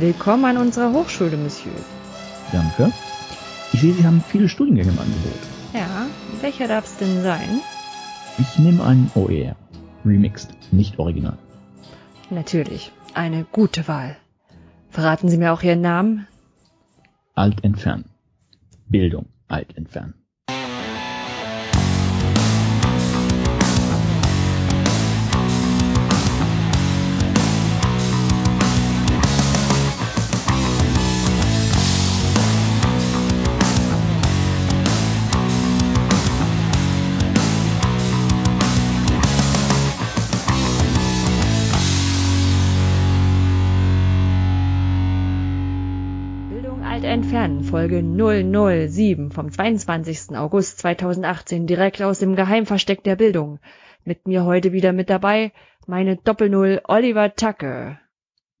Willkommen 0.00 0.44
an 0.44 0.58
unserer 0.58 0.92
Hochschule, 0.92 1.36
Monsieur. 1.36 1.72
Danke. 2.52 2.92
Ich 3.72 3.80
sehe, 3.80 3.92
Sie 3.94 4.06
haben 4.06 4.20
viele 4.20 4.48
Studiengänge 4.48 4.90
im 4.92 4.98
Angebot. 4.98 5.40
Ja, 5.74 6.06
welcher 6.40 6.68
darf 6.68 6.84
es 6.84 6.96
denn 6.98 7.20
sein? 7.24 7.60
Ich 8.38 8.60
nehme 8.60 8.84
einen 8.84 9.10
OER. 9.16 9.56
Remixed, 10.04 10.50
nicht 10.72 11.00
original. 11.00 11.36
Natürlich, 12.30 12.92
eine 13.14 13.44
gute 13.50 13.88
Wahl. 13.88 14.16
Verraten 14.88 15.28
Sie 15.28 15.36
mir 15.36 15.52
auch 15.52 15.64
Ihren 15.64 15.80
Namen? 15.80 16.28
Alt 17.34 17.64
entfernen. 17.64 18.04
Bildung, 18.88 19.26
alt 19.48 19.76
entfernen. 19.76 20.14
Folge 47.68 48.02
007 48.02 49.30
vom 49.30 49.50
22. 49.50 50.34
August 50.38 50.78
2018, 50.78 51.66
direkt 51.66 52.00
aus 52.00 52.18
dem 52.18 52.34
Geheimversteck 52.34 53.04
der 53.04 53.16
Bildung. 53.16 53.58
Mit 54.04 54.26
mir 54.26 54.46
heute 54.46 54.72
wieder 54.72 54.94
mit 54.94 55.10
dabei 55.10 55.52
meine 55.86 56.16
Doppelnull 56.16 56.80
Oliver 56.84 57.34
Tacke. 57.34 57.98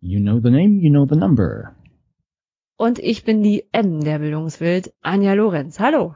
You 0.00 0.20
know 0.20 0.40
the 0.40 0.50
name, 0.50 0.80
you 0.82 0.90
know 0.90 1.06
the 1.08 1.16
number. 1.16 1.74
Und 2.76 2.98
ich 2.98 3.24
bin 3.24 3.42
die 3.42 3.64
M 3.72 4.00
der 4.00 4.18
Bildungswelt, 4.18 4.92
Anja 5.00 5.32
Lorenz. 5.32 5.80
Hallo. 5.80 6.14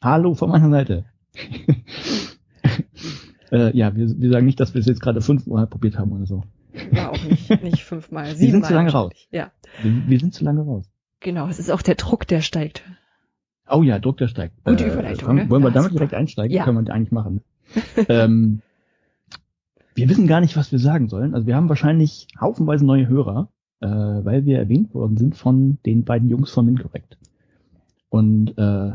Hallo 0.00 0.34
von 0.34 0.50
meiner 0.50 0.70
Seite. 0.70 1.06
äh, 3.50 3.76
ja, 3.76 3.96
wir, 3.96 4.06
wir 4.16 4.30
sagen 4.30 4.46
nicht, 4.46 4.60
dass 4.60 4.74
wir 4.74 4.80
es 4.80 4.86
jetzt 4.86 5.00
gerade 5.00 5.22
fünfmal 5.22 5.66
probiert 5.66 5.98
haben 5.98 6.12
oder 6.12 6.26
so. 6.26 6.44
War 6.92 7.10
auch 7.10 7.24
nicht, 7.24 7.62
nicht 7.64 7.82
fünfmal, 7.82 8.26
Wir 8.26 8.34
siebenmal. 8.36 8.60
sind 8.60 8.66
zu 8.66 8.74
lange 8.74 8.92
raus. 8.92 9.12
Ja, 9.32 9.50
Wir, 9.82 10.02
wir 10.06 10.20
sind 10.20 10.34
zu 10.34 10.44
lange 10.44 10.62
raus. 10.62 10.88
Genau. 11.20 11.48
Es 11.48 11.58
ist 11.58 11.70
auch 11.70 11.82
der 11.82 11.94
Druck, 11.94 12.26
der 12.26 12.40
steigt. 12.40 12.82
Oh 13.68 13.82
ja, 13.82 13.98
Druck, 13.98 14.16
der 14.18 14.28
steigt. 14.28 14.64
Gute 14.64 14.86
Überleitung, 14.86 15.26
fangen- 15.26 15.44
ne? 15.44 15.50
Wollen 15.50 15.62
wir 15.62 15.68
Ja, 15.68 15.74
damit 15.74 15.90
super. 15.90 15.98
direkt 16.00 16.14
einsteigen? 16.14 16.56
Ja. 16.56 16.64
Können 16.64 16.86
wir 16.86 16.92
eigentlich 16.94 17.12
machen. 17.12 17.42
ähm, 18.08 18.62
wir 19.94 20.08
wissen 20.08 20.26
gar 20.26 20.40
nicht, 20.40 20.56
was 20.56 20.72
wir 20.72 20.78
sagen 20.78 21.08
sollen. 21.08 21.34
Also 21.34 21.46
wir 21.46 21.56
haben 21.56 21.68
wahrscheinlich 21.68 22.28
haufenweise 22.40 22.86
neue 22.86 23.08
Hörer, 23.08 23.50
äh, 23.80 23.86
weil 23.88 24.44
wir 24.46 24.58
erwähnt 24.58 24.94
worden 24.94 25.16
sind 25.16 25.36
von 25.36 25.78
den 25.84 26.04
beiden 26.04 26.28
Jungs 26.28 26.50
von 26.50 26.64
Mincorrect. 26.64 27.18
Und 28.08 28.56
äh, 28.56 28.92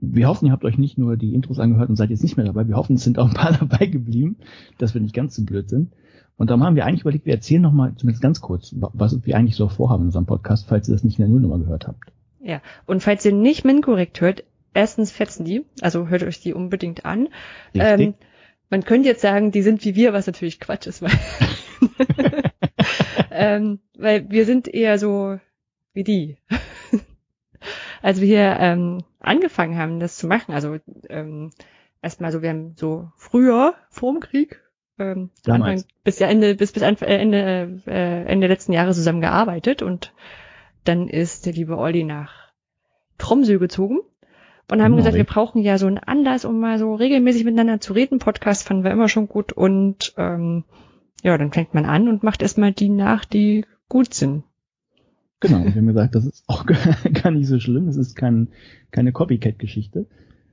wir 0.00 0.26
hoffen, 0.28 0.46
ihr 0.46 0.52
habt 0.52 0.64
euch 0.64 0.78
nicht 0.78 0.98
nur 0.98 1.16
die 1.16 1.32
Intros 1.34 1.60
angehört 1.60 1.88
und 1.90 1.94
seid 1.96 2.10
jetzt 2.10 2.24
nicht 2.24 2.36
mehr 2.36 2.46
dabei. 2.46 2.66
Wir 2.66 2.74
hoffen, 2.76 2.96
es 2.96 3.04
sind 3.04 3.18
auch 3.20 3.28
ein 3.28 3.34
paar 3.34 3.52
dabei 3.58 3.86
geblieben, 3.86 4.36
dass 4.78 4.94
wir 4.94 5.00
nicht 5.00 5.14
ganz 5.14 5.36
so 5.36 5.44
blöd 5.44 5.68
sind. 5.70 5.92
Und 6.36 6.50
darum 6.50 6.64
haben 6.64 6.76
wir 6.76 6.86
eigentlich 6.86 7.02
überlegt, 7.02 7.26
wir 7.26 7.34
erzählen 7.34 7.62
nochmal, 7.62 7.94
zumindest 7.96 8.22
ganz 8.22 8.40
kurz, 8.40 8.74
wa- 8.80 8.90
was 8.94 9.24
wir 9.24 9.36
eigentlich 9.36 9.56
so 9.56 9.68
vorhaben 9.68 10.02
in 10.02 10.06
unserem 10.08 10.26
Podcast, 10.26 10.66
falls 10.68 10.88
ihr 10.88 10.94
das 10.94 11.04
nicht 11.04 11.18
in 11.18 11.24
der 11.24 11.28
Nullnummer 11.28 11.58
gehört 11.58 11.86
habt. 11.86 12.12
Ja. 12.40 12.60
Und 12.86 13.02
falls 13.02 13.24
ihr 13.24 13.32
nicht 13.32 13.64
Minkorrekt 13.64 14.20
hört, 14.20 14.42
erstens 14.74 15.12
fetzen 15.12 15.44
die, 15.44 15.64
also 15.80 16.08
hört 16.08 16.22
euch 16.24 16.40
die 16.40 16.54
unbedingt 16.54 17.04
an. 17.04 17.28
Ähm, 17.74 18.14
man 18.70 18.82
könnte 18.84 19.08
jetzt 19.08 19.20
sagen, 19.20 19.52
die 19.52 19.62
sind 19.62 19.84
wie 19.84 19.94
wir, 19.94 20.12
was 20.12 20.26
natürlich 20.26 20.58
Quatsch 20.58 20.86
ist, 20.86 21.02
weil, 21.02 21.10
ähm, 23.30 23.78
weil 23.96 24.30
wir 24.30 24.44
sind 24.44 24.66
eher 24.68 24.98
so 24.98 25.38
wie 25.92 26.04
die. 26.04 26.38
Als 28.02 28.20
wir 28.20 28.26
hier 28.26 28.56
ähm, 28.58 29.04
angefangen 29.20 29.76
haben, 29.76 30.00
das 30.00 30.16
zu 30.16 30.26
machen, 30.26 30.52
also 30.52 30.78
ähm, 31.08 31.50
erstmal 32.00 32.32
so, 32.32 32.42
wir 32.42 32.48
haben 32.50 32.74
so 32.76 33.12
früher, 33.16 33.74
vorm 33.90 34.18
Krieg, 34.20 34.61
ähm. 34.98 35.30
Anfang, 35.46 35.84
bis 36.04 36.18
ja 36.18 36.28
Ende, 36.28 36.54
bis 36.54 36.72
bis 36.72 36.82
Anfang, 36.82 37.08
äh, 37.08 37.18
Ende, 37.18 37.82
äh, 37.86 38.24
Ende 38.24 38.46
letzten 38.46 38.72
Jahres 38.72 38.96
zusammen 38.96 39.20
gearbeitet 39.20 39.82
und 39.82 40.12
dann 40.84 41.08
ist 41.08 41.46
der 41.46 41.52
liebe 41.52 41.78
Olli 41.78 42.04
nach 42.04 42.52
Tromsø 43.18 43.58
gezogen 43.58 44.00
und 44.70 44.80
haben 44.80 44.92
Genau, 44.92 44.96
gesagt, 44.96 45.16
wir 45.16 45.24
brauchen 45.24 45.62
ja 45.62 45.78
so 45.78 45.86
einen 45.86 45.98
Anlass, 45.98 46.44
um 46.44 46.58
mal 46.58 46.78
so 46.78 46.94
regelmäßig 46.94 47.44
miteinander 47.44 47.80
zu 47.80 47.92
reden. 47.92 48.18
Podcast 48.18 48.66
fanden 48.66 48.84
wir 48.84 48.90
immer 48.90 49.08
schon 49.08 49.28
gut 49.28 49.52
und 49.52 50.14
ähm, 50.16 50.64
ja, 51.22 51.36
dann 51.38 51.52
fängt 51.52 51.74
man 51.74 51.84
an 51.84 52.08
und 52.08 52.22
macht 52.22 52.42
erstmal 52.42 52.72
die 52.72 52.88
nach, 52.88 53.24
die 53.24 53.64
gut 53.88 54.14
sind. 54.14 54.44
Genau, 55.40 55.58
und 55.58 55.66
wir 55.66 55.74
haben 55.74 55.86
gesagt, 55.88 56.14
das 56.14 56.26
ist 56.26 56.44
auch 56.46 56.64
gar 57.22 57.30
nicht 57.30 57.46
so 57.48 57.60
schlimm, 57.60 57.88
es 57.88 57.96
ist 57.96 58.16
kein, 58.16 58.48
keine 58.90 59.12
Copycat-Geschichte. 59.12 60.06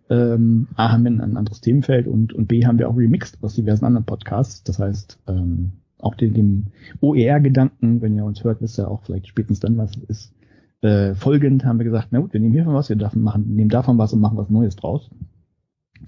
Ähm, 0.09 0.68
A 0.75 0.92
haben 0.92 1.03
wir 1.03 1.12
ein 1.12 1.38
anderes 1.38 1.62
Themenfeld 1.62 2.08
und, 2.08 2.34
und 2.34 2.47
B 2.47 2.66
haben 2.66 2.80
wir 2.80 2.90
auch 2.90 2.97
remixed 2.97 3.44
aus 3.44 3.56
diversen 3.56 3.86
anderen 3.86 4.06
Podcasts. 4.06 4.64
Das 4.64 4.80
heißt, 4.80 5.20
ähm, 5.28 5.74
auch 6.00 6.16
den, 6.16 6.34
dem 6.34 6.66
OER-Gedanken, 7.02 8.02
wenn 8.02 8.16
ihr 8.16 8.25
uns 8.25 8.44
hört, 8.44 8.62
wisst 8.62 8.80
ihr 8.80 8.90
auch 8.90 9.03
vielleicht 9.03 9.28
spätestens 9.28 9.59
dann, 9.59 9.78
was 9.78 9.96
es 9.97 10.03
ist. 10.03 10.34
Äh, 10.81 11.14
folgend 11.14 11.66
haben 11.66 11.78
wir 11.78 11.84
gesagt, 11.84 12.08
na 12.12 12.20
gut, 12.20 12.34
wir 12.34 12.40
nehmen 12.40 12.53
hiervon 12.53 12.74
was, 12.74 12.90
wir 12.90 12.96
davon 12.96 13.22
machen, 13.22 13.53
nehmen 13.53 13.70
davon 13.70 13.97
was 13.97 14.14
und 14.14 14.22
machen 14.22 14.38
was 14.38 14.50
Neues 14.50 14.75
draus. 14.75 15.09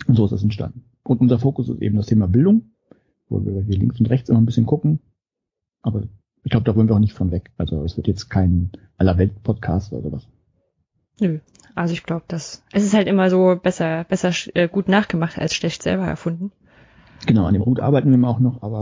Und 0.07 0.15
so 0.15 0.25
ist 0.25 0.31
das 0.31 0.43
entstanden. 0.43 0.85
Und 1.03 1.19
unser 1.19 1.39
Fokus 1.39 1.69
ist 1.69 1.81
eben 1.81 1.97
das 1.97 2.05
Thema 2.05 2.27
Bildung, 2.27 2.71
wo 3.27 3.43
wir 3.45 3.61
hier 3.61 3.77
links 3.77 3.99
und 3.99 4.09
rechts 4.09 4.29
immer 4.29 4.39
ein 4.39 4.45
bisschen 4.45 4.65
gucken. 4.65 4.99
Aber 5.81 6.03
ich 6.43 6.51
glaube, 6.51 6.63
da 6.63 6.75
wollen 6.75 6.87
wir 6.87 6.95
auch 6.95 6.99
nicht 6.99 7.13
von 7.13 7.31
weg. 7.31 7.51
Also 7.57 7.83
es 7.83 7.97
wird 7.97 8.07
jetzt 8.07 8.29
kein 8.29 8.71
Allerwelt-Podcast 8.97 9.91
oder 9.91 10.03
sowas. 10.03 10.27
Nö. 11.21 11.39
Also 11.75 11.93
ich 11.93 12.03
glaube, 12.03 12.25
dass 12.27 12.63
es 12.73 12.83
ist 12.83 12.93
halt 12.93 13.07
immer 13.07 13.29
so 13.29 13.55
besser, 13.61 14.03
besser 14.03 14.31
äh, 14.55 14.67
gut 14.67 14.89
nachgemacht 14.89 15.37
als 15.39 15.53
schlecht 15.53 15.83
selber 15.83 16.05
erfunden. 16.05 16.51
Genau, 17.27 17.45
an 17.45 17.53
dem 17.53 17.63
Punkt 17.63 17.79
arbeiten 17.79 18.11
wir 18.11 18.27
auch 18.27 18.39
noch, 18.39 18.63
aber 18.63 18.81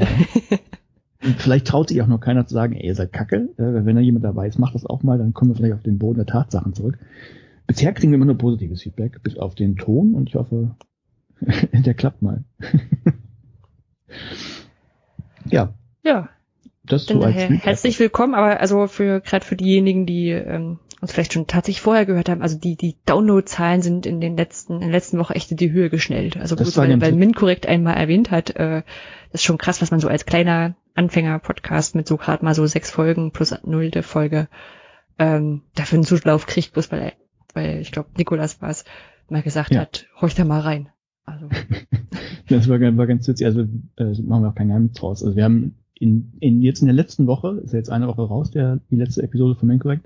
vielleicht 1.19 1.67
traut 1.67 1.89
sich 1.89 2.01
auch 2.01 2.07
noch 2.07 2.21
keiner 2.21 2.47
zu 2.47 2.53
sagen, 2.53 2.73
ey, 2.73 2.87
ihr 2.87 2.95
seid 2.95 3.11
kacke. 3.13 3.49
Äh, 3.57 3.85
wenn 3.85 3.95
da 3.95 4.01
jemand 4.01 4.23
dabei 4.25 4.47
ist, 4.47 4.57
macht 4.57 4.73
das 4.73 4.85
auch 4.85 5.03
mal, 5.03 5.17
dann 5.17 5.33
kommen 5.33 5.51
wir 5.51 5.55
vielleicht 5.55 5.73
auf 5.75 5.83
den 5.83 5.99
Boden 5.99 6.17
der 6.17 6.25
Tatsachen 6.25 6.73
zurück. 6.73 6.97
Bisher 7.67 7.93
kriegen 7.93 8.11
wir 8.11 8.15
immer 8.15 8.25
nur 8.25 8.37
positives 8.37 8.81
Feedback, 8.81 9.21
bis 9.21 9.37
auf 9.37 9.53
den 9.53 9.75
Ton 9.75 10.15
und 10.15 10.29
ich 10.29 10.35
hoffe, 10.35 10.75
der 11.73 11.93
klappt 11.93 12.21
mal. 12.21 12.45
ja, 15.45 15.73
Ja, 16.03 16.29
das 16.85 17.05
so 17.05 17.21
als 17.21 17.35
Recap. 17.35 17.65
herzlich 17.65 17.99
willkommen, 17.99 18.33
aber 18.33 18.59
also 18.59 18.87
für 18.87 19.19
gerade 19.21 19.45
für 19.45 19.55
diejenigen, 19.55 20.05
die 20.07 20.29
ähm, 20.29 20.79
uns 21.01 21.13
vielleicht 21.13 21.33
schon 21.33 21.47
tatsächlich 21.47 21.81
vorher 21.81 22.05
gehört 22.05 22.29
haben, 22.29 22.41
also 22.41 22.57
die 22.57 22.75
die 22.75 22.95
Download-Zahlen 23.05 23.81
sind 23.81 24.05
in 24.05 24.19
den 24.19 24.35
letzten 24.35 24.73
in 24.75 24.79
der 24.81 24.89
letzten 24.91 25.17
Woche 25.19 25.35
echt 25.35 25.51
in 25.51 25.57
die 25.57 25.71
Höhe 25.71 25.89
geschnellt. 25.89 26.37
Also 26.37 26.57
war 26.59 26.65
weil, 26.87 27.01
weil 27.01 27.11
gut. 27.11 27.19
Min 27.19 27.33
korrekt 27.33 27.67
einmal 27.67 27.95
erwähnt 27.95 28.31
hat, 28.31 28.49
äh, 28.51 28.83
das 29.31 29.41
ist 29.41 29.43
schon 29.45 29.57
krass, 29.57 29.81
was 29.81 29.91
man 29.91 29.99
so 29.99 30.07
als 30.07 30.25
kleiner 30.25 30.75
Anfänger-Podcast 30.95 31.95
mit 31.95 32.07
so 32.07 32.17
gerade 32.17 32.43
mal 32.43 32.53
so 32.55 32.65
sechs 32.65 32.91
Folgen 32.91 33.31
plus 33.31 33.55
nullte 33.63 34.03
Folge 34.03 34.47
ähm, 35.17 35.61
dafür 35.75 35.97
einen 35.97 36.05
Zulauf 36.05 36.45
kriegt, 36.47 36.73
bloß 36.73 36.91
weil 36.91 37.13
weil 37.53 37.79
ich 37.79 37.91
glaube 37.91 38.09
Nikolas 38.17 38.61
war 38.61 38.69
es 38.69 38.85
mal 39.29 39.41
gesagt 39.41 39.73
Ja. 39.73 39.81
hat, 39.81 40.07
horch 40.19 40.35
da 40.35 40.43
mal 40.45 40.61
rein. 40.61 40.89
Also 41.25 41.47
Das 42.49 42.67
war, 42.67 42.79
ganz- 42.79 42.97
war 42.97 43.05
ganz 43.07 43.27
witzig. 43.27 43.45
Also 43.45 43.61
äh, 43.61 44.21
machen 44.23 44.43
wir 44.43 44.49
auch 44.49 44.55
kein 44.55 44.67
Geheimnis 44.69 44.93
draus. 44.93 45.23
Also 45.23 45.35
wir 45.35 45.43
haben 45.43 45.75
in, 45.93 46.33
in 46.39 46.61
jetzt 46.61 46.81
in 46.81 46.87
der 46.87 46.95
letzten 46.95 47.27
Woche, 47.27 47.61
ist 47.63 47.73
ja 47.73 47.77
jetzt 47.77 47.91
eine 47.91 48.07
Woche 48.07 48.23
raus, 48.23 48.49
der 48.51 48.79
die 48.89 48.95
letzte 48.95 49.21
Episode 49.21 49.55
von 49.59 49.67
Mancorrect. 49.67 50.05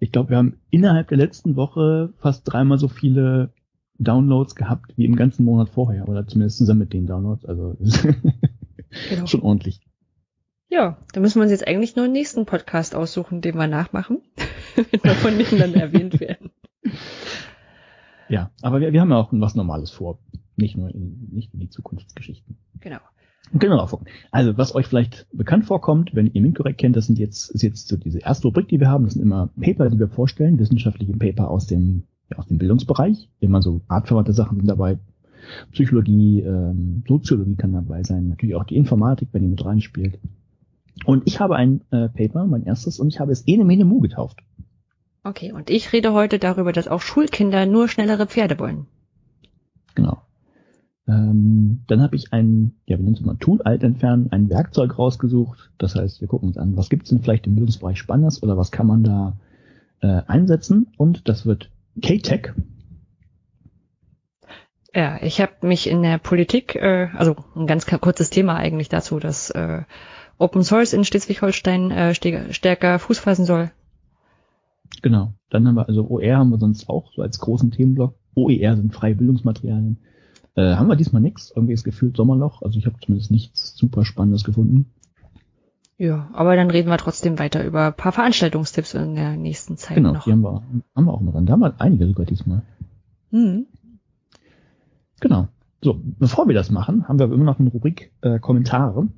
Ich 0.00 0.12
glaube, 0.12 0.30
wir 0.30 0.38
haben 0.38 0.56
innerhalb 0.70 1.08
der 1.08 1.18
letzten 1.18 1.56
Woche 1.56 2.12
fast 2.18 2.42
dreimal 2.50 2.78
so 2.78 2.88
viele 2.88 3.52
Downloads 3.98 4.54
gehabt 4.54 4.92
wie 4.96 5.04
im 5.04 5.14
ganzen 5.14 5.44
Monat 5.44 5.68
vorher 5.68 6.08
oder 6.08 6.26
zumindest 6.26 6.56
zusammen 6.56 6.80
mit 6.80 6.92
den 6.94 7.06
Downloads. 7.06 7.44
Also 7.44 7.76
genau. 9.10 9.26
schon 9.26 9.42
ordentlich. 9.42 9.80
Ja, 10.70 10.96
da 11.12 11.20
müssen 11.20 11.38
wir 11.38 11.42
uns 11.42 11.50
jetzt 11.50 11.66
eigentlich 11.66 11.96
nur 11.96 12.06
einen 12.06 12.14
nächsten 12.14 12.46
Podcast 12.46 12.94
aussuchen, 12.94 13.42
den 13.42 13.56
wir 13.56 13.66
nachmachen, 13.66 14.22
wenn 14.76 15.04
wir 15.04 15.14
von 15.14 15.36
denen 15.36 15.58
dann 15.58 15.74
erwähnt 15.74 16.18
werden. 16.18 16.50
Ja, 18.28 18.52
aber 18.62 18.80
wir, 18.80 18.92
wir 18.92 19.00
haben 19.00 19.10
ja 19.10 19.18
auch 19.18 19.28
was 19.32 19.54
Normales 19.54 19.90
vor, 19.90 20.18
nicht 20.56 20.76
nur 20.76 20.88
in, 20.94 21.28
nicht 21.32 21.52
in 21.52 21.60
die 21.60 21.68
Zukunftsgeschichten. 21.68 22.56
Genau. 22.80 23.00
Gucken. 23.58 24.06
Also, 24.30 24.56
was 24.56 24.74
euch 24.74 24.86
vielleicht 24.86 25.26
bekannt 25.32 25.64
vorkommt, 25.64 26.14
wenn 26.14 26.26
ihr 26.26 26.40
Minkorrekt 26.40 26.78
kennt, 26.78 26.96
das 26.96 27.06
sind 27.06 27.18
jetzt, 27.18 27.50
ist 27.50 27.62
jetzt 27.62 27.88
so 27.88 27.96
diese 27.96 28.20
erste 28.20 28.48
Rubrik, 28.48 28.68
die 28.68 28.78
wir 28.78 28.88
haben. 28.88 29.04
Das 29.04 29.14
sind 29.14 29.22
immer 29.22 29.50
Paper, 29.60 29.90
die 29.90 29.98
wir 29.98 30.08
vorstellen, 30.08 30.58
wissenschaftliche 30.58 31.12
Paper 31.14 31.50
aus 31.50 31.66
dem, 31.66 32.04
ja, 32.30 32.38
aus 32.38 32.46
dem 32.46 32.58
Bildungsbereich. 32.58 33.28
Immer 33.40 33.60
so 33.60 33.80
artverwandte 33.88 34.32
Sachen 34.32 34.58
sind 34.58 34.68
dabei. 34.68 34.98
Psychologie, 35.72 36.40
ähm, 36.40 37.02
Soziologie 37.08 37.56
kann 37.56 37.72
dabei 37.72 38.04
sein. 38.04 38.28
Natürlich 38.28 38.54
auch 38.54 38.64
die 38.64 38.76
Informatik, 38.76 39.30
wenn 39.32 39.42
ihr 39.42 39.48
mit 39.48 39.64
reinspielt. 39.64 40.20
Und 41.04 41.22
ich 41.26 41.40
habe 41.40 41.56
ein 41.56 41.80
äh, 41.90 42.08
Paper, 42.08 42.46
mein 42.46 42.64
erstes, 42.64 43.00
und 43.00 43.08
ich 43.08 43.20
habe 43.20 43.32
es 43.32 43.46
Ene 43.46 43.64
Mene 43.64 43.84
Mu 43.84 44.00
getauft. 44.00 44.40
Okay, 45.24 45.52
und 45.52 45.70
ich 45.70 45.92
rede 45.92 46.12
heute 46.12 46.38
darüber, 46.38 46.72
dass 46.72 46.88
auch 46.88 47.00
Schulkinder 47.00 47.66
nur 47.66 47.88
schnellere 47.88 48.26
Pferde 48.26 48.58
wollen. 48.58 48.86
Genau. 49.94 50.22
Ähm, 51.08 51.82
dann 51.86 52.02
habe 52.02 52.16
ich 52.16 52.32
ein, 52.32 52.72
ja, 52.86 52.96
wir 52.96 53.04
nennen 53.04 53.16
es 53.16 53.20
mal 53.24 53.36
Tool 53.36 53.62
alt 53.62 53.82
entfernen, 53.82 54.28
ein 54.30 54.48
Werkzeug 54.48 54.98
rausgesucht. 54.98 55.70
Das 55.78 55.94
heißt, 55.94 56.20
wir 56.20 56.28
gucken 56.28 56.48
uns 56.48 56.58
an, 56.58 56.76
was 56.76 56.90
gibt 56.90 57.04
es 57.04 57.10
denn 57.10 57.20
vielleicht 57.20 57.46
im 57.46 57.54
Bildungsbereich 57.54 57.98
Spannendes 57.98 58.42
oder 58.42 58.56
was 58.56 58.70
kann 58.70 58.86
man 58.86 59.02
da 59.02 59.36
äh, 60.00 60.22
einsetzen. 60.26 60.88
Und 60.96 61.28
das 61.28 61.46
wird 61.46 61.70
K-Tech. 62.00 62.52
Ja, 64.94 65.22
ich 65.22 65.40
habe 65.40 65.66
mich 65.66 65.88
in 65.88 66.02
der 66.02 66.18
Politik, 66.18 66.74
äh, 66.76 67.08
also 67.14 67.36
ein 67.54 67.66
ganz 67.66 67.86
kurzes 67.86 68.30
Thema 68.30 68.56
eigentlich 68.56 68.88
dazu, 68.88 69.18
dass 69.18 69.50
äh, 69.50 69.82
Open 70.38 70.64
Source 70.64 70.92
in 70.92 71.04
Schleswig-Holstein 71.04 71.90
äh, 71.90 72.14
stärker 72.14 72.98
Fuß 72.98 73.18
fassen 73.18 73.44
soll. 73.44 73.70
Genau. 75.02 75.34
Dann 75.50 75.66
haben 75.66 75.76
wir, 75.76 75.88
also 75.88 76.08
OR 76.08 76.36
haben 76.36 76.50
wir 76.50 76.58
sonst 76.58 76.88
auch 76.88 77.12
so 77.12 77.22
als 77.22 77.38
großen 77.38 77.70
Themenblock. 77.70 78.14
OER 78.34 78.76
sind 78.76 78.94
freie 78.94 79.14
Bildungsmaterialien. 79.14 79.98
Äh, 80.60 80.76
haben 80.76 80.88
wir 80.88 80.96
diesmal 80.96 81.22
nichts. 81.22 81.52
Irgendwie 81.54 81.72
ist 81.72 81.84
gefühlt 81.84 82.16
Sommerloch. 82.16 82.62
Also 82.62 82.78
ich 82.78 82.86
habe 82.86 82.96
zumindest 83.02 83.30
nichts 83.30 83.76
super 83.76 84.04
Spannendes 84.04 84.44
gefunden. 84.44 84.90
Ja, 85.96 86.30
aber 86.32 86.56
dann 86.56 86.70
reden 86.70 86.88
wir 86.88 86.96
trotzdem 86.98 87.38
weiter 87.38 87.64
über 87.64 87.86
ein 87.88 87.94
paar 87.94 88.12
Veranstaltungstipps 88.12 88.94
in 88.94 89.14
der 89.14 89.36
nächsten 89.36 89.76
Zeit 89.76 89.96
genau, 89.96 90.14
noch. 90.14 90.24
die 90.24 90.32
haben 90.32 90.42
wir, 90.42 90.62
haben 90.96 91.04
wir 91.04 91.12
auch 91.12 91.20
mal 91.20 91.32
dran. 91.32 91.46
Da 91.46 91.52
haben 91.54 91.60
wir 91.60 91.74
einige 91.78 92.06
sogar 92.06 92.26
diesmal. 92.26 92.62
Mhm. 93.30 93.66
Genau. 95.20 95.48
So, 95.82 96.00
bevor 96.02 96.46
wir 96.46 96.54
das 96.54 96.70
machen, 96.70 97.08
haben 97.08 97.18
wir 97.18 97.26
immer 97.30 97.44
noch 97.44 97.58
eine 97.58 97.70
Rubrik 97.70 98.12
äh, 98.22 98.38
Kommentare. 98.38 99.08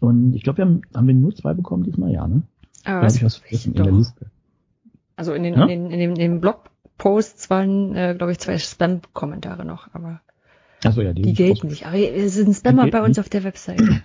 Und 0.00 0.34
ich 0.34 0.42
glaube, 0.42 0.58
wir 0.58 0.64
haben, 0.66 0.82
haben 0.94 1.06
wir 1.06 1.14
nur 1.14 1.34
zwei 1.34 1.54
bekommen 1.54 1.84
diesmal, 1.84 2.12
ja, 2.12 2.26
ne? 2.26 2.42
Aber 2.84 3.00
Da 3.00 3.06
habe 3.06 3.16
ich 3.16 3.24
was 3.24 3.36
vergessen 3.36 3.74
in 3.74 3.82
der. 3.82 3.92
Liste. 3.92 4.30
Also 5.16 5.32
in 5.32 5.42
den, 5.42 5.54
Ja? 5.54 5.62
in 5.62 5.68
den, 5.68 5.90
in 5.90 5.98
den, 5.98 6.10
in 6.10 6.16
den 6.16 6.40
Blogposts 6.40 7.50
waren, 7.50 7.94
äh, 7.94 8.14
glaube 8.16 8.32
ich, 8.32 8.38
zwei 8.38 8.58
Spam-Kommentare 8.58 9.64
noch, 9.64 9.88
aber 9.94 10.20
Achso, 10.88 11.00
ja, 11.02 11.12
die, 11.12 11.22
die 11.22 11.34
gelten 11.34 11.68
nicht. 11.68 11.86
Aber 11.86 11.96
es 11.98 12.34
sind 12.34 12.54
Spammer 12.54 12.88
bei 12.90 13.00
uns 13.00 13.16
nicht. 13.16 13.20
auf 13.20 13.28
der 13.28 13.44
Webseite. 13.44 14.02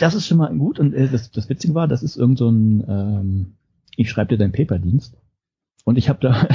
Das 0.00 0.14
ist 0.14 0.26
schon 0.26 0.38
mal 0.38 0.54
gut. 0.56 0.78
Und 0.78 0.94
äh, 0.94 1.08
das, 1.08 1.30
das 1.30 1.48
Witzige 1.48 1.74
war, 1.74 1.86
das 1.88 2.02
ist 2.02 2.16
irgend 2.16 2.38
so 2.38 2.48
ein, 2.48 2.84
ähm, 2.88 3.54
ich 3.96 4.10
schreibe 4.10 4.30
dir 4.30 4.38
deinen 4.38 4.52
Paper-Dienst. 4.52 5.14
Und 5.84 5.98
ich 5.98 6.08
habe 6.08 6.20
da, 6.20 6.48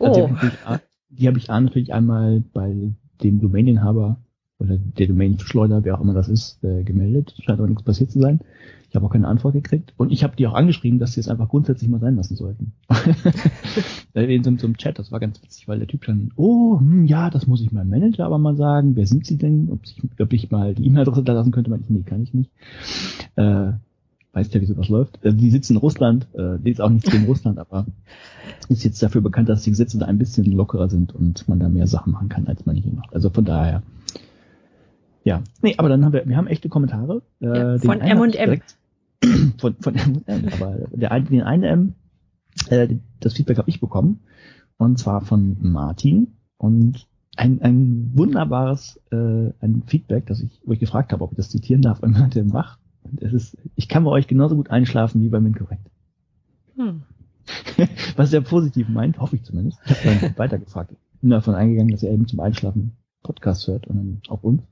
also 0.00 0.24
Oh. 0.24 0.28
die, 0.40 0.48
habe 0.64 0.80
ich 1.16 1.26
habe 1.26 1.38
ich 1.38 1.48
natürlich 1.48 1.92
einmal 1.92 2.42
bei 2.52 2.74
dem 3.22 3.40
Domaininhaber 3.40 4.16
oder 4.58 4.78
der 4.78 5.08
Domain-Schleuder, 5.08 5.84
wer 5.84 5.96
auch 5.96 6.00
immer 6.00 6.14
das 6.14 6.28
ist, 6.28 6.62
äh, 6.62 6.84
gemeldet. 6.84 7.34
Scheint 7.40 7.58
aber 7.58 7.68
nichts 7.68 7.82
passiert 7.82 8.10
zu 8.10 8.20
sein. 8.20 8.40
Ich 8.88 8.96
habe 8.96 9.06
auch 9.06 9.10
keine 9.10 9.26
Antwort 9.26 9.54
gekriegt. 9.54 9.92
Und 9.96 10.12
ich 10.12 10.22
habe 10.22 10.36
die 10.36 10.46
auch 10.46 10.54
angeschrieben, 10.54 11.00
dass 11.00 11.14
sie 11.14 11.20
es 11.20 11.28
einfach 11.28 11.48
grundsätzlich 11.48 11.90
mal 11.90 11.98
sein 11.98 12.14
lassen 12.14 12.36
sollten. 12.36 12.72
In 14.14 14.44
so, 14.44 14.56
so 14.56 14.66
einem 14.68 14.76
Chat, 14.76 15.00
das 15.00 15.10
war 15.10 15.18
ganz 15.18 15.42
witzig, 15.42 15.66
weil 15.66 15.80
der 15.80 15.88
Typ 15.88 16.04
dann, 16.06 16.30
oh, 16.36 16.78
hm, 16.78 17.04
ja, 17.06 17.30
das 17.30 17.48
muss 17.48 17.60
ich 17.60 17.72
meinem 17.72 17.90
Manager 17.90 18.24
aber 18.24 18.38
mal 18.38 18.56
sagen. 18.56 18.94
Wer 18.94 19.06
sind 19.06 19.26
Sie 19.26 19.36
denn? 19.36 19.68
Ob 19.72 19.80
ich, 19.82 20.00
ob 20.20 20.32
ich 20.32 20.50
mal 20.52 20.74
die 20.74 20.86
E-Mail-Adresse 20.86 21.24
da 21.24 21.32
lassen 21.32 21.50
könnte, 21.50 21.70
meinte 21.70 21.86
ich, 21.86 21.90
nee, 21.90 22.02
kann 22.02 22.22
ich 22.22 22.32
nicht. 22.34 22.50
Äh, 23.34 23.72
weißt 24.32 24.54
ja, 24.54 24.60
wie 24.60 24.66
sowas 24.66 24.88
läuft. 24.88 25.24
Äh, 25.24 25.34
die 25.34 25.50
sitzen 25.50 25.72
in 25.72 25.78
Russland, 25.78 26.28
äh, 26.34 26.58
die 26.60 26.70
ist 26.70 26.80
auch 26.80 26.90
nichts 26.90 27.10
gegen 27.10 27.24
Russland, 27.24 27.58
aber 27.58 27.86
ist 28.68 28.84
jetzt 28.84 29.02
dafür 29.02 29.22
bekannt, 29.22 29.48
dass 29.48 29.62
die 29.62 29.70
Gesetze 29.70 29.98
da 29.98 30.06
ein 30.06 30.18
bisschen 30.18 30.44
lockerer 30.44 30.88
sind 30.88 31.12
und 31.12 31.48
man 31.48 31.58
da 31.58 31.68
mehr 31.68 31.88
Sachen 31.88 32.12
machen 32.12 32.28
kann, 32.28 32.46
als 32.46 32.64
man 32.64 32.76
hier 32.76 32.92
macht. 32.92 33.12
Also 33.12 33.30
von 33.30 33.44
daher. 33.44 33.82
Ja, 35.24 35.42
nee, 35.62 35.74
aber 35.78 35.88
dann 35.88 36.04
haben 36.04 36.12
wir, 36.12 36.26
wir 36.26 36.36
haben 36.36 36.46
echte 36.46 36.68
Kommentare. 36.68 37.22
Äh, 37.40 37.46
Ja, 37.46 37.72
den 37.78 37.80
von 37.80 37.98
ich 38.02 38.10
M&M. 38.10 38.30
direkt- 38.32 38.76
Von, 39.58 39.74
von 39.80 39.94
M&M, 39.94 40.48
aber 40.52 40.76
der 40.92 41.10
eine, 41.12 41.24
den 41.24 41.40
einen 41.42 41.62
M, 41.62 41.94
äh, 42.68 42.88
das 43.20 43.32
Feedback 43.32 43.56
habe 43.56 43.70
ich 43.70 43.80
bekommen. 43.80 44.20
Und 44.76 44.98
zwar 44.98 45.22
von 45.22 45.56
Martin. 45.60 46.34
Und 46.58 47.06
ein, 47.36 47.62
ein 47.62 48.10
wunderbares 48.14 49.00
äh, 49.12 49.16
ein 49.60 49.82
Feedback, 49.86 50.26
das 50.26 50.40
ich, 50.40 50.60
wo 50.64 50.72
ich 50.72 50.78
gefragt 50.80 51.12
habe, 51.12 51.24
ob 51.24 51.32
ich 51.32 51.36
das 51.38 51.48
zitieren 51.48 51.80
darf, 51.80 52.00
und 52.02 52.12
meinte 52.12 52.52
wach. 52.52 52.78
Und 53.02 53.22
es 53.22 53.32
ist, 53.32 53.56
ich 53.76 53.88
kann 53.88 54.04
bei 54.04 54.10
euch 54.10 54.26
genauso 54.26 54.56
gut 54.56 54.70
einschlafen 54.70 55.22
wie 55.22 55.28
beim 55.28 55.46
Inkorrekt. 55.46 55.86
Hm. 56.76 57.02
Was 58.16 58.32
er 58.32 58.40
positiv 58.42 58.88
meint, 58.90 59.18
hoffe 59.20 59.36
ich 59.36 59.42
zumindest. 59.42 59.78
Ich 59.86 60.04
habe 60.04 60.20
dann 60.20 60.34
weitergefragt. 60.38 60.94
Bin 61.22 61.30
davon 61.30 61.54
eingegangen, 61.54 61.92
dass 61.92 62.02
er 62.02 62.12
eben 62.12 62.26
zum 62.26 62.40
Einschlafen 62.40 62.92
Podcast 63.22 63.66
hört 63.68 63.86
und 63.86 63.96
dann 63.96 64.20
auch 64.28 64.42
uns. 64.42 64.62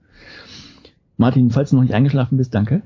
Martin, 1.16 1.50
falls 1.50 1.70
du 1.70 1.76
noch 1.76 1.82
nicht 1.82 1.94
eingeschlafen 1.94 2.38
bist, 2.38 2.54
danke. 2.54 2.82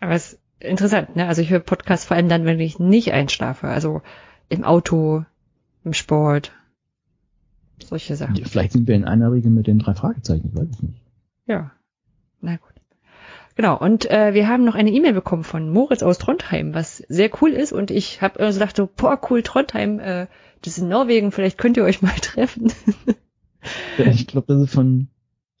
Aber 0.00 0.12
es 0.12 0.32
ist 0.32 0.40
interessant, 0.60 1.16
ne? 1.16 1.26
Also 1.26 1.42
ich 1.42 1.50
höre 1.50 1.60
Podcasts 1.60 2.06
vor 2.06 2.16
allem 2.16 2.28
dann, 2.28 2.44
wenn 2.44 2.60
ich 2.60 2.78
nicht 2.78 3.12
einschlafe. 3.12 3.68
Also 3.68 4.02
im 4.48 4.64
Auto, 4.64 5.24
im 5.84 5.92
Sport, 5.92 6.52
solche 7.82 8.16
Sachen. 8.16 8.36
Vielleicht 8.44 8.72
sind 8.72 8.88
wir 8.88 8.94
in 8.94 9.04
einer 9.04 9.32
Regel 9.32 9.50
mit 9.50 9.66
den 9.66 9.78
drei 9.78 9.94
Fragezeichen, 9.94 10.50
ich 10.52 10.58
weiß 10.58 10.68
es 10.70 10.82
nicht. 10.82 11.00
Ja, 11.46 11.72
na 12.40 12.56
gut. 12.56 12.74
Genau, 13.56 13.76
und 13.76 14.10
äh, 14.10 14.32
wir 14.32 14.48
haben 14.48 14.64
noch 14.64 14.74
eine 14.74 14.90
E-Mail 14.90 15.12
bekommen 15.12 15.44
von 15.44 15.70
Moritz 15.70 16.02
aus 16.02 16.18
Trondheim, 16.18 16.72
was 16.72 16.98
sehr 17.08 17.30
cool 17.42 17.50
ist. 17.50 17.72
Und 17.72 17.90
ich 17.90 18.22
habe 18.22 18.40
also 18.40 18.58
gedacht, 18.58 18.76
so, 18.76 18.88
boah, 18.94 19.20
cool, 19.28 19.42
Trondheim, 19.42 19.98
äh, 19.98 20.28
das 20.62 20.76
ist 20.76 20.82
in 20.82 20.88
Norwegen, 20.88 21.32
vielleicht 21.32 21.58
könnt 21.58 21.76
ihr 21.76 21.84
euch 21.84 22.00
mal 22.00 22.14
treffen. 22.22 22.72
Ich 23.98 24.26
glaube, 24.26 24.46
das 24.52 24.62
ist 24.62 24.74
von 24.74 25.08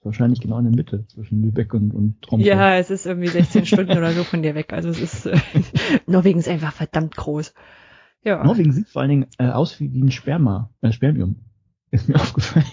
wahrscheinlich 0.02 0.40
genau 0.40 0.58
in 0.58 0.64
der 0.64 0.74
Mitte 0.74 1.06
zwischen 1.08 1.42
Lübeck 1.42 1.74
und, 1.74 1.92
und 1.92 2.22
Tromsø. 2.22 2.46
ja, 2.46 2.76
es 2.76 2.90
ist 2.90 3.04
irgendwie 3.06 3.28
16 3.28 3.66
Stunden 3.66 3.92
oder 3.92 4.12
so 4.12 4.24
von 4.24 4.42
dir 4.42 4.54
weg. 4.54 4.72
Also 4.72 4.88
es 4.88 5.00
ist, 5.00 5.26
äh, 5.26 5.36
Norwegen 6.06 6.38
ist 6.38 6.48
einfach 6.48 6.72
verdammt 6.72 7.16
groß. 7.16 7.52
Ja, 8.24 8.42
Norwegen 8.44 8.72
sieht 8.72 8.88
vor 8.88 9.02
allen 9.02 9.10
Dingen 9.10 9.26
äh, 9.38 9.48
aus 9.48 9.78
wie 9.80 9.92
wie 9.92 10.02
ein 10.02 10.10
Sperma, 10.10 10.70
äh, 10.80 10.92
Spermium. 10.92 11.36
Ist 11.90 12.08
mir 12.08 12.14
aufgefallen. 12.16 12.64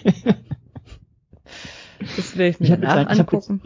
das 2.16 2.36
will 2.36 2.46
ich 2.46 2.60
mir 2.60 2.66
ich 2.66 2.72
hab 2.72 2.80
danach 2.80 2.96
jetzt 2.98 3.08
ein- 3.08 3.12
ich 3.12 3.18
jetzt- 3.18 3.50
angucken. 3.50 3.60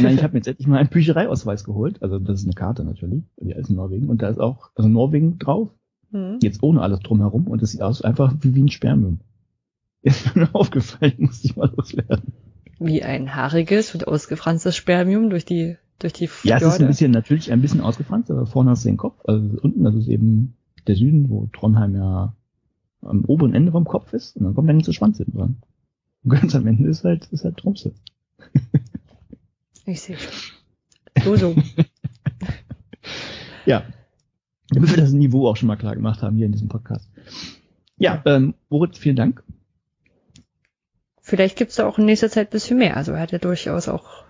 Nein, 0.00 0.14
ich 0.16 0.22
habe 0.22 0.32
mir 0.32 0.38
jetzt 0.38 0.48
endlich 0.48 0.66
mal 0.66 0.78
einen 0.78 0.88
Büchereiausweis 0.88 1.62
geholt. 1.64 2.02
Also 2.02 2.18
das 2.18 2.40
ist 2.40 2.46
eine 2.46 2.54
Karte 2.54 2.84
natürlich, 2.84 3.22
die 3.36 3.52
ist 3.52 3.68
in 3.70 3.76
Norwegen. 3.76 4.08
Und 4.08 4.22
da 4.22 4.28
ist 4.28 4.38
auch 4.40 4.70
also 4.74 4.88
Norwegen 4.88 5.38
drauf, 5.38 5.68
Hm. 6.10 6.38
jetzt 6.42 6.62
ohne 6.62 6.80
alles 6.80 7.00
drumherum. 7.00 7.46
Und 7.46 7.62
es 7.62 7.72
sieht 7.72 7.82
aus 7.82 8.00
einfach 8.02 8.34
wie, 8.40 8.54
wie 8.54 8.62
ein 8.62 8.70
Spermium. 8.70 9.20
Ist 10.02 10.36
mir 10.36 10.48
aufgefallen, 10.54 11.14
musste 11.18 11.46
ich 11.48 11.56
mal 11.56 11.72
loswerden. 11.76 12.32
Wie 12.78 13.02
ein 13.02 13.34
haariges 13.34 13.94
und 13.94 14.06
ausgefranstes 14.06 14.76
Spermium 14.76 15.30
durch 15.30 15.44
die, 15.44 15.76
durch 15.98 16.12
die 16.12 16.28
Ja, 16.44 16.56
es 16.56 16.62
ist 16.62 16.68
ein 16.68 16.70
Fjorde. 16.72 16.86
bisschen, 16.86 17.10
natürlich 17.10 17.52
ein 17.52 17.60
bisschen 17.60 17.80
ausgefranst, 17.80 18.30
aber 18.30 18.46
vorne 18.46 18.70
hast 18.70 18.84
du 18.84 18.88
den 18.88 18.96
Kopf. 18.96 19.20
Also 19.26 19.58
unten, 19.60 19.82
das 19.82 19.94
ist 19.96 20.06
eben 20.08 20.54
der 20.86 20.94
Süden, 20.94 21.28
wo 21.28 21.48
Trondheim 21.52 21.94
ja 21.96 22.34
am 23.02 23.24
oberen 23.24 23.54
Ende 23.54 23.72
vom 23.72 23.84
Kopf 23.84 24.12
ist. 24.12 24.36
Und 24.36 24.44
dann 24.44 24.54
kommt 24.54 24.68
der 24.68 24.76
ganze 24.76 24.92
Schwanz 24.92 25.16
hinten 25.18 25.36
dran. 25.36 25.56
Und 26.22 26.30
ganz 26.30 26.54
am 26.54 26.66
Ende 26.66 26.88
ist 26.88 27.04
halt, 27.04 27.26
ist 27.32 27.44
halt 27.44 27.56
Tromsø. 27.56 27.90
Ich 29.86 30.00
sehe 30.00 30.16
schon. 30.18 30.32
So, 31.24 31.36
so. 31.36 31.56
Ja. 33.66 33.82
Damit 34.70 34.90
wir 34.90 34.96
das 34.96 35.12
Niveau 35.12 35.46
auch 35.48 35.56
schon 35.56 35.66
mal 35.66 35.76
klar 35.76 35.94
gemacht 35.94 36.22
haben 36.22 36.36
hier 36.36 36.46
in 36.46 36.52
diesem 36.52 36.68
Podcast. 36.68 37.08
Ja, 37.98 38.22
ähm, 38.26 38.54
Moritz, 38.70 38.96
vielen 38.98 39.16
Dank. 39.16 39.42
Vielleicht 41.28 41.56
gibt's 41.58 41.74
da 41.76 41.86
auch 41.86 41.98
in 41.98 42.06
nächster 42.06 42.30
Zeit 42.30 42.48
ein 42.48 42.52
bisschen 42.52 42.78
mehr. 42.78 42.96
Also 42.96 43.12
er 43.12 43.20
hat 43.20 43.32
ja 43.32 43.38
durchaus 43.38 43.86
auch 43.86 44.24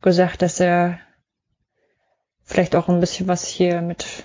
gesagt, 0.00 0.42
dass 0.42 0.60
er 0.60 1.00
vielleicht 2.44 2.76
auch 2.76 2.88
ein 2.88 3.00
bisschen 3.00 3.26
was 3.26 3.48
hier 3.48 3.82
mit 3.82 4.22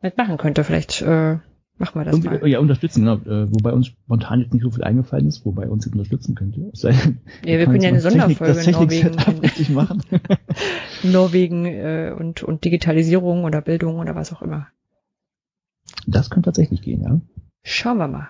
mitmachen 0.00 0.36
könnte. 0.36 0.62
Vielleicht 0.62 1.02
äh, 1.02 1.38
machen 1.78 1.94
wir 2.00 2.04
das 2.04 2.14
Irgendwie, 2.14 2.28
mal. 2.28 2.46
ja, 2.48 2.60
unterstützen, 2.60 3.00
genau. 3.00 3.16
Äh, 3.16 3.50
wobei 3.52 3.72
uns 3.72 3.88
spontan 3.88 4.38
jetzt 4.40 4.54
nicht 4.54 4.62
so 4.62 4.70
viel 4.70 4.84
eingefallen 4.84 5.26
ist, 5.26 5.44
wobei 5.44 5.68
uns 5.68 5.84
jetzt 5.84 5.94
unterstützen 5.94 6.36
könnte. 6.36 6.60
Denn, 6.60 7.18
Ja, 7.44 7.58
wir 7.58 7.64
können 7.64 7.80
ja 7.82 7.88
eine 7.88 7.98
Technik- 7.98 8.38
Sonderfolge 8.38 8.60
in 8.60 8.70
Norwegen, 8.70 9.74
machen. 9.74 10.02
Norwegen 11.02 11.66
äh, 11.66 12.14
und, 12.16 12.44
und 12.44 12.64
Digitalisierung 12.64 13.42
oder 13.42 13.62
Bildung 13.62 13.98
oder 13.98 14.14
was 14.14 14.32
auch 14.32 14.42
immer. 14.42 14.68
Das 16.06 16.30
könnte 16.30 16.46
tatsächlich 16.50 16.82
gehen, 16.82 17.02
ja. 17.02 17.20
Schauen 17.64 17.98
wir 17.98 18.06
mal. 18.06 18.28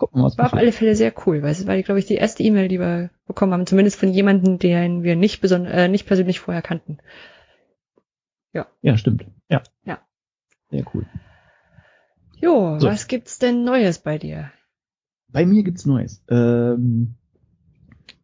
Gucken 0.00 0.16
wir 0.18 0.22
mal, 0.22 0.26
was 0.28 0.38
War 0.38 0.46
auf 0.46 0.54
alle 0.54 0.72
Fälle 0.72 0.96
sehr 0.96 1.12
cool, 1.26 1.42
weil 1.42 1.52
es 1.52 1.66
war, 1.66 1.80
glaube 1.82 2.00
ich, 2.00 2.06
die 2.06 2.14
erste 2.14 2.42
E-Mail, 2.42 2.68
die 2.68 2.80
wir 2.80 3.10
bekommen 3.26 3.52
haben, 3.52 3.66
zumindest 3.66 4.00
von 4.00 4.08
jemandem, 4.08 4.58
den 4.58 5.04
wir 5.04 5.14
nicht, 5.14 5.44
äh, 5.44 5.88
nicht 5.88 6.06
persönlich 6.06 6.40
vorher 6.40 6.62
kannten. 6.62 6.98
Ja, 8.82 8.96
stimmt. 8.96 9.26
Ja. 9.48 9.62
Ja. 9.84 9.98
Sehr 10.70 10.84
cool. 10.94 11.06
Jo, 12.40 12.78
So. 12.78 12.86
was 12.86 13.08
gibt's 13.08 13.38
denn 13.38 13.64
Neues 13.64 13.98
bei 13.98 14.18
dir? 14.18 14.50
Bei 15.28 15.44
mir 15.44 15.62
gibt's 15.62 15.84
Neues. 15.84 16.24
Ähm, 16.30 17.16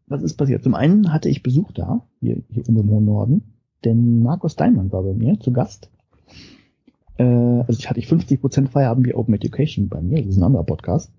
was 0.07 0.23
ist 0.23 0.37
passiert? 0.37 0.63
Zum 0.63 0.75
einen 0.75 1.13
hatte 1.13 1.29
ich 1.29 1.43
Besuch 1.43 1.73
da, 1.73 2.07
hier, 2.21 2.43
hier 2.49 2.63
oben 2.69 2.81
im 2.81 2.91
hohen 2.91 3.05
Norden, 3.05 3.55
denn 3.85 4.23
Markus 4.23 4.57
Daimann 4.57 4.93
war 4.93 5.03
bei 5.03 5.13
mir 5.13 5.39
zu 5.39 5.53
Gast. 5.53 5.91
Äh, 7.19 7.25
also 7.25 7.79
ich 7.79 7.91
hatte 7.91 8.01
ich 8.01 8.07
50% 8.07 8.69
Feierabend 8.69 9.07
wie 9.07 9.15
Open 9.15 9.35
Education 9.35 9.89
bei 9.89 10.01
mir, 10.01 10.23
das 10.23 10.31
ist 10.31 10.37
ein 10.39 10.45
anderer 10.45 10.65
Podcast. 10.65 11.13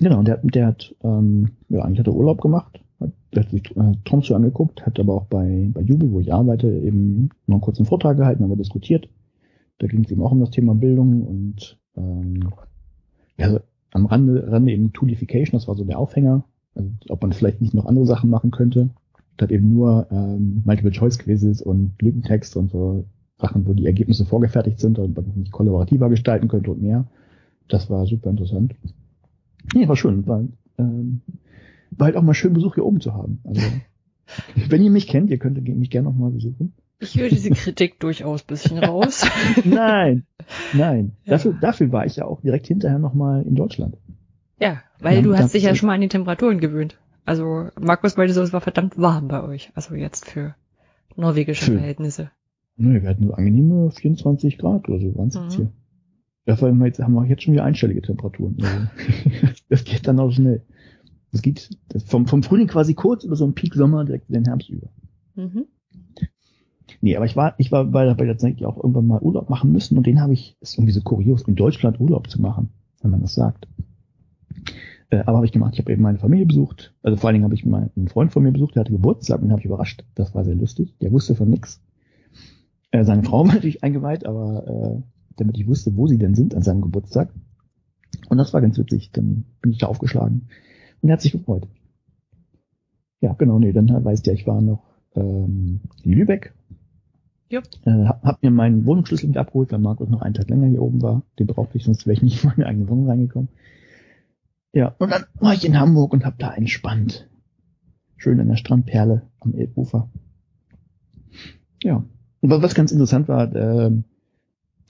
Genau, 0.00 0.18
und 0.18 0.28
der, 0.28 0.38
der 0.42 0.66
hat, 0.66 0.94
ähm, 1.02 1.50
ja, 1.68 1.82
eigentlich 1.82 2.00
hat 2.00 2.08
er 2.08 2.14
Urlaub 2.14 2.40
gemacht, 2.40 2.80
hat, 3.00 3.12
der 3.34 3.44
hat 3.44 3.50
sich 3.50 3.76
äh, 3.76 3.92
Tromsø 4.04 4.34
angeguckt, 4.34 4.84
hat 4.84 4.98
aber 4.98 5.14
auch 5.14 5.26
bei, 5.26 5.70
bei 5.72 5.82
Jubel, 5.82 6.10
wo 6.10 6.20
ich 6.20 6.32
arbeite, 6.32 6.68
eben 6.68 7.30
noch 7.46 7.56
einen 7.56 7.60
kurzen 7.60 7.86
Vortrag 7.86 8.16
gehalten, 8.16 8.42
haben 8.42 8.50
wir 8.50 8.56
diskutiert. 8.56 9.08
Da 9.78 9.86
ging 9.86 10.04
es 10.04 10.10
eben 10.10 10.22
auch 10.22 10.32
um 10.32 10.40
das 10.40 10.50
Thema 10.50 10.74
Bildung 10.74 11.22
und 11.22 11.78
ähm, 11.96 12.48
ja, 13.36 13.46
also 13.46 13.60
am 13.92 14.06
Rande, 14.06 14.50
Rande 14.50 14.72
eben 14.72 14.92
Toolification, 14.92 15.58
das 15.58 15.68
war 15.68 15.74
so 15.74 15.84
der 15.84 15.98
Aufhänger. 15.98 16.44
Also, 16.74 16.90
ob 17.08 17.22
man 17.22 17.32
vielleicht 17.32 17.60
nicht 17.60 17.74
noch 17.74 17.86
andere 17.86 18.06
Sachen 18.06 18.30
machen 18.30 18.50
könnte, 18.50 18.90
statt 19.34 19.52
eben 19.52 19.72
nur 19.72 20.08
ähm, 20.10 20.62
Multiple-Choice-Quizzes 20.64 21.62
und 21.62 21.94
Lückentext 22.00 22.56
und 22.56 22.70
so 22.70 23.04
Sachen, 23.38 23.66
wo 23.66 23.72
die 23.72 23.86
Ergebnisse 23.86 24.24
vorgefertigt 24.24 24.80
sind 24.80 24.98
und 24.98 25.16
man 25.16 25.32
nicht 25.36 25.52
kollaborativer 25.52 26.08
gestalten 26.08 26.48
könnte 26.48 26.70
und 26.70 26.82
mehr. 26.82 27.06
Das 27.68 27.90
war 27.90 28.06
super 28.06 28.30
interessant. 28.30 28.74
Nee, 29.72 29.88
war 29.88 29.96
schön. 29.96 30.26
War, 30.26 30.44
ähm, 30.78 31.20
war 31.90 32.06
halt 32.06 32.16
auch 32.16 32.22
mal 32.22 32.34
schön, 32.34 32.52
Besuch 32.52 32.74
hier 32.74 32.84
oben 32.84 33.00
zu 33.00 33.14
haben. 33.14 33.40
Also, 33.44 33.62
wenn 34.68 34.82
ihr 34.82 34.90
mich 34.90 35.06
kennt, 35.06 35.30
ihr 35.30 35.38
könnt 35.38 35.62
mich 35.66 35.90
gerne 35.90 36.08
noch 36.08 36.16
mal 36.16 36.30
besuchen. 36.30 36.72
Ich 37.00 37.18
höre 37.18 37.28
diese 37.28 37.50
Kritik 37.50 38.00
durchaus 38.00 38.42
bisschen 38.42 38.78
raus. 38.78 39.26
nein, 39.64 40.24
nein. 40.72 41.12
Ja. 41.24 41.32
Dafür, 41.32 41.58
dafür 41.60 41.92
war 41.92 42.06
ich 42.06 42.16
ja 42.16 42.24
auch 42.24 42.40
direkt 42.40 42.66
hinterher 42.66 42.98
noch 42.98 43.14
mal 43.14 43.42
in 43.42 43.54
Deutschland. 43.54 43.96
Ja, 44.58 44.82
weil 45.00 45.16
ja, 45.16 45.22
du 45.22 45.36
hast 45.36 45.54
dich 45.54 45.64
ja 45.64 45.74
schon 45.74 45.88
mal 45.88 45.94
an 45.94 46.00
die 46.00 46.08
Temperaturen 46.08 46.60
gewöhnt. 46.60 46.98
Also 47.24 47.68
Markus 47.80 48.16
meinte 48.16 48.34
so, 48.34 48.42
es 48.42 48.52
war 48.52 48.60
verdammt 48.60 48.98
warm 48.98 49.28
bei 49.28 49.42
euch. 49.42 49.70
Also 49.74 49.94
jetzt 49.94 50.28
für 50.28 50.54
norwegische 51.16 51.72
Verhältnisse. 51.72 52.30
Nö, 52.76 53.02
wir 53.02 53.08
hatten 53.08 53.26
so 53.26 53.34
angenehme 53.34 53.90
24 53.90 54.58
Grad 54.58 54.88
oder 54.88 55.00
so 55.00 55.14
waren 55.16 55.28
es 55.28 55.36
mhm. 55.36 55.42
jetzt 55.42 55.54
hier. 55.56 55.72
Dafür 56.46 56.68
haben 56.68 56.78
wir 56.78 56.86
jetzt, 56.86 57.00
haben 57.00 57.14
wir 57.14 57.24
jetzt 57.24 57.42
schon 57.42 57.54
wieder 57.54 57.64
einstellige 57.64 58.02
Temperaturen. 58.02 58.56
Also, 58.62 58.86
das 59.68 59.84
geht 59.84 60.06
dann 60.06 60.20
auch 60.20 60.30
schnell. 60.30 60.62
Das 61.32 61.42
geht 61.42 61.70
das 61.88 62.04
vom, 62.04 62.26
vom 62.26 62.42
Frühling 62.42 62.68
quasi 62.68 62.94
kurz 62.94 63.24
über 63.24 63.34
so 63.34 63.44
einen 63.44 63.54
Peak 63.54 63.74
Sommer 63.74 64.04
direkt 64.04 64.28
in 64.28 64.34
den 64.34 64.44
Herbst 64.44 64.68
über. 64.68 64.88
Mhm. 65.34 65.66
Nee, 67.00 67.16
aber 67.16 67.26
ich 67.26 67.36
war, 67.36 67.54
ich 67.58 67.72
war 67.72 67.84
bei, 67.84 68.12
bei 68.14 68.24
der 68.24 68.38
Zeit 68.38 68.62
auch 68.64 68.76
irgendwann 68.76 69.06
mal 69.06 69.20
Urlaub 69.20 69.50
machen 69.50 69.72
müssen 69.72 69.98
und 69.98 70.06
den 70.06 70.20
habe 70.20 70.32
ich, 70.32 70.56
ist 70.60 70.76
irgendwie 70.76 70.92
so 70.92 71.02
kurios, 71.02 71.42
in 71.42 71.54
Deutschland 71.54 72.00
Urlaub 72.00 72.30
zu 72.30 72.40
machen, 72.40 72.70
wenn 73.02 73.10
man 73.10 73.20
das 73.20 73.34
sagt. 73.34 73.66
Äh, 75.10 75.18
aber 75.26 75.36
habe 75.36 75.46
ich 75.46 75.52
gemacht, 75.52 75.74
ich 75.74 75.80
habe 75.80 75.92
eben 75.92 76.02
meine 76.02 76.18
Familie 76.18 76.46
besucht, 76.46 76.94
also 77.02 77.16
vor 77.16 77.28
allen 77.28 77.34
Dingen 77.34 77.44
habe 77.44 77.54
ich 77.54 77.64
mal 77.64 77.90
einen 77.96 78.08
Freund 78.08 78.32
von 78.32 78.42
mir 78.42 78.52
besucht, 78.52 78.76
der 78.76 78.80
hatte 78.80 78.92
Geburtstag 78.92 79.38
und 79.38 79.48
den 79.48 79.52
habe 79.52 79.60
ich 79.60 79.66
überrascht. 79.66 80.04
Das 80.14 80.34
war 80.34 80.44
sehr 80.44 80.54
lustig. 80.54 80.94
Der 81.00 81.12
wusste 81.12 81.34
von 81.34 81.50
nix. 81.50 81.82
Äh, 82.90 83.04
seine 83.04 83.22
Frau 83.22 83.40
war 83.46 83.54
natürlich 83.54 83.82
eingeweiht, 83.82 84.24
aber 84.24 84.66
äh, 84.66 85.02
damit 85.36 85.58
ich 85.58 85.66
wusste, 85.66 85.96
wo 85.96 86.06
sie 86.06 86.18
denn 86.18 86.34
sind 86.34 86.54
an 86.54 86.62
seinem 86.62 86.82
Geburtstag. 86.82 87.32
Und 88.28 88.38
das 88.38 88.52
war 88.52 88.60
ganz 88.60 88.78
witzig. 88.78 89.10
Dann 89.12 89.44
bin 89.60 89.72
ich 89.72 89.78
da 89.78 89.86
aufgeschlagen 89.86 90.48
und 91.00 91.08
er 91.08 91.14
hat 91.14 91.22
sich 91.22 91.32
gefreut. 91.32 91.68
Ja, 93.20 93.32
genau, 93.34 93.58
nee, 93.58 93.72
dann 93.72 93.88
weißt 93.88 94.26
du 94.26 94.30
ja, 94.30 94.34
ich 94.34 94.46
war 94.46 94.60
noch 94.60 94.82
ähm, 95.14 95.80
in 96.02 96.12
Lübeck. 96.12 96.54
Ja. 97.48 97.62
Äh, 97.84 98.04
hab, 98.06 98.22
hab 98.22 98.42
mir 98.42 98.50
meinen 98.50 98.84
Wohnungsschlüssel 98.86 99.28
mit 99.28 99.38
abgeholt, 99.38 99.72
weil 99.72 99.78
Markus 99.78 100.08
noch 100.08 100.22
einen 100.22 100.34
Tag 100.34 100.48
länger 100.50 100.66
hier 100.66 100.82
oben 100.82 101.02
war. 101.02 101.22
Den 101.38 101.46
brauchte 101.46 101.78
ich, 101.78 101.84
sonst 101.84 102.06
wäre 102.06 102.14
ich 102.14 102.22
nicht 102.22 102.42
in 102.42 102.50
meine 102.50 102.66
eigene 102.66 102.88
Wohnung 102.88 103.08
reingekommen. 103.08 103.48
Ja, 104.72 104.94
und 104.98 105.12
dann 105.12 105.24
war 105.34 105.54
ich 105.54 105.64
in 105.64 105.78
Hamburg 105.78 106.12
und 106.12 106.24
hab 106.24 106.38
da 106.38 106.52
entspannt. 106.52 107.28
Schön 108.16 108.40
an 108.40 108.48
der 108.48 108.56
Strandperle 108.56 109.22
am 109.40 109.54
Elbufer. 109.54 110.10
Ja. 111.82 112.04
Und 112.40 112.50
was 112.50 112.74
ganz 112.74 112.92
interessant 112.92 113.28
war, 113.28 113.54
äh, 113.54 113.90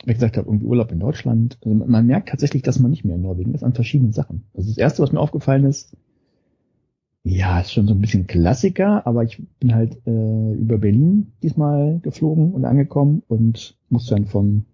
wie 0.05 0.13
gesagt 0.13 0.37
habe, 0.37 0.49
irgendwie 0.49 0.67
Urlaub 0.67 0.93
in 0.93 1.01
Deutschland. 1.01 1.59
Also 1.65 1.75
man 1.75 2.07
merkt 2.07 2.29
tatsächlich, 2.29 2.63
dass 2.63 2.79
man 2.79 2.91
nicht 2.91 3.05
mehr 3.05 3.17
in 3.17 3.23
Norwegen 3.23 3.55
ist 3.55 3.65
an 3.65 3.73
verschiedenen 3.73 4.13
Sachen. 4.13 4.45
Also 4.55 4.69
das 4.69 4.79
erste, 4.79 5.03
was 5.03 5.13
mir 5.13 5.21
aufgefallen 5.21 5.65
ist, 5.65 5.97
ja, 7.27 7.59
ist 7.61 7.73
schon 7.73 7.87
so 7.87 7.95
ein 7.95 8.03
bisschen 8.03 8.27
Klassiker, 8.27 9.07
aber 9.07 9.23
ich 9.23 9.43
bin 9.59 9.75
halt 9.75 9.97
äh, 10.07 10.53
über 10.53 10.77
Berlin 10.77 11.33
diesmal 11.43 12.01
geflogen 12.01 12.53
und 12.53 12.67
angekommen 12.67 13.23
und 13.29 13.79
musste 13.89 14.15
dann 14.15 14.27
von 14.27 14.67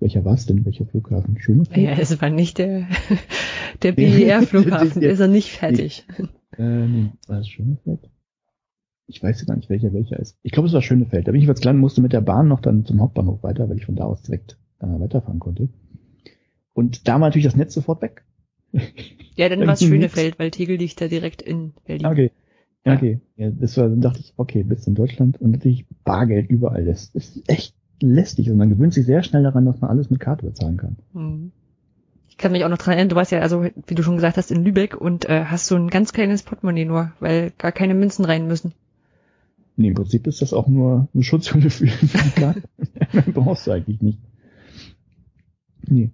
welcher 0.00 0.24
war 0.26 0.34
es 0.34 0.44
denn? 0.44 0.66
Welcher 0.66 0.84
Flughafen? 0.84 1.40
Schönefeld? 1.40 1.78
Ja, 1.78 1.92
es 1.92 2.20
war 2.20 2.28
nicht 2.28 2.58
der, 2.58 2.86
der 3.82 3.92
BER-Flughafen, 3.92 5.00
der 5.00 5.10
ist 5.10 5.20
er 5.20 5.28
nicht 5.28 5.50
fertig. 5.50 6.06
Äh, 6.58 6.86
nee, 6.86 7.10
war 7.26 7.40
es 7.40 7.48
Schönefeld? 7.48 8.10
Ich 9.06 9.22
weiß 9.22 9.44
gar 9.46 9.56
nicht, 9.56 9.68
welcher 9.68 9.92
welcher 9.92 10.18
ist. 10.18 10.38
Ich 10.42 10.52
glaube, 10.52 10.68
es 10.68 10.74
war 10.74 10.82
Schönefeld. 10.82 11.28
Da 11.28 11.32
bin 11.32 11.40
ich 11.40 11.48
als 11.48 11.60
klein, 11.60 11.78
musste 11.78 12.00
mit 12.00 12.12
der 12.12 12.20
Bahn 12.20 12.48
noch 12.48 12.60
dann 12.60 12.84
zum 12.84 13.00
Hauptbahnhof 13.00 13.42
weiter, 13.42 13.68
weil 13.68 13.76
ich 13.76 13.86
von 13.86 13.96
da 13.96 14.04
aus 14.04 14.22
direkt 14.22 14.56
äh, 14.80 14.86
weiterfahren 14.86 15.40
konnte. 15.40 15.68
Und 16.72 17.06
da 17.06 17.14
war 17.14 17.20
natürlich 17.20 17.44
das 17.44 17.56
Netz 17.56 17.74
sofort 17.74 18.02
weg. 18.02 18.24
Ja, 19.36 19.48
dann 19.48 19.66
war 19.66 19.74
es 19.74 19.82
Schönefeld, 19.82 20.38
weil 20.38 20.52
Tegel 20.52 20.76
liegt 20.76 21.00
da 21.00 21.08
direkt 21.08 21.42
in 21.42 21.72
Berlin. 21.84 22.06
Okay. 22.06 22.30
Ja. 22.86 22.94
Okay. 22.94 23.20
Ja, 23.34 23.50
das 23.50 23.76
war, 23.76 23.88
dann 23.88 24.00
dachte 24.00 24.20
ich, 24.20 24.32
okay, 24.36 24.62
bist 24.62 24.86
in 24.86 24.94
Deutschland 24.94 25.40
und 25.40 25.50
natürlich 25.50 25.86
Bargeld 26.04 26.48
überall. 26.50 26.84
Das 26.84 27.06
ist 27.14 27.42
echt 27.48 27.74
lästig 28.00 28.50
und 28.50 28.58
man 28.58 28.68
gewöhnt 28.68 28.94
sich 28.94 29.06
sehr 29.06 29.24
schnell 29.24 29.42
daran, 29.42 29.64
dass 29.64 29.80
man 29.80 29.90
alles 29.90 30.10
mit 30.10 30.20
Karte 30.20 30.46
bezahlen 30.46 30.76
kann. 30.76 30.96
Hm. 31.14 31.52
Ich 32.28 32.36
kann 32.36 32.52
mich 32.52 32.64
auch 32.64 32.68
noch 32.68 32.78
dran 32.78 32.94
erinnern, 32.94 33.10
du 33.10 33.16
warst 33.16 33.32
ja, 33.32 33.40
also 33.40 33.64
wie 33.64 33.94
du 33.94 34.02
schon 34.02 34.16
gesagt 34.16 34.36
hast, 34.36 34.50
in 34.50 34.64
Lübeck 34.64 34.96
und 34.96 35.28
äh, 35.28 35.44
hast 35.44 35.66
so 35.66 35.76
ein 35.76 35.88
ganz 35.88 36.12
kleines 36.12 36.42
Portemonnaie 36.42 36.84
nur, 36.84 37.12
weil 37.20 37.52
gar 37.58 37.72
keine 37.72 37.94
Münzen 37.94 38.24
rein 38.24 38.46
müssen. 38.46 38.72
Nee, 39.76 39.88
im 39.88 39.94
Prinzip 39.94 40.26
ist 40.26 40.40
das 40.40 40.52
auch 40.52 40.68
nur 40.68 41.08
eine 41.12 41.22
Schutzhülle 41.22 41.70
für, 41.70 41.86
für 41.86 42.18
die 42.18 42.30
Karte. 42.30 42.62
brauchst 43.32 43.66
du 43.66 43.72
eigentlich 43.72 44.00
nicht. 44.00 44.18
Nee. 45.88 46.12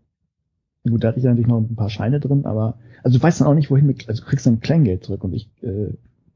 Gut, 0.88 1.04
da 1.04 1.08
hatte 1.08 1.18
ich 1.18 1.24
natürlich 1.24 1.46
noch 1.46 1.58
ein 1.58 1.76
paar 1.76 1.90
Scheine 1.90 2.20
drin, 2.20 2.46
aber 2.46 2.78
also 3.02 3.18
du 3.18 3.22
weißt 3.22 3.40
dann 3.40 3.48
auch 3.48 3.54
nicht, 3.54 3.70
wohin 3.70 3.86
mit, 3.86 4.08
also 4.08 4.22
du 4.22 4.28
kriegst 4.28 4.46
dann 4.46 4.60
Kleingeld 4.60 5.04
zurück 5.04 5.24
und 5.24 5.34
ich 5.34 5.50
äh, 5.62 5.92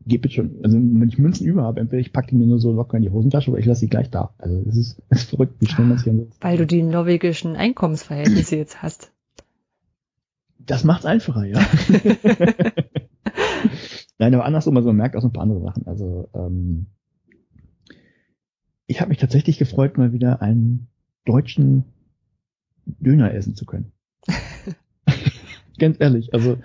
gebe 0.07 0.29
jetzt 0.29 0.35
schon, 0.35 0.57
also 0.63 0.77
wenn 0.77 1.09
ich 1.09 1.19
Münzen 1.19 1.47
über 1.47 1.63
habe, 1.63 1.81
entweder 1.81 2.01
ich 2.01 2.13
packe 2.13 2.29
die 2.29 2.37
mir 2.37 2.47
nur 2.47 2.59
so 2.59 2.73
locker 2.73 2.99
in 2.99 3.03
die 3.03 3.11
Hosentasche 3.11 3.51
oder 3.51 3.61
ich 3.61 3.67
lasse 3.67 3.81
sie 3.81 3.89
gleich 3.89 4.11
da. 4.11 4.35
Also 4.39 4.63
es 4.69 4.77
ist, 4.77 5.03
es 5.09 5.23
ist 5.23 5.31
verrückt, 5.31 5.55
wie 5.61 5.67
schnell 5.67 5.87
man 5.87 5.99
sich 5.99 6.09
ansonsten. 6.09 6.37
Weil 6.43 6.59
du 6.59 6.67
die 6.67 6.83
norwegischen 6.83 7.57
Einkommensverhältnisse 7.57 8.57
jetzt 8.57 8.83
hast. 8.83 9.13
Das 10.59 10.85
macht's 10.85 11.07
einfacher, 11.07 11.45
ja. 11.45 11.61
Nein, 14.19 14.35
aber 14.35 14.45
andersrum, 14.45 14.77
also 14.77 14.89
man 14.89 14.97
merkt 14.97 15.17
auch 15.17 15.21
so 15.21 15.29
ein 15.29 15.33
paar 15.33 15.43
andere 15.43 15.61
Sachen. 15.61 15.87
Also 15.87 16.29
ähm, 16.35 16.87
ich 18.87 19.01
habe 19.01 19.09
mich 19.09 19.19
tatsächlich 19.19 19.59
gefreut, 19.59 19.99
mal 19.99 20.13
wieder 20.13 20.43
einen 20.43 20.89
deutschen 21.25 21.85
Döner 22.87 23.33
essen 23.33 23.55
zu 23.55 23.65
können. 23.65 23.93
Ganz 25.79 25.97
ehrlich, 25.99 26.33
also 26.35 26.59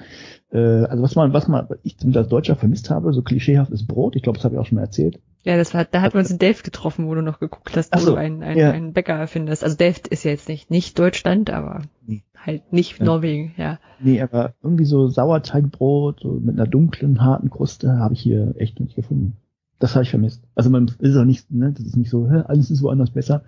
äh, 0.51 0.57
also 0.57 1.01
was 1.03 1.15
man 1.15 1.33
was 1.33 1.47
man 1.47 1.67
ich 1.83 1.95
als 2.15 2.27
Deutscher 2.27 2.55
vermisst 2.55 2.89
habe, 2.89 3.13
so 3.13 3.21
klischeehaft 3.21 3.71
ist 3.71 3.87
Brot. 3.87 4.15
Ich 4.15 4.23
glaube, 4.23 4.37
das 4.37 4.45
habe 4.45 4.55
ich 4.55 4.59
auch 4.59 4.65
schon 4.65 4.75
mal 4.75 4.83
erzählt. 4.83 5.19
Ja, 5.43 5.55
das 5.55 5.73
war, 5.73 5.85
da 5.85 6.01
hat 6.01 6.13
man 6.13 6.21
uns 6.21 6.31
in 6.31 6.37
Delft 6.37 6.65
getroffen, 6.65 7.07
wo 7.07 7.15
du 7.15 7.21
noch 7.21 7.39
geguckt 7.39 7.75
hast, 7.77 7.95
wo 7.95 7.99
so, 7.99 8.11
du 8.11 8.17
einen, 8.17 8.43
einen, 8.43 8.59
ja. 8.59 8.71
einen 8.71 8.93
Bäcker 8.93 9.25
findest. 9.27 9.63
Also 9.63 9.77
Delft 9.77 10.07
ist 10.09 10.25
ja 10.25 10.31
jetzt 10.31 10.49
nicht 10.49 10.69
nicht 10.69 10.99
Deutschland, 10.99 11.49
aber 11.49 11.83
nee. 12.05 12.23
halt 12.35 12.73
nicht 12.73 12.99
ja. 12.99 13.05
Norwegen, 13.05 13.53
ja. 13.57 13.79
Nee, 13.99 14.21
aber 14.21 14.53
irgendwie 14.61 14.85
so 14.85 15.07
Sauerteigbrot 15.07 16.19
so 16.21 16.33
mit 16.33 16.55
einer 16.55 16.67
dunklen 16.67 17.21
harten 17.21 17.49
Kruste 17.49 17.97
habe 17.97 18.13
ich 18.13 18.21
hier 18.21 18.53
echt 18.57 18.79
nicht 18.79 18.95
gefunden. 18.95 19.37
Das 19.79 19.95
habe 19.95 20.03
ich 20.03 20.09
vermisst. 20.09 20.43
Also 20.55 20.69
man 20.69 20.91
ist 20.99 21.15
auch 21.15 21.25
nicht, 21.25 21.49
ne, 21.51 21.71
das 21.71 21.85
ist 21.85 21.97
nicht 21.97 22.09
so, 22.09 22.29
hä, 22.29 22.43
alles 22.45 22.69
ist 22.69 22.81
woanders 22.81 23.11
besser, 23.11 23.43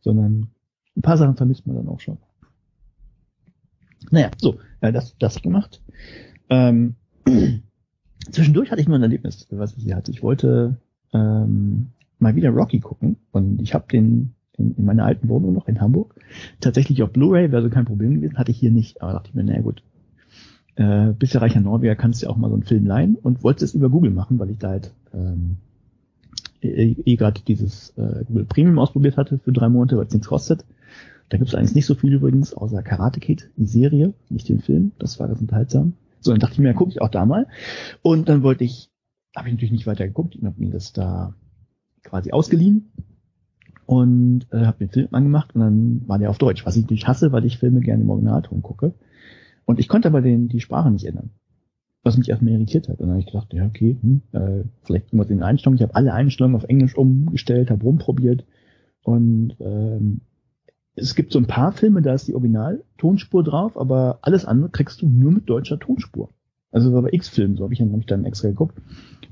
sondern 0.00 0.48
ein 0.96 1.02
paar 1.02 1.18
Sachen 1.18 1.36
vermisst 1.36 1.66
man 1.66 1.76
dann 1.76 1.88
auch 1.88 2.00
schon. 2.00 2.18
Naja, 4.10 4.30
so, 4.38 4.58
ja, 4.82 4.92
das, 4.92 5.16
das 5.18 5.42
gemacht. 5.42 5.82
Ähm, 6.48 6.94
zwischendurch 8.30 8.70
hatte 8.70 8.80
ich 8.80 8.88
nur 8.88 8.96
ein 8.96 9.02
Erlebnis, 9.02 9.46
was 9.50 9.76
ich 9.76 9.92
hatte. 9.94 10.10
Ich 10.10 10.22
wollte 10.22 10.78
ähm, 11.12 11.88
mal 12.18 12.34
wieder 12.36 12.50
Rocky 12.50 12.80
gucken 12.80 13.16
und 13.32 13.60
ich 13.60 13.74
habe 13.74 13.86
den 13.90 14.34
in, 14.56 14.74
in 14.76 14.84
meiner 14.84 15.04
alten 15.04 15.28
Wohnung 15.28 15.52
noch 15.52 15.68
in 15.68 15.80
Hamburg 15.80 16.14
tatsächlich 16.60 17.02
auf 17.02 17.12
Blu-ray, 17.12 17.50
wäre 17.50 17.62
so 17.62 17.70
kein 17.70 17.84
Problem 17.84 18.14
gewesen, 18.14 18.38
hatte 18.38 18.50
ich 18.50 18.58
hier 18.58 18.70
nicht, 18.70 19.02
aber 19.02 19.12
dachte 19.12 19.30
ich 19.30 19.34
mir, 19.34 19.44
naja 19.44 19.62
gut, 19.62 19.82
äh, 20.76 21.12
bist 21.12 21.34
ja 21.34 21.40
reicher 21.40 21.60
Norweger, 21.60 21.96
kannst 21.96 22.22
ja 22.22 22.28
auch 22.28 22.36
mal 22.36 22.48
so 22.48 22.54
einen 22.54 22.64
Film 22.64 22.86
leihen 22.86 23.16
und 23.16 23.42
wollte 23.42 23.64
es 23.64 23.74
über 23.74 23.90
Google 23.90 24.10
machen, 24.10 24.38
weil 24.38 24.50
ich 24.50 24.58
da 24.58 24.70
halt 24.70 24.92
ähm, 25.12 25.56
eh, 26.64 27.16
gerade 27.16 27.40
dieses 27.46 27.90
äh, 27.96 28.24
Google 28.26 28.44
Premium 28.44 28.78
ausprobiert 28.78 29.16
hatte 29.16 29.38
für 29.38 29.52
drei 29.52 29.68
Monate, 29.68 29.96
weil 29.96 30.06
es 30.06 30.12
nichts 30.12 30.28
kostet. 30.28 30.64
Da 31.28 31.38
gibt 31.38 31.48
es 31.48 31.54
eigentlich 31.54 31.74
nicht 31.74 31.86
so 31.86 31.94
viel 31.94 32.12
übrigens, 32.12 32.54
außer 32.54 32.82
Karate 32.82 33.20
Kid, 33.20 33.50
die 33.56 33.66
Serie, 33.66 34.14
nicht 34.28 34.48
den 34.48 34.60
Film. 34.60 34.92
Das 34.98 35.18
war 35.18 35.28
ganz 35.28 35.40
unterhaltsam. 35.40 35.94
So, 36.20 36.30
dann 36.30 36.40
dachte 36.40 36.54
ich 36.54 36.58
mir, 36.58 36.68
ja, 36.68 36.74
gucke 36.74 36.90
ich 36.90 37.00
auch 37.00 37.08
da 37.08 37.26
mal. 37.26 37.46
Und 38.02 38.28
dann 38.28 38.42
wollte 38.42 38.64
ich, 38.64 38.90
habe 39.36 39.48
ich 39.48 39.54
natürlich 39.54 39.72
nicht 39.72 39.86
weiter 39.86 40.06
geguckt, 40.06 40.36
ich 40.36 40.44
habe 40.44 40.60
mir 40.60 40.70
das 40.70 40.92
da 40.92 41.34
quasi 42.02 42.32
ausgeliehen 42.32 42.92
und 43.86 44.46
äh, 44.50 44.64
habe 44.64 44.78
den 44.78 44.90
Film 44.90 45.08
angemacht 45.12 45.54
und 45.54 45.60
dann 45.60 46.02
war 46.06 46.18
der 46.18 46.30
auf 46.30 46.38
Deutsch, 46.38 46.64
was 46.66 46.76
ich 46.76 46.82
natürlich 46.82 47.08
hasse, 47.08 47.32
weil 47.32 47.44
ich 47.44 47.58
Filme 47.58 47.80
gerne 47.80 48.02
im 48.02 48.10
Originalton 48.10 48.62
gucke. 48.62 48.94
Und 49.64 49.78
ich 49.80 49.88
konnte 49.88 50.08
aber 50.08 50.20
den, 50.20 50.48
die 50.48 50.60
Sprache 50.60 50.90
nicht 50.90 51.06
ändern 51.06 51.30
was 52.04 52.16
mich 52.18 52.28
erstmal 52.28 52.52
irritiert 52.52 52.88
hat. 52.88 53.00
Und 53.00 53.06
dann 53.06 53.10
habe 53.10 53.20
ich 53.20 53.26
gedacht, 53.26 53.52
ja, 53.52 53.66
okay, 53.66 53.96
hm, 54.00 54.22
äh, 54.32 54.64
vielleicht 54.84 55.06
irgendwas 55.06 55.30
in 55.30 55.38
den 55.38 55.42
Einstellungen. 55.42 55.78
Ich 55.78 55.82
habe 55.82 55.96
alle 55.96 56.12
Einstellungen 56.12 56.56
auf 56.56 56.64
Englisch 56.64 56.96
umgestellt, 56.96 57.70
habe 57.70 57.82
rumprobiert. 57.82 58.44
Und 59.02 59.56
ähm, 59.60 60.20
es 60.94 61.14
gibt 61.14 61.32
so 61.32 61.38
ein 61.38 61.46
paar 61.46 61.72
Filme, 61.72 62.02
da 62.02 62.14
ist 62.14 62.28
die 62.28 62.34
Original-Tonspur 62.34 63.42
drauf, 63.42 63.76
aber 63.76 64.18
alles 64.22 64.44
andere 64.44 64.70
kriegst 64.70 65.02
du 65.02 65.08
nur 65.08 65.32
mit 65.32 65.48
deutscher 65.48 65.78
Tonspur. 65.78 66.30
Also 66.70 66.90
so 66.90 67.00
bei 67.00 67.10
X-Filmen, 67.12 67.56
so 67.56 67.64
habe 67.64 67.72
ich 67.72 67.78
dann, 67.78 67.92
hab 67.92 68.00
ich 68.00 68.06
dann 68.06 68.24
extra 68.24 68.48
geguckt 68.48 68.76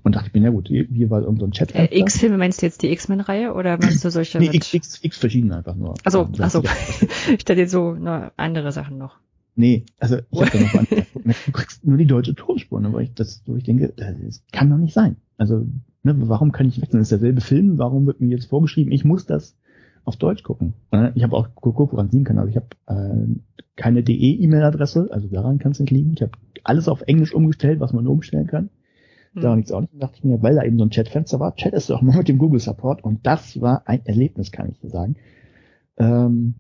und 0.03 0.15
dachte 0.15 0.29
ich 0.29 0.35
mir, 0.35 0.43
ja 0.43 0.51
gut, 0.51 0.69
hier, 0.69 1.11
war 1.11 1.23
irgendein 1.23 1.49
so 1.49 1.59
Chat. 1.59 1.75
Äh, 1.75 1.89
X-Filme 1.91 2.39
meinst 2.39 2.63
du 2.63 2.67
jetzt 2.67 2.83
die 2.83 2.91
X-Men-Reihe 2.91 3.53
oder 3.53 3.79
meinst 3.79 4.05
du 4.05 4.11
solche? 4.11 4.39
nee, 4.39 4.51
X, 4.53 4.73
X, 4.73 5.01
X 5.03 5.19
verschiedene 5.19 5.57
einfach 5.57 5.75
nur. 5.75 5.95
Also, 6.05 6.29
also, 6.39 6.63
ich 7.33 7.45
dachte 7.45 7.61
jetzt 7.61 7.73
so 7.73 7.97
na, 7.99 8.33
andere 8.37 8.73
Sachen 8.73 8.97
noch. 8.97 9.19
Nee, 9.55 9.85
also 9.99 10.17
ich 10.31 10.41
habe 10.41 10.51
da 10.53 10.61
noch 10.61 10.75
an, 10.75 10.87
du 10.91 11.53
kriegst 11.53 11.87
nur 11.87 11.99
die 11.99 12.07
deutsche 12.07 12.35
Tonspur, 12.35 12.81
ne, 12.81 12.93
weil 12.93 13.05
ich 13.05 13.15
das, 13.15 13.43
wo 13.47 13.57
ich 13.57 13.65
denke, 13.65 13.93
das 13.97 14.43
kann 14.53 14.71
doch 14.71 14.79
nicht 14.79 14.95
sein. 14.95 15.17
Also, 15.37 15.67
ne, 16.03 16.15
warum 16.29 16.53
kann 16.53 16.69
ich 16.69 16.81
wechseln? 16.81 17.01
Das 17.01 17.13
ist 17.13 17.21
derselbe 17.21 17.41
Film, 17.41 17.79
warum 17.79 18.07
wird 18.07 18.21
mir 18.21 18.31
jetzt 18.31 18.47
vorgeschrieben, 18.47 18.93
ich 18.93 19.05
muss 19.05 19.27
das 19.27 19.57
auf 20.05 20.17
Deutsch 20.17 20.43
gucken? 20.43 20.75
Ich 21.15 21.23
habe 21.23 21.37
auch 21.37 21.55
geguckt, 21.55 21.93
woran 21.93 22.11
liegen 22.11 22.25
kann, 22.25 22.39
aber 22.39 22.49
ich 22.49 22.57
habe 22.57 22.67
äh, 22.87 23.41
keine 23.77 24.03
DE-E-Mail-Adresse, 24.03 25.09
also 25.11 25.29
daran 25.29 25.59
kann 25.59 25.73
es 25.73 25.81
nicht 25.81 25.91
liegen. 25.91 26.13
Ich 26.15 26.23
habe 26.23 26.33
alles 26.65 26.89
auf 26.89 27.03
Englisch 27.03 27.35
umgestellt, 27.35 27.81
was 27.81 27.93
man 27.93 28.07
umstellen 28.07 28.47
kann. 28.47 28.71
Hm. 29.35 29.43
Da 29.43 29.57
nichts 29.57 29.73
auch 29.73 29.81
nicht. 29.81 29.93
dachte 29.95 30.17
ich 30.19 30.25
mir, 30.25 30.43
weil 30.43 30.57
da 30.57 30.65
eben 30.65 30.79
so 30.79 30.85
ein 30.85 30.91
Chatfenster 30.91 31.41
war, 31.41 31.55
chat 31.57 31.73
ist 31.73 31.91
doch 31.91 32.03
mal 32.03 32.17
mit 32.17 32.29
dem 32.29 32.39
Google 32.39 32.61
Support 32.61 33.05
und 33.05 33.27
das 33.27 33.61
war 33.61 33.83
ein 33.87 34.05
Erlebnis, 34.05 34.53
kann 34.53 34.71
ich 34.71 34.79
dir 34.81 34.91
sagen. 34.91 35.17
Ähm, 35.97 36.55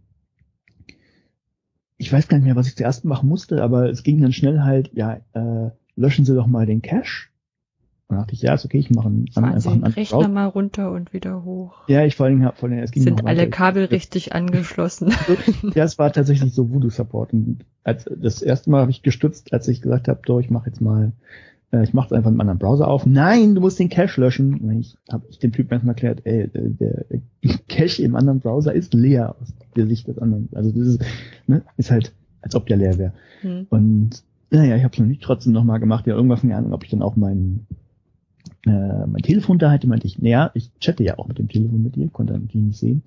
ich 1.97 2.13
weiß 2.13 2.29
gar 2.29 2.39
nicht 2.39 2.47
mehr, 2.47 2.57
was 2.57 2.69
ich 2.69 2.77
zuerst 2.77 3.05
machen 3.05 3.29
musste, 3.29 3.63
aber 3.63 3.89
es 3.89 4.03
ging 4.03 4.21
dann 4.21 4.33
schnell 4.33 4.61
halt, 4.61 4.91
ja, 4.95 5.21
äh, 5.35 5.71
löschen 5.97 6.25
Sie 6.25 6.35
doch 6.35 6.47
mal 6.47 6.67
den 6.67 6.83
Cache. 6.83 7.29
Und 8.09 8.19
dachte 8.19 8.35
ich, 8.35 8.43
ja, 8.43 8.53
ist 8.53 8.65
okay, 8.65 8.79
ich 8.79 8.91
mache 8.91 9.09
einen, 9.09 9.29
Fahren 9.29 9.55
einfach 9.55 9.73
einen 9.73 9.85
Rechner 9.85 10.19
Browser. 10.19 10.29
mal 10.29 10.47
runter 10.47 10.93
und 10.93 11.15
wieder 11.15 11.45
hoch. 11.45 11.89
Ja, 11.89 12.05
ich 12.05 12.17
vor 12.17 12.27
allem 12.27 12.45
habe 12.45 12.57
vor 12.57 12.69
allem, 12.69 12.81
es 12.81 12.91
ging 12.91 13.05
Sind 13.05 13.27
alle 13.27 13.49
Kabel 13.49 13.87
richtig 13.87 14.35
angeschlossen? 14.35 15.15
ja, 15.75 15.85
es 15.85 15.99
war 15.99 16.13
tatsächlich 16.13 16.53
so 16.53 16.71
Voodoo 16.71 16.91
Support. 16.91 17.33
Und 17.33 17.65
als, 17.85 18.05
das 18.15 18.43
erste 18.43 18.71
Mal 18.71 18.83
habe 18.83 18.91
ich 18.91 19.03
gestützt, 19.03 19.55
als 19.55 19.67
ich 19.69 19.81
gesagt 19.81 20.09
habe, 20.09 20.21
doch, 20.27 20.41
ich 20.41 20.51
mache 20.51 20.67
jetzt 20.67 20.83
mal 20.83 21.13
ich 21.81 21.95
mache 21.95 22.07
es 22.07 22.13
einfach 22.13 22.29
in 22.29 22.35
einem 22.35 22.41
anderen 22.43 22.59
Browser 22.59 22.89
auf. 22.89 23.07
Nein, 23.07 23.55
du 23.55 23.63
musst 23.63 23.79
den 23.79 23.89
Cache 23.89 24.21
löschen. 24.21 24.79
Ich 24.81 24.97
habe 25.11 25.25
ich 25.31 25.39
dem 25.39 25.53
Typen 25.53 25.73
erstmal 25.73 25.95
erklärt, 25.95 26.21
ey, 26.25 26.49
der, 26.49 26.69
der 26.69 27.21
Cache 27.69 28.03
im 28.03 28.15
anderen 28.15 28.41
Browser 28.41 28.75
ist 28.75 28.93
leer 28.93 29.37
aus 29.41 29.55
der 29.75 29.87
Sicht 29.87 30.07
des 30.07 30.19
anderen. 30.19 30.51
Also 30.55 30.71
das 30.71 30.87
ist, 30.87 31.05
ne, 31.47 31.63
ist 31.79 31.91
halt, 31.91 32.13
als 32.43 32.55
ob 32.55 32.67
der 32.67 32.77
leer 32.77 32.99
wäre. 32.99 33.13
Hm. 33.41 33.67
Und 33.71 34.23
naja, 34.51 34.77
ich 34.77 34.85
habe 34.85 34.93
es 34.93 34.99
noch 34.99 35.07
nicht 35.07 35.23
trotzdem 35.23 35.55
nochmal 35.55 35.81
gemacht. 35.81 36.07
Ja, 36.07 36.15
irgendwas 36.15 36.43
keine 36.43 36.57
Ahnung, 36.57 36.75
ob 36.75 36.85
ich 36.85 36.91
dann 36.91 37.01
auch 37.01 37.17
mein 37.17 37.67
äh, 38.67 39.07
mein 39.07 39.23
Telefon 39.23 39.59
da 39.59 39.73
hätte, 39.73 39.89
meinte 39.89 40.07
ich, 40.07 40.21
naja, 40.21 40.51
ich 40.55 40.71
chatte 40.79 41.03
ja 41.03 41.19
auch 41.19 41.27
mit 41.27 41.39
dem 41.39 41.49
Telefon 41.49 41.83
mit 41.83 41.97
dir, 41.97 42.09
konnte 42.09 42.35
natürlich 42.35 42.55
nicht 42.55 42.79
sehen. 42.79 43.03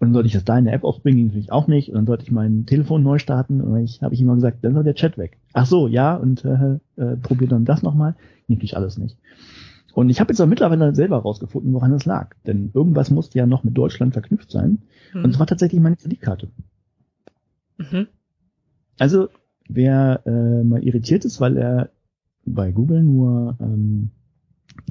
Und 0.00 0.08
dann 0.08 0.14
sollte 0.14 0.28
ich 0.28 0.32
das 0.32 0.44
da 0.44 0.56
in 0.56 0.64
der 0.64 0.74
App 0.74 0.84
aufbringen, 0.84 1.26
natürlich 1.26 1.50
auch 1.50 1.66
nicht. 1.66 1.88
Und 1.88 1.96
dann 1.96 2.06
sollte 2.06 2.22
ich 2.22 2.30
mein 2.30 2.66
Telefon 2.66 3.02
neu 3.02 3.18
starten. 3.18 3.60
Und 3.60 3.82
ich 3.82 4.02
habe 4.02 4.14
ich 4.14 4.20
immer 4.20 4.36
gesagt, 4.36 4.58
dann 4.62 4.74
soll 4.74 4.84
der 4.84 4.94
Chat 4.94 5.18
weg. 5.18 5.38
Ach 5.54 5.66
so, 5.66 5.88
ja, 5.88 6.14
und 6.14 6.44
äh, 6.44 6.78
äh, 6.96 7.16
probier 7.16 7.48
dann 7.48 7.64
das 7.64 7.82
nochmal. 7.82 8.14
Natürlich 8.46 8.76
alles 8.76 8.96
nicht. 8.96 9.18
Und 9.94 10.10
ich 10.10 10.20
habe 10.20 10.32
jetzt 10.32 10.40
auch 10.40 10.46
mittlerweile 10.46 10.94
selber 10.94 11.18
rausgefunden, 11.18 11.72
woran 11.72 11.92
es 11.92 12.04
lag. 12.04 12.34
Denn 12.46 12.70
irgendwas 12.72 13.10
musste 13.10 13.38
ja 13.38 13.46
noch 13.46 13.64
mit 13.64 13.76
Deutschland 13.76 14.12
verknüpft 14.12 14.52
sein. 14.52 14.82
Mhm. 15.12 15.24
Und 15.24 15.30
es 15.30 15.38
war 15.40 15.46
tatsächlich 15.48 15.80
meine 15.80 15.96
Kreditkarte. 15.96 16.48
Mhm. 17.78 18.06
Also, 19.00 19.28
wer 19.68 20.22
äh, 20.26 20.62
mal 20.62 20.84
irritiert 20.84 21.24
ist, 21.24 21.40
weil 21.40 21.56
er 21.56 21.90
bei 22.44 22.70
Google 22.70 23.02
nur 23.02 23.56
ähm, 23.60 24.10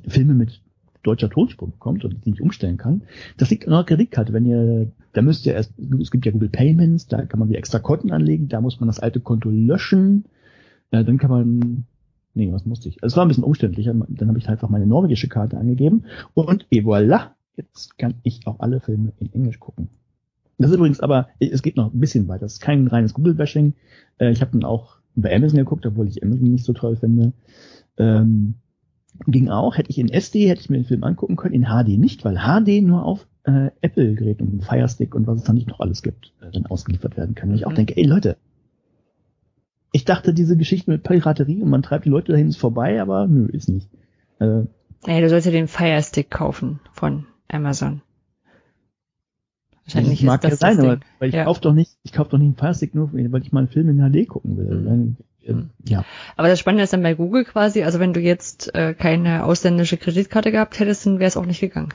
Filme 0.06 0.34
mit 0.34 0.62
deutscher 1.08 1.30
Tonspur 1.30 1.70
bekommt 1.70 2.04
und 2.04 2.26
die 2.26 2.32
nicht 2.32 2.42
umstellen 2.42 2.78
kann. 2.78 3.04
Das 3.38 3.50
liegt 3.50 3.68
an 3.68 3.74
eurer 3.74 3.86
Kreditkarte. 3.86 4.34
Wenn 4.34 4.46
ihr, 4.46 4.92
da 5.14 5.22
müsst 5.22 5.46
ihr 5.46 5.54
erst, 5.54 5.74
es 6.02 6.12
gibt 6.12 6.26
ja 6.26 6.32
Google 6.32 6.50
Payments, 6.50 7.08
da 7.08 7.26
kann 7.26 7.40
man 7.40 7.50
wie 7.50 7.56
extra 7.56 7.80
Konten 7.80 8.12
anlegen, 8.12 8.48
da 8.48 8.62
muss 8.62 8.80
man 8.80 8.88
das 8.88 9.00
alte 9.00 9.20
Konto 9.20 9.50
löschen, 9.50 10.26
äh, 10.92 11.04
dann 11.04 11.18
kann 11.18 11.32
man, 11.32 11.86
nee, 12.34 12.52
was 12.52 12.66
musste 12.66 12.90
ich? 12.90 13.02
Also 13.02 13.14
es 13.14 13.18
war 13.18 13.26
ein 13.26 13.30
bisschen 13.30 13.44
umständlicher, 13.44 13.94
dann 13.94 14.28
habe 14.28 14.38
ich 14.38 14.50
einfach 14.50 14.70
meine 14.70 14.86
norwegische 14.86 15.30
Karte 15.30 15.58
angegeben 15.58 16.04
und 16.34 16.66
et 16.70 16.84
voilà, 16.86 17.32
jetzt 17.56 17.98
kann 17.98 18.16
ich 18.24 18.46
auch 18.46 18.60
alle 18.60 18.80
Filme 18.80 19.14
in 19.20 19.34
Englisch 19.34 19.60
gucken. 19.60 19.90
Das 20.58 20.72
ist 20.72 20.76
übrigens 20.76 21.00
aber, 21.00 21.30
es 21.40 21.62
geht 21.62 21.78
noch 21.78 21.94
ein 21.94 22.00
bisschen 22.00 22.28
weiter. 22.28 22.42
Das 22.42 22.54
ist 22.54 22.62
kein 22.62 22.88
reines 22.88 23.14
Google-Bashing. 23.14 23.74
Äh, 24.18 24.32
ich 24.32 24.42
habe 24.42 24.52
dann 24.52 24.64
auch 24.64 24.98
bei 25.16 25.36
Amazon 25.36 25.58
geguckt, 25.58 25.86
obwohl 25.86 26.08
ich 26.08 26.24
Amazon 26.24 26.52
nicht 26.52 26.66
so 26.66 26.74
toll 26.74 26.96
finde. 26.96 27.34
Ähm, 27.98 28.56
ging 29.26 29.50
auch, 29.50 29.78
hätte 29.78 29.90
ich 29.90 29.98
in 29.98 30.10
SD, 30.10 30.48
hätte 30.48 30.62
ich 30.62 30.70
mir 30.70 30.78
den 30.78 30.86
Film 30.86 31.04
angucken 31.04 31.36
können, 31.36 31.54
in 31.54 31.66
HD 31.66 31.98
nicht, 31.98 32.24
weil 32.26 32.38
HD 32.38 32.84
nur 32.84 33.04
auf 33.04 33.26
äh, 33.44 33.72
Apple-Geräten 33.82 34.48
und 34.48 34.64
Firestick 34.64 35.16
und 35.16 35.26
was 35.28 35.40
es 35.40 35.44
da 35.46 35.54
nicht 35.54 35.68
noch 35.68 35.80
alles 35.80 36.04
gibt, 36.04 36.34
äh, 36.42 36.52
dann 36.52 36.66
ausgeliefert 36.66 37.18
werden 37.18 37.36
kann. 37.36 37.50
Und 37.50 37.56
ich 37.56 37.66
auch 37.66 37.72
mhm. 37.72 37.76
denke, 37.76 37.98
ey 37.98 38.04
Leute, 38.04 38.38
ich 39.92 40.06
dachte, 40.06 40.34
diese 40.34 40.58
Geschichte 40.58 40.92
mit 40.92 41.04
Piraterie 41.04 41.62
und 41.62 41.70
man 41.70 41.82
treibt 41.82 42.06
die 42.06 42.10
Leute 42.10 42.34
dahin 42.34 42.50
ist 42.50 42.58
vorbei, 42.58 43.02
aber 43.02 43.28
nö, 43.28 43.48
ist 43.48 43.70
nicht. 43.70 43.90
Äh, 44.40 44.64
ja, 45.06 45.22
du 45.22 45.30
sollst 45.30 45.46
ja 45.46 45.52
den 45.52 45.68
Firestick 45.68 46.30
kaufen 46.30 46.80
von 46.92 47.26
Amazon. 47.48 48.02
Wahrscheinlich 49.86 50.20
das 50.20 50.26
mag 50.26 50.44
ist 50.44 50.52
das 50.52 50.62
ja 50.62 50.76
sein, 50.76 50.86
aber 50.86 51.00
weil 51.20 51.30
ich 51.30 51.36
ja. 51.36 51.46
kauf 51.46 51.62
doch 51.62 51.74
nicht, 51.74 51.98
ich 52.04 52.12
kauf 52.12 52.28
doch 52.28 52.38
nicht 52.38 52.48
einen 52.48 52.56
Firestick 52.58 52.94
nur, 52.94 53.14
weil 53.14 53.42
ich 53.42 53.52
mal 53.54 53.60
einen 53.60 53.70
Film 53.70 53.90
in 53.90 54.00
HD 54.00 54.28
gucken 54.28 54.58
will. 54.58 54.82
Mhm. 54.82 55.18
Ähm, 55.48 55.70
ja. 55.88 56.04
Aber 56.36 56.48
das 56.48 56.60
Spannende 56.60 56.84
ist 56.84 56.94
dann 56.94 57.04
bei 57.04 57.14
Google 57.14 57.46
quasi, 57.46 57.84
also 57.84 58.00
wenn 58.00 58.14
du 58.14 58.20
jetzt 58.20 58.74
äh, 58.76 58.94
keine 58.94 59.46
ausländische 59.46 59.98
Kreditkarte 59.98 60.52
gehabt 60.52 60.80
hättest, 60.80 61.06
dann 61.06 61.20
wäre 61.20 61.28
es 61.28 61.38
auch 61.38 61.46
nicht 61.46 61.62
gegangen. 61.62 61.94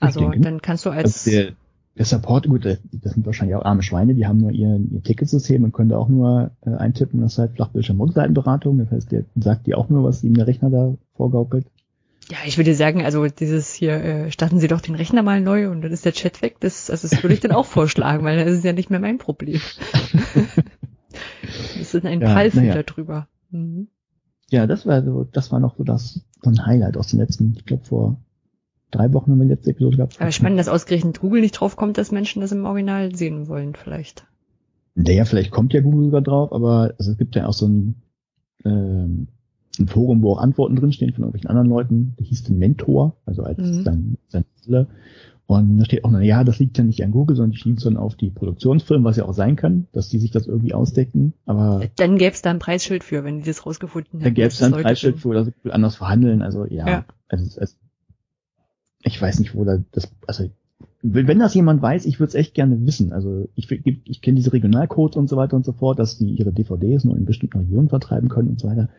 Also 0.00 0.30
dann 0.30 0.62
kannst 0.62 0.86
du 0.86 0.90
als 0.90 1.26
also 1.26 1.30
der, 1.30 1.52
der 1.96 2.04
Support, 2.04 2.46
gut, 2.46 2.64
das 2.64 2.78
sind 3.12 3.26
wahrscheinlich 3.26 3.56
auch 3.56 3.64
arme 3.64 3.82
Schweine, 3.82 4.14
die 4.14 4.26
haben 4.26 4.38
nur 4.38 4.52
ihr, 4.52 4.80
ihr 4.90 5.02
Ticketsystem 5.02 5.64
und 5.64 5.72
können 5.72 5.88
da 5.88 5.98
auch 5.98 6.08
nur 6.08 6.52
äh, 6.64 6.70
eintippen, 6.70 7.20
das 7.20 7.32
ist 7.32 7.38
halt 7.38 7.52
Flachbildschirm-Rückseitenberatung, 7.56 8.78
das 8.78 8.90
heißt, 8.92 9.10
der 9.10 9.24
sagt 9.34 9.66
dir 9.66 9.76
auch 9.76 9.88
nur, 9.88 10.04
was 10.04 10.22
ihm 10.22 10.34
der 10.34 10.46
Rechner 10.46 10.70
da 10.70 10.94
vorgaukelt. 11.16 11.66
Ja, 12.30 12.36
ich 12.44 12.58
würde 12.58 12.74
sagen, 12.74 13.04
also 13.04 13.26
dieses 13.26 13.72
hier, 13.72 13.94
äh, 13.94 14.30
starten 14.30 14.60
Sie 14.60 14.68
doch 14.68 14.82
den 14.82 14.94
Rechner 14.94 15.22
mal 15.22 15.40
neu 15.40 15.70
und 15.70 15.80
dann 15.80 15.92
ist 15.92 16.04
der 16.04 16.12
Chat 16.12 16.42
weg. 16.42 16.56
Das, 16.60 16.90
also 16.90 17.08
das 17.08 17.22
würde 17.22 17.32
ich 17.32 17.40
dann 17.40 17.52
auch 17.52 17.64
vorschlagen, 17.66 18.22
weil 18.22 18.44
das 18.44 18.52
ist 18.52 18.64
ja 18.64 18.74
nicht 18.74 18.90
mehr 18.90 19.00
mein 19.00 19.16
Problem. 19.16 19.60
Das 21.42 21.94
ist 21.94 22.04
ein 22.04 22.20
ja, 22.20 22.42
ja. 22.42 22.82
drüber. 22.82 23.28
Mhm. 23.50 23.88
Ja, 24.50 24.66
das 24.66 24.86
war 24.86 25.04
so, 25.04 25.24
das 25.24 25.52
war 25.52 25.60
noch 25.60 25.76
so 25.76 25.84
das, 25.84 26.24
so 26.42 26.50
ein 26.50 26.66
Highlight 26.66 26.96
aus 26.96 27.08
den 27.08 27.20
letzten, 27.20 27.54
ich 27.56 27.66
glaube 27.66 27.84
vor 27.84 28.20
drei 28.90 29.12
Wochen 29.12 29.32
haben 29.32 29.38
wir 29.38 29.44
die 29.44 29.50
letzte 29.50 29.70
Episode 29.70 29.96
gehabt. 29.96 30.20
Aber 30.20 30.32
spannend, 30.32 30.58
dass 30.58 30.68
ausgerechnet 30.68 31.20
Google 31.20 31.42
nicht 31.42 31.52
drauf 31.52 31.76
kommt, 31.76 31.98
dass 31.98 32.12
Menschen 32.12 32.40
das 32.40 32.52
im 32.52 32.64
Original 32.64 33.14
sehen 33.14 33.48
wollen, 33.48 33.74
vielleicht. 33.74 34.26
Naja, 34.94 35.24
vielleicht 35.24 35.50
kommt 35.50 35.74
ja 35.74 35.80
Google 35.80 36.06
sogar 36.06 36.22
drauf, 36.22 36.52
aber 36.52 36.94
also 36.98 37.12
es 37.12 37.18
gibt 37.18 37.36
ja 37.36 37.46
auch 37.46 37.52
so 37.52 37.68
ein, 37.68 37.94
ähm, 38.64 39.28
ein 39.78 39.86
Forum, 39.86 40.22
wo 40.22 40.32
auch 40.32 40.38
Antworten 40.38 40.76
drinstehen 40.76 41.12
von 41.12 41.22
irgendwelchen 41.22 41.50
anderen 41.50 41.68
Leuten. 41.68 42.14
Der 42.18 42.26
hieß 42.26 42.44
den 42.44 42.58
Mentor, 42.58 43.16
also 43.24 43.42
als 43.42 43.58
mhm. 43.58 43.82
sein, 43.84 44.18
sein 44.28 44.44
und 45.48 45.78
da 45.78 45.86
steht 45.86 46.04
auch, 46.04 46.10
na 46.10 46.20
ja, 46.20 46.44
das 46.44 46.58
liegt 46.58 46.76
ja 46.76 46.84
nicht 46.84 47.02
an 47.02 47.10
Google, 47.10 47.34
sondern 47.34 47.56
schieben 47.56 47.78
es 47.78 47.84
dann 47.84 47.96
auf 47.96 48.16
die 48.16 48.28
Produktionsfirmen, 48.28 49.02
was 49.02 49.16
ja 49.16 49.24
auch 49.24 49.32
sein 49.32 49.56
kann, 49.56 49.86
dass 49.92 50.10
die 50.10 50.18
sich 50.18 50.30
das 50.30 50.46
irgendwie 50.46 50.74
ausdecken. 50.74 51.32
Aber 51.46 51.80
dann 51.96 52.18
gäbe 52.18 52.34
es 52.34 52.42
da 52.42 52.50
ein 52.50 52.58
Preisschild 52.58 53.02
für, 53.02 53.24
wenn 53.24 53.38
die 53.38 53.46
das 53.46 53.64
rausgefunden 53.64 54.20
hätten. 54.20 54.24
Dann 54.24 54.34
gäbe 54.34 54.48
es 54.48 54.58
da 54.58 54.66
ein 54.66 54.72
Preisschild 54.72 55.20
für 55.20 55.28
oder 55.28 55.46
so 55.46 55.52
anders 55.70 55.96
verhandeln. 55.96 56.42
Also 56.42 56.66
ja, 56.66 56.86
ja. 56.86 57.04
Also, 57.28 57.58
also, 57.58 57.76
ich 59.00 59.22
weiß 59.22 59.38
nicht, 59.38 59.54
wo 59.54 59.64
da 59.64 59.78
das, 59.90 60.12
also 60.26 60.50
wenn 61.00 61.38
das 61.38 61.54
jemand 61.54 61.80
weiß, 61.80 62.04
ich 62.04 62.20
würde 62.20 62.28
es 62.28 62.34
echt 62.34 62.52
gerne 62.52 62.84
wissen. 62.84 63.14
Also 63.14 63.48
ich, 63.54 63.70
ich, 63.70 64.02
ich 64.04 64.20
kenne 64.20 64.36
diese 64.36 64.52
Regionalcodes 64.52 65.16
und 65.16 65.30
so 65.30 65.38
weiter 65.38 65.56
und 65.56 65.64
so 65.64 65.72
fort, 65.72 65.98
dass 65.98 66.18
die 66.18 66.28
ihre 66.28 66.52
DVDs 66.52 67.04
nur 67.04 67.16
in 67.16 67.24
bestimmten 67.24 67.60
Regionen 67.60 67.88
vertreiben 67.88 68.28
können 68.28 68.50
und 68.50 68.60
so 68.60 68.68
weiter. 68.68 68.90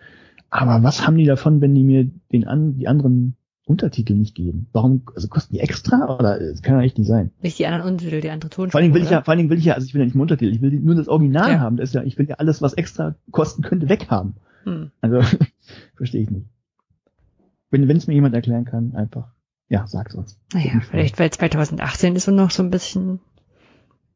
Aber 0.49 0.81
was 0.81 1.05
haben 1.05 1.17
die 1.17 1.25
davon, 1.25 1.61
wenn 1.61 1.75
die 1.75 1.83
mir 1.83 2.09
den 2.31 2.47
an, 2.47 2.73
die 2.73 2.87
anderen 2.87 3.35
Untertitel 3.69 4.15
nicht 4.15 4.33
geben? 4.33 4.67
Warum, 4.73 5.03
also 5.13 5.27
kosten 5.27 5.53
die 5.53 5.59
extra 5.59 6.17
oder 6.17 6.39
das 6.39 6.63
kann 6.63 6.75
ja 6.75 6.81
echt 6.81 6.97
nicht 6.97 7.07
sein. 7.07 7.31
Nicht 7.41 7.59
die 7.59 7.67
anderen 7.67 7.93
Untertitel, 7.93 8.21
die 8.21 8.29
andere 8.31 8.49
Tonspur. 8.49 8.71
Vor 8.71 8.79
allen 8.79 8.85
Dingen 8.85 8.95
will 8.95 9.03
ich 9.03 9.11
ja, 9.11 9.21
vor 9.21 9.31
allen 9.31 9.37
Dingen 9.37 9.49
will 9.51 9.59
ich 9.59 9.65
ja, 9.65 9.75
also 9.75 9.85
ich 9.85 9.93
will 9.93 9.99
ja 9.99 10.05
nicht 10.05 10.15
einen 10.15 10.21
Untertitel, 10.21 10.53
ich 10.53 10.61
will 10.61 10.71
nur 10.71 10.95
das 10.95 11.07
Original 11.07 11.51
ja. 11.51 11.59
haben. 11.59 11.77
Das 11.77 11.89
ist 11.89 11.93
ja, 11.93 12.01
ich 12.01 12.17
will 12.17 12.27
ja 12.27 12.35
alles, 12.35 12.63
was 12.63 12.73
extra 12.73 13.15
kosten 13.29 13.61
könnte, 13.61 13.87
weghaben. 13.87 14.37
Hm. 14.63 14.89
Also, 15.01 15.21
verstehe 15.95 16.23
ich 16.23 16.31
nicht. 16.31 16.47
Wenn, 17.69 17.87
wenn 17.87 17.97
es 17.97 18.07
mir 18.07 18.15
jemand 18.15 18.33
erklären 18.33 18.65
kann, 18.65 18.95
einfach, 18.95 19.33
ja, 19.67 19.85
sag's 19.85 20.15
uns. 20.15 20.39
Naja, 20.51 20.81
vielleicht 20.89 21.19
weil 21.19 21.29
2018 21.29 22.15
ist 22.15 22.27
und 22.27 22.35
noch 22.35 22.49
so 22.49 22.63
ein 22.63 22.71
bisschen, 22.71 23.19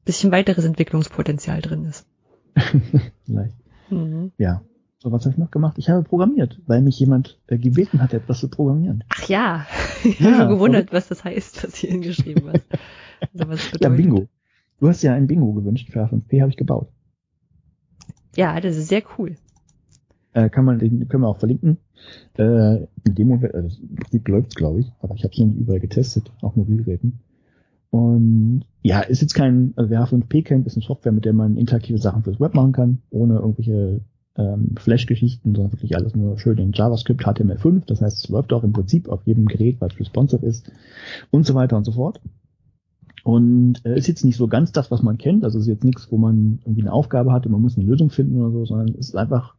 bisschen 0.03 0.31
weiteres 0.31 0.65
Entwicklungspotenzial 0.65 1.61
drin 1.61 1.85
ist. 1.85 2.07
vielleicht. 3.25 3.55
Mhm. 3.91 4.31
Ja. 4.39 4.63
So, 5.03 5.11
was 5.11 5.25
habe 5.25 5.33
ich 5.33 5.37
noch 5.37 5.51
gemacht? 5.51 5.77
Ich 5.79 5.89
habe 5.89 6.01
programmiert, 6.01 6.61
weil 6.65 6.81
mich 6.81 6.97
jemand 6.97 7.37
äh, 7.47 7.57
gebeten 7.57 8.01
hat, 8.01 8.13
etwas 8.13 8.39
zu 8.39 8.47
programmieren. 8.47 9.03
Ach 9.09 9.27
ja, 9.27 9.65
ich 10.05 10.17
ja, 10.21 10.37
habe 10.37 10.53
gewundert, 10.53 10.93
was 10.93 11.09
das 11.09 11.25
heißt, 11.25 11.61
was 11.61 11.75
hier 11.75 11.91
hingeschrieben 11.91 12.47
hast. 12.47 12.65
Also 13.33 13.47
was 13.47 13.71
ja, 13.79 13.87
Bingo. 13.87 14.27
Du 14.79 14.89
hast 14.89 15.01
ja 15.01 15.13
ein 15.13 15.27
Bingo 15.27 15.53
gewünscht 15.53 15.89
für 15.89 16.03
A5P, 16.03 16.41
habe 16.41 16.49
ich 16.49 16.57
gebaut. 16.57 16.89
Ja, 18.35 18.59
das 18.59 18.75
ist 18.75 18.89
sehr 18.89 19.01
cool. 19.17 19.37
Äh, 20.33 20.49
kann 20.49 20.65
man, 20.65 20.79
den 20.79 21.07
können 21.07 21.23
wir 21.23 21.29
auch 21.29 21.37
verlinken. 21.37 21.77
Äh, 22.37 22.83
in 23.05 23.15
dem 23.15 23.29
Moment, 23.29 23.55
also 23.55 23.81
im 23.81 23.95
Prinzip 23.95 24.27
läuft's, 24.27 24.55
glaube 24.55 24.81
ich, 24.81 24.91
aber 24.99 25.15
ich 25.15 25.23
habe 25.23 25.31
es 25.31 25.39
noch 25.39 25.47
nicht 25.47 25.59
überall 25.59 25.79
getestet, 25.79 26.33
auch 26.41 26.57
Mobilgeräten. 26.57 27.19
Und 27.91 28.65
ja, 28.81 28.99
ist 28.99 29.21
jetzt 29.21 29.35
kein, 29.35 29.71
also 29.77 29.89
wer 29.89 30.03
H5P 30.03 30.43
kennt, 30.43 30.67
ist 30.67 30.75
eine 30.75 30.83
Software, 30.83 31.13
mit 31.13 31.23
der 31.23 31.33
man 31.33 31.55
interaktive 31.55 31.97
Sachen 31.97 32.23
fürs 32.23 32.41
Web 32.41 32.55
machen 32.55 32.73
kann, 32.73 33.01
ohne 33.09 33.35
irgendwelche 33.35 34.01
ähm, 34.35 34.75
Flash-Geschichten, 34.77 35.53
sondern 35.53 35.73
wirklich 35.73 35.95
alles 35.95 36.15
nur 36.15 36.39
schön 36.39 36.57
in 36.57 36.71
JavaScript, 36.73 37.25
HTML5. 37.25 37.83
Das 37.85 38.01
heißt, 38.01 38.23
es 38.23 38.29
läuft 38.29 38.53
auch 38.53 38.63
im 38.63 38.73
Prinzip 38.73 39.09
auf 39.09 39.25
jedem 39.25 39.45
Gerät, 39.45 39.77
was 39.79 39.99
responsive 39.99 40.45
ist 40.45 40.71
und 41.31 41.45
so 41.45 41.53
weiter 41.53 41.77
und 41.77 41.85
so 41.85 41.91
fort. 41.91 42.19
Und 43.23 43.85
äh, 43.85 43.97
ist 43.97 44.07
jetzt 44.07 44.25
nicht 44.25 44.35
so 44.35 44.47
ganz 44.47 44.71
das, 44.71 44.91
was 44.91 45.01
man 45.01 45.17
kennt. 45.17 45.43
Also 45.43 45.59
ist 45.59 45.67
jetzt 45.67 45.83
nichts, 45.83 46.11
wo 46.11 46.17
man 46.17 46.59
irgendwie 46.63 46.81
eine 46.81 46.91
Aufgabe 46.91 47.31
hat 47.31 47.45
und 47.45 47.51
man 47.51 47.61
muss 47.61 47.77
eine 47.77 47.85
Lösung 47.85 48.09
finden 48.09 48.41
oder 48.41 48.51
so, 48.51 48.65
sondern 48.65 48.89
es 48.89 49.09
ist 49.09 49.15
einfach 49.15 49.55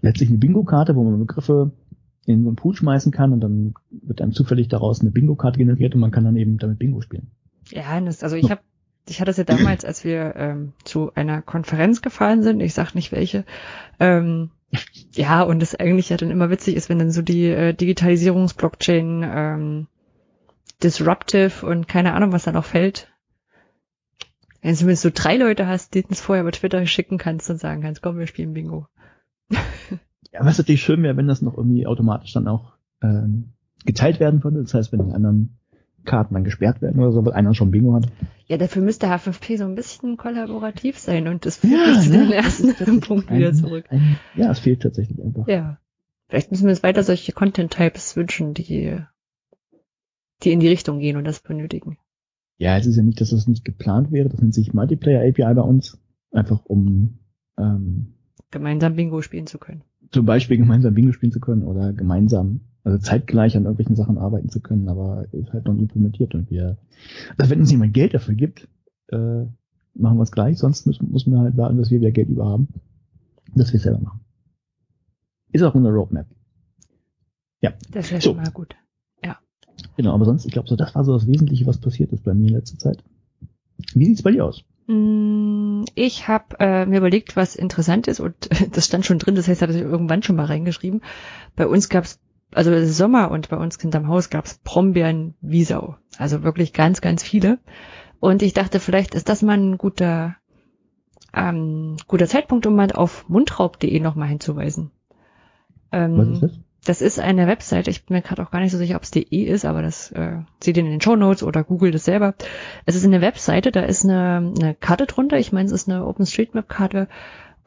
letztlich 0.00 0.28
eine 0.28 0.38
Bingo-Karte, 0.38 0.96
wo 0.96 1.04
man 1.04 1.18
Begriffe 1.18 1.72
in 2.26 2.42
so 2.42 2.48
einen 2.48 2.56
Pool 2.56 2.74
schmeißen 2.74 3.12
kann 3.12 3.32
und 3.32 3.40
dann 3.40 3.74
wird 3.90 4.20
einem 4.20 4.32
zufällig 4.32 4.68
daraus 4.68 5.00
eine 5.00 5.10
Bingo-Karte 5.10 5.58
generiert 5.58 5.94
und 5.94 6.00
man 6.00 6.10
kann 6.10 6.24
dann 6.24 6.36
eben 6.36 6.58
damit 6.58 6.78
Bingo 6.78 7.00
spielen. 7.00 7.30
Ja, 7.70 8.02
also 8.20 8.36
ich 8.36 8.50
habe 8.50 8.60
ich 9.10 9.20
hatte 9.20 9.30
es 9.30 9.36
ja 9.36 9.44
damals, 9.44 9.84
als 9.84 10.04
wir 10.04 10.34
ähm, 10.36 10.72
zu 10.84 11.12
einer 11.14 11.42
Konferenz 11.42 12.02
gefahren 12.02 12.42
sind, 12.42 12.60
ich 12.60 12.74
sag 12.74 12.94
nicht 12.94 13.12
welche, 13.12 13.44
ähm, 14.00 14.50
ja, 15.12 15.42
und 15.42 15.60
das 15.60 15.74
eigentlich 15.74 16.10
ja 16.10 16.16
dann 16.16 16.30
immer 16.30 16.50
witzig 16.50 16.76
ist, 16.76 16.88
wenn 16.88 16.98
dann 16.98 17.10
so 17.10 17.22
die 17.22 17.46
äh, 17.46 17.72
Digitalisierungs-Blockchain 17.72 19.24
ähm, 19.24 19.86
Disruptive 20.82 21.66
und 21.66 21.88
keine 21.88 22.12
Ahnung, 22.12 22.32
was 22.32 22.44
da 22.44 22.52
noch 22.52 22.64
fällt. 22.64 23.08
Wenn 24.60 24.72
du 24.72 24.76
zumindest 24.76 25.02
so 25.02 25.10
drei 25.12 25.36
Leute 25.36 25.66
hast, 25.66 25.94
denen 25.94 26.08
es 26.10 26.20
vorher 26.20 26.42
über 26.42 26.52
Twitter 26.52 26.84
schicken 26.86 27.18
kannst 27.18 27.48
und 27.50 27.58
sagen 27.58 27.82
kannst, 27.82 28.02
komm, 28.02 28.18
wir 28.18 28.26
spielen 28.26 28.52
Bingo. 28.52 28.86
ja, 29.50 30.40
was 30.40 30.58
natürlich 30.58 30.82
schön 30.82 31.02
wäre, 31.02 31.16
wenn 31.16 31.28
das 31.28 31.42
noch 31.42 31.56
irgendwie 31.56 31.86
automatisch 31.86 32.32
dann 32.32 32.48
auch 32.48 32.74
ähm, 33.02 33.54
geteilt 33.84 34.20
werden 34.20 34.42
würde. 34.44 34.62
Das 34.62 34.74
heißt, 34.74 34.92
wenn 34.92 35.06
die 35.06 35.14
anderen 35.14 35.57
Karten 36.04 36.34
dann 36.34 36.44
gesperrt 36.44 36.80
werden 36.80 37.00
oder 37.00 37.12
so, 37.12 37.24
weil 37.24 37.32
einer 37.32 37.54
schon 37.54 37.70
Bingo 37.70 37.94
hat. 37.94 38.06
Ja, 38.46 38.56
dafür 38.56 38.82
müsste 38.82 39.08
H5P 39.08 39.58
so 39.58 39.64
ein 39.64 39.74
bisschen 39.74 40.16
kollaborativ 40.16 40.98
sein 40.98 41.28
und 41.28 41.44
das 41.44 41.58
führt 41.58 41.86
ja, 41.86 42.00
zu 42.00 42.12
ja, 42.12 42.18
den 42.20 42.32
ersten 42.32 43.00
Punkt 43.00 43.30
wieder 43.30 43.52
zurück. 43.52 43.84
Ein, 43.90 44.16
ja, 44.34 44.50
es 44.50 44.58
fehlt 44.58 44.82
tatsächlich 44.82 45.22
einfach. 45.22 45.46
Ja. 45.48 45.78
Vielleicht 46.28 46.50
müssen 46.50 46.64
wir 46.64 46.70
uns 46.70 46.82
weiter 46.82 47.02
solche 47.02 47.32
Content-Types 47.32 48.16
wünschen, 48.16 48.54
die 48.54 48.98
die 50.42 50.52
in 50.52 50.60
die 50.60 50.68
Richtung 50.68 51.00
gehen 51.00 51.16
und 51.16 51.24
das 51.24 51.40
benötigen. 51.40 51.98
Ja, 52.58 52.76
es 52.76 52.86
ist 52.86 52.96
ja 52.96 53.02
nicht, 53.02 53.20
dass 53.20 53.30
das 53.30 53.46
nicht 53.46 53.64
geplant 53.64 54.12
wäre. 54.12 54.28
Das 54.28 54.40
nennt 54.40 54.54
sich 54.54 54.74
Multiplayer 54.74 55.20
API 55.20 55.54
bei 55.54 55.62
uns. 55.62 55.98
Einfach 56.30 56.64
um 56.64 57.18
ähm, 57.56 58.14
gemeinsam 58.50 58.96
Bingo 58.96 59.22
spielen 59.22 59.46
zu 59.46 59.58
können. 59.58 59.82
Zum 60.10 60.26
Beispiel 60.26 60.56
gemeinsam 60.56 60.94
Bingo 60.94 61.12
spielen 61.12 61.32
zu 61.32 61.40
können 61.40 61.62
oder 61.62 61.92
gemeinsam, 61.92 62.60
also 62.88 62.98
zeitgleich 62.98 63.56
an 63.56 63.64
irgendwelchen 63.64 63.96
Sachen 63.96 64.18
arbeiten 64.18 64.48
zu 64.48 64.60
können, 64.60 64.88
aber 64.88 65.26
ist 65.32 65.52
halt 65.52 65.66
noch 65.66 65.74
nie 65.74 65.82
implementiert 65.82 66.34
und 66.34 66.50
wir, 66.50 66.78
also 67.36 67.50
wenn 67.50 67.60
uns 67.60 67.70
jemand 67.70 67.94
Geld 67.94 68.14
dafür 68.14 68.34
gibt, 68.34 68.68
äh, 69.08 69.44
machen 69.94 70.16
wir 70.16 70.22
es 70.22 70.32
gleich, 70.32 70.58
sonst 70.58 70.86
müssen, 70.86 71.10
muss 71.10 71.26
man 71.26 71.40
halt 71.40 71.56
warten, 71.56 71.78
dass 71.78 71.90
wir 71.90 72.00
wieder 72.00 72.10
Geld 72.12 72.28
über 72.28 72.46
haben, 72.46 72.68
dass 73.54 73.72
wir 73.72 73.78
es 73.78 73.82
selber 73.82 74.00
machen. 74.00 74.20
Ist 75.52 75.62
auch 75.62 75.74
unser 75.74 75.90
Roadmap. 75.90 76.26
Ja. 77.60 77.72
Das 77.90 78.10
wäre 78.10 78.20
so. 78.20 78.30
schon 78.30 78.36
mal 78.36 78.50
gut. 78.50 78.76
Genau, 79.96 80.14
aber 80.14 80.24
sonst, 80.24 80.46
ich 80.46 80.52
glaube, 80.52 80.68
so 80.68 80.76
das 80.76 80.94
war 80.94 81.04
so 81.04 81.12
das 81.12 81.26
Wesentliche, 81.26 81.66
was 81.66 81.78
passiert 81.78 82.12
ist 82.12 82.24
bei 82.24 82.34
mir 82.34 82.48
in 82.48 82.54
letzter 82.54 82.78
Zeit. 82.78 83.02
Wie 83.94 84.04
sieht's 84.04 84.22
bei 84.22 84.30
dir 84.30 84.44
aus? 84.44 84.64
Mm, 84.86 85.84
ich 85.94 86.28
habe 86.28 86.56
äh, 86.60 86.86
mir 86.86 86.98
überlegt, 86.98 87.36
was 87.36 87.56
interessant 87.56 88.06
ist 88.06 88.20
und 88.20 88.48
das 88.72 88.86
stand 88.86 89.06
schon 89.06 89.18
drin, 89.18 89.34
das 89.34 89.48
heißt, 89.48 89.62
habe 89.62 89.72
ich 89.72 89.80
irgendwann 89.80 90.22
schon 90.22 90.36
mal 90.36 90.46
reingeschrieben. 90.46 91.02
Bei 91.56 91.66
uns 91.66 91.88
gab's 91.88 92.20
also 92.52 92.70
es 92.70 92.90
ist 92.90 92.96
Sommer 92.96 93.30
und 93.30 93.48
bei 93.48 93.56
uns 93.56 93.80
hinterm 93.80 94.08
Haus 94.08 94.30
gab's 94.30 94.58
Brombeeren 94.64 95.34
Wiesau. 95.40 95.96
Also 96.18 96.42
wirklich 96.42 96.72
ganz, 96.72 97.00
ganz 97.00 97.22
viele. 97.22 97.58
Und 98.20 98.42
ich 98.42 98.52
dachte, 98.52 98.80
vielleicht 98.80 99.14
ist 99.14 99.28
das 99.28 99.42
mal 99.42 99.58
ein 99.58 99.78
guter, 99.78 100.36
ähm, 101.34 101.96
guter 102.06 102.26
Zeitpunkt, 102.26 102.66
um 102.66 102.74
mal 102.74 102.90
auf 102.92 103.28
mundraub.de 103.28 104.00
nochmal 104.00 104.28
hinzuweisen. 104.28 104.90
Ähm, 105.92 106.16
was 106.16 106.28
ist 106.28 106.42
das? 106.42 106.58
Das 106.84 107.02
ist 107.02 107.20
eine 107.20 107.46
Webseite, 107.46 107.90
ich 107.90 108.06
bin 108.06 108.16
mir 108.16 108.22
gerade 108.22 108.42
auch 108.42 108.50
gar 108.50 108.60
nicht 108.60 108.72
so 108.72 108.78
sicher, 108.78 108.96
ob 108.96 109.02
es 109.02 109.10
DE 109.10 109.44
ist, 109.44 109.64
aber 109.64 109.82
das 109.82 110.10
äh, 110.12 110.38
seht 110.62 110.76
ihr 110.76 110.84
in 110.84 110.90
den 110.90 111.00
Show 111.00 111.16
Notes 111.16 111.42
oder 111.42 111.64
googelt 111.64 111.94
es 111.94 112.04
selber. 112.04 112.34
Es 112.86 112.94
ist 112.94 113.04
eine 113.04 113.20
Webseite, 113.20 113.72
da 113.72 113.80
ist 113.80 114.04
eine, 114.04 114.54
eine 114.58 114.74
Karte 114.74 115.06
drunter, 115.06 115.38
ich 115.38 115.52
meine, 115.52 115.66
es 115.66 115.72
ist 115.72 115.90
eine 115.90 116.06
OpenStreetMap-Karte 116.06 117.08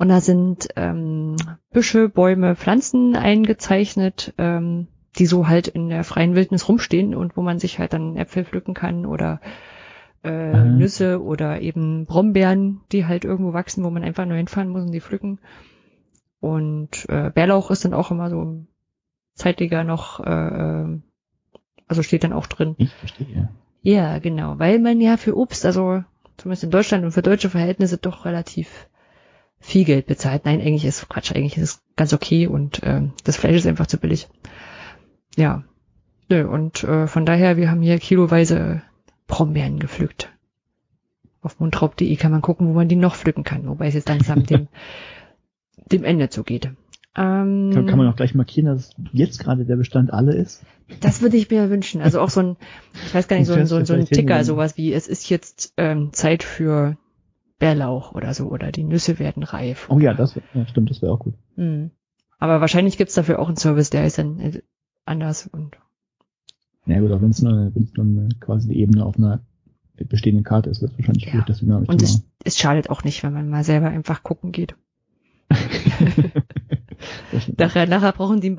und 0.01 0.09
da 0.09 0.19
sind 0.19 0.69
ähm, 0.77 1.35
Büsche, 1.69 2.09
Bäume, 2.09 2.55
Pflanzen 2.55 3.15
eingezeichnet, 3.15 4.33
ähm, 4.39 4.87
die 5.19 5.27
so 5.27 5.47
halt 5.47 5.67
in 5.67 5.89
der 5.89 6.03
freien 6.03 6.33
Wildnis 6.33 6.67
rumstehen 6.67 7.13
und 7.13 7.37
wo 7.37 7.43
man 7.43 7.59
sich 7.59 7.77
halt 7.77 7.93
dann 7.93 8.17
Äpfel 8.17 8.43
pflücken 8.43 8.73
kann 8.73 9.05
oder 9.05 9.41
äh, 10.23 10.53
mhm. 10.53 10.79
Nüsse 10.79 11.21
oder 11.21 11.61
eben 11.61 12.07
Brombeeren, 12.07 12.81
die 12.91 13.05
halt 13.05 13.25
irgendwo 13.25 13.53
wachsen, 13.53 13.83
wo 13.83 13.91
man 13.91 14.03
einfach 14.03 14.25
nur 14.25 14.37
hinfahren 14.37 14.69
muss 14.69 14.81
und 14.81 14.91
die 14.91 15.01
pflücken. 15.01 15.37
Und 16.39 17.07
äh, 17.07 17.29
Bärlauch 17.29 17.69
ist 17.69 17.85
dann 17.85 17.93
auch 17.93 18.09
immer 18.09 18.31
so 18.31 18.65
zeitlicher 19.35 19.83
noch, 19.83 20.19
äh, 20.19 20.31
ähm, 20.31 21.03
also 21.85 22.01
steht 22.01 22.23
dann 22.23 22.33
auch 22.33 22.47
drin. 22.47 22.73
Ich 22.79 22.95
verstehe. 22.95 23.49
Ja, 23.83 24.17
genau, 24.17 24.57
weil 24.57 24.79
man 24.79 24.99
ja 24.99 25.15
für 25.17 25.37
Obst, 25.37 25.63
also 25.63 26.03
zumindest 26.37 26.63
in 26.63 26.71
Deutschland 26.71 27.05
und 27.05 27.11
für 27.11 27.21
deutsche 27.21 27.51
Verhältnisse 27.51 27.99
doch 27.99 28.25
relativ 28.25 28.87
viel 29.62 29.86
Geld 29.86 30.08
bezahlt. 30.08 30.43
Nein, 30.45 30.60
eigentlich 30.60 30.86
ist 30.86 31.08
Quatsch, 31.08 31.32
eigentlich 31.34 31.58
ist 31.58 31.63
es 31.63 31.82
ganz 31.95 32.12
okay 32.13 32.47
und 32.47 32.84
äh, 32.84 33.04
das 33.24 33.38
Fleisch 33.38 33.56
ist 33.56 33.67
einfach 33.67 33.88
zu 33.88 33.97
billig. 33.97 34.28
Ja. 35.38 35.63
Nö, 36.30 36.47
und 36.47 36.84
äh, 36.84 37.08
von 37.08 37.26
daher, 37.26 37.58
wir 37.58 37.69
haben 37.69 37.82
hier 37.82 38.00
kiloweise 38.00 38.82
Brombeeren 39.28 39.80
gepflückt. 39.80 40.30
Auf 41.41 41.60
mundraub.de 41.60 42.15
kann 42.15 42.32
man 42.32 42.41
gucken, 42.41 42.67
wo 42.67 42.74
man 42.74 42.88
die 42.88 42.95
noch 42.95 43.15
pflücken 43.15 43.43
kann, 43.43 43.67
wobei 43.67 43.88
es 43.88 43.93
jetzt 43.93 44.10
langsam 44.10 44.43
dem, 44.45 44.67
dem 45.91 46.04
Ende 46.04 46.30
zugeht. 46.30 46.71
Ähm, 47.15 47.71
kann, 47.74 47.88
kann, 47.88 47.97
man 47.97 48.08
auch 48.08 48.15
gleich 48.15 48.34
markieren, 48.36 48.67
dass 48.67 48.91
jetzt 49.12 49.39
gerade 49.39 49.65
der 49.65 49.76
Bestand 49.76 50.13
alle 50.13 50.34
ist? 50.34 50.63
Das 51.02 51.21
würde 51.21 51.38
ich 51.38 51.50
mir 51.50 51.69
wünschen. 51.69 52.02
Also 52.02 52.21
auch 52.21 52.30
so 52.30 52.39
ein, 52.39 52.58
ich 53.06 53.13
weiß 53.13 53.28
gar 53.28 53.38
nicht, 53.38 53.47
so 53.47 53.54
ein, 53.54 53.67
so, 53.67 53.76
ein, 53.76 53.86
so 53.86 53.93
ein 53.93 54.06
Ticker, 54.06 54.43
sowas 54.45 54.78
wie, 54.78 54.93
es 54.93 55.08
ist 55.08 55.30
jetzt 55.30 55.74
ähm, 55.78 56.13
Zeit 56.13 56.43
für 56.43 56.97
Bärlauch 57.62 58.13
oder 58.13 58.34
so, 58.34 58.50
oder 58.50 58.71
die 58.71 58.84
Nüsse 58.84 59.19
werden 59.19 59.43
reif. 59.43 59.88
Oh 59.91 60.00
ja, 60.00 60.15
das 60.15 60.34
ja, 60.56 60.65
stimmt, 60.65 60.89
das 60.89 61.04
wäre 61.04 61.13
auch 61.13 61.19
gut. 61.19 61.36
Mhm. 61.56 61.91
Aber 62.39 62.60
wahrscheinlich 62.60 62.97
gibt's 62.97 63.13
dafür 63.13 63.38
auch 63.38 63.47
einen 63.47 63.56
Service, 63.56 63.91
der 63.91 64.04
ist 64.04 64.17
dann 64.17 64.39
äh, 64.39 64.63
anders 65.06 65.45
und. 65.45 65.78
Ja 66.88 67.00
gut, 67.00 67.12
auch 67.12 67.21
wenn 67.21 67.30
es 67.30 67.43
nur, 67.43 67.69
wenn's 67.76 67.93
nur 67.93 68.06
eine, 68.06 68.30
quasi 68.39 68.67
eine 68.67 68.78
Ebene 68.78 69.06
auf 69.06 69.15
einer 69.15 69.43
bestehenden 69.95 70.43
Karte 70.43 70.71
ist, 70.71 70.82
wird 70.82 70.93
es 70.93 70.97
wahrscheinlich 70.97 71.26
schwierig, 71.26 71.41
ja. 71.41 71.45
das 71.45 71.60
dynamisch 71.60 71.88
Und 71.88 72.02
es, 72.02 72.26
es 72.43 72.58
schadet 72.58 72.89
auch 72.89 73.04
nicht, 73.04 73.21
wenn 73.21 73.34
man 73.34 73.47
mal 73.47 73.63
selber 73.63 73.89
einfach 73.89 74.24
gucken 74.24 74.52
geht. 74.52 74.76
nachher, 77.58 77.86
nachher 77.86 78.13
brauchen 78.13 78.41
die 78.41 78.47
einen 78.47 78.56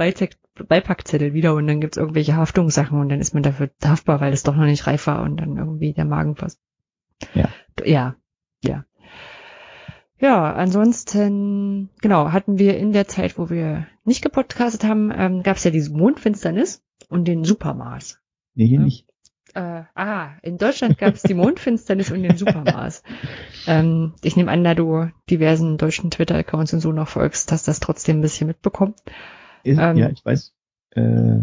Beipackzettel 0.68 1.34
wieder 1.34 1.56
und 1.56 1.66
dann 1.66 1.80
gibt's 1.80 1.96
irgendwelche 1.96 2.36
Haftungssachen 2.36 3.00
und 3.00 3.08
dann 3.08 3.18
ist 3.18 3.34
man 3.34 3.42
dafür 3.42 3.68
haftbar, 3.84 4.20
weil 4.20 4.32
es 4.32 4.44
doch 4.44 4.54
noch 4.54 4.66
nicht 4.66 4.86
reif 4.86 5.08
war 5.08 5.24
und 5.24 5.38
dann 5.38 5.56
irgendwie 5.56 5.92
der 5.92 6.04
Magen 6.04 6.36
fast. 6.36 6.60
Ja. 7.34 7.48
Ja, 7.84 8.14
ja. 8.62 8.84
Ja, 10.22 10.54
ansonsten, 10.54 11.90
genau, 12.00 12.32
hatten 12.32 12.58
wir 12.58 12.78
in 12.78 12.92
der 12.92 13.08
Zeit, 13.08 13.38
wo 13.38 13.50
wir 13.50 13.86
nicht 14.04 14.22
gepodcastet 14.22 14.84
haben, 14.84 15.12
ähm, 15.14 15.42
gab 15.42 15.56
es 15.56 15.64
ja 15.64 15.70
diese 15.70 15.92
Mondfinsternis 15.92 16.82
und 17.08 17.26
den 17.26 17.44
Supermars. 17.44 18.18
Nee, 18.54 18.66
hier 18.66 18.78
ja. 18.78 18.84
nicht 18.84 19.06
äh, 19.54 19.82
ah, 19.94 20.30
in 20.42 20.58
Deutschland 20.58 20.98
gab 20.98 21.14
es 21.14 21.22
die 21.22 21.34
Mondfinsternis 21.34 22.10
und 22.10 22.22
den 22.22 22.36
Supermars. 22.36 23.02
ähm, 23.66 24.14
ich 24.22 24.36
nehme 24.36 24.50
an, 24.50 24.64
da 24.64 24.74
du 24.74 25.10
diversen 25.28 25.76
deutschen 25.78 26.10
Twitter-Accounts 26.10 26.72
und 26.72 26.80
so 26.80 26.92
noch 26.92 27.08
folgst, 27.08 27.52
hast 27.52 27.68
das 27.68 27.80
trotzdem 27.80 28.18
ein 28.18 28.22
bisschen 28.22 28.46
mitbekommen. 28.46 28.94
Ist, 29.62 29.78
ähm, 29.78 29.96
ja, 29.96 30.08
ich 30.08 30.24
weiß. 30.24 30.54
Äh, 30.90 31.40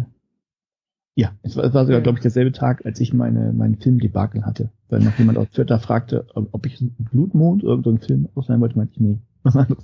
ja, 1.16 1.32
es 1.44 1.58
war, 1.58 1.66
es 1.66 1.74
war 1.74 1.86
sogar, 1.86 2.02
glaube 2.02 2.18
ich, 2.18 2.22
derselbe 2.22 2.52
Tag, 2.52 2.86
als 2.86 3.00
ich 3.00 3.14
meine 3.14 3.52
meinen 3.52 3.78
Filmdebakel 3.78 4.46
hatte. 4.46 4.70
Weil 4.90 5.02
noch 5.02 5.18
jemand 5.18 5.38
auf 5.38 5.50
Twitter 5.50 5.80
fragte, 5.80 6.26
ob 6.34 6.66
ich 6.66 6.84
Blutmond 6.98 7.64
oder 7.64 7.82
so 7.84 7.90
einen 7.90 8.00
Film 8.00 8.30
ausleihen 8.36 8.62
wollte, 8.62 8.78
meinte 8.78 8.94
ich, 8.94 9.00
nee. 9.00 9.18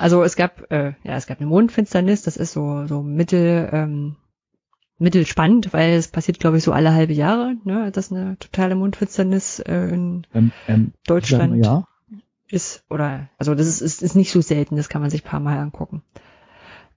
Also 0.00 0.22
es 0.22 0.36
gab, 0.36 0.70
äh, 0.70 0.92
ja, 1.04 1.16
es 1.16 1.26
gab 1.26 1.40
eine 1.40 1.48
Mondfinsternis, 1.48 2.22
das 2.22 2.36
ist 2.36 2.52
so, 2.52 2.86
so 2.86 3.02
Mittel, 3.02 3.68
ähm, 3.72 4.16
mittelspannend, 4.98 5.72
weil 5.72 5.94
es 5.94 6.08
passiert, 6.08 6.40
glaube 6.40 6.58
ich, 6.58 6.64
so 6.64 6.72
alle 6.72 6.94
halbe 6.94 7.12
Jahre, 7.12 7.56
ne, 7.64 7.90
dass 7.92 8.10
eine 8.10 8.38
totale 8.38 8.74
Mundfinsternis 8.74 9.60
äh, 9.60 9.88
in 9.88 10.26
ähm, 10.34 10.52
ähm, 10.68 10.92
Deutschland 11.06 11.64
ja. 11.64 11.86
ist. 12.48 12.84
Oder 12.88 13.28
also 13.38 13.54
das 13.54 13.66
ist, 13.66 13.80
ist, 13.82 14.02
ist 14.02 14.16
nicht 14.16 14.32
so 14.32 14.40
selten, 14.40 14.76
das 14.76 14.88
kann 14.88 15.02
man 15.02 15.10
sich 15.10 15.24
paar 15.24 15.40
Mal 15.40 15.58
angucken. 15.58 16.02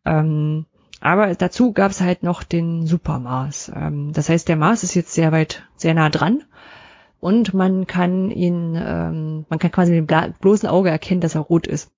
Ähm, 0.05 0.65
aber 0.99 1.33
dazu 1.35 1.73
gab 1.73 1.91
es 1.91 2.01
halt 2.01 2.23
noch 2.23 2.43
den 2.43 2.85
Supermars. 2.85 3.71
Ähm, 3.75 4.11
das 4.13 4.29
heißt, 4.29 4.47
der 4.47 4.55
Mars 4.55 4.83
ist 4.83 4.95
jetzt 4.95 5.13
sehr 5.13 5.31
weit, 5.31 5.67
sehr 5.75 5.93
nah 5.93 6.09
dran. 6.09 6.43
Und 7.19 7.53
man 7.53 7.85
kann 7.85 8.31
ihn, 8.31 8.75
ähm, 8.75 9.45
man 9.49 9.59
kann 9.59 9.71
quasi 9.71 9.91
mit 9.91 10.09
dem 10.09 10.33
bloßen 10.39 10.69
Auge 10.69 10.89
erkennen, 10.89 11.21
dass 11.21 11.35
er 11.35 11.41
rot 11.41 11.67
ist. 11.67 11.91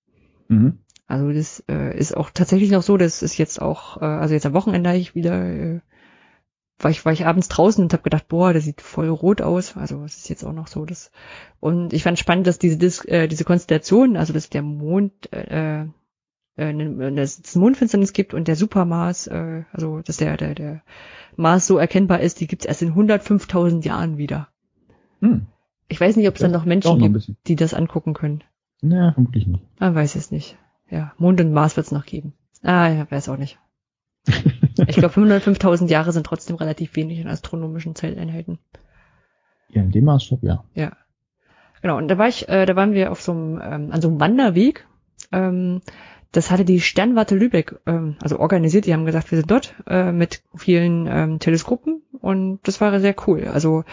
Mhm. 0.47 0.79
Also 1.07 1.31
das 1.31 1.63
äh, 1.69 1.97
ist 1.97 2.15
auch 2.15 2.31
tatsächlich 2.33 2.71
noch 2.71 2.81
so, 2.81 2.97
das 2.97 3.21
ist 3.21 3.37
jetzt 3.37 3.61
auch, 3.61 4.01
äh, 4.01 4.05
also 4.05 4.33
jetzt 4.33 4.45
am 4.45 4.53
Wochenende 4.53 4.95
ich 4.95 5.13
wieder 5.13 5.45
äh, 5.45 5.81
war 6.83 6.91
ich, 6.91 7.05
war 7.05 7.13
ich 7.13 7.25
abends 7.25 7.47
draußen 7.47 7.83
und 7.83 7.93
habe 7.93 8.03
gedacht, 8.03 8.27
boah, 8.27 8.53
der 8.53 8.61
sieht 8.61 8.81
voll 8.81 9.09
rot 9.09 9.41
aus. 9.41 9.77
Also 9.77 10.03
es 10.03 10.17
ist 10.17 10.29
jetzt 10.29 10.43
auch 10.43 10.53
noch 10.53 10.67
so. 10.67 10.85
Das, 10.85 11.11
und 11.59 11.93
ich 11.93 12.03
fand 12.03 12.17
spannend, 12.17 12.47
dass 12.47 12.59
diese, 12.59 12.77
Dis, 12.77 13.05
äh, 13.05 13.27
diese 13.27 13.43
Konstellation, 13.43 14.17
also 14.17 14.33
dass 14.33 14.49
der 14.49 14.61
Mond, 14.61 15.31
äh, 15.31 15.85
äh, 16.55 16.73
dass 17.15 17.39
es 17.39 17.55
Mondfinsternis 17.55 18.13
gibt 18.13 18.33
und 18.33 18.47
der 18.47 18.55
Supermars, 18.55 19.27
äh, 19.27 19.63
also 19.71 20.01
dass 20.01 20.17
der, 20.17 20.37
der, 20.37 20.55
der 20.55 20.81
Mars 21.35 21.67
so 21.67 21.77
erkennbar 21.77 22.19
ist, 22.19 22.39
die 22.39 22.47
gibt 22.47 22.63
es 22.63 22.67
erst 22.67 22.81
in 22.81 22.93
105.000 22.93 23.85
Jahren 23.85 24.17
wieder. 24.17 24.49
Hm. 25.21 25.47
Ich 25.87 25.99
weiß 25.99 26.15
nicht, 26.15 26.27
ob 26.27 26.35
es 26.35 26.41
dann 26.41 26.51
noch 26.51 26.65
Menschen 26.65 26.97
noch 26.97 27.05
gibt, 27.05 27.33
die 27.47 27.55
das 27.55 27.73
angucken 27.73 28.13
können. 28.13 28.43
Naja, 28.81 29.11
vermutlich 29.13 29.47
nicht. 29.47 29.63
Man 29.79 29.93
weiß 29.93 30.15
es 30.15 30.31
nicht. 30.31 30.57
Ja, 30.89 31.13
Mond 31.17 31.39
und 31.41 31.53
Mars 31.53 31.77
wird 31.77 31.85
es 31.85 31.91
noch 31.91 32.05
geben. 32.05 32.33
Ah, 32.63 32.87
ja, 32.89 33.09
weiß 33.09 33.29
auch 33.29 33.37
nicht. 33.37 33.59
Ich 34.87 34.95
glaube, 34.95 35.13
505.000 35.13 35.89
Jahre 35.89 36.11
sind 36.11 36.25
trotzdem 36.25 36.55
relativ 36.55 36.95
wenig 36.95 37.19
in 37.19 37.27
astronomischen 37.27 37.93
Zeiteinheiten. 37.93 38.57
Ja, 39.69 39.83
in 39.83 39.91
dem 39.91 40.05
Maßstab, 40.05 40.39
ja. 40.41 40.63
Ja. 40.73 40.93
Genau, 41.81 41.97
und 41.97 42.07
da 42.07 42.17
war 42.17 42.27
ich, 42.27 42.49
äh, 42.49 42.65
da 42.65 42.75
waren 42.75 42.93
wir 42.93 43.11
auf 43.11 43.21
so 43.21 43.31
einem, 43.31 43.61
ähm, 43.61 43.91
an 43.91 44.01
so 44.01 44.07
einem 44.07 44.19
Wanderweg. 44.19 44.87
Ähm, 45.31 45.81
das 46.31 46.49
hatte 46.51 46.65
die 46.65 46.79
Sternwarte 46.79 47.35
Lübeck, 47.35 47.79
ähm, 47.85 48.15
also 48.21 48.39
organisiert. 48.39 48.85
Die 48.85 48.93
haben 48.93 49.05
gesagt, 49.05 49.31
wir 49.31 49.37
sind 49.37 49.51
dort 49.51 49.75
äh, 49.87 50.11
mit 50.11 50.41
vielen 50.55 51.07
ähm, 51.07 51.39
Teleskopen 51.39 52.01
und 52.19 52.59
das 52.63 52.79
war 52.81 52.99
sehr 52.99 53.15
cool. 53.27 53.47
Also 53.47 53.83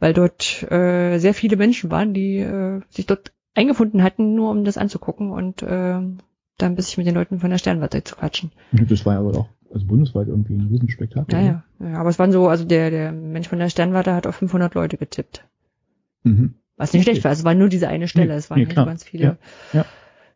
weil 0.00 0.12
dort 0.12 0.70
äh, 0.70 1.18
sehr 1.18 1.34
viele 1.34 1.56
Menschen 1.56 1.90
waren, 1.90 2.14
die 2.14 2.38
äh, 2.38 2.80
sich 2.90 3.06
dort 3.06 3.32
eingefunden 3.54 4.02
hatten, 4.02 4.34
nur 4.34 4.50
um 4.50 4.64
das 4.64 4.76
anzugucken 4.76 5.30
und 5.30 5.62
äh, 5.62 5.66
dann 5.66 6.18
ein 6.58 6.74
bisschen 6.76 7.00
mit 7.00 7.06
den 7.06 7.14
Leuten 7.14 7.40
von 7.40 7.50
der 7.50 7.58
Sternwarte 7.58 8.02
zu 8.04 8.16
quatschen. 8.16 8.52
Das 8.72 9.06
war 9.06 9.14
ja 9.14 9.20
aber 9.20 9.38
auch 9.38 9.48
also 9.72 9.86
bundesweit 9.86 10.28
irgendwie 10.28 10.54
ein 10.54 10.68
Riesenspektakel. 10.70 11.34
Ja, 11.34 11.40
ja, 11.40 11.64
ja. 11.80 11.98
Aber 11.98 12.08
es 12.08 12.18
waren 12.18 12.32
so, 12.32 12.48
also 12.48 12.64
der, 12.64 12.90
der 12.90 13.12
Mensch 13.12 13.48
von 13.48 13.58
der 13.58 13.68
Sternwarte 13.68 14.14
hat 14.14 14.26
auf 14.26 14.36
500 14.36 14.74
Leute 14.74 14.96
getippt. 14.96 15.44
Mhm. 16.22 16.54
Was 16.76 16.92
nicht 16.92 17.02
Okay. 17.02 17.12
schlecht 17.12 17.24
war. 17.24 17.32
Es 17.32 17.44
war 17.44 17.54
nur 17.54 17.68
diese 17.68 17.88
eine 17.88 18.08
Stelle. 18.08 18.28
Nee, 18.28 18.34
es 18.34 18.50
waren 18.50 18.58
nee, 18.58 18.66
nicht 18.66 18.76
ganz 18.76 19.04
viele. 19.04 19.38
Ja, 19.72 19.84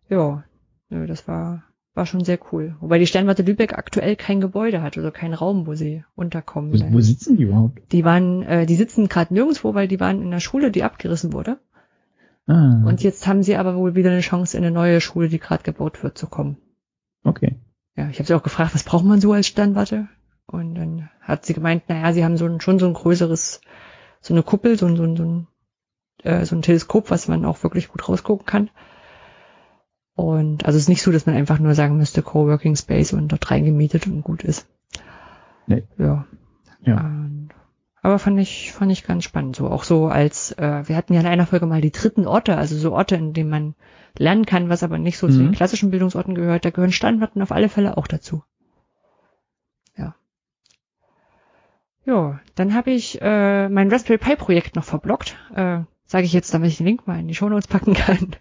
Ja. 0.09 0.45
Nö, 0.90 1.07
das 1.07 1.29
war, 1.29 1.64
war 1.94 2.07
schon 2.07 2.24
sehr 2.24 2.38
cool. 2.53 2.77
Wobei 2.81 2.98
die 2.98 3.07
Sternwarte 3.07 3.42
Lübeck 3.42 3.74
aktuell 3.74 4.16
kein 4.16 4.40
Gebäude 4.40 4.83
hat, 4.83 4.96
also 4.96 5.11
keinen 5.11 5.35
Raum, 5.35 5.66
wo 5.66 5.74
sie 5.74 6.05
unterkommen. 6.14 6.72
Wo, 6.72 6.92
wo 6.94 7.01
sitzen 7.01 7.37
die 7.37 7.44
überhaupt? 7.44 7.92
die 7.92 8.05
waren, 8.05 8.42
äh, 8.42 8.66
die 8.66 8.77
sitzen 8.77 9.09
gerade 9.09 9.35
nirgendwo, 9.35 9.74
weil 9.74 9.88
die 9.88 10.01
waren 10.01 10.20
in 10.20 10.29
einer 10.29 10.40
Schule, 10.40 10.70
die 10.70 10.83
abgerissen 10.83 11.33
wurde. 11.33 11.59
Ah, 12.46 12.83
Und 12.87 13.03
jetzt 13.03 13.27
haben 13.27 13.42
sie 13.42 13.57
aber 13.57 13.77
wohl 13.77 13.94
wieder 13.94 14.11
eine 14.11 14.20
Chance, 14.20 14.57
in 14.57 14.64
eine 14.64 14.72
neue 14.72 15.03
Schule, 15.03 15.29
die 15.29 15.38
gerade 15.38 15.62
gebaut 15.62 16.03
wird, 16.03 16.16
zu 16.16 16.27
kommen. 16.27 16.57
okay. 17.24 17.57
Ja, 17.94 18.09
ich 18.11 18.20
habe 18.20 18.29
sie 18.29 18.35
auch 18.35 18.44
gefragt, 18.44 18.74
was 18.74 18.85
braucht 18.85 19.05
man 19.05 19.20
so 19.20 19.33
als 19.33 19.48
Sternwarte? 19.48 20.07
Und 20.46 20.77
dann 20.77 21.11
hat 21.20 21.44
sie 21.44 21.53
gemeint, 21.53 21.88
naja, 21.88 22.12
sie 22.12 22.24
haben 22.24 22.37
so 22.37 22.46
ein, 22.46 22.61
schon 22.61 22.79
so 22.79 22.87
ein 22.87 22.94
größeres, 22.94 23.61
so 24.20 24.33
eine 24.33 24.44
Kuppel, 24.44 24.79
so 24.79 24.87
ein, 24.87 24.96
so 24.96 25.03
ein, 25.03 25.16
so 25.16 25.24
ein, 25.24 25.46
äh, 26.22 26.44
so 26.44 26.55
ein 26.55 26.62
Teleskop, 26.62 27.11
was 27.11 27.27
man 27.27 27.44
auch 27.44 27.62
wirklich 27.64 27.88
gut 27.88 28.09
rausgucken 28.09 28.46
kann. 28.46 28.70
Und 30.18 30.66
also 30.66 30.76
es 30.76 30.83
ist 30.83 30.88
nicht 30.88 31.02
so, 31.02 31.12
dass 31.12 31.26
man 31.26 31.37
einfach 31.37 31.61
nur 31.61 31.76
sagen 31.76 31.96
müsste, 31.96 32.22
Coworking 32.22 32.74
Space 32.74 33.12
und 33.12 33.28
dort 33.28 33.48
reingemietet 33.52 34.09
und 34.09 34.22
gut 34.22 34.42
ist. 34.42 34.66
Nee. 35.68 35.85
Ja. 35.96 36.26
Ja. 36.81 36.96
Und, 36.96 37.50
aber 38.02 38.18
fand 38.18 38.40
ich, 38.40 38.72
fand 38.72 38.90
ich 38.90 39.07
ganz 39.07 39.22
spannend. 39.22 39.54
So 39.54 39.68
auch 39.70 39.85
so 39.85 40.09
als, 40.09 40.50
äh, 40.59 40.88
wir 40.88 40.96
hatten 40.96 41.14
ja 41.14 41.20
in 41.20 41.26
einer 41.28 41.46
Folge 41.46 41.66
mal 41.66 41.81
die 41.81 41.92
dritten 41.92 42.26
Orte, 42.26 42.57
also 42.57 42.74
so 42.76 42.94
Orte, 42.94 43.14
in 43.14 43.33
denen 43.33 43.48
man 43.48 43.74
lernen 44.18 44.44
kann, 44.44 44.68
was 44.68 44.83
aber 44.83 44.98
nicht 44.98 45.18
so 45.18 45.28
zu 45.28 45.35
Mhm. 45.35 45.44
den 45.44 45.52
klassischen 45.52 45.92
Bildungsorten 45.92 46.35
gehört. 46.35 46.64
Da 46.64 46.70
gehören 46.70 46.90
Standorten 46.90 47.40
auf 47.40 47.52
alle 47.52 47.68
Fälle 47.68 47.96
auch 47.96 48.09
dazu. 48.09 48.42
Ja. 49.96 50.16
Ja, 52.04 52.40
dann 52.57 52.74
habe 52.74 52.90
ich 52.90 53.22
äh, 53.22 53.68
mein 53.68 53.88
Raspberry 53.88 54.18
Pi 54.18 54.35
Projekt 54.35 54.74
noch 54.74 54.85
verblockt. 54.85 55.37
Äh, 55.54 55.83
Sage 56.11 56.25
ich 56.25 56.33
jetzt, 56.33 56.53
damit 56.55 56.71
ich 56.71 56.79
den 56.79 56.87
Link 56.87 57.07
mal 57.07 57.21
in 57.21 57.29
die 57.29 57.35
Shownotes 57.35 57.68
packen 57.68 57.94
kann. 57.94 58.35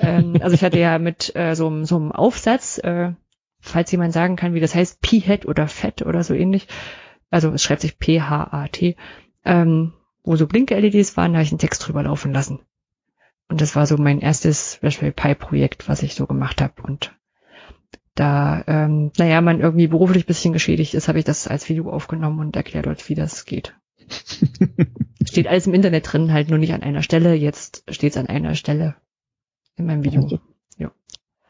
ähm, 0.00 0.38
also 0.40 0.54
ich 0.54 0.64
hatte 0.64 0.78
ja 0.80 0.98
mit 0.98 1.36
äh, 1.36 1.54
so, 1.54 1.66
einem- 1.68 1.84
so 1.84 1.96
einem 1.96 2.10
Aufsatz, 2.12 2.78
äh, 2.78 3.12
falls 3.60 3.92
jemand 3.92 4.12
sagen 4.14 4.36
kann, 4.36 4.54
wie 4.54 4.60
das 4.60 4.74
heißt, 4.74 5.02
P-Head 5.02 5.46
oder 5.46 5.68
Fett 5.68 6.02
oder 6.02 6.24
so 6.24 6.34
ähnlich. 6.34 6.66
Also 7.30 7.50
es 7.50 7.62
schreibt 7.62 7.82
sich 7.82 7.98
P-H-A-T. 7.98 8.96
Ähm, 9.44 9.92
wo 10.24 10.36
so 10.36 10.46
Blink-LEDs 10.46 11.16
waren, 11.16 11.32
da 11.32 11.38
habe 11.38 11.44
ich 11.44 11.52
einen 11.52 11.58
Text 11.58 11.86
drüber 11.86 12.02
laufen 12.02 12.32
lassen. 12.32 12.60
Und 13.48 13.60
das 13.60 13.74
war 13.76 13.86
so 13.86 13.96
mein 13.96 14.20
erstes 14.20 14.78
Raspberry 14.82 15.12
Pi 15.12 15.34
Projekt, 15.34 15.88
was 15.88 16.02
ich 16.02 16.14
so 16.14 16.26
gemacht 16.26 16.60
habe. 16.62 16.82
Und 16.82 17.14
da, 18.14 18.62
ähm, 18.66 19.12
naja, 19.18 19.40
man 19.40 19.60
irgendwie 19.60 19.86
beruflich 19.88 20.26
bisschen 20.26 20.52
geschädigt 20.52 20.94
ist, 20.94 21.08
habe 21.08 21.18
ich 21.18 21.24
das 21.24 21.48
als 21.48 21.68
Video 21.68 21.90
aufgenommen 21.90 22.40
und 22.40 22.56
erklärt 22.56 22.86
dort, 22.86 23.08
wie 23.08 23.14
das 23.14 23.44
geht. 23.44 23.74
Steht 25.24 25.46
alles 25.46 25.66
im 25.66 25.74
Internet 25.74 26.12
drin, 26.12 26.32
halt 26.32 26.48
nur 26.48 26.58
nicht 26.58 26.72
an 26.72 26.82
einer 26.82 27.02
Stelle. 27.02 27.34
Jetzt 27.34 27.84
steht 27.88 28.12
es 28.12 28.16
an 28.16 28.26
einer 28.26 28.54
Stelle 28.54 28.96
in 29.76 29.86
meinem 29.86 30.04
Video. 30.04 30.22
Also. 30.22 30.40
Ja. 30.78 30.92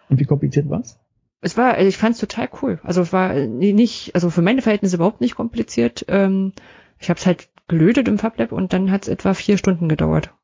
Und 0.09 0.19
wie 0.21 0.25
kompliziert 0.25 0.69
war's? 0.69 0.99
Es 1.41 1.57
war, 1.57 1.81
ich 1.81 1.97
fand 1.97 2.15
es 2.15 2.21
total 2.21 2.49
cool. 2.63 2.81
Also 2.83 3.01
es 3.01 3.13
war 3.13 3.35
nicht, 3.35 4.15
also 4.15 4.29
für 4.31 4.43
meine 4.43 4.63
Verhältnisse 4.63 4.97
überhaupt 4.97 5.21
nicht 5.21 5.37
kompliziert. 5.37 6.05
Ähm, 6.09 6.53
ich 6.99 7.09
habe 7.09 7.19
es 7.19 7.27
halt 7.27 7.49
gelötet 7.69 8.09
im 8.09 8.19
FabLab 8.19 8.53
und 8.53 8.73
dann 8.73 8.91
hat 8.91 9.03
es 9.05 9.09
etwa 9.09 9.33
vier 9.33 9.57
Stunden 9.57 9.89
gedauert, 9.89 10.35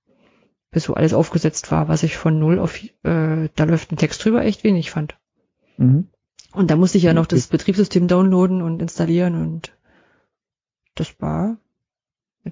bis 0.71 0.85
so 0.85 0.95
alles 0.95 1.13
aufgesetzt 1.13 1.71
war, 1.71 1.89
was 1.89 2.03
ich 2.03 2.17
von 2.17 2.39
null 2.39 2.59
auf, 2.59 2.83
äh, 2.83 3.49
da 3.55 3.65
läuft 3.65 3.93
ein 3.93 3.97
Text 3.97 4.25
drüber, 4.25 4.45
echt 4.45 4.65
wenig 4.65 4.91
fand. 4.91 5.19
Mhm. 5.77 6.09
Und 6.53 6.71
da 6.71 6.77
musste 6.77 6.97
ich 6.97 7.05
ja 7.05 7.13
noch 7.13 7.27
das 7.27 7.49
Betriebssystem 7.49 8.09
downloaden 8.09 8.63
und 8.63 8.81
installieren 8.81 9.35
und 9.35 9.77
das 10.95 11.21
war 11.21 11.59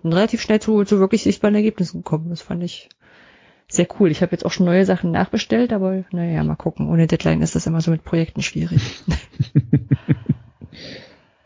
relativ 0.02 0.40
schnell 0.40 0.61
zu, 0.61 0.85
zu 0.85 0.98
wirklich 0.98 1.22
sichtbaren 1.22 1.54
Ergebnissen 1.54 1.98
gekommen. 1.98 2.30
Das 2.30 2.42
fand 2.42 2.62
ich 2.62 2.88
sehr 3.68 3.87
cool. 3.98 4.11
Ich 4.11 4.22
habe 4.22 4.33
jetzt 4.33 4.44
auch 4.44 4.52
schon 4.52 4.66
neue 4.66 4.85
Sachen 4.85 5.11
nachbestellt, 5.11 5.72
aber 5.72 6.04
naja, 6.11 6.42
mal 6.44 6.57
gucken. 6.57 6.88
Ohne 6.88 7.07
Deadline 7.07 7.42
ist 7.42 7.54
das 7.54 7.66
immer 7.66 7.80
so 7.80 7.90
mit 7.90 8.04
Projekten 8.04 8.42
schwierig. 8.42 8.80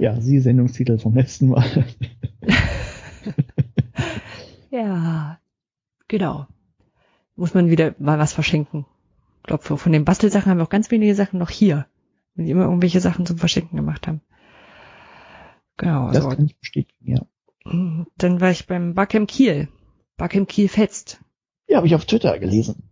Ja, 0.01 0.21
Sie 0.21 0.39
Sendungstitel 0.39 0.97
vom 0.99 1.15
letzten 1.15 1.49
Mal. 1.49 1.65
Ja, 4.71 5.41
genau. 6.09 6.47
Muss 7.37 7.55
man 7.55 7.71
wieder 7.71 7.95
mal 7.99 8.19
was 8.19 8.33
verschenken. 8.33 8.85
Ich 9.39 9.45
glaube, 9.45 9.79
von 9.79 9.93
den 9.93 10.05
Bastelsachen 10.05 10.51
haben 10.51 10.59
wir 10.59 10.65
auch 10.65 10.71
ganz 10.71 10.91
wenige 10.91 11.15
Sachen 11.15 11.39
noch 11.39 11.51
hier. 11.51 11.87
Wenn 12.35 12.45
die 12.45 12.51
immer 12.51 12.65
irgendwelche 12.65 13.01
Sachen 13.01 13.25
zum 13.25 13.39
Verschenken 13.39 13.77
gemacht 13.77 14.07
haben. 14.07 14.21
Genau. 15.79 16.11
Das 16.13 16.23
so. 16.23 16.29
kann 16.29 16.45
ich 16.45 16.57
bestätigen, 16.59 17.13
ja. 17.13 17.27
Dann 18.17 18.41
war 18.41 18.51
ich 18.51 18.67
beim 18.67 18.95
Barcamp 18.95 19.29
Kiel. 19.29 19.69
Barcamp 20.17 20.49
Kiel 20.49 20.69
fetzt. 20.69 21.21
Ja, 21.67 21.79
habe 21.79 21.87
ich 21.87 21.95
auf 21.95 22.07
Twitter 22.07 22.39
gelesen. 22.39 22.83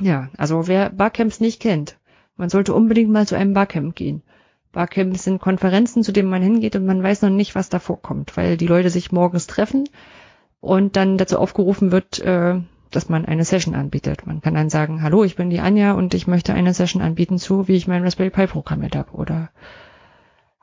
Ja, 0.00 0.28
also 0.36 0.68
wer 0.68 0.90
Barcamps 0.90 1.40
nicht 1.40 1.60
kennt, 1.60 1.98
man 2.36 2.50
sollte 2.50 2.74
unbedingt 2.74 3.10
mal 3.10 3.26
zu 3.26 3.34
einem 3.34 3.54
Barcamp 3.54 3.94
gehen. 3.96 4.22
Barcamps 4.72 5.24
sind 5.24 5.40
Konferenzen, 5.40 6.02
zu 6.02 6.12
denen 6.12 6.28
man 6.28 6.42
hingeht 6.42 6.76
und 6.76 6.84
man 6.84 7.02
weiß 7.02 7.22
noch 7.22 7.30
nicht, 7.30 7.54
was 7.54 7.70
da 7.70 7.78
vorkommt, 7.78 8.36
weil 8.36 8.58
die 8.58 8.66
Leute 8.66 8.90
sich 8.90 9.10
morgens 9.10 9.46
treffen 9.46 9.88
und 10.60 10.96
dann 10.96 11.16
dazu 11.16 11.38
aufgerufen 11.38 11.92
wird, 11.92 12.20
äh, 12.20 12.60
dass 12.90 13.08
man 13.08 13.24
eine 13.24 13.44
Session 13.44 13.74
anbietet. 13.74 14.26
Man 14.26 14.42
kann 14.42 14.54
dann 14.54 14.68
sagen, 14.68 15.02
hallo, 15.02 15.24
ich 15.24 15.36
bin 15.36 15.48
die 15.48 15.60
Anja 15.60 15.92
und 15.92 16.12
ich 16.12 16.26
möchte 16.26 16.52
eine 16.52 16.74
Session 16.74 17.00
anbieten 17.00 17.38
zu, 17.38 17.68
wie 17.68 17.76
ich 17.76 17.88
mein 17.88 18.02
Raspberry 18.02 18.30
Pi 18.30 18.46
programmiert 18.46 18.96
habe. 18.96 19.12
Oder 19.12 19.50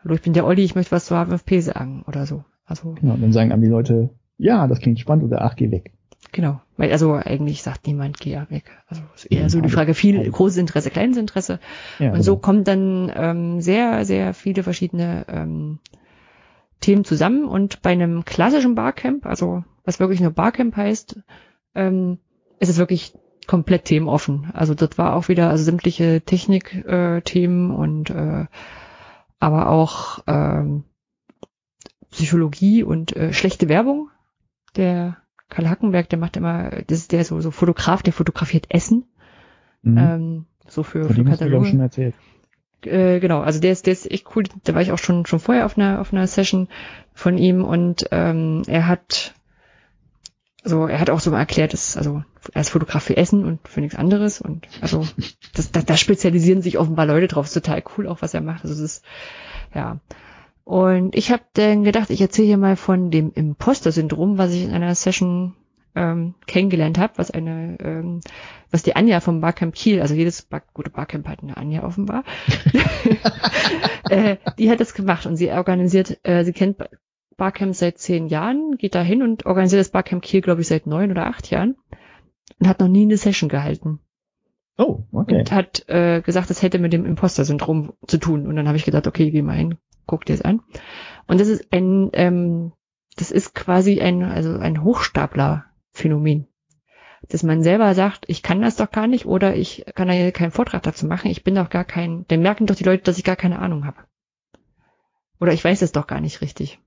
hallo, 0.03 0.13
ich 0.13 0.21
bin 0.21 0.33
der 0.33 0.45
Olli, 0.45 0.63
ich 0.63 0.75
möchte 0.75 0.91
was 0.91 1.05
zu 1.05 1.15
HFP 1.15 1.61
sagen 1.61 2.03
oder 2.07 2.27
so. 2.27 2.43
Also 2.65 2.95
Genau, 2.99 3.15
dann 3.17 3.33
sagen 3.33 3.51
einem 3.51 3.61
die 3.61 3.67
Leute, 3.67 4.09
ja, 4.37 4.67
das 4.67 4.79
klingt 4.79 4.99
spannend 4.99 5.25
oder 5.25 5.41
ach, 5.43 5.55
geh 5.55 5.71
weg. 5.71 5.91
Genau. 6.31 6.61
Weil, 6.77 6.91
also 6.91 7.13
eigentlich 7.13 7.61
sagt 7.61 7.85
niemand, 7.85 8.19
geh 8.19 8.31
ja 8.31 8.49
weg. 8.49 8.63
Also 8.87 9.03
ist 9.15 9.25
eher 9.25 9.49
so 9.49 9.59
die 9.59 9.67
Ja, 9.67 9.73
Frage, 9.73 9.93
viel 9.93 10.17
also- 10.19 10.31
großes 10.31 10.57
Interesse, 10.57 10.89
kleines 10.89 11.17
Interesse. 11.17 11.59
Ja, 11.99 12.13
Und 12.13 12.23
so 12.23 12.33
genau. 12.35 12.41
kommen 12.41 12.63
dann 12.63 13.11
ähm, 13.15 13.61
sehr, 13.61 14.05
sehr 14.05 14.33
viele 14.33 14.63
verschiedene 14.63 15.25
ähm, 15.27 15.79
Themen 16.79 17.03
zusammen. 17.05 17.45
Und 17.45 17.81
bei 17.81 17.91
einem 17.91 18.25
klassischen 18.25 18.73
Barcamp, 18.75 19.25
also 19.25 19.63
was 19.83 19.99
wirklich 19.99 20.21
nur 20.21 20.31
Barcamp 20.31 20.75
heißt, 20.75 21.19
ähm, 21.75 22.17
ist 22.59 22.69
es 22.69 22.77
wirklich 22.77 23.13
komplett 23.45 23.85
themenoffen. 23.85 24.49
Also 24.53 24.73
dort 24.73 24.97
war 24.97 25.15
auch 25.15 25.27
wieder 25.27 25.49
also 25.49 25.63
sämtliche 25.65 26.21
Technik-Themen 26.21 27.71
äh, 27.71 27.75
und 27.75 28.09
äh, 28.09 28.45
aber 29.39 29.69
auch 29.69 30.19
ähm, 30.27 30.85
Psychologie 32.13 32.83
und 32.83 33.15
äh, 33.15 33.33
schlechte 33.33 33.69
Werbung. 33.69 34.09
Der 34.75 35.17
Karl 35.49 35.69
Hackenberg, 35.69 36.09
der 36.09 36.19
macht 36.19 36.37
immer, 36.37 36.69
das 36.87 36.99
ist 36.99 37.11
der 37.11 37.25
so, 37.25 37.39
so 37.41 37.51
Fotograf, 37.51 38.01
der 38.01 38.13
fotografiert 38.13 38.67
Essen. 38.69 39.05
Mhm. 39.81 39.97
Ähm, 39.97 40.45
so 40.67 40.83
für, 40.83 41.05
Von 41.05 41.15
für 41.15 41.23
Kataloge. 41.25 41.67
schon 41.67 41.79
erzählt. 41.79 42.15
Äh, 42.85 43.19
genau, 43.19 43.41
also 43.41 43.59
der 43.59 43.71
ist, 43.71 43.85
der 43.85 43.93
ist 43.93 44.09
echt 44.09 44.35
cool. 44.35 44.43
Da 44.63 44.73
war 44.73 44.81
ich 44.81 44.91
auch 44.91 44.97
schon 44.97 45.25
schon 45.25 45.39
vorher 45.39 45.65
auf 45.65 45.77
einer 45.77 46.01
auf 46.01 46.11
einer 46.11 46.27
Session 46.27 46.67
von 47.13 47.37
ihm 47.37 47.63
und 47.63 48.07
ähm, 48.11 48.63
er 48.67 48.87
hat 48.87 49.33
also 50.63 50.87
er 50.87 50.99
hat 50.99 51.09
auch 51.09 51.19
so 51.19 51.31
mal 51.31 51.39
erklärt, 51.39 51.73
dass 51.73 51.97
also 51.97 52.23
er 52.53 52.61
ist 52.61 52.69
Fotograf 52.69 53.03
für 53.03 53.17
Essen 53.17 53.45
und 53.45 53.67
für 53.67 53.81
nichts 53.81 53.97
anderes 53.97 54.41
und 54.41 54.67
also 54.81 55.05
das, 55.53 55.71
da, 55.71 55.81
da 55.81 55.97
spezialisieren 55.97 56.61
sich 56.61 56.77
offenbar 56.77 57.05
Leute 57.05 57.27
drauf. 57.27 57.45
Ist 57.45 57.53
total 57.53 57.83
cool 57.97 58.07
auch 58.07 58.21
was 58.21 58.33
er 58.33 58.41
macht. 58.41 58.63
Also 58.63 58.73
es 58.73 58.79
ist 58.79 59.05
ja 59.73 59.99
und 60.63 61.15
ich 61.15 61.31
habe 61.31 61.43
dann 61.53 61.83
gedacht, 61.83 62.09
ich 62.09 62.21
erzähle 62.21 62.47
hier 62.47 62.57
mal 62.57 62.75
von 62.75 63.11
dem 63.11 63.31
Imposter-Syndrom, 63.33 64.37
was 64.37 64.53
ich 64.53 64.63
in 64.63 64.71
einer 64.71 64.95
Session 64.95 65.55
ähm, 65.95 66.35
kennengelernt 66.47 66.97
habe, 66.97 67.13
was 67.17 67.31
eine, 67.31 67.77
ähm, 67.79 68.21
was 68.71 68.83
die 68.83 68.95
Anja 68.95 69.19
vom 69.19 69.41
Barcamp 69.41 69.75
Kiel, 69.75 70.01
also 70.01 70.15
jedes 70.15 70.41
Bar, 70.43 70.63
gute 70.73 70.89
Barcamp 70.89 71.27
hat 71.27 71.43
eine 71.43 71.57
Anja 71.57 71.83
offenbar, 71.83 72.23
äh, 74.09 74.37
die 74.57 74.69
hat 74.69 74.79
das 74.79 74.93
gemacht 74.93 75.25
und 75.25 75.35
sie 75.35 75.51
organisiert, 75.51 76.19
äh, 76.23 76.43
sie 76.43 76.53
kennt 76.53 76.77
Ba- 76.77 76.89
Barcamp 77.37 77.75
seit 77.75 77.97
zehn 77.97 78.27
Jahren, 78.27 78.77
geht 78.77 78.95
da 78.95 79.01
hin 79.01 79.23
und 79.23 79.45
organisiert 79.45 79.79
das 79.81 79.89
Barcamp 79.91 80.23
Kiel, 80.23 80.41
glaube 80.41 80.61
ich, 80.61 80.67
seit 80.67 80.87
neun 80.87 81.11
oder 81.11 81.27
acht 81.27 81.49
Jahren 81.49 81.75
und 82.59 82.67
hat 82.67 82.79
noch 82.79 82.87
nie 82.87 83.03
eine 83.03 83.17
Session 83.17 83.49
gehalten. 83.49 83.99
Oh, 84.77 85.03
okay. 85.11 85.39
Und 85.39 85.51
hat 85.51 85.87
äh, 85.87 86.21
gesagt, 86.21 86.49
das 86.49 86.61
hätte 86.61 86.79
mit 86.79 86.93
dem 86.93 87.05
Imposter-Syndrom 87.05 87.93
zu 88.07 88.17
tun. 88.17 88.47
Und 88.47 88.55
dann 88.55 88.67
habe 88.67 88.77
ich 88.77 88.85
gedacht, 88.85 89.05
okay, 89.05 89.29
geh 89.29 89.41
mal 89.43 89.55
hin, 89.55 89.77
guck 90.05 90.25
dir 90.25 90.33
es 90.33 90.41
an. 90.41 90.61
Und 91.27 91.39
das 91.39 91.47
ist 91.47 91.71
ein, 91.71 92.09
ähm, 92.13 92.73
das 93.15 93.31
ist 93.31 93.53
quasi 93.53 94.01
ein, 94.01 94.23
also 94.23 94.57
ein 94.57 94.83
Hochstapler-Phänomen. 94.83 96.47
Dass 97.29 97.43
man 97.43 97.63
selber 97.63 97.95
sagt, 97.95 98.25
ich 98.27 98.43
kann 98.43 98.61
das 98.61 98.75
doch 98.75 98.91
gar 98.91 99.07
nicht 99.07 99.25
oder 99.25 99.55
ich 99.55 99.85
kann 99.95 100.09
da 100.09 100.31
keinen 100.31 100.51
Vortrag 100.51 100.83
dazu 100.83 101.05
machen, 101.05 101.31
ich 101.31 101.43
bin 101.43 101.55
doch 101.55 101.69
gar 101.69 101.85
kein, 101.85 102.25
dann 102.27 102.41
merken 102.41 102.65
doch 102.65 102.75
die 102.75 102.83
Leute, 102.83 103.03
dass 103.03 103.17
ich 103.17 103.23
gar 103.23 103.37
keine 103.37 103.59
Ahnung 103.59 103.85
habe. 103.85 103.97
Oder 105.39 105.53
ich 105.53 105.63
weiß 105.63 105.81
es 105.81 105.93
doch 105.93 106.07
gar 106.07 106.21
nicht 106.21 106.41
richtig. 106.41 106.79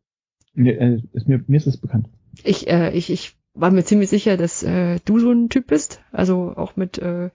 Mir, 0.53 0.81
äh, 0.81 1.03
ist 1.13 1.29
mir, 1.29 1.43
mir 1.47 1.57
ist 1.57 1.67
es 1.67 1.79
bekannt. 1.79 2.09
Ich, 2.45 2.69
äh, 2.69 2.91
ich, 2.93 3.11
ich 3.11 3.37
war 3.55 3.71
mir 3.71 3.85
ziemlich 3.85 4.11
sicher, 4.11 4.37
dass 4.37 4.63
äh, 4.63 5.01
du 5.05 5.19
so 5.19 5.33
ein 5.33 5.49
Typ 5.49 5.67
bist. 5.67 6.03
Also 6.13 6.55
auch 6.57 6.77
mit 6.77 6.99
äh, 6.99 7.31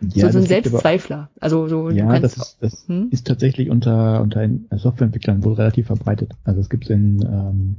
Ja, 0.00 0.26
so, 0.26 0.32
so 0.32 0.38
ein 0.38 0.46
Selbstzweifler. 0.46 1.30
Also 1.40 1.68
so 1.68 1.90
Ja, 1.90 2.06
kannst 2.06 2.36
das, 2.36 2.36
ist, 2.36 2.56
das 2.60 2.88
Hm? 2.88 3.08
ist 3.10 3.26
tatsächlich 3.26 3.70
unter, 3.70 4.20
unter 4.20 4.48
Softwareentwicklern 4.72 5.44
wohl 5.44 5.54
relativ 5.54 5.86
verbreitet. 5.86 6.34
Also 6.44 6.60
es 6.60 6.68
gibt 6.68 6.90
in, 6.90 7.22
ähm, 7.22 7.76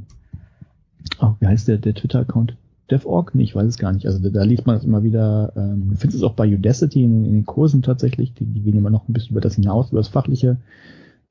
oh, 1.22 1.34
wie 1.40 1.48
heißt 1.48 1.68
der, 1.68 1.78
der 1.78 1.94
Twitter-Account? 1.94 2.56
DevOrg? 2.90 3.36
Nee, 3.36 3.44
ich 3.44 3.54
weiß 3.56 3.68
es 3.68 3.78
gar 3.78 3.92
nicht. 3.92 4.06
Also 4.06 4.20
da, 4.20 4.30
da 4.30 4.44
liest 4.44 4.66
man 4.66 4.78
das 4.78 4.86
immer 4.86 5.04
wieder, 5.04 5.52
ähm, 5.58 5.90
du 5.90 5.96
findest 5.98 6.16
es 6.20 6.24
auch 6.24 6.34
bei 6.36 6.48
Udacity 6.48 7.04
in, 7.04 7.26
in 7.26 7.34
den 7.34 7.46
Kursen 7.46 7.82
tatsächlich, 7.82 8.34
die, 8.34 8.46
die 8.46 8.62
gehen 8.62 8.78
immer 8.78 8.90
noch 8.90 9.08
ein 9.10 9.14
bisschen 9.14 9.32
über 9.32 9.42
das 9.42 9.56
hinaus, 9.56 9.90
über 9.90 10.00
das 10.00 10.08
Fachliche. 10.08 10.58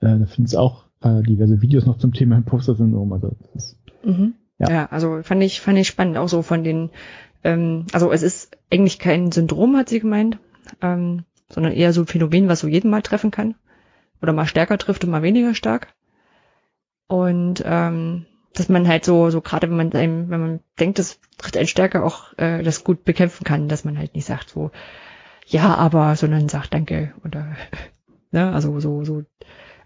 Äh, 0.01 0.19
da 0.19 0.27
findest 0.27 0.55
du 0.55 0.59
auch 0.59 0.85
äh, 1.03 1.23
diverse 1.23 1.63
Videos 1.63 1.87
noch 1.87 1.97
zum 1.99 2.13
Thema 2.13 2.37
Imposter-Syndrom. 2.37 3.13
Also 3.13 3.33
das 3.55 3.65
ist, 3.65 3.77
Mhm. 4.05 4.35
Ja. 4.59 4.71
Ja. 4.71 4.87
also 4.91 5.21
fand 5.23 5.43
ich, 5.43 5.61
fand 5.61 5.79
ich 5.79 5.89
spannend, 5.89 6.17
auch 6.17 6.29
so 6.29 6.43
von 6.43 6.63
den, 6.63 6.91
ähm, 7.43 7.87
also 7.93 8.13
es 8.13 8.23
ist 8.23 8.57
eigentlich 8.71 8.99
kein 8.99 9.33
Syndrom, 9.33 9.77
hat 9.77 9.89
sie 9.89 10.01
gemeint, 10.01 10.39
ähm, 10.83 11.25
sondern 11.49 11.73
eher 11.73 11.93
so 11.93 12.03
ein 12.03 12.07
Phänomen, 12.07 12.49
was 12.49 12.61
so 12.61 12.69
jeden 12.69 12.91
mal 12.91 13.03
treffen 13.03 13.31
kann. 13.31 13.55
Oder 14.23 14.33
mal 14.33 14.47
stärker 14.47 14.79
trifft 14.79 15.05
und 15.05 15.11
mal 15.11 15.23
weniger 15.23 15.55
stark. 15.55 15.95
Und 17.09 17.63
ähm, 17.65 18.27
dass 18.55 18.69
man 18.69 18.89
halt 18.89 19.05
so, 19.05 19.31
so 19.31 19.41
gerade 19.41 19.69
wenn 19.69 19.77
man 19.77 19.93
einem, 19.93 20.31
wenn 20.31 20.41
man 20.41 20.61
denkt, 20.81 20.99
das 20.99 21.21
trifft 21.39 21.57
einen 21.57 21.67
stärker 21.67 22.05
auch 22.05 22.37
äh, 22.39 22.63
das 22.63 22.85
gut 22.85 23.05
bekämpfen 23.05 23.45
kann, 23.45 23.69
dass 23.69 23.85
man 23.85 23.99
halt 23.99 24.15
nicht 24.15 24.25
sagt 24.25 24.49
so, 24.51 24.71
ja, 25.47 25.75
aber, 25.75 26.17
sondern 26.17 26.49
sagt 26.49 26.75
Danke 26.75 27.13
oder 27.25 27.55
ne, 28.33 28.53
also 28.53 28.81
so, 28.81 29.05
so, 29.05 29.23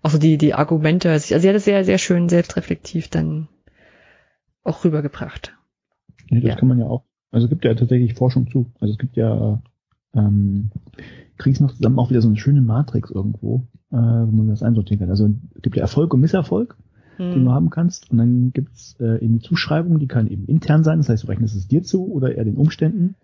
auch 0.03 0.11
so 0.11 0.19
die, 0.19 0.39
die 0.39 0.55
Argumente, 0.55 1.11
also 1.11 1.39
sie 1.39 1.49
hat 1.49 1.57
es 1.57 1.65
sehr, 1.65 1.85
sehr 1.85 1.99
schön 1.99 2.29
selbstreflektiv 2.29 3.09
dann 3.09 3.49
auch 4.63 4.85
rübergebracht. 4.85 5.57
nee, 6.31 6.41
das 6.41 6.51
Ja. 6.51 6.57
kann 6.57 6.69
man 6.69 6.79
ja 6.79 6.87
auch. 6.87 7.05
Also 7.33 7.47
es 7.47 7.51
gibt 7.51 7.65
ja 7.65 7.75
tatsächlich 7.75 8.15
Forschung 8.15 8.51
zu. 8.51 8.73
Also 8.81 8.93
es 8.93 8.99
gibt 8.99 9.17
ja, 9.17 9.63
ähm, 10.15 10.71
kriegst 11.39 11.61
noch 11.61 11.73
zusammen 11.75 11.99
auch 11.99 12.11
wieder 12.11 12.21
so 12.23 12.29
eine 12.29 12.37
schöne 12.37 12.61
Matrix 12.63 13.11
irgendwo, 13.11 13.67
äh, 13.93 13.97
wo 13.97 14.31
man 14.33 14.49
das 14.49 14.63
einsortieren 14.63 15.01
kann. 15.01 15.11
Also 15.11 15.27
es 15.55 15.63
gibt 15.63 15.77
ja 15.77 15.83
Erfolg 15.83 16.13
und 16.15 16.21
Misserfolg. 16.21 16.77
Hm. 17.17 17.33
den 17.35 17.45
du 17.45 17.53
haben 17.53 17.69
kannst. 17.69 18.11
Und 18.11 18.17
dann 18.19 18.51
gibt's 18.55 18.97
äh, 18.99 19.23
eben 19.23 19.39
die 19.39 19.45
Zuschreibung, 19.47 19.99
die 19.99 20.07
kann 20.09 20.27
eben 20.27 20.47
intern 20.47 20.85
sein, 20.85 20.99
das 20.99 21.11
heißt, 21.11 21.25
du 21.25 21.27
rechnest 21.29 21.55
es 21.55 21.69
dir 21.69 21.83
zu 21.83 22.11
oder 22.11 22.35
eher 22.35 22.45
den 22.45 22.57
Umständen. 22.57 23.15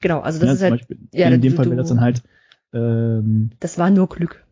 Genau, 0.00 0.20
also 0.20 0.38
das 0.38 0.48
Ja, 0.48 0.54
ist 0.54 0.62
halt, 0.62 0.72
Beispiel, 0.72 0.98
ja, 1.12 1.28
in 1.28 1.40
dem 1.42 1.50
du- 1.52 1.56
Fall 1.56 1.66
wäre 1.66 1.76
das 1.76 1.88
dann 1.88 2.00
halt, 2.00 2.22
ähm, 2.72 3.50
das 3.60 3.76
war 3.78 3.90
nur 3.90 4.08
Glück. 4.08 4.42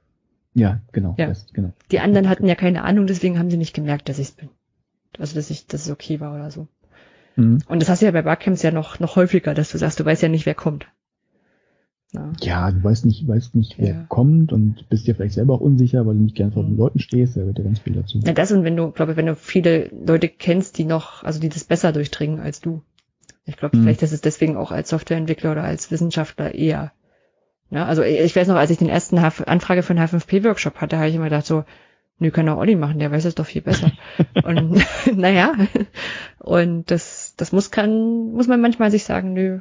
ja, 0.55 0.81
genau, 0.93 1.15
Ja. 1.19 1.29
Das, 1.29 1.47
genau. 1.55 1.73
Die 1.91 2.01
anderen 2.01 2.29
hatten 2.29 2.47
ja 2.47 2.55
keine 2.55 2.85
Ahnung, 2.85 3.07
deswegen 3.07 3.39
haben 3.39 3.51
sie 3.51 3.57
nicht 3.57 3.75
gemerkt, 3.75 4.09
dass 4.11 4.19
ich 4.19 4.29
es 4.29 4.33
bin. 4.33 4.51
Also 5.19 5.35
dass 5.35 5.49
ich, 5.49 5.67
dass 5.67 5.87
es 5.87 5.91
okay 5.91 6.21
war 6.21 6.35
oder 6.35 6.51
so. 6.51 6.69
Mhm. 7.37 7.59
Und 7.69 7.81
das 7.81 7.89
hast 7.89 8.03
du 8.03 8.07
ja 8.07 8.13
bei 8.13 8.23
Barcamps 8.23 8.63
ja 8.63 8.71
noch, 8.71 9.01
noch 9.01 9.17
häufiger, 9.17 9.55
dass 9.55 9.71
du 9.73 9.79
sagst, 9.79 9.99
du 9.99 10.05
weißt 10.05 10.21
ja 10.23 10.29
nicht, 10.29 10.45
wer 10.45 10.55
kommt. 10.55 10.87
Na, 12.13 12.33
Ja, 12.43 12.71
du 12.71 12.83
weißt 12.85 13.07
nicht, 13.07 13.27
weißt 13.27 13.55
nicht, 13.55 13.79
wer 13.79 13.89
Ja. 13.89 14.05
kommt 14.09 14.53
und 14.53 14.89
bist 14.91 15.07
dir 15.07 15.15
vielleicht 15.15 15.35
selber 15.35 15.55
auch 15.55 15.61
unsicher, 15.61 16.07
weil 16.07 16.15
du 16.15 16.21
nicht 16.23 16.37
gern 16.37 16.53
vor 16.53 16.63
den 16.63 16.73
Mhm. 16.73 16.79
Leuten 16.79 16.99
stehst, 16.99 17.37
da 17.37 17.47
wird 17.47 17.59
ja 17.59 17.65
ganz 17.65 17.81
viel 17.81 17.95
dazu. 17.95 18.21
Na, 18.23 18.33
das 18.33 18.53
und 18.53 18.65
wenn 18.65 18.77
du, 18.77 18.91
glaube 18.91 19.13
ich, 19.13 19.17
wenn 19.17 19.27
du 19.27 19.35
viele 19.35 19.89
Leute 19.89 20.29
kennst, 20.29 20.77
die 20.79 20.85
noch, 20.85 21.25
also 21.25 21.41
die 21.41 21.49
das 21.49 21.65
besser 21.65 21.93
durchdringen 21.93 22.39
als 22.41 22.61
du. 22.61 22.83
Ich 23.47 23.57
glaube, 23.57 23.77
Mhm. 23.77 23.83
vielleicht 23.83 24.03
ist 24.03 24.13
es 24.13 24.21
deswegen 24.21 24.57
auch 24.57 24.71
als 24.73 24.91
Softwareentwickler 24.91 25.53
oder 25.53 25.65
als 25.65 25.91
Wissenschaftler 25.91 26.55
eher. 26.55 26.93
Ja, 27.71 27.87
also 27.87 28.03
ich 28.03 28.37
weiß 28.37 28.49
noch, 28.49 28.57
als 28.57 28.71
ich 28.71 28.77
den 28.79 28.91
ersten 28.91 29.23
H 29.23 29.45
Anfrage 29.45 29.83
für 29.83 29.95
einen 29.95 30.07
H5P-Workshop 30.07 30.77
hatte, 30.83 30.99
habe 30.99 31.09
ich 31.09 31.15
immer 31.15 31.25
gedacht 31.25 31.47
so, 31.47 31.65
nö, 32.19 32.31
kann 32.31 32.45
doch 32.45 32.59
Olli 32.59 32.77
machen, 32.77 32.99
der 32.99 33.11
weiß 33.11 33.25
es 33.25 33.35
doch 33.35 33.47
viel 33.47 33.63
besser. 33.63 33.91
und 34.45 34.79
naja, 35.17 35.55
und 36.39 36.91
das, 36.91 37.35
das 37.39 37.53
muss 37.53 37.71
kann, 37.71 38.33
muss 38.33 38.47
man 38.49 38.61
manchmal 38.61 38.91
sich 38.91 39.05
sagen, 39.05 39.33
nö, 39.33 39.61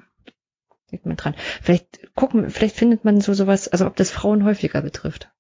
liegt 0.92 1.06
man 1.06 1.18
dran. 1.18 1.36
Vielleicht 1.62 2.14
gucken, 2.16 2.50
vielleicht 2.50 2.76
findet 2.76 3.04
man 3.06 3.22
so 3.22 3.34
sowas, 3.34 3.68
also 3.68 3.88
ob 3.88 3.96
das 3.96 4.12
Frauen 4.12 4.44
häufiger 4.44 4.82
betrifft. 4.82 5.32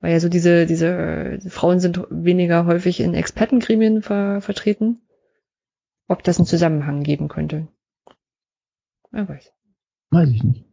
Weil 0.00 0.12
ja 0.12 0.20
so 0.20 0.28
diese, 0.28 0.66
diese 0.66 0.88
äh, 0.88 1.40
Frauen 1.48 1.78
sind 1.80 2.04
weniger 2.10 2.66
häufig 2.66 3.00
in 3.00 3.14
Expertengremien 3.14 4.02
ver, 4.02 4.40
vertreten. 4.40 5.00
Ob 6.08 6.24
das 6.24 6.38
einen 6.38 6.46
Zusammenhang 6.46 7.04
geben 7.04 7.28
könnte. 7.28 7.68
Wer 9.12 9.28
weiß. 9.28 9.52
Weiß 10.10 10.28
ich 10.28 10.42
nicht. 10.42 10.66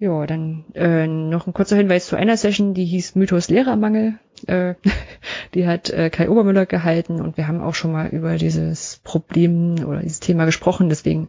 Ja, 0.00 0.26
dann 0.26 0.64
äh, 0.74 1.08
noch 1.08 1.48
ein 1.48 1.52
kurzer 1.52 1.76
Hinweis 1.76 2.06
zu 2.06 2.14
einer 2.14 2.36
Session, 2.36 2.72
die 2.72 2.84
hieß 2.84 3.16
Mythos 3.16 3.48
Lehrermangel. 3.48 4.20
Äh, 4.46 4.74
die 5.54 5.66
hat 5.66 5.90
äh, 5.90 6.10
Kai 6.10 6.28
Obermüller 6.28 6.66
gehalten 6.66 7.20
und 7.20 7.36
wir 7.36 7.48
haben 7.48 7.60
auch 7.60 7.74
schon 7.74 7.92
mal 7.92 8.08
über 8.08 8.36
dieses 8.36 9.00
Problem 9.04 9.84
oder 9.84 10.00
dieses 10.00 10.20
Thema 10.20 10.44
gesprochen. 10.44 10.88
Deswegen 10.88 11.28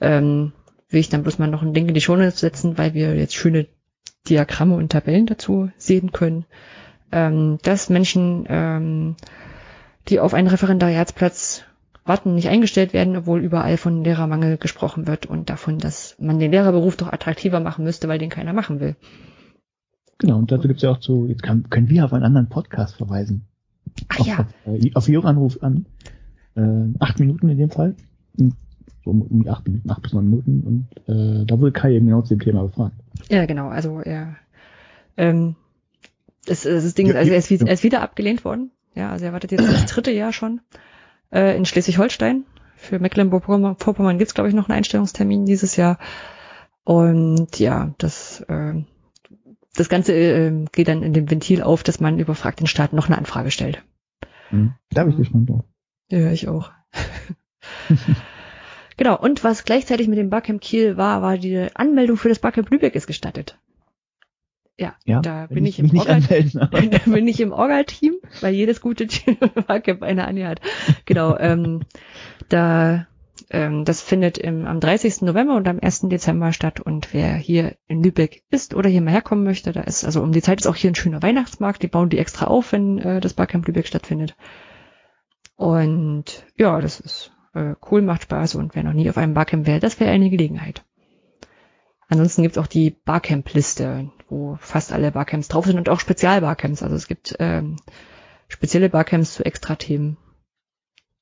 ähm, 0.00 0.52
will 0.88 1.00
ich 1.00 1.08
dann 1.08 1.22
bloß 1.22 1.38
mal 1.38 1.48
noch 1.48 1.62
ein 1.62 1.74
Link 1.74 1.88
in 1.88 1.94
die 1.94 2.00
Shownotes 2.00 2.40
setzen, 2.40 2.78
weil 2.78 2.94
wir 2.94 3.14
jetzt 3.16 3.34
schöne 3.34 3.66
Diagramme 4.28 4.76
und 4.76 4.90
Tabellen 4.90 5.26
dazu 5.26 5.70
sehen 5.76 6.12
können, 6.12 6.44
ähm, 7.12 7.58
dass 7.62 7.88
Menschen, 7.90 8.46
ähm, 8.48 9.16
die 10.08 10.20
auf 10.20 10.34
einen 10.34 10.48
Referendariatsplatz 10.48 11.64
warten, 12.04 12.34
nicht 12.34 12.48
eingestellt 12.48 12.92
werden, 12.92 13.16
obwohl 13.16 13.40
überall 13.40 13.76
von 13.76 14.02
Lehrermangel 14.02 14.56
gesprochen 14.56 15.06
wird 15.06 15.26
und 15.26 15.50
davon, 15.50 15.78
dass 15.78 16.16
man 16.18 16.38
den 16.38 16.50
Lehrerberuf 16.50 16.96
doch 16.96 17.12
attraktiver 17.12 17.60
machen 17.60 17.84
müsste, 17.84 18.08
weil 18.08 18.18
den 18.18 18.30
keiner 18.30 18.52
machen 18.52 18.80
will. 18.80 18.96
Genau, 20.18 20.38
und 20.38 20.50
dazu 20.50 20.66
gibt's 20.68 20.82
ja 20.82 20.90
auch 20.90 21.00
so, 21.00 21.26
jetzt 21.26 21.42
kann, 21.42 21.70
können 21.70 21.88
wir 21.88 22.04
auf 22.04 22.12
einen 22.12 22.24
anderen 22.24 22.48
Podcast 22.48 22.96
verweisen. 22.96 23.46
Ach 24.08 24.20
auf, 24.20 24.26
ja, 24.26 24.46
auf, 24.94 25.08
äh, 25.08 25.16
auf 25.16 25.24
Anruf 25.24 25.62
an. 25.62 25.86
Äh, 26.56 26.94
acht 26.98 27.20
Minuten 27.20 27.48
in 27.48 27.58
dem 27.58 27.70
Fall. 27.70 27.94
Hm, 28.36 28.52
So 29.04 29.10
um, 29.10 29.22
um 29.22 29.42
die 29.44 29.50
acht 29.50 29.66
Minuten, 29.66 29.90
acht 29.90 30.02
bis 30.02 30.12
neun 30.12 30.28
Minuten. 30.28 30.60
Und 31.06 31.08
äh, 31.14 31.44
da 31.46 31.58
wurde 31.60 31.72
Kai 31.72 31.94
eben 31.94 32.06
genau 32.06 32.22
zu 32.22 32.34
dem 32.34 32.40
Thema 32.40 32.62
befragt. 32.64 32.96
ja 33.28 33.46
genau, 33.46 33.68
also 33.68 34.00
er, 34.00 34.36
ähm, 35.16 35.54
das, 36.46 36.62
das 36.62 36.84
ist 36.84 36.98
Ding, 36.98 37.06
Ja, 37.08 37.14
also 37.14 37.30
er 37.30 37.38
ist, 37.38 37.50
ja. 37.50 37.58
er 37.64 37.72
ist 37.72 37.84
wieder 37.84 38.02
abgelehnt 38.02 38.44
worden. 38.44 38.70
Ja, 38.94 39.10
also 39.10 39.24
er 39.24 39.32
wartet 39.32 39.52
jetzt 39.52 39.68
das 39.72 39.86
dritte 39.94 40.10
Jahr 40.10 40.32
schon 40.32 40.60
äh, 41.30 41.56
in 41.56 41.64
Schleswig-Holstein. 41.64 42.44
Für 42.74 42.98
Mecklenburg-Vorpommern 42.98 44.18
gibt's 44.18 44.34
glaube 44.34 44.48
ich, 44.48 44.54
noch 44.54 44.68
einen 44.68 44.78
Einstellungstermin 44.78 45.46
dieses 45.46 45.76
Jahr. 45.76 45.98
Und 46.84 47.58
ja, 47.58 47.94
das, 47.98 48.44
ähm, 48.48 48.86
das 49.78 49.88
Ganze 49.88 50.12
äh, 50.12 50.64
geht 50.72 50.88
dann 50.88 51.02
in 51.02 51.12
dem 51.12 51.30
Ventil 51.30 51.62
auf, 51.62 51.82
dass 51.82 52.00
man 52.00 52.18
überfragt 52.18 52.60
den 52.60 52.66
Staat 52.66 52.92
noch 52.92 53.06
eine 53.06 53.16
Anfrage 53.16 53.50
stellt. 53.50 53.82
Mhm. 54.50 54.74
Da 54.90 55.04
bin 55.04 55.12
ich 55.12 55.18
gespannt 55.18 55.48
drauf. 55.48 55.64
Ja, 56.10 56.32
ich 56.32 56.48
auch. 56.48 56.72
genau, 58.96 59.16
und 59.18 59.44
was 59.44 59.64
gleichzeitig 59.64 60.08
mit 60.08 60.18
dem 60.18 60.30
Barcamp 60.30 60.60
Kiel 60.60 60.96
war, 60.96 61.22
war 61.22 61.38
die 61.38 61.68
Anmeldung 61.74 62.16
für 62.16 62.28
das 62.28 62.40
Barcamp 62.40 62.70
Lübeck 62.70 62.94
ist 62.94 63.06
gestattet. 63.06 63.58
Ja, 64.80 64.94
Ja, 65.04 65.20
da 65.20 65.46
bin 65.46 65.66
ich, 65.66 65.78
im 65.78 65.96
Orga 65.96 66.20
da 66.20 66.66
bin 67.10 67.26
ich 67.26 67.40
im 67.40 67.52
Orga-Team, 67.52 68.14
weil 68.40 68.54
jedes 68.54 68.80
gute 68.80 69.06
Team 69.06 69.36
Barcamp 69.66 70.02
eine 70.02 70.26
Anja 70.26 70.48
hat. 70.48 70.60
Genau, 71.04 71.36
ähm, 71.36 71.82
da 72.48 73.06
ähm, 73.50 73.84
das 73.84 74.02
findet 74.02 74.38
im, 74.38 74.66
am 74.66 74.80
30. 74.80 75.22
November 75.22 75.56
und 75.56 75.66
am 75.68 75.78
1. 75.80 76.08
Dezember 76.08 76.52
statt 76.52 76.80
und 76.80 77.14
wer 77.14 77.34
hier 77.34 77.76
in 77.86 78.02
Lübeck 78.02 78.42
ist 78.50 78.74
oder 78.74 78.90
hier 78.90 79.00
mal 79.00 79.12
herkommen 79.12 79.44
möchte, 79.44 79.72
da 79.72 79.80
ist 79.82 80.04
also 80.04 80.22
um 80.22 80.32
die 80.32 80.42
Zeit 80.42 80.60
ist 80.60 80.66
auch 80.66 80.76
hier 80.76 80.90
ein 80.90 80.94
schöner 80.94 81.22
Weihnachtsmarkt, 81.22 81.82
die 81.82 81.88
bauen 81.88 82.10
die 82.10 82.18
extra 82.18 82.46
auf, 82.46 82.72
wenn 82.72 82.98
äh, 82.98 83.20
das 83.20 83.34
Barcamp 83.34 83.66
Lübeck 83.66 83.86
stattfindet. 83.86 84.36
Und 85.56 86.46
ja, 86.56 86.80
das 86.80 87.00
ist 87.00 87.32
äh, 87.54 87.74
cool, 87.90 88.02
macht 88.02 88.22
Spaß 88.22 88.54
und 88.56 88.74
wer 88.74 88.84
noch 88.84 88.92
nie 88.92 89.08
auf 89.08 89.16
einem 89.16 89.34
Barcamp 89.34 89.66
wäre, 89.66 89.80
das 89.80 89.98
wäre 89.98 90.10
eine 90.10 90.30
Gelegenheit. 90.30 90.84
Ansonsten 92.08 92.42
gibt's 92.42 92.58
auch 92.58 92.66
die 92.66 92.90
Barcamp-Liste, 92.90 94.10
wo 94.28 94.56
fast 94.60 94.92
alle 94.92 95.12
Barcamps 95.12 95.48
drauf 95.48 95.66
sind 95.66 95.76
und 95.76 95.88
auch 95.88 96.00
Spezialbarcamps. 96.00 96.82
Also 96.82 96.96
es 96.96 97.06
gibt 97.06 97.36
ähm, 97.38 97.76
spezielle 98.48 98.88
Barcamps 98.88 99.34
zu 99.34 99.44
Extra-Themen. 99.44 100.16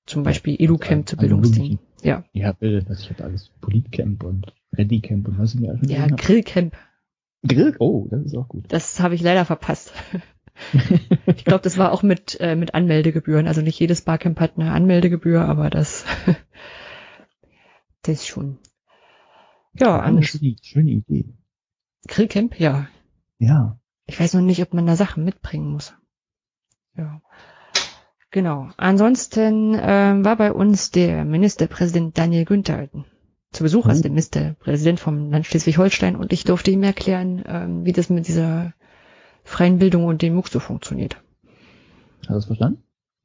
Zum 0.07 0.23
Beispiel 0.23 0.55
EduCamp 0.57 1.09
zu 1.09 1.17
Also 1.17 1.23
Bildungsthemen. 1.23 1.81
Ja, 2.03 2.25
Ja, 2.33 2.53
bitte, 2.53 2.83
das 2.85 3.01
ich 3.01 3.11
hatte 3.11 3.25
alles 3.25 3.51
Politcamp 3.61 4.23
und 4.23 4.53
Readycamp 4.77 5.29
und 5.29 5.39
was 5.39 5.55
ich 5.55 5.61
mir 5.61 5.71
alles 5.71 5.91
ja. 5.91 6.07
Grillcamp. 6.07 6.77
Grill, 7.47 7.77
oh, 7.79 8.09
das 8.11 8.25
ist 8.25 8.37
auch 8.37 8.49
gut. 8.49 8.65
Das 8.69 9.01
habe 9.01 9.15
ich 9.15 9.23
leider 9.23 9.45
verpasst. 9.45 9.93
ich 11.27 11.45
glaube, 11.45 11.63
das 11.63 11.79
war 11.79 11.93
auch 11.93 12.03
mit, 12.03 12.39
äh, 12.41 12.57
mit 12.57 12.75
Anmeldegebühren. 12.75 13.47
Also 13.47 13.61
nicht 13.61 13.79
jedes 13.79 14.03
Barcamp 14.03 14.41
hat 14.41 14.59
eine 14.59 14.73
Anmeldegebühr, 14.73 15.43
aber 15.43 15.71
das, 15.71 16.05
das 18.03 18.27
schon. 18.27 18.59
Ja, 19.75 20.01
eine 20.01 20.23
schöne, 20.23 20.57
schöne 20.63 20.91
Idee. 20.91 21.35
Grillcamp, 22.09 22.59
ja. 22.59 22.89
Ja. 23.39 23.79
Ich 24.07 24.19
weiß 24.19 24.35
noch 24.35 24.43
nicht, 24.43 24.63
ob 24.63 24.73
man 24.73 24.87
da 24.87 24.97
Sachen 24.97 25.25
mitbringen 25.25 25.71
muss. 25.71 25.95
Ja. 26.97 27.21
Genau. 28.31 28.69
Ansonsten 28.77 29.75
äh, 29.75 30.25
war 30.25 30.37
bei 30.37 30.53
uns 30.53 30.91
der 30.91 31.25
Ministerpräsident 31.25 32.19
Daniel 32.19 32.45
Günther 32.45 32.89
zu 33.53 33.63
Besuch, 33.63 33.85
mhm. 33.85 33.91
also 33.91 34.03
der 34.03 34.11
Ministerpräsident 34.11 35.01
vom 35.01 35.31
Land 35.31 35.47
Schleswig-Holstein, 35.47 36.17
und 36.17 36.33
ich 36.33 36.45
durfte 36.45 36.71
ihm 36.71 36.83
erklären, 36.83 37.45
ähm, 37.47 37.85
wie 37.85 37.93
das 37.93 38.11
mit 38.11 38.29
dieser 38.29 38.73
freien 39.45 39.79
Bildung 39.79 40.05
und 40.05 40.23
dem 40.23 40.35
MOOC 40.35 40.49
so 40.49 40.61
funktioniert. 40.61 41.23
Hast 42.21 42.29
du 42.29 42.35
das 42.35 42.45
verstanden? 42.47 42.83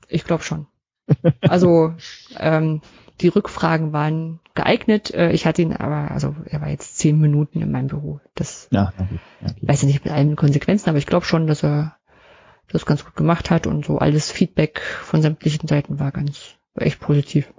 Ich 0.08 0.24
glaube 0.24 0.44
schon. 0.44 0.68
Also 1.42 1.94
ähm, 2.38 2.82
die 3.20 3.28
Rückfragen 3.28 3.92
waren 3.92 4.40
geeignet. 4.54 5.14
Äh, 5.14 5.32
ich 5.32 5.46
hatte 5.46 5.62
ihn 5.62 5.74
aber, 5.74 6.12
also 6.12 6.36
er 6.46 6.62
war 6.62 6.70
jetzt 6.70 6.98
zehn 6.98 7.20
Minuten 7.20 7.62
in 7.62 7.72
meinem 7.72 7.88
Büro. 7.88 8.20
Das 8.36 8.68
ja, 8.72 8.94
okay. 8.98 9.20
okay. 9.42 9.68
weiß 9.68 9.84
ich 9.84 9.88
nicht 9.88 10.06
mit 10.06 10.14
allen 10.14 10.36
Konsequenzen, 10.36 10.90
aber 10.90 10.98
ich 10.98 11.06
glaube 11.06 11.26
schon, 11.26 11.48
dass 11.48 11.64
er 11.64 11.98
das 12.72 12.86
ganz 12.86 13.06
gut 13.06 13.16
gemacht 13.16 13.50
hat 13.50 13.68
und 13.68 13.86
so 13.86 14.00
alles 14.00 14.32
Feedback 14.32 14.82
von 14.82 15.22
sämtlichen 15.22 15.68
Seiten 15.68 16.00
war 16.00 16.12
ganz, 16.12 16.56
war 16.74 16.86
echt 16.86 17.00
positiv. 17.00 17.54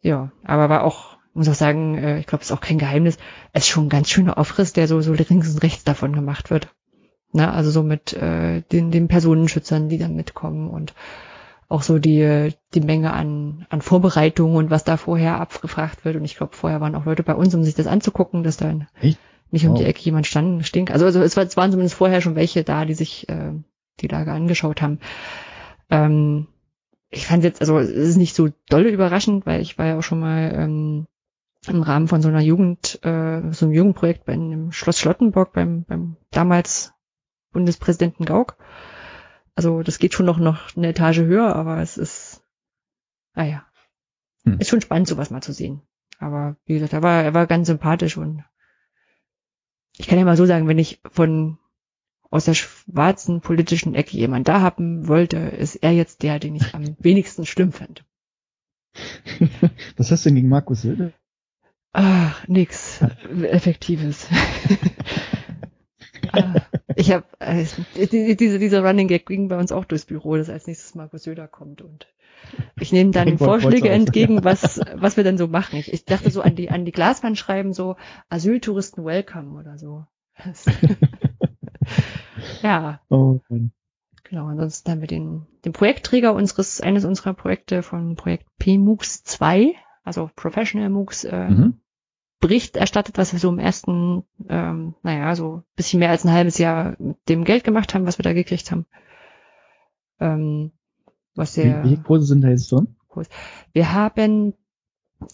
Ja, 0.00 0.32
aber 0.44 0.68
war 0.68 0.84
auch, 0.84 1.18
muss 1.34 1.48
auch 1.48 1.54
sagen, 1.54 1.98
äh, 1.98 2.18
ich 2.18 2.26
glaube, 2.26 2.42
es 2.42 2.50
ist 2.50 2.56
auch 2.56 2.62
kein 2.62 2.78
Geheimnis, 2.78 3.18
es 3.52 3.64
ist 3.64 3.68
schon 3.68 3.86
ein 3.86 3.90
ganz 3.90 4.08
schöner 4.08 4.38
Aufriss, 4.38 4.72
der 4.72 4.88
so, 4.88 5.00
so 5.00 5.12
links 5.12 5.52
und 5.52 5.62
rechts 5.62 5.84
davon 5.84 6.12
gemacht 6.12 6.50
wird. 6.50 6.68
Na, 7.32 7.52
also 7.52 7.70
so 7.70 7.82
mit 7.82 8.12
äh, 8.12 8.62
den, 8.72 8.90
den 8.90 9.08
Personenschützern, 9.08 9.88
die 9.88 9.98
dann 9.98 10.16
mitkommen 10.16 10.68
und 10.68 10.94
auch 11.68 11.82
so 11.82 12.00
die, 12.00 12.52
die 12.74 12.80
Menge 12.80 13.12
an, 13.12 13.66
an 13.70 13.80
Vorbereitungen 13.80 14.56
und 14.56 14.70
was 14.70 14.82
da 14.82 14.96
vorher 14.96 15.40
abgefragt 15.40 16.04
wird. 16.04 16.16
Und 16.16 16.24
ich 16.24 16.36
glaube, 16.36 16.56
vorher 16.56 16.80
waren 16.80 16.96
auch 16.96 17.04
Leute 17.04 17.22
bei 17.22 17.34
uns, 17.34 17.54
um 17.54 17.62
sich 17.62 17.76
das 17.76 17.86
anzugucken, 17.86 18.42
dass 18.42 18.56
dann 18.56 18.88
Echt? 19.00 19.20
Nicht 19.50 19.66
um 19.66 19.72
wow. 19.72 19.78
die 19.78 19.84
Ecke 19.84 20.00
jemand 20.00 20.26
stand, 20.26 20.66
stehen 20.66 20.88
Also, 20.90 21.06
also 21.06 21.20
es, 21.22 21.36
war, 21.36 21.44
es 21.44 21.56
waren 21.56 21.70
zumindest 21.70 21.96
vorher 21.96 22.20
schon 22.20 22.36
welche 22.36 22.64
da, 22.64 22.84
die 22.84 22.94
sich 22.94 23.28
äh, 23.28 23.52
die 24.00 24.08
Lage 24.08 24.32
angeschaut 24.32 24.82
haben. 24.82 25.00
Ähm, 25.90 26.46
ich 27.10 27.26
fand 27.26 27.42
jetzt, 27.42 27.60
also 27.60 27.78
es 27.78 27.90
ist 27.90 28.16
nicht 28.16 28.34
so 28.34 28.50
dolle 28.68 28.90
überraschend, 28.90 29.46
weil 29.46 29.60
ich 29.60 29.78
war 29.78 29.86
ja 29.86 29.98
auch 29.98 30.02
schon 30.02 30.20
mal 30.20 30.52
ähm, 30.54 31.06
im 31.66 31.82
Rahmen 31.82 32.08
von 32.08 32.22
so 32.22 32.28
einer 32.28 32.40
Jugend, 32.40 33.00
äh, 33.02 33.52
so 33.52 33.66
einem 33.66 33.74
Jugendprojekt 33.74 34.24
bei 34.24 34.32
einem 34.32 34.72
Schloss 34.72 34.98
Schlottenburg 34.98 35.52
beim, 35.52 35.84
beim 35.84 36.16
damals 36.30 36.92
Bundespräsidenten 37.52 38.24
Gauck. 38.24 38.56
Also 39.56 39.82
das 39.82 39.98
geht 39.98 40.14
schon 40.14 40.26
noch, 40.26 40.38
noch 40.38 40.76
eine 40.76 40.88
Etage 40.88 41.18
höher, 41.18 41.54
aber 41.54 41.78
es 41.78 41.98
ist, 41.98 42.42
naja, 43.34 43.66
ah 43.66 44.50
hm. 44.52 44.58
ist 44.60 44.68
schon 44.68 44.80
spannend, 44.80 45.08
sowas 45.08 45.30
mal 45.30 45.42
zu 45.42 45.52
sehen. 45.52 45.82
Aber 46.18 46.56
wie 46.64 46.74
gesagt, 46.74 46.92
er 46.92 47.02
war, 47.02 47.22
er 47.22 47.34
war 47.34 47.46
ganz 47.46 47.66
sympathisch 47.66 48.16
und 48.16 48.44
ich 49.98 50.06
kann 50.06 50.18
ja 50.18 50.24
mal 50.24 50.36
so 50.36 50.46
sagen, 50.46 50.68
wenn 50.68 50.78
ich 50.78 51.00
von 51.10 51.58
aus 52.30 52.44
der 52.44 52.54
schwarzen 52.54 53.40
politischen 53.40 53.94
Ecke 53.94 54.16
jemand 54.16 54.48
da 54.48 54.60
haben 54.60 55.08
wollte, 55.08 55.36
ist 55.36 55.76
er 55.76 55.92
jetzt 55.92 56.22
der, 56.22 56.38
den 56.38 56.54
ich 56.54 56.74
am 56.74 56.96
wenigsten 56.98 57.44
schlimm 57.44 57.72
finde. 57.72 58.02
Was 59.96 60.10
hast 60.10 60.24
du 60.24 60.30
denn 60.30 60.36
gegen 60.36 60.48
Markus 60.48 60.82
Söder? 60.82 61.12
Ach, 61.92 62.46
nix 62.48 63.02
Effektives. 63.42 64.28
Ah, 66.32 66.54
ich 66.96 67.10
habe 67.12 67.24
äh, 67.40 67.64
diese, 68.36 68.58
dieser 68.58 68.84
Running 68.84 69.08
Gag 69.08 69.26
ging 69.26 69.48
bei 69.48 69.58
uns 69.58 69.72
auch 69.72 69.84
durchs 69.84 70.04
Büro, 70.04 70.36
dass 70.36 70.48
als 70.48 70.66
nächstes 70.66 70.94
Markus 70.94 71.24
Söder 71.24 71.48
kommt 71.48 71.82
und 71.82 72.06
ich 72.78 72.92
nehme 72.92 73.10
dann 73.10 73.38
Vorschläge 73.38 73.90
entgegen, 73.90 74.44
was 74.44 74.80
was 74.94 75.16
wir 75.16 75.24
denn 75.24 75.38
so 75.38 75.48
machen. 75.48 75.78
Ich, 75.78 75.92
ich 75.92 76.04
dachte 76.04 76.30
so 76.30 76.42
an 76.42 76.56
die 76.56 76.70
an 76.70 76.84
die 76.84 76.92
Glaswand 76.92 77.38
schreiben 77.38 77.72
so 77.72 77.96
Asyltouristen 78.28 79.04
welcome 79.04 79.58
oder 79.58 79.78
so. 79.78 80.04
ja. 82.62 83.00
Oh, 83.08 83.40
Genau, 84.30 84.46
ansonsten 84.46 84.92
haben 84.92 85.00
wir 85.00 85.08
den, 85.08 85.46
den 85.64 85.72
Projektträger 85.72 86.32
unseres, 86.32 86.80
eines 86.80 87.04
unserer 87.04 87.34
Projekte 87.34 87.82
von 87.82 88.14
Projekt 88.14 88.46
PMUX 88.60 89.24
2, 89.24 89.74
also 90.04 90.30
Professional 90.36 90.88
MOOCs, 90.88 91.24
äh, 91.24 91.48
mhm. 91.48 91.80
Bericht 92.38 92.76
erstattet, 92.76 93.18
was 93.18 93.32
wir 93.32 93.40
so 93.40 93.48
im 93.48 93.58
ersten, 93.58 94.22
ähm, 94.48 94.94
naja, 95.02 95.34
so 95.34 95.64
bisschen 95.74 95.98
mehr 95.98 96.10
als 96.10 96.24
ein 96.24 96.32
halbes 96.32 96.58
Jahr 96.58 96.94
mit 97.00 97.16
dem 97.28 97.42
Geld 97.42 97.64
gemacht 97.64 97.92
haben, 97.92 98.06
was 98.06 98.18
wir 98.18 98.22
da 98.22 98.32
gekriegt 98.32 98.70
haben. 98.70 98.86
Ähm, 100.20 100.70
was 101.34 101.54
sehr. 101.54 101.82
Welche 101.84 102.02
Kurse 102.02 102.26
sind 102.26 102.42
da 102.42 102.48
jetzt 102.48 102.70
drin? 102.70 102.96
Wir 103.72 103.92
haben 103.92 104.54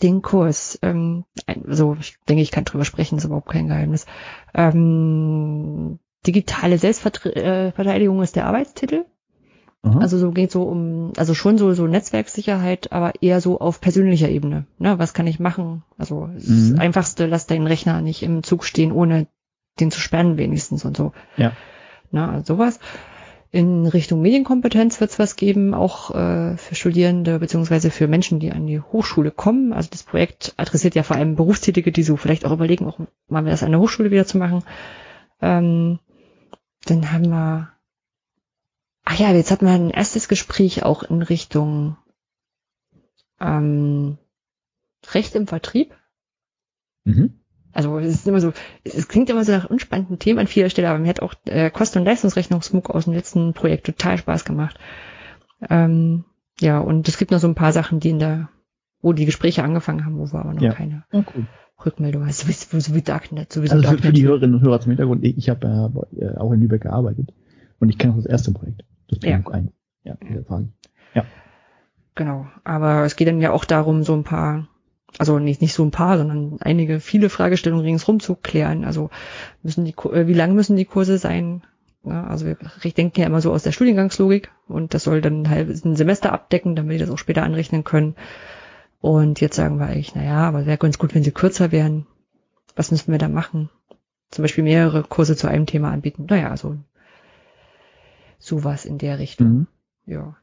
den 0.03 0.23
Kurs, 0.23 0.79
ähm, 0.83 1.25
also 1.47 1.97
ich 2.01 2.17
denke, 2.29 2.43
ich 2.43 2.51
kann 2.51 2.65
drüber 2.65 2.85
sprechen, 2.85 3.19
ist 3.19 3.25
überhaupt 3.25 3.49
kein 3.49 3.69
Geheimnis. 3.69 4.07
Ähm, 4.55 5.99
digitale 6.27 6.79
Selbstverteidigung 6.79 8.23
ist 8.23 8.37
der 8.37 8.47
Arbeitstitel. 8.47 9.05
Aha. 9.83 10.01
Also 10.01 10.19
so 10.19 10.33
geht 10.33 10.51
so 10.51 10.65
um, 10.65 11.13
also 11.17 11.35
schon 11.35 11.59
so, 11.59 11.73
so 11.73 11.87
Netzwerksicherheit, 11.87 12.91
aber 12.91 13.13
eher 13.21 13.41
so 13.41 13.61
auf 13.61 13.81
persönlicher 13.81 14.29
Ebene. 14.29 14.67
Ne? 14.79 14.99
Was 14.99 15.15
kann 15.15 15.29
ich 15.29 15.39
machen? 15.39 15.85
Also 15.97 16.27
mhm. 16.27 16.35
das 16.37 16.75
Einfachste, 16.79 17.27
lass 17.27 17.47
deinen 17.47 17.69
Rechner 17.69 18.01
nicht 18.01 18.23
im 18.23 18.43
Zug 18.43 18.65
stehen, 18.65 18.91
ohne 18.91 19.29
den 19.79 19.91
zu 19.91 20.01
sperren 20.01 20.39
wenigstens 20.39 20.85
und 20.85 20.97
so. 20.97 21.13
Ja. 21.37 21.53
Na, 22.11 22.33
also 22.33 22.55
sowas. 22.55 22.81
In 23.57 23.87
Richtung 23.87 24.21
Medienkompetenz 24.21 25.01
wird 25.01 25.13
es 25.13 25.19
was 25.19 25.35
geben, 25.37 25.73
auch 25.73 26.15
äh, 26.15 26.59
für 26.59 26.75
Studierende 26.75 27.39
beziehungsweise 27.39 27.91
für 27.91 28.07
Menschen, 28.07 28.39
die 28.39 28.53
an 28.53 28.67
die 28.67 28.81
Hochschule 28.81 29.31
kommen. 29.31 29.73
Also 29.73 29.89
das 29.91 30.03
Projekt 30.03 30.53
adressiert 30.59 30.95
ja 30.95 31.03
vor 31.03 31.17
allem 31.17 31.37
Berufstätige, 31.37 31.91
die 31.91 32.03
so 32.03 32.19
vielleicht 32.19 32.45
auch 32.45 32.53
überlegen, 32.53 32.87
auch 32.87 32.99
mal 33.29 33.43
das 33.47 33.63
an 33.63 33.71
der 33.71 33.81
Hochschule 33.81 34.11
wieder 34.11 34.27
zu 34.27 34.37
machen. 34.37 34.63
Ähm, 35.41 35.99
dann 36.85 37.13
haben 37.13 37.31
wir 37.31 37.73
Ach 39.09 39.19
ja, 39.19 39.33
jetzt 39.33 39.53
hat 39.53 39.63
man 39.63 39.87
ein 39.87 39.91
erstes 39.91 40.29
Gespräch 40.29 40.83
auch 40.83 41.05
in 41.05 41.23
Richtung 41.23 41.97
ähm, 43.41 44.19
Recht 45.13 45.35
im 45.35 45.47
Vertrieb. 45.47 45.97
Mhm. 47.05 47.41
Also 47.77 47.99
es 47.99 48.15
ist 48.15 48.27
immer 48.27 48.41
so, 48.41 48.53
es 48.85 49.07
klingt 49.07 49.29
immer 49.29 49.45
so 49.45 49.53
nach 49.53 49.69
unspannenden 49.69 50.19
Themen 50.19 50.39
an 50.39 50.47
vieler 50.47 50.71
Stelle, 50.71 50.89
aber 50.89 50.99
mir 50.99 51.11
hat 51.11 51.21
auch 51.21 51.35
äh, 51.45 51.71
Kosten- 51.71 51.99
und 51.99 52.05
Leistungsrechnungsmuck 52.07 52.89
aus 52.91 53.05
dem 53.05 53.13
letzten 53.13 53.53
Projekt 53.53 53.85
total 53.85 54.17
Spaß 54.17 54.47
gemacht. 54.47 54.79
Ähm, 55.69 56.25
ja, 56.59 56.79
und 56.79 57.07
es 57.07 57.19
gibt 57.19 57.33
noch 57.33 57.39
so 57.39 57.49
ein 57.49 57.55
paar 57.55 57.73
Sachen, 57.73 58.01
die 58.01 58.11
in 58.11 58.19
der, 58.19 58.49
wo 59.03 59.13
die 59.13 59.27
Gespräche 59.27 59.63
angefangen 59.63 60.07
haben, 60.07 60.19
wo 60.19 60.25
wir 60.25 60.41
aber 60.41 60.55
noch 60.55 60.63
ja. 60.63 60.73
keine 60.73 61.05
ja, 61.13 61.25
cool. 61.35 61.47
Rückmeldung 61.85 62.27
hast. 62.27 62.41
Sowieso, 62.41 62.81
so 62.81 62.95
wie 62.95 63.03
Darknet, 63.03 63.53
sowieso 63.53 63.75
also 63.75 63.91
für, 63.91 63.99
für 63.99 64.13
die 64.13 64.25
Hörerinnen 64.25 64.57
und 64.57 64.63
Hörer 64.63 64.81
zum 64.81 64.93
Hintergrund, 64.93 65.23
ich, 65.23 65.51
habe 65.51 66.07
äh, 66.19 66.39
auch 66.39 66.53
in 66.53 66.61
Lübeck 66.61 66.83
gearbeitet 66.83 67.35
und 67.79 67.91
ich 67.91 67.99
kenne 67.99 68.15
auch 68.15 68.17
das 68.17 68.27
erste 68.27 68.53
Projekt. 68.53 68.85
Das 69.09 69.19
ja. 69.23 69.41
ein. 69.51 69.71
Ja, 70.03 70.17
Frage. 70.47 70.69
Ja. 71.15 71.25
Genau. 72.15 72.47
Aber 72.65 73.05
es 73.05 73.17
geht 73.17 73.29
dann 73.29 73.41
ja 73.41 73.53
auch 73.53 73.65
darum, 73.65 74.03
so 74.03 74.15
ein 74.15 74.25
paar, 74.25 74.69
also 75.19 75.39
nicht, 75.39 75.61
nicht 75.61 75.75
so 75.75 75.85
ein 75.85 75.91
paar, 75.91 76.19
sondern 76.19 76.59
einige, 76.61 77.01
viele 77.01 77.31
Fragestellungen 77.31 77.85
ringsrum 77.85 78.21
zu 78.21 78.35
klären. 78.35 78.85
Also 78.85 79.11
müssen 79.63 79.85
die, 79.85 79.95
äh, 80.13 80.27
wie 80.27 80.35
lang 80.35 80.55
müssen 80.55 80.77
die 80.77 80.85
Kurse 80.85 81.19
sein? 81.19 81.63
Also 82.05 82.47
wir 82.47 82.57
denken 82.93 83.21
ja 83.21 83.27
immer 83.27 83.41
so 83.41 83.53
aus 83.53 83.65
der 83.65 83.73
Studiengangslogik 83.73 84.53
und 84.69 84.95
das 84.95 85.03
soll 85.03 85.21
dann 85.21 85.51
halt 85.51 85.85
ein 85.85 85.97
Semester 85.97 86.33
abdecken, 86.33 86.77
damit 86.77 86.93
wir 86.93 86.99
das 87.01 87.11
auch 87.11 87.19
später 87.19 87.43
anrechnen 87.43 87.83
können. 87.83 88.15
Und 89.01 89.41
jetzt 89.41 89.57
sagen 89.57 89.79
wir 89.79 89.87
eigentlich, 89.87 90.15
naja, 90.15 90.47
aber 90.47 90.67
wäre 90.67 90.79
ganz 90.79 90.99
gut, 90.99 91.15
wenn 91.15 91.25
sie 91.25 91.33
kürzer 91.33 91.73
wären. 91.73 92.07
Was 92.77 92.91
müssen 92.91 93.11
wir 93.11 93.19
da 93.19 93.29
machen? 93.29 93.71
Zum 94.31 94.43
Beispiel 94.43 94.65
mehrere 94.65 95.03
Kurse 95.03 95.37
zu 95.37 95.49
einem 95.49 95.67
Thema 95.67 95.91
anbieten. 95.91 96.27
Naja, 96.29 96.51
also 96.51 96.77
sowas 98.39 98.85
in 98.85 98.99
der 98.99 99.19
Richtung. 99.19 99.49
Mhm. 99.49 99.67
Ja. 100.07 100.37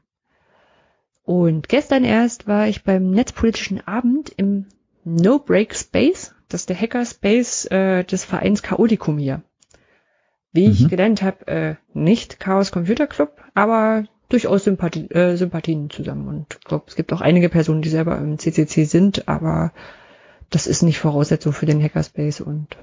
Und 1.24 1.68
gestern 1.68 2.04
erst 2.04 2.46
war 2.46 2.68
ich 2.68 2.84
beim 2.84 3.10
Netzpolitischen 3.10 3.86
Abend 3.86 4.32
im 4.36 4.66
No 5.04 5.38
Break 5.38 5.74
Space, 5.74 6.34
das 6.48 6.62
ist 6.62 6.68
der 6.68 6.80
Hackerspace 6.80 7.66
äh, 7.66 8.04
des 8.04 8.24
Vereins 8.24 8.62
Chaoticum 8.62 9.18
hier. 9.18 9.42
Wie 10.52 10.66
mhm. 10.66 10.72
ich 10.72 10.88
gelernt 10.88 11.22
habe, 11.22 11.46
äh, 11.46 11.74
nicht 11.94 12.40
Chaos 12.40 12.72
Computer 12.72 13.06
Club, 13.06 13.42
aber 13.54 14.04
durchaus 14.28 14.64
Sympathie, 14.64 15.10
äh, 15.10 15.36
Sympathien 15.36 15.90
zusammen. 15.90 16.28
Und 16.28 16.58
ich 16.60 16.64
glaube, 16.64 16.84
es 16.88 16.94
gibt 16.94 17.12
auch 17.12 17.20
einige 17.20 17.48
Personen, 17.48 17.82
die 17.82 17.88
selber 17.88 18.18
im 18.18 18.38
CCC 18.38 18.84
sind, 18.84 19.26
aber 19.26 19.72
das 20.50 20.66
ist 20.66 20.82
nicht 20.82 20.98
Voraussetzung 20.98 21.52
für 21.52 21.66
den 21.66 21.82
Hackerspace. 21.82 22.40
Und 22.40 22.76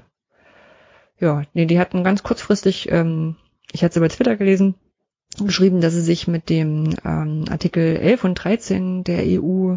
ja, 1.18 1.42
nee, 1.54 1.66
die 1.66 1.78
hatten 1.78 2.04
ganz 2.04 2.22
kurzfristig, 2.22 2.90
ähm, 2.90 3.36
ich 3.70 3.82
hatte 3.82 3.92
es 3.92 3.96
über 3.96 4.08
Twitter 4.08 4.36
gelesen, 4.36 4.74
geschrieben, 5.38 5.80
dass 5.80 5.94
sie 5.94 6.02
sich 6.02 6.28
mit 6.28 6.48
dem 6.50 6.94
ähm, 7.04 7.44
Artikel 7.50 7.96
11 7.96 8.24
und 8.24 8.34
13 8.34 9.04
der 9.04 9.22
EU, 9.24 9.76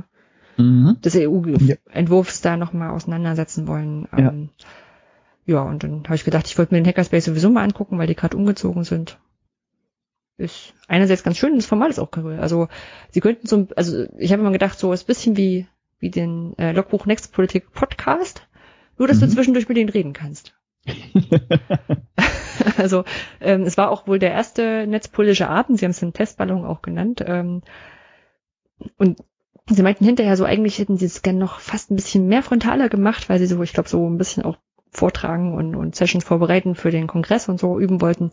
mhm. 0.58 0.98
des 1.04 1.16
EU-Entwurfs 1.16 2.44
ja. 2.44 2.52
da 2.52 2.58
nochmal 2.58 2.90
auseinandersetzen 2.90 3.68
wollen. 3.68 4.08
Ähm, 4.16 4.50
ja. 5.46 5.56
ja, 5.56 5.62
und 5.64 5.84
dann 5.84 6.04
habe 6.04 6.16
ich 6.16 6.26
gedacht, 6.26 6.48
ich 6.48 6.58
wollte 6.58 6.74
mir 6.74 6.82
den 6.82 6.88
Hackerspace 6.88 7.26
sowieso 7.26 7.50
mal 7.50 7.64
angucken, 7.64 7.98
weil 7.98 8.08
die 8.08 8.16
gerade 8.16 8.38
umgezogen 8.38 8.84
sind. 8.84 9.18
ist 10.38 10.74
einerseits 10.88 11.24
ganz 11.24 11.38
schön, 11.38 11.56
das 11.56 11.66
Format 11.66 11.90
ist 11.90 12.00
auch 12.00 12.12
cool. 12.18 12.38
Also 12.40 12.68
sie 13.12 13.22
könnten 13.22 13.48
so, 13.48 13.68
also 13.76 14.06
ich 14.18 14.32
habe 14.32 14.42
immer 14.42 14.52
gedacht, 14.52 14.78
so 14.78 14.92
ist 14.94 15.04
ein 15.04 15.08
bisschen 15.08 15.38
wie 15.38 15.68
wie 16.00 16.10
den 16.10 16.58
äh, 16.58 16.72
Logbuch 16.72 17.06
Next 17.06 17.32
Politik 17.34 17.72
Podcast, 17.72 18.48
nur 18.98 19.08
dass 19.08 19.18
mhm. 19.18 19.22
du 19.22 19.30
zwischendurch 19.30 19.68
mit 19.68 19.78
denen 19.78 19.90
reden 19.90 20.14
kannst. 20.14 20.56
also 22.78 23.04
ähm, 23.42 23.64
es 23.64 23.78
war 23.78 23.92
auch 23.92 24.08
wohl 24.08 24.20
der 24.20 24.32
erste 24.32 24.86
netzpolitische 24.88 25.50
Abend, 25.50 25.80
sie 25.80 25.86
haben 25.86 25.92
es 25.92 26.04
einen 26.04 26.14
Testballon 26.14 26.66
auch 26.66 26.82
genannt. 26.82 27.24
Ähm, 27.26 27.62
und 28.98 29.24
sie 29.70 29.84
meinten 29.84 30.06
hinterher 30.06 30.38
so, 30.38 30.46
eigentlich 30.46 30.80
hätten 30.80 30.98
sie 30.98 31.06
es 31.06 31.22
gerne 31.22 31.40
noch 31.40 31.60
fast 31.60 31.92
ein 31.92 31.96
bisschen 31.96 32.28
mehr 32.28 32.44
frontaler 32.44 32.90
gemacht, 32.90 33.30
weil 33.30 33.40
sie 33.40 33.48
so, 33.48 33.62
ich 33.64 33.74
glaube, 33.74 33.90
so 33.90 34.08
ein 34.08 34.18
bisschen 34.18 34.44
auch 34.44 34.58
vortragen 34.92 35.54
und, 35.54 35.76
und 35.76 35.96
Sessions 35.96 36.24
vorbereiten 36.24 36.76
für 36.76 36.92
den 36.92 37.08
Kongress 37.08 37.50
und 37.50 37.60
so 37.60 37.80
üben 37.80 38.02
wollten. 38.02 38.32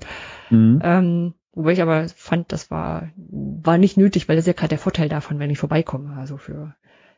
Mhm. 0.51 0.80
Ähm, 0.83 1.35
wobei 1.53 1.72
ich 1.72 1.83
aber 1.83 2.09
fand, 2.09 2.53
das 2.53 2.70
war, 2.70 3.11
war 3.16 3.78
nicht 3.78 3.97
nötig, 3.97 4.28
weil 4.28 4.37
das 4.37 4.45
ist 4.45 4.49
ja 4.49 4.53
gerade 4.53 4.70
der 4.70 4.78
Vorteil 4.78 5.09
davon, 5.09 5.39
wenn 5.39 5.51
ich 5.51 5.59
vorbeikomme. 5.59 6.14
Also 6.16 6.37
für, 6.37 6.74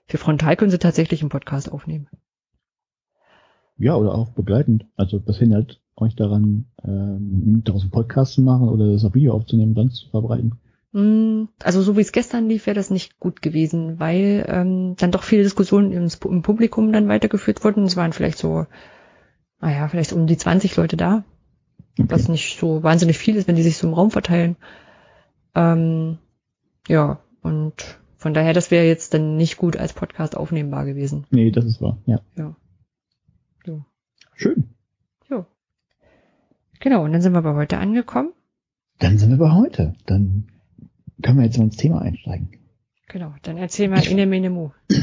für 0.06 0.18
frontal 0.18 0.56
können 0.56 0.70
sie 0.70 0.78
tatsächlich 0.78 1.20
einen 1.20 1.30
Podcast 1.30 1.70
aufnehmen. 1.70 2.08
Ja, 3.76 3.96
oder 3.96 4.14
auch 4.14 4.30
begleitend. 4.30 4.86
Also 4.96 5.18
das 5.18 5.38
hindert 5.38 5.82
euch 5.96 6.16
daran, 6.16 6.66
ähm, 6.84 7.62
daraus 7.64 7.82
einen 7.82 7.90
Podcast 7.90 8.34
zu 8.34 8.42
machen 8.42 8.68
oder 8.68 8.92
das 8.92 9.04
auf 9.04 9.14
Video 9.14 9.32
aufzunehmen, 9.34 9.74
dann 9.74 9.90
zu 9.90 10.08
verbreiten. 10.08 10.58
Mm, 10.92 11.48
also 11.62 11.82
so 11.82 11.96
wie 11.96 12.00
es 12.00 12.12
gestern 12.12 12.48
lief, 12.48 12.66
wäre 12.66 12.76
das 12.76 12.90
nicht 12.90 13.18
gut 13.18 13.42
gewesen, 13.42 13.98
weil 13.98 14.44
ähm, 14.48 14.94
dann 14.96 15.10
doch 15.10 15.22
viele 15.22 15.42
Diskussionen 15.42 15.92
im, 15.92 16.08
im 16.24 16.42
Publikum 16.42 16.92
dann 16.92 17.08
weitergeführt 17.08 17.64
wurden. 17.64 17.84
Es 17.84 17.96
waren 17.96 18.12
vielleicht 18.12 18.38
so, 18.38 18.66
naja, 19.60 19.88
vielleicht 19.88 20.12
um 20.12 20.26
die 20.26 20.36
20 20.36 20.76
Leute 20.76 20.96
da, 20.96 21.24
okay. 21.98 22.10
was 22.10 22.28
nicht 22.28 22.58
so 22.58 22.82
wahnsinnig 22.82 23.18
viel 23.18 23.36
ist, 23.36 23.48
wenn 23.48 23.56
die 23.56 23.62
sich 23.62 23.76
so 23.76 23.88
im 23.88 23.94
Raum 23.94 24.10
verteilen. 24.10 24.56
Ähm, 25.54 26.18
ja, 26.88 27.20
und 27.42 27.98
von 28.16 28.32
daher, 28.32 28.52
das 28.52 28.70
wäre 28.70 28.86
jetzt 28.86 29.14
dann 29.14 29.36
nicht 29.36 29.56
gut 29.56 29.76
als 29.76 29.92
Podcast 29.92 30.36
aufnehmbar 30.36 30.84
gewesen. 30.84 31.26
Nee, 31.30 31.50
das 31.50 31.64
ist 31.64 31.80
wahr, 31.80 31.98
ja. 32.06 32.20
Ja. 32.36 32.56
So. 33.66 33.84
Schön. 34.34 34.74
Genau, 36.84 37.02
und 37.02 37.12
dann 37.14 37.22
sind 37.22 37.32
wir 37.32 37.40
bei 37.40 37.54
heute 37.54 37.78
angekommen. 37.78 38.34
Dann 38.98 39.16
sind 39.16 39.30
wir 39.30 39.38
bei 39.38 39.52
heute. 39.52 39.94
Dann 40.04 40.48
können 41.22 41.38
wir 41.38 41.46
jetzt 41.46 41.56
mal 41.56 41.64
ins 41.64 41.78
Thema 41.78 42.02
einsteigen. 42.02 42.58
Genau, 43.08 43.32
dann 43.40 43.56
erzähl 43.56 43.88
mal 43.88 44.06
Inemenemu. 44.06 44.70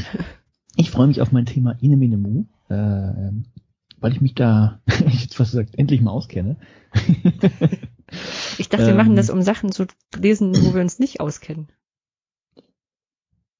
Ich 0.74 0.90
freue 0.90 1.06
mich 1.06 1.20
auf 1.20 1.32
mein 1.32 1.44
Thema 1.44 1.72
Inemenemu, 1.82 2.46
äh, 2.70 3.32
weil 3.98 4.12
ich 4.12 4.22
mich 4.22 4.34
da, 4.34 4.80
ich 5.06 5.22
jetzt 5.22 5.34
fast 5.34 5.50
gesagt, 5.50 5.76
endlich 5.76 6.00
mal 6.00 6.12
auskenne. 6.12 6.56
ich 8.56 8.70
dachte, 8.70 8.86
wir 8.86 8.92
ähm, 8.92 8.96
machen 8.96 9.16
das, 9.16 9.28
um 9.28 9.42
Sachen 9.42 9.70
zu 9.70 9.86
lesen, 10.16 10.54
wo 10.64 10.72
wir 10.72 10.80
uns 10.80 10.98
nicht 10.98 11.20
auskennen. 11.20 11.68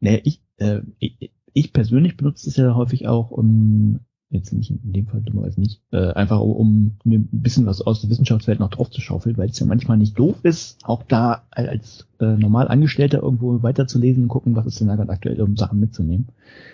Nee, 0.00 0.22
ich, 0.24 0.42
äh, 0.56 0.80
ich, 0.98 1.32
ich 1.52 1.72
persönlich 1.74 2.16
benutze 2.16 2.48
es 2.48 2.56
ja 2.56 2.74
häufig 2.74 3.08
auch, 3.08 3.30
um 3.30 4.00
jetzt 4.32 4.52
nicht 4.52 4.70
in 4.70 4.92
dem 4.92 5.06
Fall 5.06 5.20
dummerweise 5.20 5.60
nicht, 5.60 5.80
äh, 5.92 6.12
einfach 6.12 6.40
um 6.40 6.96
mir 7.04 7.18
ein 7.18 7.28
bisschen 7.30 7.66
was 7.66 7.82
aus 7.82 8.00
der 8.00 8.10
Wissenschaftswelt 8.10 8.60
noch 8.60 8.70
drauf 8.70 8.90
zu 8.90 9.00
schaufeln, 9.00 9.36
weil 9.36 9.50
es 9.50 9.58
ja 9.58 9.66
manchmal 9.66 9.98
nicht 9.98 10.18
doof 10.18 10.36
ist, 10.42 10.78
auch 10.84 11.02
da 11.02 11.44
als 11.50 12.08
äh, 12.20 12.36
normal 12.36 12.68
Angestellter 12.68 13.22
irgendwo 13.22 13.62
weiterzulesen 13.62 14.24
und 14.24 14.28
gucken, 14.28 14.56
was 14.56 14.66
ist 14.66 14.80
denn 14.80 14.88
da 14.88 14.96
gerade 14.96 15.12
aktuell, 15.12 15.40
um 15.42 15.56
Sachen 15.56 15.80
mitzunehmen. 15.80 16.28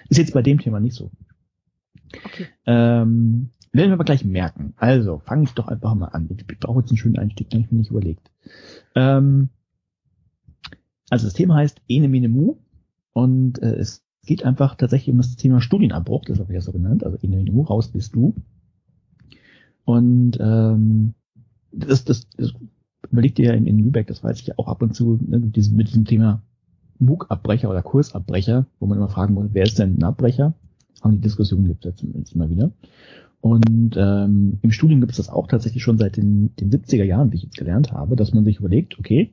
Ist 0.09 0.19
jetzt 0.19 0.35
bei 0.35 0.43
dem 0.43 0.59
Thema 0.59 0.81
nicht 0.81 0.95
so. 0.95 1.11
Okay. 2.15 2.47
Ähm, 2.67 3.51
werden 3.73 3.91
wir 3.91 3.95
aber 3.95 4.05
gleich 4.05 4.25
merken. 4.25 4.73
Also, 4.77 5.19
fange 5.19 5.45
ich 5.45 5.53
doch 5.53 5.69
einfach 5.69 5.95
mal 5.95 6.07
an. 6.07 6.29
Ich 6.31 6.61
brauche 6.61 6.81
jetzt 6.81 6.91
einen 6.91 6.97
schönen 6.97 7.19
Einstieg, 7.19 7.51
den 7.51 7.61
ich 7.61 7.71
mir 7.71 7.79
nicht 7.79 7.91
überlegt. 7.91 8.31
Ähm, 8.95 9.51
also 11.11 11.27
das 11.27 11.35
Thema 11.35 11.57
heißt 11.57 11.81
Ene 11.89 12.09
Mene 12.09 12.29
Mu 12.29 12.57
und 13.13 13.61
äh, 13.63 13.75
es 13.77 14.05
geht 14.29 14.45
einfach 14.45 14.75
tatsächlich 14.75 15.11
um 15.11 15.17
das 15.17 15.37
Thema 15.37 15.63
Studienabbruch, 15.63 16.27
das 16.27 16.39
habe 16.39 16.53
ich 16.53 16.55
ja 16.55 16.61
so 16.61 16.71
genannt, 16.71 17.03
also 17.03 17.17
in 17.23 17.33
den 17.33 17.51
EU 17.51 17.63
raus 17.63 17.89
bist 17.89 18.15
du. 18.15 18.35
Und 19.85 20.39
ähm, 20.39 21.15
das, 21.73 22.05
das, 22.05 22.29
das 22.37 22.53
überlegt 23.11 23.39
ihr 23.39 23.47
ja 23.47 23.53
in, 23.55 23.67
in 23.67 23.79
Lübeck, 23.79 24.07
das 24.07 24.23
weiß 24.23 24.39
ich 24.41 24.49
ja 24.49 24.55
auch 24.59 24.69
ab 24.69 24.83
und 24.83 24.95
zu, 24.95 25.19
ne, 25.27 25.39
mit, 25.39 25.57
diesem, 25.57 25.77
mit 25.77 25.89
diesem 25.89 26.05
Thema 26.05 26.43
MOOC-Abbrecher 26.99 27.71
oder 27.71 27.83
Kursabbrecher, 27.83 28.67
wo 28.79 28.87
man 28.87 28.99
immer 28.99 29.09
fragen 29.09 29.33
muss, 29.33 29.49
wer 29.53 29.63
ist 29.63 29.79
denn 29.79 29.97
ein 29.97 30.05
Abbrecher? 30.05 30.53
Haben 31.01 31.15
die 31.15 31.21
Diskussionen 31.23 31.67
gibt 31.67 31.87
es 31.87 32.03
jetzt 32.03 32.35
immer 32.35 32.51
wieder. 32.51 32.71
Und 33.41 33.97
ähm, 33.97 34.59
im 34.61 34.71
Studium 34.73 35.01
gibt 35.01 35.13
es 35.13 35.17
das 35.17 35.31
auch 35.31 35.47
tatsächlich 35.47 35.83
schon 35.83 35.97
seit 35.97 36.19
den, 36.19 36.55
den 36.57 36.71
70er 36.71 37.05
Jahren, 37.05 37.33
wie 37.33 37.37
ich 37.37 37.45
jetzt 37.45 37.57
gelernt 37.57 37.93
habe, 37.93 38.15
dass 38.15 38.35
man 38.35 38.45
sich 38.45 38.59
überlegt, 38.59 38.99
okay, 38.99 39.33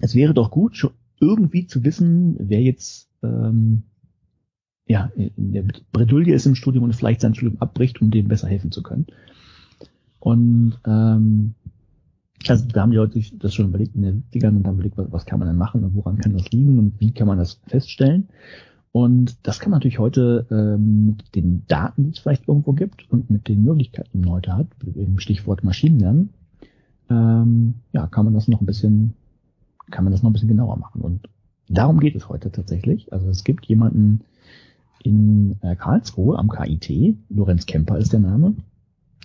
es 0.00 0.14
wäre 0.14 0.34
doch 0.34 0.52
gut, 0.52 0.76
schon 0.76 0.92
irgendwie 1.18 1.66
zu 1.66 1.82
wissen, 1.82 2.36
wer 2.38 2.62
jetzt 2.62 3.08
ähm, 3.24 3.82
ja, 4.86 5.10
in 5.16 5.52
der 5.52 5.64
Bredouille 5.92 6.34
ist 6.34 6.46
im 6.46 6.54
Studium 6.54 6.84
und 6.84 6.94
vielleicht 6.94 7.22
sein 7.22 7.34
Studium 7.34 7.60
abbricht, 7.60 8.00
um 8.02 8.10
dem 8.10 8.28
besser 8.28 8.48
helfen 8.48 8.70
zu 8.70 8.82
können. 8.82 9.06
Und 10.20 10.78
ähm, 10.86 11.54
also 12.48 12.66
wir 12.72 12.82
haben 12.82 12.92
ja 12.92 13.00
heute 13.00 13.20
das 13.38 13.54
schon 13.54 13.68
überlegt 13.68 13.94
in 13.94 14.02
den 14.02 14.24
70ern 14.32 14.56
und 14.56 14.66
haben 14.66 14.74
überlegt, 14.74 14.98
was, 14.98 15.10
was 15.12 15.26
kann 15.26 15.38
man 15.38 15.48
denn 15.48 15.56
machen 15.56 15.84
und 15.84 15.94
woran 15.94 16.18
kann 16.18 16.32
das 16.32 16.50
liegen 16.50 16.78
und 16.78 17.00
wie 17.00 17.12
kann 17.12 17.26
man 17.26 17.38
das 17.38 17.60
feststellen. 17.66 18.28
Und 18.92 19.46
das 19.46 19.58
kann 19.58 19.70
man 19.70 19.78
natürlich 19.78 19.98
heute 19.98 20.46
ähm, 20.50 21.06
mit 21.06 21.34
den 21.34 21.64
Daten, 21.66 22.04
die 22.04 22.10
es 22.10 22.20
vielleicht 22.20 22.46
irgendwo 22.46 22.72
gibt 22.74 23.10
und 23.10 23.28
mit 23.28 23.48
den 23.48 23.64
Möglichkeiten, 23.64 24.10
die 24.12 24.18
man 24.18 24.30
heute 24.30 24.56
hat, 24.56 24.68
im 24.94 25.18
Stichwort 25.18 25.64
Maschinenlernen, 25.64 26.30
ähm, 27.10 27.74
ja, 27.92 28.06
kann 28.06 28.24
man 28.24 28.34
das 28.34 28.46
noch 28.46 28.60
ein 28.60 28.66
bisschen, 28.66 29.14
kann 29.90 30.04
man 30.04 30.12
das 30.12 30.22
noch 30.22 30.30
ein 30.30 30.32
bisschen 30.32 30.48
genauer 30.48 30.76
machen. 30.76 31.00
Und 31.00 31.28
darum 31.68 31.98
geht 31.98 32.14
es 32.14 32.28
heute 32.28 32.52
tatsächlich. 32.52 33.12
Also 33.12 33.28
es 33.28 33.42
gibt 33.42 33.66
jemanden, 33.66 34.20
in 35.04 35.56
äh, 35.60 35.76
Karlsruhe 35.76 36.38
am 36.38 36.48
KIT. 36.48 37.16
Lorenz 37.28 37.66
Kemper 37.66 37.98
ist 37.98 38.12
der 38.12 38.20
Name. 38.20 38.54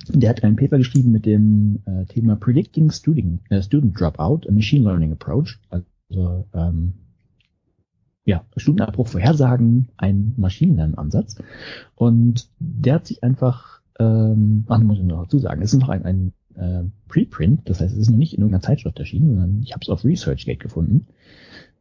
Der 0.09 0.29
hat 0.29 0.43
ein 0.43 0.55
Paper 0.55 0.77
geschrieben 0.77 1.11
mit 1.11 1.25
dem 1.25 1.79
äh, 1.85 2.05
Thema 2.05 2.35
Predicting 2.35 2.91
Student, 2.91 3.41
äh, 3.49 3.61
Student 3.61 3.99
Dropout, 3.99 4.47
a 4.47 4.51
Machine 4.51 4.83
Learning 4.83 5.13
Approach. 5.13 5.59
Also 5.69 6.45
ähm, 6.53 6.93
ja, 8.25 8.43
Studienabbruch 8.57 9.07
vorhersagen, 9.07 9.87
ein 9.97 10.33
Maschinenlernansatz. 10.37 11.41
Und 11.95 12.49
der 12.59 12.95
hat 12.95 13.07
sich 13.07 13.23
einfach, 13.23 13.81
ähm, 13.99 14.65
ach, 14.67 14.79
muss 14.79 14.99
ich 14.99 15.05
noch 15.05 15.23
dazu 15.23 15.39
sagen, 15.39 15.61
es 15.61 15.73
ist 15.73 15.79
noch 15.79 15.89
ein, 15.89 16.05
ein 16.05 16.33
äh, 16.55 16.83
Preprint, 17.07 17.69
das 17.69 17.79
heißt, 17.79 17.93
es 17.93 17.99
ist 17.99 18.09
noch 18.09 18.17
nicht 18.17 18.33
in 18.33 18.41
irgendeiner 18.41 18.61
Zeitschrift 18.61 18.99
erschienen, 18.99 19.29
sondern 19.29 19.61
ich 19.63 19.71
habe 19.71 19.81
es 19.81 19.89
auf 19.89 20.03
ResearchGate 20.03 20.59
gefunden. 20.59 21.07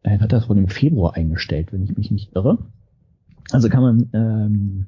Er 0.03 0.21
hat 0.21 0.33
das 0.33 0.49
wohl 0.49 0.57
im 0.57 0.69
Februar 0.69 1.15
eingestellt, 1.15 1.73
wenn 1.73 1.83
ich 1.83 1.97
mich 1.97 2.11
nicht 2.11 2.35
irre. 2.35 2.59
Also 3.51 3.69
kann 3.69 3.83
man, 3.83 4.11
ähm, 4.13 4.87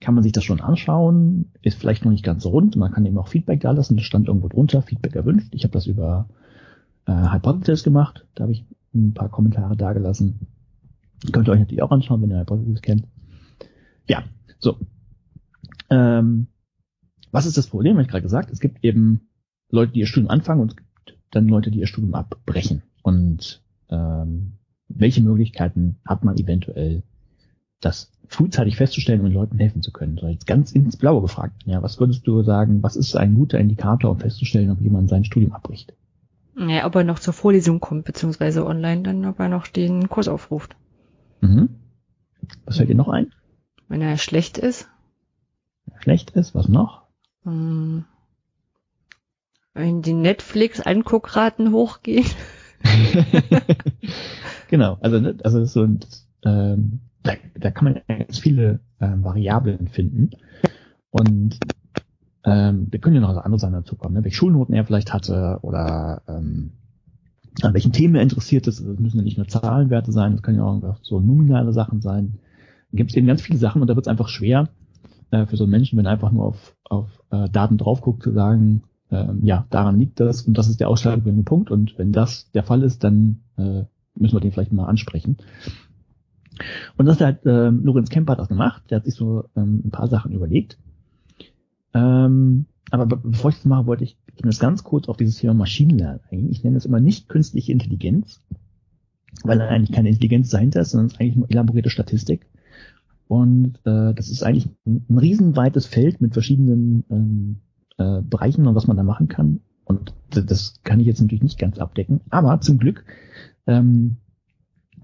kann 0.00 0.14
man 0.14 0.22
sich 0.22 0.32
das 0.32 0.44
schon 0.44 0.60
anschauen, 0.60 1.52
ist 1.62 1.78
vielleicht 1.78 2.04
noch 2.04 2.12
nicht 2.12 2.24
ganz 2.24 2.44
rund, 2.46 2.76
man 2.76 2.92
kann 2.92 3.06
eben 3.06 3.18
auch 3.18 3.28
Feedback 3.28 3.60
da 3.60 3.72
lassen, 3.72 3.96
das 3.96 4.04
stand 4.04 4.28
irgendwo 4.28 4.48
drunter, 4.48 4.82
Feedback 4.82 5.14
erwünscht. 5.14 5.54
Ich 5.54 5.64
habe 5.64 5.72
das 5.72 5.86
über 5.86 6.28
äh, 7.06 7.32
Hypothesis 7.32 7.84
gemacht, 7.84 8.26
da 8.34 8.42
habe 8.42 8.52
ich 8.52 8.64
ein 8.94 9.14
paar 9.14 9.28
Kommentare 9.28 9.76
dagelassen. 9.76 10.46
Könnt 11.32 11.48
ihr 11.48 11.52
euch 11.52 11.60
natürlich 11.60 11.82
auch 11.82 11.90
anschauen, 11.90 12.22
wenn 12.22 12.30
ihr 12.30 12.40
Hypothesis 12.40 12.82
kennt. 12.82 13.06
Ja, 14.08 14.22
so. 14.58 14.78
Ähm, 15.90 16.46
was 17.30 17.46
ist 17.46 17.58
das 17.58 17.66
Problem? 17.66 17.94
Habe 17.94 18.02
ich 18.02 18.08
gerade 18.08 18.22
gesagt, 18.22 18.50
es 18.50 18.60
gibt 18.60 18.84
eben 18.84 19.28
Leute, 19.70 19.92
die 19.92 20.00
ihr 20.00 20.06
Studium 20.06 20.30
anfangen 20.30 20.62
und 20.62 20.70
es 20.70 20.76
gibt 20.76 21.18
dann 21.30 21.48
Leute, 21.48 21.70
die 21.70 21.80
ihr 21.80 21.86
Studium 21.86 22.14
abbrechen. 22.14 22.82
Und 23.02 23.62
ähm, 23.90 24.54
welche 24.88 25.22
Möglichkeiten 25.22 25.96
hat 26.04 26.24
man 26.24 26.36
eventuell, 26.36 27.02
das 27.80 28.10
frühzeitig 28.28 28.76
festzustellen 28.76 29.20
und 29.20 29.26
den 29.26 29.34
Leuten 29.34 29.58
helfen 29.58 29.82
zu 29.82 29.92
können. 29.92 30.18
So 30.18 30.26
jetzt 30.28 30.46
ganz 30.46 30.72
ins 30.72 30.96
Blaue 30.96 31.22
gefragt. 31.22 31.62
Ja, 31.64 31.82
was 31.82 31.98
würdest 31.98 32.26
du 32.26 32.42
sagen, 32.42 32.82
was 32.82 32.96
ist 32.96 33.16
ein 33.16 33.34
guter 33.34 33.58
Indikator, 33.58 34.10
um 34.10 34.18
festzustellen, 34.18 34.70
ob 34.70 34.80
jemand 34.80 35.08
sein 35.08 35.24
Studium 35.24 35.52
abbricht? 35.52 35.94
Ja, 36.56 36.86
ob 36.86 36.96
er 36.96 37.04
noch 37.04 37.20
zur 37.20 37.32
Vorlesung 37.32 37.80
kommt, 37.80 38.04
beziehungsweise 38.04 38.66
online 38.66 39.02
dann, 39.02 39.24
ob 39.24 39.38
er 39.38 39.48
noch 39.48 39.68
den 39.68 40.08
Kurs 40.08 40.28
aufruft. 40.28 40.76
Mhm. 41.40 41.68
Was 42.64 42.76
fällt 42.76 42.88
dir 42.88 42.96
noch 42.96 43.08
ein? 43.08 43.32
Wenn 43.88 44.02
er 44.02 44.18
schlecht 44.18 44.58
ist. 44.58 44.88
Schlecht 46.00 46.30
ist, 46.32 46.54
was 46.54 46.68
noch? 46.68 47.02
Hm. 47.44 48.04
Wenn 49.72 50.02
die 50.02 50.12
Netflix-Anguckraten 50.12 51.72
hochgehen. 51.72 52.26
genau, 54.68 54.98
also, 55.00 55.20
ne, 55.20 55.36
also 55.44 55.64
so 55.64 55.82
ein, 55.82 56.00
ähm, 56.44 57.00
da, 57.28 57.34
da 57.58 57.70
kann 57.70 57.84
man 57.84 58.00
ganz 58.06 58.38
viele 58.38 58.80
ähm, 59.00 59.22
Variablen 59.22 59.88
finden. 59.88 60.30
Und 61.10 61.58
ähm, 62.44 62.88
da 62.90 62.98
können 62.98 63.16
ja 63.16 63.20
noch 63.20 63.36
andere 63.36 63.58
Sachen 63.58 63.74
dazu 63.74 63.96
kommen, 63.96 64.14
ne? 64.14 64.24
welche 64.24 64.36
Schulnoten 64.36 64.74
er 64.74 64.84
vielleicht 64.84 65.12
hatte 65.12 65.58
oder 65.62 66.22
ähm, 66.28 66.72
an 67.62 67.74
welchen 67.74 67.92
Themen 67.92 68.14
er 68.14 68.22
interessiert 68.22 68.66
ist. 68.66 68.80
Das 68.80 68.98
müssen 68.98 69.18
ja 69.18 69.24
nicht 69.24 69.36
nur 69.36 69.48
Zahlenwerte 69.48 70.12
sein, 70.12 70.32
das 70.32 70.42
können 70.42 70.58
ja 70.58 70.64
auch 70.64 70.96
so 71.02 71.20
nominale 71.20 71.72
Sachen 71.72 72.00
sein. 72.00 72.38
Da 72.90 72.96
gibt 72.96 73.10
es 73.10 73.16
eben 73.16 73.26
ganz 73.26 73.42
viele 73.42 73.58
Sachen 73.58 73.82
und 73.82 73.88
da 73.88 73.96
wird 73.96 74.06
es 74.06 74.10
einfach 74.10 74.28
schwer 74.28 74.68
äh, 75.30 75.46
für 75.46 75.56
so 75.56 75.64
einen 75.64 75.72
Menschen, 75.72 75.98
wenn 75.98 76.06
er 76.06 76.12
einfach 76.12 76.32
nur 76.32 76.46
auf, 76.46 76.76
auf 76.84 77.08
äh, 77.30 77.48
Daten 77.50 77.76
drauf 77.76 78.00
guckt, 78.00 78.22
zu 78.22 78.32
sagen, 78.32 78.82
ähm, 79.10 79.40
ja, 79.42 79.66
daran 79.70 79.98
liegt 79.98 80.20
das 80.20 80.42
und 80.42 80.56
das 80.56 80.68
ist 80.68 80.80
der 80.80 80.88
ausschlaggebende 80.88 81.44
Punkt 81.44 81.70
und 81.70 81.98
wenn 81.98 82.12
das 82.12 82.50
der 82.52 82.62
Fall 82.62 82.82
ist, 82.82 83.04
dann 83.04 83.40
äh, 83.56 83.84
müssen 84.14 84.36
wir 84.36 84.40
den 84.40 84.52
vielleicht 84.52 84.72
mal 84.72 84.86
ansprechen. 84.86 85.38
Und 86.96 87.06
das 87.06 87.20
hat 87.20 87.44
ähm, 87.46 87.84
Lorenz 87.84 88.10
Kemper 88.10 88.36
das 88.36 88.48
gemacht, 88.48 88.84
der 88.90 88.98
hat 88.98 89.04
sich 89.04 89.14
so 89.14 89.44
ähm, 89.56 89.82
ein 89.84 89.90
paar 89.90 90.08
Sachen 90.08 90.32
überlegt. 90.32 90.78
Ähm, 91.94 92.66
aber 92.90 93.06
bevor 93.06 93.50
ich 93.50 93.56
das 93.56 93.64
mache, 93.64 93.86
wollte 93.86 94.04
ich 94.04 94.16
zumindest 94.36 94.60
ganz 94.60 94.84
kurz 94.84 95.08
auf 95.08 95.16
dieses 95.16 95.36
Thema 95.36 95.54
Maschinenlernen 95.54 96.20
eingehen. 96.30 96.50
Ich 96.50 96.64
nenne 96.64 96.76
es 96.76 96.86
immer 96.86 97.00
nicht 97.00 97.28
künstliche 97.28 97.72
Intelligenz, 97.72 98.40
weil 99.44 99.58
da 99.58 99.68
eigentlich 99.68 99.92
keine 99.92 100.08
Intelligenz 100.08 100.50
dahinter 100.50 100.80
ist, 100.80 100.90
sondern 100.90 101.06
es 101.06 101.14
ist 101.14 101.20
eigentlich 101.20 101.36
nur 101.36 101.50
elaborierte 101.50 101.90
Statistik. 101.90 102.46
Und 103.26 103.78
äh, 103.84 104.14
das 104.14 104.30
ist 104.30 104.42
eigentlich 104.42 104.70
ein, 104.86 105.04
ein 105.08 105.18
riesenweites 105.18 105.86
Feld 105.86 106.20
mit 106.20 106.32
verschiedenen 106.32 107.04
ähm, 107.10 107.56
äh, 107.98 108.22
Bereichen 108.22 108.66
und 108.66 108.74
was 108.74 108.86
man 108.86 108.96
da 108.96 109.02
machen 109.02 109.28
kann. 109.28 109.60
Und 109.84 110.14
das 110.30 110.80
kann 110.82 111.00
ich 111.00 111.06
jetzt 111.06 111.20
natürlich 111.20 111.42
nicht 111.42 111.58
ganz 111.58 111.78
abdecken. 111.78 112.20
Aber 112.30 112.60
zum 112.60 112.78
Glück 112.78 113.04
ähm, 113.66 114.16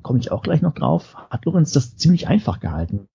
komme 0.04 0.20
ich 0.20 0.30
auch 0.30 0.42
gleich 0.42 0.62
noch 0.62 0.74
drauf, 0.74 1.16
hat 1.30 1.44
Lorenz 1.46 1.72
das 1.72 1.96
ziemlich 1.96 2.28
einfach 2.28 2.60
gehalten. 2.60 3.08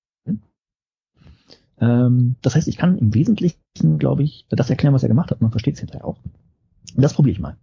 Ähm, 1.79 2.35
das 2.41 2.55
heißt, 2.55 2.67
ich 2.67 2.75
kann 2.75 2.97
im 2.97 3.13
Wesentlichen, 3.13 3.99
glaube 3.99 4.23
ich, 4.23 4.45
das 4.49 4.69
erklären, 4.69 4.93
was 4.93 5.03
er 5.03 5.07
gemacht 5.07 5.31
hat. 5.31 5.39
Man 5.39 5.51
versteht 5.51 5.75
es 5.75 5.79
hinterher 5.79 6.05
auch. 6.05 6.19
Das 6.95 7.13
probiere 7.13 7.33
ich 7.33 7.39
mal. 7.39 7.55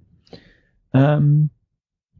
Ähm, 0.94 1.50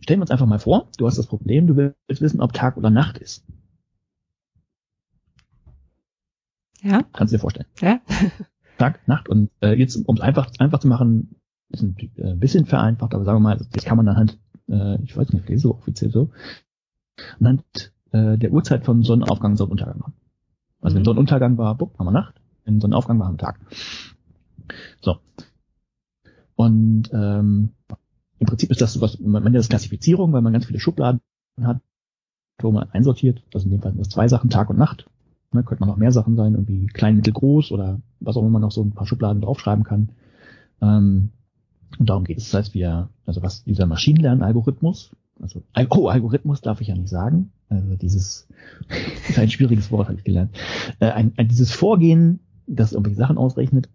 stellen 0.01 0.19
wir 0.21 0.25
uns 0.25 0.31
einfach 0.31 0.47
mal 0.47 0.59
vor, 0.59 0.89
du 0.99 1.07
hast 1.07 1.17
das 1.17 1.27
Problem, 1.27 1.67
du 1.67 1.77
willst 1.77 2.21
wissen, 2.21 2.43
ob 2.43 2.53
Tag 2.53 2.77
oder 2.77 2.91
Nacht 2.91 3.17
ist. 3.19 3.47
Ja. 6.83 7.05
Kannst 7.13 7.33
du 7.33 7.37
dir 7.37 7.41
vorstellen. 7.41 7.67
Ja. 7.81 8.01
Tag, 8.79 9.09
Nacht 9.09 9.31
und 9.31 9.51
äh, 9.63 9.73
jetzt, 9.73 9.97
um 9.97 10.17
es 10.17 10.21
einfach, 10.21 10.51
einfach 10.59 10.81
zu 10.81 10.89
machen, 10.89 11.37
ist 11.71 11.83
ein, 11.83 11.97
äh, 12.17 12.35
bisschen 12.35 12.67
vereinfacht, 12.67 13.15
aber 13.15 13.25
sagen 13.25 13.37
wir 13.37 13.57
mal, 13.57 13.67
das 13.73 13.85
kann 13.85 13.97
man 13.97 14.05
dann 14.05 14.17
halt, 14.17 14.39
äh, 14.69 15.03
ich 15.03 15.17
weiß 15.17 15.33
nicht, 15.33 15.49
so 15.61 15.75
offiziell 15.75 16.11
so, 16.11 16.31
anhand 17.41 17.93
äh, 18.13 18.37
der 18.39 18.53
Uhrzeit 18.53 18.85
von 18.85 19.03
Sonnenaufgang 19.03 19.53
und 19.53 19.57
Sonnenuntergang 19.57 19.99
machen. 19.99 20.15
Also 20.81 20.95
mhm. 20.95 20.99
wenn 20.99 21.05
Sonnenuntergang 21.05 21.59
war, 21.59 21.75
bupp, 21.75 21.99
haben 21.99 22.07
wir 22.07 22.13
Nacht, 22.13 22.41
wenn 22.65 22.81
Sonnenaufgang 22.81 23.19
war, 23.19 23.27
haben 23.27 23.35
wir 23.35 23.45
Tag. 23.45 23.61
So. 25.01 25.19
Und 26.55 27.11
ähm, 27.13 27.71
im 28.39 28.47
Prinzip 28.47 28.71
ist 28.71 28.81
das 28.81 28.95
sowas, 28.95 29.19
man 29.21 29.43
nennt 29.43 29.57
das 29.57 29.69
Klassifizierung, 29.69 30.33
weil 30.33 30.43
man 30.43 30.53
ganz 30.53 30.67
viele 30.67 30.81
Schubladen 30.81 31.21
hat, 31.63 31.81
wo 32.61 32.71
man 32.71 32.91
einsortiert. 32.91 33.43
Also 33.55 33.67
in 33.67 33.73
dem 33.73 33.83
Fall 33.83 33.93
sind 33.93 34.01
das 34.01 34.09
zwei 34.09 34.29
Sachen, 34.29 34.51
Tag 34.51 34.71
und 34.71 34.79
Nacht. 34.79 35.09
Ne, 35.53 35.63
könnte 35.63 35.81
man 35.81 35.89
noch 35.89 35.97
mehr 35.97 36.13
Sachen 36.13 36.37
sein, 36.37 36.55
irgendwie 36.55 36.87
klein, 36.87 37.17
mittel, 37.17 37.33
groß 37.33 37.73
oder 37.73 38.01
was 38.21 38.37
auch 38.37 38.43
immer 38.43 38.51
man 38.51 38.63
noch 38.63 38.73
so 38.73 38.83
ein 38.83 38.93
paar 38.93 39.07
Schubladen 39.07 39.41
draufschreiben 39.41 39.85
kann. 39.85 40.11
Ähm, 40.81 41.31
und 41.99 42.11
darum 42.11 42.25
geht 42.25 42.39
es. 42.39 42.51
Das 42.51 42.55
heißt, 42.55 42.75
wir, 42.75 43.09
also 43.25 43.43
was 43.43 43.65
dieser 43.65 43.87
Maschinenlernalgorithmus, 43.87 45.13
also 45.41 45.63
oh, 45.91 46.09
Algorithmus 46.09 46.61
darf 46.61 46.81
ich 46.81 46.89
ja 46.89 46.97
nicht 46.97 47.09
sagen. 47.09 47.53
Also 47.69 47.97
dieses 47.97 48.49
ist 49.29 49.39
ein 49.39 49.51
schwieriges 49.51 49.91
Wort, 49.91 50.09
habe 50.09 50.19
ich 50.19 50.25
gelernt. 50.25 50.57
Äh, 51.01 51.11
ein, 51.11 51.33
ein, 51.37 51.49
dieses 51.49 51.73
Vorgehen, 51.73 52.41
das 52.67 52.93
irgendwelche 52.93 53.19
Sachen 53.19 53.39
ausrechnet, 53.39 53.89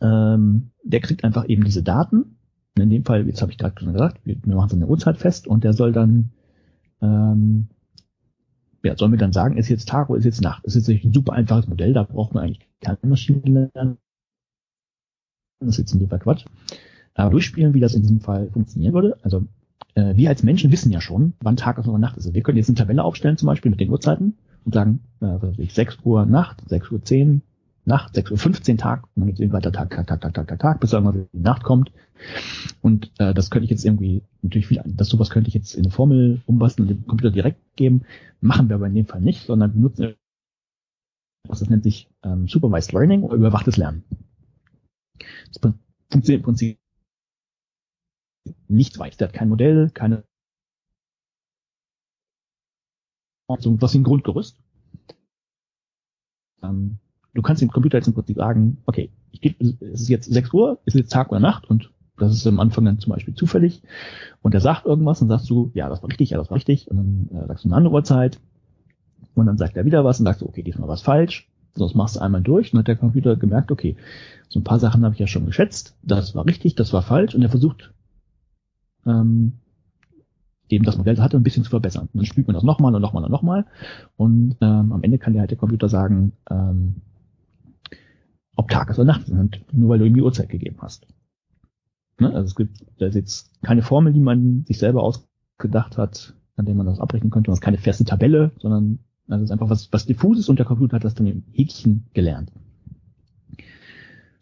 ähm, 0.00 0.70
der 0.82 1.00
kriegt 1.00 1.24
einfach 1.24 1.48
eben 1.48 1.64
diese 1.64 1.82
Daten. 1.82 2.36
In 2.76 2.90
dem 2.90 3.04
Fall, 3.04 3.26
jetzt 3.26 3.40
habe 3.40 3.52
ich 3.52 3.58
gerade 3.58 3.78
schon 3.78 3.92
gesagt, 3.92 4.20
wir, 4.24 4.36
wir 4.42 4.56
machen 4.56 4.70
so 4.70 4.76
eine 4.76 4.86
Uhrzeit 4.86 5.18
fest 5.18 5.46
und 5.46 5.62
der 5.64 5.72
soll 5.72 5.92
dann 5.92 6.30
ähm, 7.00 7.68
ja, 8.84 8.96
soll 8.96 9.08
mir 9.08 9.16
dann 9.16 9.32
sagen, 9.32 9.56
ist 9.56 9.68
jetzt 9.68 9.88
Tag 9.88 10.10
oder 10.10 10.18
ist 10.18 10.26
jetzt 10.26 10.42
Nacht? 10.42 10.64
Das 10.64 10.76
ist 10.76 10.86
jetzt 10.86 11.04
ein 11.04 11.12
super 11.12 11.32
einfaches 11.32 11.66
Modell, 11.66 11.94
da 11.94 12.02
braucht 12.02 12.34
man 12.34 12.44
eigentlich 12.44 12.68
keine 12.80 12.98
Maschine 13.02 13.70
lernen. 13.74 13.96
Das 15.60 15.70
ist 15.70 15.78
jetzt 15.78 15.92
in 15.94 16.00
dem 16.00 16.10
Fall 16.10 16.18
Quatsch. 16.18 16.44
Aber 17.14 17.30
durchspielen, 17.30 17.72
wie 17.72 17.80
das 17.80 17.94
in 17.94 18.02
diesem 18.02 18.20
Fall 18.20 18.50
funktionieren 18.50 18.92
würde. 18.92 19.18
Also 19.22 19.46
äh, 19.94 20.16
wir 20.16 20.28
als 20.28 20.42
Menschen 20.42 20.72
wissen 20.72 20.92
ja 20.92 21.00
schon, 21.00 21.34
wann 21.40 21.56
Tag 21.56 21.78
ist 21.78 21.88
oder 21.88 21.98
Nacht 21.98 22.16
ist. 22.16 22.26
Also 22.26 22.34
wir 22.34 22.42
können 22.42 22.58
jetzt 22.58 22.68
eine 22.68 22.76
Tabelle 22.76 23.04
aufstellen, 23.04 23.36
zum 23.36 23.46
Beispiel 23.46 23.70
mit 23.70 23.80
den 23.80 23.90
Uhrzeiten 23.90 24.36
und 24.64 24.74
sagen, 24.74 25.00
äh, 25.20 25.26
was 25.26 25.42
weiß 25.42 25.58
ich, 25.58 25.74
6 25.74 25.98
Uhr 26.04 26.26
Nacht, 26.26 26.62
6 26.68 26.90
Uhr 26.90 27.02
10 27.02 27.42
Nacht, 27.86 28.14
6 28.14 28.30
Uhr 28.30 28.38
15 28.38 28.78
Tag 28.78 29.04
und 29.04 29.10
dann 29.16 29.26
geht 29.26 29.40
es 29.40 29.52
weiter 29.52 29.72
Tag, 29.72 29.90
Tag, 29.90 30.06
Tag, 30.06 30.20
Tag, 30.20 30.34
Tag, 30.34 30.48
Tag, 30.48 30.58
Tag, 30.58 30.80
bis 30.80 30.92
irgendwann 30.92 31.26
die 31.32 31.40
Nacht 31.40 31.62
kommt. 31.64 31.92
Und 32.80 33.10
äh, 33.18 33.34
das 33.34 33.50
könnte 33.50 33.64
ich 33.64 33.70
jetzt 33.70 33.84
irgendwie, 33.84 34.22
natürlich 34.42 34.66
viel, 34.66 34.82
das 34.86 35.08
sowas 35.08 35.30
könnte 35.30 35.48
ich 35.48 35.54
jetzt 35.54 35.74
in 35.74 35.84
eine 35.84 35.90
Formel 35.90 36.40
umbasteln 36.46 36.88
und 36.88 36.94
dem 36.94 37.06
Computer 37.06 37.30
direkt 37.30 37.76
geben. 37.76 38.02
Machen 38.40 38.68
wir 38.68 38.76
aber 38.76 38.86
in 38.86 38.94
dem 38.94 39.06
Fall 39.06 39.20
nicht, 39.20 39.46
sondern 39.46 39.72
benutzen 39.74 40.14
was 41.46 41.60
das 41.60 41.68
nennt 41.68 41.84
sich 41.84 42.08
ähm, 42.22 42.48
Supervised 42.48 42.92
Learning 42.92 43.22
oder 43.22 43.34
überwachtes 43.34 43.76
Lernen. 43.76 44.04
Das 45.52 45.72
funktioniert 46.10 46.40
im 46.40 46.44
Prinzip 46.44 46.78
nichts 48.68 48.98
weiter. 48.98 49.16
Der 49.16 49.28
hat 49.28 49.34
kein 49.34 49.48
Modell, 49.48 49.90
keine 49.90 50.24
so 53.58 53.80
was 53.80 53.94
ein 53.94 54.04
Grundgerüst. 54.04 54.56
Ähm, 56.62 56.98
du 57.34 57.42
kannst 57.42 57.62
dem 57.62 57.70
Computer 57.70 57.98
jetzt 57.98 58.06
im 58.06 58.14
Prinzip 58.14 58.36
sagen, 58.36 58.78
okay, 58.86 59.10
ich 59.32 59.40
gebe, 59.40 59.62
es 59.64 60.02
ist 60.02 60.08
jetzt 60.08 60.32
6 60.32 60.52
Uhr, 60.52 60.78
ist 60.86 60.94
jetzt 60.94 61.12
Tag 61.12 61.30
oder 61.30 61.40
Nacht 61.40 61.68
und 61.68 61.90
das 62.16 62.32
ist 62.32 62.46
am 62.46 62.60
Anfang 62.60 62.84
dann 62.84 63.00
zum 63.00 63.12
Beispiel 63.12 63.34
zufällig 63.34 63.82
und 64.42 64.54
er 64.54 64.60
sagt 64.60 64.86
irgendwas 64.86 65.20
und 65.20 65.28
sagst 65.28 65.50
du, 65.50 65.70
ja, 65.74 65.88
das 65.88 66.02
war 66.02 66.08
richtig, 66.08 66.30
ja, 66.30 66.38
das 66.38 66.50
war 66.50 66.56
richtig 66.56 66.90
und 66.90 66.96
dann 66.96 67.42
äh, 67.42 67.46
sagst 67.48 67.64
du 67.64 67.68
eine 67.68 67.76
andere 67.76 67.94
Uhrzeit 67.94 68.40
und 69.34 69.46
dann 69.46 69.58
sagt 69.58 69.76
er 69.76 69.84
wieder 69.84 70.04
was 70.04 70.20
und 70.20 70.26
sagst 70.26 70.40
du, 70.40 70.46
okay, 70.46 70.62
diesmal 70.62 70.88
war 70.88 70.94
es 70.94 71.02
falsch. 71.02 71.50
So, 71.74 71.84
das 71.84 71.94
machst 71.96 72.14
du 72.14 72.20
einmal 72.20 72.40
durch 72.40 72.72
und 72.72 72.78
hat 72.78 72.86
der 72.86 72.94
Computer 72.94 73.34
gemerkt, 73.34 73.72
okay, 73.72 73.96
so 74.48 74.60
ein 74.60 74.64
paar 74.64 74.78
Sachen 74.78 75.04
habe 75.04 75.14
ich 75.14 75.20
ja 75.20 75.26
schon 75.26 75.44
geschätzt, 75.44 75.96
das 76.02 76.36
war 76.36 76.46
richtig, 76.46 76.76
das 76.76 76.92
war 76.92 77.02
falsch 77.02 77.34
und 77.34 77.42
er 77.42 77.50
versucht 77.50 77.92
ähm, 79.06 79.52
eben 80.68 80.84
das 80.84 80.96
Modell 80.96 81.18
hatte, 81.18 81.36
ein 81.36 81.42
bisschen 81.42 81.64
zu 81.64 81.70
verbessern. 81.70 82.08
Und 82.12 82.20
dann 82.20 82.26
spielt 82.26 82.46
man 82.46 82.54
das 82.54 82.62
nochmal 82.62 82.94
und 82.94 83.02
nochmal 83.02 83.24
und 83.24 83.30
nochmal 83.30 83.66
und 84.16 84.56
ähm, 84.60 84.92
am 84.92 85.02
Ende 85.02 85.18
kann 85.18 85.32
dir 85.32 85.40
halt 85.40 85.50
der 85.50 85.58
Computer 85.58 85.88
sagen, 85.88 86.32
ähm, 86.50 86.96
ob 88.56 88.68
Tag 88.68 88.90
ist 88.90 88.98
oder 88.98 89.06
Nacht 89.06 89.28
ist, 89.28 89.72
nur 89.72 89.88
weil 89.88 89.98
du 89.98 90.06
ihm 90.06 90.14
die 90.14 90.22
Uhrzeit 90.22 90.48
gegeben 90.48 90.76
hast. 90.80 91.06
Ne? 92.18 92.28
Also 92.28 92.46
es 92.46 92.54
gibt 92.54 92.84
da 92.98 93.06
ist 93.06 93.14
jetzt 93.14 93.62
keine 93.62 93.82
Formel, 93.82 94.12
die 94.12 94.20
man 94.20 94.64
sich 94.66 94.78
selber 94.78 95.02
ausgedacht 95.02 95.98
hat, 95.98 96.34
an 96.56 96.66
der 96.66 96.74
man 96.74 96.86
das 96.86 97.00
abrechnen 97.00 97.30
könnte. 97.30 97.50
Ist 97.50 97.60
keine 97.60 97.78
feste 97.78 98.04
Tabelle, 98.04 98.52
sondern 98.58 99.00
das 99.26 99.42
ist 99.42 99.50
einfach 99.50 99.70
was, 99.70 99.92
was 99.92 100.06
diffuses 100.06 100.48
und 100.48 100.58
der 100.58 100.66
Computer 100.66 100.96
hat 100.96 101.04
das 101.04 101.14
dann 101.14 101.26
im 101.26 101.44
Häkchen 101.52 102.06
gelernt. 102.12 102.52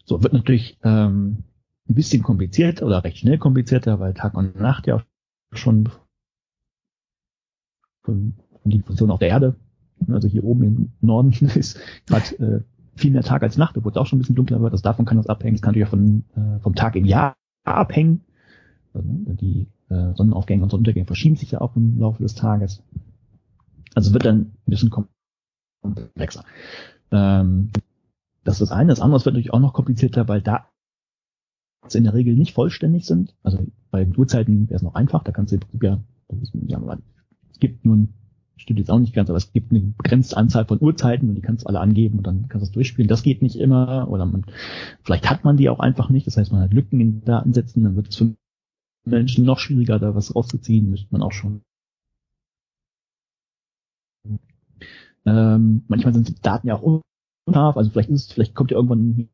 So, 0.05 0.21
wird 0.21 0.33
natürlich 0.33 0.77
ähm, 0.83 1.43
ein 1.89 1.95
bisschen 1.95 2.23
komplizierter 2.23 2.85
oder 2.85 3.03
recht 3.03 3.17
schnell 3.17 3.37
komplizierter, 3.37 3.99
weil 3.99 4.13
Tag 4.13 4.35
und 4.35 4.59
Nacht 4.59 4.87
ja 4.87 5.03
schon 5.51 5.89
von, 8.03 8.33
die 8.63 8.79
Position 8.79 9.11
auf 9.11 9.19
der 9.19 9.29
Erde, 9.29 9.55
also 10.09 10.27
hier 10.27 10.43
oben 10.43 10.63
im 10.63 10.91
Norden 11.01 11.31
ist 11.55 11.79
gerade 12.05 12.35
äh, 12.39 12.61
viel 12.95 13.11
mehr 13.11 13.23
Tag 13.23 13.43
als 13.43 13.57
Nacht, 13.57 13.77
obwohl 13.77 13.91
es 13.91 13.97
auch 13.97 14.05
schon 14.05 14.17
ein 14.17 14.21
bisschen 14.21 14.35
dunkler 14.35 14.61
wird. 14.61 14.73
Das 14.73 14.81
davon 14.81 15.05
kann 15.05 15.17
das 15.17 15.27
abhängen. 15.27 15.55
Es 15.55 15.61
kann 15.61 15.71
natürlich 15.71 15.87
auch 15.87 15.91
von, 15.91 16.23
äh, 16.35 16.59
vom 16.59 16.75
Tag 16.75 16.95
im 16.95 17.05
Jahr 17.05 17.35
abhängen. 17.63 18.21
Also, 18.93 19.07
ne, 19.09 19.35
die 19.35 19.67
äh, 19.89 20.13
Sonnenaufgänge 20.13 20.63
und 20.63 20.69
Sonnenuntergänge 20.69 21.07
verschieben 21.07 21.35
sich 21.35 21.51
ja 21.51 21.61
auch 21.61 21.75
im 21.75 21.99
Laufe 21.99 22.21
des 22.21 22.35
Tages. 22.35 22.83
Also 23.95 24.13
wird 24.13 24.25
dann 24.25 24.39
ein 24.39 24.55
bisschen 24.65 24.91
komplexer. 25.81 26.45
Ähm, 27.11 27.71
das 28.43 28.55
ist 28.55 28.61
das 28.61 28.71
eine. 28.71 28.89
Das 28.89 28.99
andere 28.99 29.19
wird 29.19 29.33
natürlich 29.33 29.53
auch 29.53 29.59
noch 29.59 29.73
komplizierter, 29.73 30.27
weil 30.27 30.41
da 30.41 30.69
in 31.93 32.03
der 32.03 32.13
Regel 32.13 32.35
nicht 32.35 32.53
vollständig 32.53 33.05
sind. 33.05 33.35
Also 33.43 33.65
bei 33.91 34.07
Uhrzeiten 34.07 34.69
wäre 34.69 34.77
es 34.77 34.81
noch 34.81 34.95
einfach. 34.95 35.23
Da 35.23 35.31
kannst 35.31 35.53
du 35.53 35.59
ja, 35.81 35.99
ja 36.67 36.97
es 37.51 37.59
gibt 37.59 37.85
nun 37.85 38.13
stimmt 38.63 38.79
jetzt 38.79 38.89
auch 38.89 38.99
nicht 38.99 39.13
ganz, 39.13 39.29
aber 39.29 39.37
es 39.37 39.51
gibt 39.51 39.71
eine 39.71 39.81
begrenzte 39.81 40.37
Anzahl 40.37 40.65
von 40.65 40.81
Uhrzeiten 40.81 41.29
und 41.29 41.35
die 41.35 41.41
kannst 41.41 41.63
du 41.63 41.67
alle 41.67 41.79
angeben 41.79 42.19
und 42.19 42.27
dann 42.27 42.47
kannst 42.47 42.65
du 42.65 42.69
es 42.69 42.71
durchspielen. 42.71 43.09
Das 43.09 43.23
geht 43.23 43.41
nicht 43.41 43.57
immer 43.57 44.07
oder 44.09 44.25
man, 44.25 44.45
vielleicht 45.03 45.29
hat 45.29 45.43
man 45.43 45.57
die 45.57 45.69
auch 45.69 45.79
einfach 45.79 46.09
nicht. 46.09 46.27
Das 46.27 46.37
heißt, 46.37 46.51
man 46.51 46.61
hat 46.61 46.73
Lücken 46.73 46.99
in 46.99 47.19
den 47.19 47.25
Datensätzen, 47.25 47.83
dann 47.83 47.95
wird 47.95 48.09
es 48.09 48.15
für 48.15 48.33
Menschen 49.05 49.45
noch 49.45 49.59
schwieriger, 49.59 49.99
da 49.99 50.15
was 50.15 50.35
rauszuziehen, 50.35 50.89
müsste 50.89 51.07
man 51.11 51.21
auch 51.21 51.31
schon. 51.31 51.61
Ähm, 55.25 55.83
manchmal 55.87 56.13
sind 56.13 56.29
die 56.29 56.41
Daten 56.41 56.67
ja 56.67 56.75
auch 56.75 57.01
unscharf, 57.45 57.77
also 57.77 57.89
vielleicht 57.89 58.09
ist 58.09 58.29
es, 58.29 58.33
vielleicht 58.33 58.55
kommt 58.55 58.71
ja 58.71 58.77
irgendwann 58.77 59.29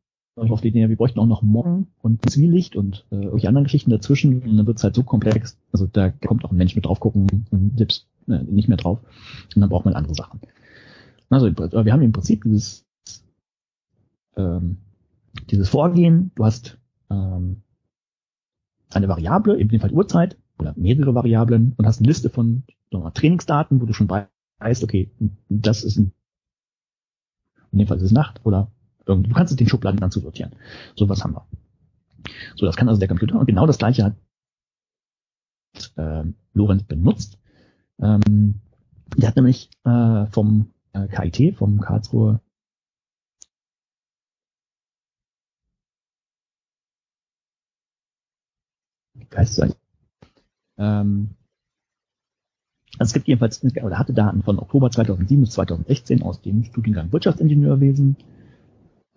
auf 0.48 0.60
die 0.60 0.68
Idee, 0.68 0.88
wir 0.88 0.96
bräuchten 0.96 1.18
auch 1.18 1.26
noch 1.26 1.42
Morgen 1.42 1.88
und 2.00 2.28
Zwielicht 2.30 2.76
und 2.76 3.04
äh, 3.10 3.16
irgendwelche 3.16 3.48
anderen 3.48 3.64
Geschichten 3.64 3.90
dazwischen 3.90 4.42
und 4.42 4.56
dann 4.56 4.66
wird 4.66 4.78
es 4.78 4.84
halt 4.84 4.94
so 4.94 5.02
komplex, 5.02 5.58
also 5.72 5.86
da 5.86 6.10
kommt 6.10 6.44
auch 6.44 6.52
ein 6.52 6.56
Mensch 6.56 6.74
mit 6.74 6.86
drauf 6.86 7.00
gucken 7.00 7.46
und 7.50 7.76
selbst 7.76 8.06
äh, 8.28 8.42
nicht 8.44 8.68
mehr 8.68 8.76
drauf. 8.76 9.00
Und 9.54 9.60
dann 9.60 9.68
braucht 9.68 9.84
man 9.84 9.94
andere 9.94 10.14
Sachen. 10.14 10.40
Also 11.28 11.46
wir 11.46 11.92
haben 11.92 12.02
im 12.02 12.12
Prinzip 12.12 12.42
dieses, 12.44 12.86
ähm, 14.36 14.78
dieses 15.50 15.68
Vorgehen, 15.68 16.32
du 16.34 16.44
hast 16.44 16.78
ähm, 17.10 17.62
eine 18.90 19.08
Variable, 19.08 19.56
in 19.56 19.68
dem 19.68 19.80
Fall 19.80 19.92
Uhrzeit, 19.92 20.36
oder 20.58 20.74
mehrere 20.76 21.14
Variablen 21.14 21.74
und 21.76 21.86
hast 21.86 22.00
eine 22.00 22.08
Liste 22.08 22.30
von 22.30 22.64
mal, 22.90 23.10
Trainingsdaten, 23.10 23.80
wo 23.80 23.86
du 23.86 23.92
schon 23.92 24.10
weißt, 24.10 24.84
okay, 24.84 25.10
das 25.48 25.84
ist 25.84 25.96
ein, 25.96 26.12
in 27.72 27.78
dem 27.78 27.86
Fall 27.86 27.96
ist 27.98 28.02
es 28.04 28.12
Nacht 28.12 28.40
oder 28.44 28.70
du 29.16 29.32
kannst 29.32 29.52
es 29.52 29.56
den 29.56 29.68
Schubladen 29.68 30.00
dann 30.00 30.10
zusortieren. 30.10 30.52
So 30.94 31.08
was 31.08 31.22
haben 31.24 31.34
wir. 31.34 31.46
So, 32.56 32.66
das 32.66 32.76
kann 32.76 32.88
also 32.88 32.98
der 32.98 33.08
Computer. 33.08 33.38
Und 33.38 33.46
genau 33.46 33.66
das 33.66 33.78
gleiche 33.78 34.04
hat 34.04 34.14
äh, 35.96 36.24
Lorenz 36.54 36.84
benutzt. 36.84 37.38
Ähm, 38.00 38.60
der 39.16 39.28
hat 39.28 39.36
nämlich 39.36 39.70
äh, 39.84 40.26
vom 40.26 40.70
äh, 40.92 41.08
KIT, 41.08 41.56
vom 41.56 41.80
Karlsruhe 41.80 42.40
Geist 49.30 49.54
sein. 49.54 49.74
Ähm, 50.76 51.36
also 52.98 53.10
es 53.10 53.12
gibt 53.14 53.28
jedenfalls, 53.28 53.62
oder 53.64 53.98
hatte 53.98 54.12
Daten 54.12 54.42
von 54.42 54.58
Oktober 54.58 54.90
2007 54.90 55.40
bis 55.42 55.52
2016 55.52 56.22
aus 56.22 56.42
dem 56.42 56.64
Studiengang 56.64 57.12
Wirtschaftsingenieurwesen. 57.12 58.16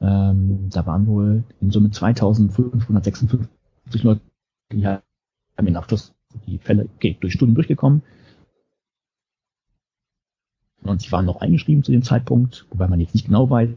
Ähm, 0.03 0.69
da 0.69 0.85
waren 0.85 1.07
wohl 1.07 1.45
in 1.61 1.71
Summe 1.71 1.89
2556 1.89 4.03
Leute, 4.03 4.19
die 4.69 4.85
haben 4.85 5.01
den 5.61 5.77
Abschluss, 5.77 6.13
die 6.45 6.57
Fälle 6.57 6.89
okay, 6.95 7.17
durch 7.21 7.33
Studien 7.33 7.55
durchgekommen. 7.55 8.03
Und 10.81 11.01
sie 11.01 11.11
waren 11.13 11.25
noch 11.25 11.39
eingeschrieben 11.39 11.85
zu 11.85 11.93
dem 11.93 12.03
Zeitpunkt, 12.03 12.67
wobei 12.69 12.89
man 12.89 12.99
jetzt 12.99 13.13
nicht 13.13 13.27
genau 13.27 13.49
weiß. 13.49 13.69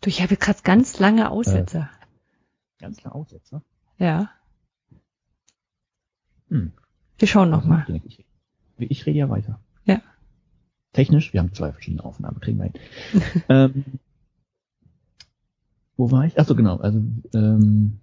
Du, 0.00 0.08
ich 0.08 0.22
habe 0.22 0.36
gerade 0.36 0.62
ganz 0.62 1.00
lange 1.00 1.30
Aussätze. 1.30 1.78
Äh, 1.78 1.86
ganz 2.78 3.02
lange 3.02 3.16
Aussätze? 3.16 3.62
Ja. 3.98 4.30
Hm. 6.48 6.72
Wir 7.18 7.28
schauen 7.28 7.50
nochmal. 7.50 7.86
Ich, 8.04 8.24
ich 8.78 9.06
rede 9.06 9.18
ja 9.18 9.28
weiter. 9.28 9.58
Technisch, 10.92 11.32
wir 11.32 11.40
haben 11.40 11.52
zwei 11.52 11.72
verschiedene 11.72 12.04
Aufnahmen, 12.04 12.40
kriegen 12.40 12.58
wir 12.58 12.64
hin. 12.64 12.74
ähm, 13.48 13.84
wo 15.96 16.10
war 16.10 16.24
ich? 16.26 16.38
Achso, 16.38 16.54
genau. 16.54 16.76
Also, 16.78 16.98
ähm, 17.34 17.98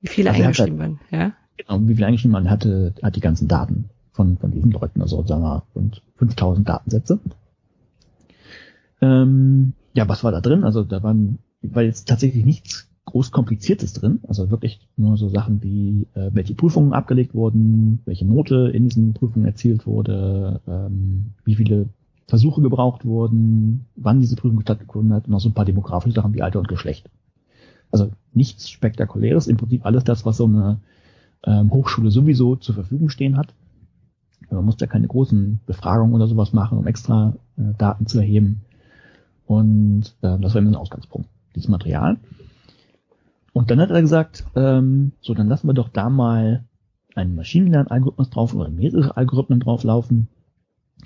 wie 0.00 0.08
viele 0.08 0.30
also 0.30 0.42
eingeschrieben 0.42 0.80
halt, 0.80 0.90
waren, 0.90 1.00
ja? 1.10 1.32
Genau, 1.56 1.88
wie 1.88 1.94
viele 1.94 2.06
eingeschrieben 2.06 2.34
waren, 2.34 2.50
hatte, 2.50 2.94
hat 3.02 3.16
die 3.16 3.20
ganzen 3.20 3.48
Daten 3.48 3.90
von, 4.12 4.38
von 4.38 4.50
diesen 4.50 4.70
Leuten, 4.70 5.02
also 5.02 5.24
sagen 5.24 5.42
wir 5.42 5.64
rund 5.74 6.02
5000 6.16 6.68
Datensätze. 6.68 7.20
Ähm, 9.00 9.74
ja, 9.94 10.08
was 10.08 10.24
war 10.24 10.32
da 10.32 10.40
drin? 10.40 10.64
Also 10.64 10.82
da 10.82 11.02
waren, 11.02 11.38
weil 11.62 11.86
jetzt 11.86 12.08
tatsächlich 12.08 12.44
nichts 12.44 12.87
groß 13.08 13.30
Kompliziertes 13.30 13.94
drin. 13.94 14.20
Also 14.28 14.50
wirklich 14.50 14.80
nur 14.96 15.16
so 15.16 15.28
Sachen 15.28 15.62
wie, 15.62 16.06
äh, 16.14 16.30
welche 16.32 16.54
Prüfungen 16.54 16.92
abgelegt 16.92 17.34
wurden, 17.34 18.00
welche 18.04 18.26
Note 18.26 18.70
in 18.72 18.88
diesen 18.88 19.14
Prüfungen 19.14 19.46
erzielt 19.46 19.86
wurde, 19.86 20.60
ähm, 20.68 21.32
wie 21.44 21.54
viele 21.54 21.88
Versuche 22.26 22.60
gebraucht 22.60 23.06
wurden, 23.06 23.86
wann 23.96 24.20
diese 24.20 24.36
Prüfung 24.36 24.60
stattgefunden 24.60 25.14
hat 25.14 25.24
und 25.24 25.30
noch 25.30 25.40
so 25.40 25.48
ein 25.48 25.54
paar 25.54 25.64
demografische 25.64 26.14
Sachen 26.14 26.34
wie 26.34 26.42
Alter 26.42 26.58
und 26.58 26.68
Geschlecht. 26.68 27.10
Also 27.90 28.10
nichts 28.34 28.68
Spektakuläres, 28.68 29.46
im 29.46 29.56
Prinzip 29.56 29.86
alles 29.86 30.04
das, 30.04 30.26
was 30.26 30.36
so 30.36 30.44
eine 30.44 30.80
ähm, 31.44 31.70
Hochschule 31.70 32.10
sowieso 32.10 32.56
zur 32.56 32.74
Verfügung 32.74 33.08
stehen 33.08 33.38
hat. 33.38 33.54
Man 34.50 34.64
muss 34.64 34.76
da 34.76 34.86
keine 34.86 35.08
großen 35.08 35.60
Befragungen 35.66 36.14
oder 36.14 36.26
sowas 36.26 36.52
machen, 36.52 36.78
um 36.78 36.86
extra 36.86 37.34
äh, 37.56 37.74
Daten 37.78 38.06
zu 38.06 38.18
erheben. 38.18 38.60
Und 39.46 40.14
äh, 40.20 40.38
das 40.38 40.54
war 40.54 40.60
immer 40.60 40.72
ein 40.72 40.76
Ausgangspunkt, 40.76 41.28
dieses 41.54 41.68
Material. 41.68 42.18
Und 43.58 43.72
dann 43.72 43.80
hat 43.80 43.90
er 43.90 44.00
gesagt, 44.00 44.44
ähm, 44.54 45.10
so, 45.20 45.34
dann 45.34 45.48
lassen 45.48 45.66
wir 45.66 45.74
doch 45.74 45.88
da 45.88 46.10
mal 46.10 46.64
einen 47.16 47.34
Maschinenlernalgorithmus 47.34 48.30
drauf 48.30 48.54
oder 48.54 48.70
mehrere 48.70 49.16
Algorithmen 49.16 49.58
drauflaufen 49.58 50.28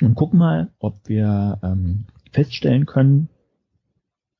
und 0.03 0.15
gucken 0.17 0.39
mal, 0.39 0.69
ob 0.79 1.09
wir 1.09 1.59
ähm, 1.63 2.05
feststellen 2.31 2.85
können, 2.85 3.31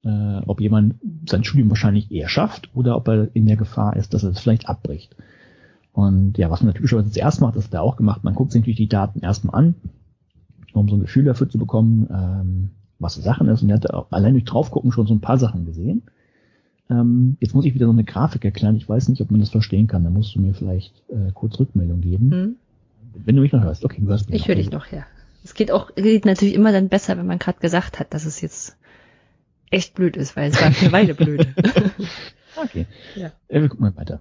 äh, 0.05 0.43
ob 0.47 0.61
jemand 0.61 0.97
sein 1.27 1.43
Studium 1.43 1.71
wahrscheinlich 1.71 2.13
eher 2.13 2.29
schafft 2.29 2.69
oder 2.75 2.99
ob 2.99 3.09
er 3.09 3.35
in 3.35 3.47
der 3.47 3.57
Gefahr 3.57 3.97
ist, 3.97 4.13
dass 4.13 4.25
er 4.25 4.33
es 4.33 4.41
vielleicht 4.41 4.69
abbricht. 4.69 5.17
Und 5.93 6.37
ja, 6.37 6.51
was 6.51 6.63
man 6.63 6.75
typischerweise 6.75 7.13
zuerst 7.13 7.41
macht, 7.41 7.57
das 7.57 7.65
hat 7.65 7.73
er 7.73 7.83
auch 7.83 7.97
gemacht, 7.97 8.25
man 8.25 8.35
guckt 8.35 8.53
sich 8.53 8.61
natürlich 8.61 8.77
die 8.77 8.89
Daten 8.91 9.21
erstmal 9.21 9.55
an, 9.55 9.75
um 10.75 10.87
so 10.87 10.97
ein 10.97 11.01
Gefühl 11.01 11.25
dafür 11.25 11.49
zu 11.49 11.57
bekommen, 11.57 12.09
ähm, 12.13 12.71
was 12.99 13.15
die 13.15 13.23
Sachen 13.23 13.49
ist. 13.49 13.63
Und 13.63 13.71
er 13.71 13.77
hat 13.77 14.13
allein 14.13 14.35
durch 14.35 14.45
draufgucken 14.45 14.93
schon 14.93 15.07
so 15.07 15.15
ein 15.15 15.23
paar 15.23 15.39
Sachen 15.39 15.65
gesehen. 15.65 16.03
Ähm, 16.93 17.37
jetzt 17.41 17.55
muss 17.55 17.65
ich 17.65 17.75
wieder 17.75 17.87
so 17.87 17.93
eine 17.93 18.05
Grafik 18.05 18.45
erklären. 18.45 18.77
Ich 18.77 18.89
weiß 18.89 19.09
nicht, 19.09 19.23
ob 19.23 19.31
man 19.31 19.41
das 19.41 19.51
verstehen 19.51 19.87
kann. 19.87 20.05
Da 20.05 20.11
musst 20.11 20.35
du 20.35 20.41
mir 20.41 20.53
vielleicht 20.53 21.03
äh, 21.09 21.33
kurz 21.33 21.59
Rückmeldung 21.59 22.01
geben. 22.01 22.31
Hm. 22.31 22.57
Wenn 23.15 23.37
du 23.37 23.43
mich 23.43 23.53
noch 23.53 23.63
hörst. 23.63 23.85
Okay, 23.85 24.01
du 24.01 24.09
hörst 24.09 24.29
mich 24.29 24.41
Ich 24.41 24.49
höre 24.49 24.57
dich 24.57 24.71
noch, 24.71 24.87
ja. 24.93 25.05
Es 25.45 25.55
geht 25.55 25.71
auch, 25.71 25.95
geht 25.95 26.25
natürlich 26.25 26.55
immer 26.55 26.73
dann 26.73 26.89
besser, 26.89 27.17
wenn 27.17 27.27
man 27.27 27.39
gerade 27.39 27.61
gesagt 27.61 27.99
hat, 27.99 28.13
dass 28.15 28.27
es 28.27 28.41
jetzt 28.41 28.77
echt 29.71 29.95
blöd 29.95 30.17
ist, 30.17 30.37
weil 30.37 30.51
es 30.51 30.61
war 30.61 30.67
eine 30.67 30.93
Weile 30.93 31.15
blöd. 31.15 31.49
okay. 32.63 32.87
Ja. 33.17 33.33
Äh, 33.49 33.63
wir 33.63 33.69
gucken 33.69 33.87
mal 33.87 33.97
weiter. 33.97 34.21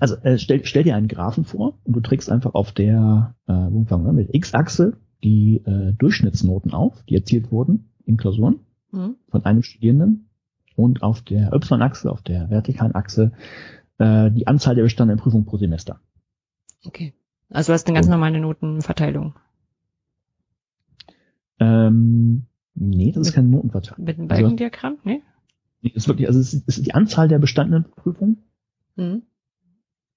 Also 0.00 0.16
äh, 0.16 0.38
stell, 0.38 0.64
stell 0.64 0.82
dir 0.82 0.96
einen 0.96 1.08
Graphen 1.08 1.44
vor 1.44 1.78
und 1.84 1.94
du 1.94 2.00
trägst 2.00 2.30
einfach 2.30 2.54
auf 2.54 2.72
der 2.72 3.34
äh, 3.46 3.52
wo 3.52 3.84
fangen 3.84 4.04
wir 4.04 4.12
mit 4.12 4.34
X-Achse 4.34 4.96
die 5.22 5.62
äh, 5.64 5.92
Durchschnittsnoten 5.92 6.72
auf, 6.72 7.02
die 7.04 7.14
erzielt 7.14 7.50
wurden 7.50 7.90
in 8.04 8.16
Klausuren 8.16 8.60
mhm. 8.92 9.16
von 9.28 9.44
einem 9.44 9.62
Studierenden 9.62 10.25
und 10.76 11.02
auf 11.02 11.22
der 11.22 11.52
Y-Achse, 11.52 12.10
auf 12.10 12.22
der 12.22 12.50
vertikalen 12.50 12.94
Achse, 12.94 13.32
äh, 13.98 14.30
die 14.30 14.46
Anzahl 14.46 14.74
der 14.74 14.82
bestandenen 14.82 15.18
Prüfungen 15.18 15.46
pro 15.46 15.56
Semester. 15.56 16.00
Okay. 16.84 17.14
Also 17.50 17.70
du 17.70 17.74
hast 17.74 17.86
eine 17.86 17.94
ganz 17.94 18.08
normale 18.08 18.40
Notenverteilung. 18.40 19.34
Ähm, 21.58 22.46
nee, 22.74 23.12
das 23.12 23.28
ist 23.28 23.32
keine 23.34 23.48
Notenverteilung. 23.48 24.04
Mit 24.04 24.18
einem 24.18 24.28
Balkendiagramm? 24.28 24.98
Nee? 25.04 25.22
Nee, 25.80 25.90
ist 25.94 26.08
wirklich, 26.08 26.28
also 26.28 26.38
es 26.38 26.52
ist, 26.52 26.68
es 26.68 26.78
ist 26.78 26.86
die 26.86 26.94
Anzahl 26.94 27.28
der 27.28 27.38
bestandenen 27.38 27.90
Prüfungen. 27.90 28.44
Mhm. 28.96 29.22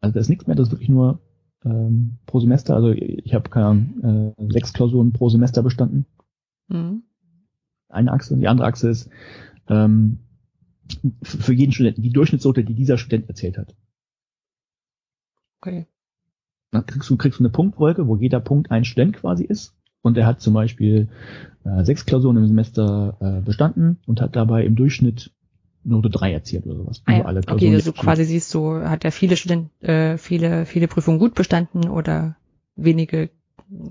Also 0.01 0.13
da 0.13 0.19
ist 0.19 0.29
nichts 0.29 0.47
mehr, 0.47 0.55
das 0.55 0.67
ist 0.67 0.73
wirklich 0.73 0.89
nur 0.89 1.21
ähm, 1.63 2.17
pro 2.25 2.39
Semester. 2.39 2.75
Also 2.75 2.91
ich 2.91 3.33
habe 3.33 3.49
keine 3.49 3.65
Ahnung, 3.65 4.35
äh, 4.39 4.51
sechs 4.51 4.73
Klausuren 4.73 5.13
pro 5.13 5.29
Semester 5.29 5.63
bestanden. 5.63 6.05
Mhm. 6.67 7.03
Eine 7.89 8.11
Achse. 8.11 8.37
Die 8.37 8.47
andere 8.47 8.67
Achse 8.67 8.89
ist 8.89 9.09
ähm, 9.67 10.19
für 11.23 11.53
jeden 11.53 11.71
Studenten 11.71 12.01
die 12.01 12.11
Durchschnittsnote, 12.11 12.63
die 12.63 12.73
dieser 12.73 12.97
Student 12.97 13.29
erzählt 13.29 13.57
hat. 13.57 13.75
Okay. 15.61 15.87
Dann 16.71 16.85
kriegst 16.85 17.09
du, 17.09 17.17
kriegst 17.17 17.39
du 17.39 17.43
eine 17.43 17.51
Punktwolke, 17.51 18.07
wo 18.07 18.15
jeder 18.15 18.39
Punkt 18.39 18.71
ein 18.71 18.85
Student 18.85 19.17
quasi 19.17 19.43
ist. 19.43 19.75
Und 20.01 20.17
er 20.17 20.25
hat 20.25 20.39
zum 20.39 20.53
Beispiel 20.53 21.09
äh, 21.65 21.83
sechs 21.83 22.05
Klausuren 22.05 22.37
im 22.37 22.47
Semester 22.47 23.17
äh, 23.19 23.41
bestanden 23.41 23.97
und 24.05 24.21
hat 24.21 24.35
dabei 24.35 24.63
im 24.63 24.75
Durchschnitt 24.75 25.31
Note 25.83 26.09
3 26.09 26.33
erzielt 26.33 26.65
oder 26.65 26.75
sowas. 26.75 27.01
Ah, 27.05 27.17
ja. 27.17 27.25
alle 27.25 27.41
okay, 27.47 27.73
also 27.73 27.91
quasi 27.91 28.25
siehst 28.25 28.53
du, 28.53 28.75
hat 28.81 29.03
er 29.03 29.11
viele 29.11 29.35
Studenten, 29.37 29.71
äh, 29.83 30.17
viele, 30.17 30.65
viele 30.65 30.87
Prüfungen 30.87 31.19
gut 31.19 31.35
bestanden 31.35 31.89
oder 31.89 32.35
wenige 32.75 33.29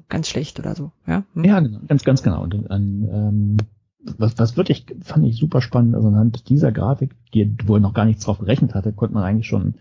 ganz 0.09 0.29
schlecht 0.29 0.59
oder 0.59 0.75
so, 0.75 0.93
ja? 1.07 1.25
Hm. 1.35 1.45
Ja, 1.45 1.61
genau, 1.61 1.81
ganz, 1.87 2.05
ganz 2.05 2.23
genau. 2.23 2.43
Und 2.43 2.71
an, 2.71 3.09
ähm, 3.11 3.57
was, 4.01 4.39
was 4.39 4.57
wirklich 4.57 4.87
fand 5.03 5.27
ich 5.27 5.37
super 5.37 5.61
spannend, 5.61 5.95
also 5.95 6.09
anhand 6.09 6.49
dieser 6.49 6.73
Grafik, 6.73 7.17
die, 7.35 7.57
wo 7.67 7.75
er 7.75 7.81
noch 7.81 7.95
gar 7.95 8.05
nichts 8.05 8.25
drauf 8.25 8.39
gerechnet 8.39 8.75
hatte, 8.75 8.93
konnte 8.93 9.15
man 9.15 9.25
eigentlich 9.25 9.49
schon 9.49 9.75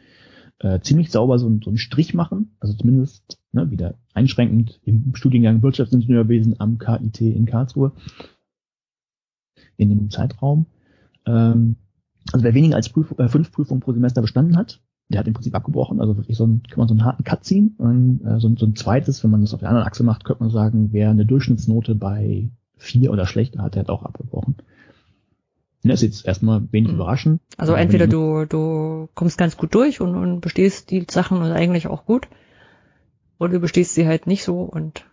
äh, 0.59 0.79
ziemlich 0.79 1.11
sauber 1.11 1.37
so, 1.37 1.47
so 1.63 1.69
einen 1.69 1.77
Strich 1.77 2.13
machen, 2.13 2.55
also 2.59 2.73
zumindest 2.73 3.39
ne, 3.51 3.69
wieder 3.69 3.95
einschränkend 4.13 4.79
im 4.83 5.13
Studiengang 5.15 5.61
Wirtschaftsingenieurwesen 5.61 6.59
am 6.59 6.79
KIT 6.79 7.21
in 7.21 7.45
Karlsruhe 7.45 7.91
in 9.77 9.89
dem 9.89 10.09
Zeitraum. 10.09 10.65
Ähm, 11.25 11.75
also 12.31 12.43
wer 12.43 12.53
weniger 12.53 12.75
als 12.75 12.89
Prüf 12.89 13.13
äh, 13.19 13.27
fünf 13.27 13.51
Prüfungen 13.51 13.81
pro 13.81 13.93
Semester 13.93 14.21
bestanden 14.21 14.57
hat, 14.57 14.81
der 15.09 15.19
hat 15.19 15.27
im 15.27 15.33
Prinzip 15.33 15.55
abgebrochen. 15.55 16.01
Also 16.01 16.17
wirklich 16.17 16.35
so 16.35 16.45
ein, 16.45 16.63
kann 16.63 16.79
man 16.79 16.87
so 16.87 16.93
einen 16.93 17.05
harten 17.05 17.23
Cut 17.23 17.45
ziehen. 17.45 17.75
Und, 17.77 18.21
äh, 18.25 18.39
so, 18.39 18.53
so 18.55 18.65
ein 18.65 18.75
zweites, 18.75 19.23
wenn 19.23 19.31
man 19.31 19.41
das 19.41 19.53
auf 19.53 19.59
der 19.59 19.69
anderen 19.69 19.87
Achse 19.87 20.03
macht, 20.03 20.25
könnte 20.25 20.43
man 20.43 20.51
sagen, 20.51 20.89
wer 20.91 21.09
eine 21.09 21.25
Durchschnittsnote 21.25 21.95
bei 21.95 22.49
vier 22.77 23.11
oder 23.11 23.25
schlechter 23.25 23.61
hat, 23.61 23.75
der 23.75 23.83
hat 23.83 23.89
auch 23.89 24.03
abgebrochen. 24.03 24.55
Das 25.83 26.01
ist 26.01 26.15
jetzt 26.15 26.25
erstmal 26.25 26.61
wenig 26.71 26.89
mhm. 26.89 26.95
überraschend. 26.95 27.41
Also 27.57 27.73
entweder 27.73 28.07
du, 28.07 28.45
du 28.45 29.09
kommst 29.13 29.37
ganz 29.37 29.57
gut 29.57 29.73
durch 29.73 30.01
und, 30.01 30.15
und 30.15 30.41
bestehst 30.41 30.91
die 30.91 31.05
Sachen 31.09 31.41
eigentlich 31.41 31.87
auch 31.87 32.05
gut, 32.05 32.27
oder 33.39 33.53
du 33.53 33.59
bestehst 33.59 33.93
sie 33.93 34.07
halt 34.07 34.27
nicht 34.27 34.43
so 34.43 34.61
und 34.61 35.05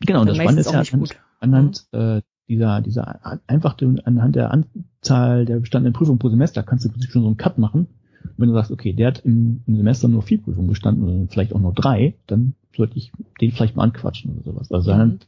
genau, 0.00 0.24
das 0.24 0.36
Spannende 0.36 0.60
ist 0.60 0.72
ja 0.72 0.80
anhand, 0.80 1.16
anhand 1.38 1.86
mhm. 1.92 1.98
äh, 1.98 2.22
dieser, 2.48 2.80
dieser 2.80 3.20
einfach 3.46 3.76
anhand 4.04 4.34
der 4.34 4.50
Anzahl 4.50 5.44
der 5.44 5.60
bestandenen 5.60 5.92
Prüfungen 5.92 6.18
pro 6.18 6.28
Semester 6.28 6.64
kannst 6.64 6.84
du 6.84 6.90
schon 7.08 7.22
so 7.22 7.28
einen 7.28 7.36
Cut 7.36 7.58
machen. 7.58 7.86
Und 8.22 8.34
wenn 8.38 8.48
du 8.48 8.54
sagst, 8.54 8.72
okay, 8.72 8.92
der 8.92 9.06
hat 9.06 9.20
im, 9.20 9.62
im 9.66 9.76
Semester 9.76 10.08
nur 10.08 10.22
vier 10.22 10.42
Prüfungen 10.42 10.66
bestanden 10.66 11.04
oder 11.04 11.28
vielleicht 11.30 11.54
auch 11.54 11.60
nur 11.60 11.72
drei, 11.72 12.16
dann 12.26 12.54
sollte 12.76 12.96
ich 12.96 13.12
den 13.40 13.52
vielleicht 13.52 13.76
mal 13.76 13.84
anquatschen 13.84 14.32
oder 14.32 14.42
sowas. 14.42 14.72
Also 14.72 14.92
mhm. 14.92 15.20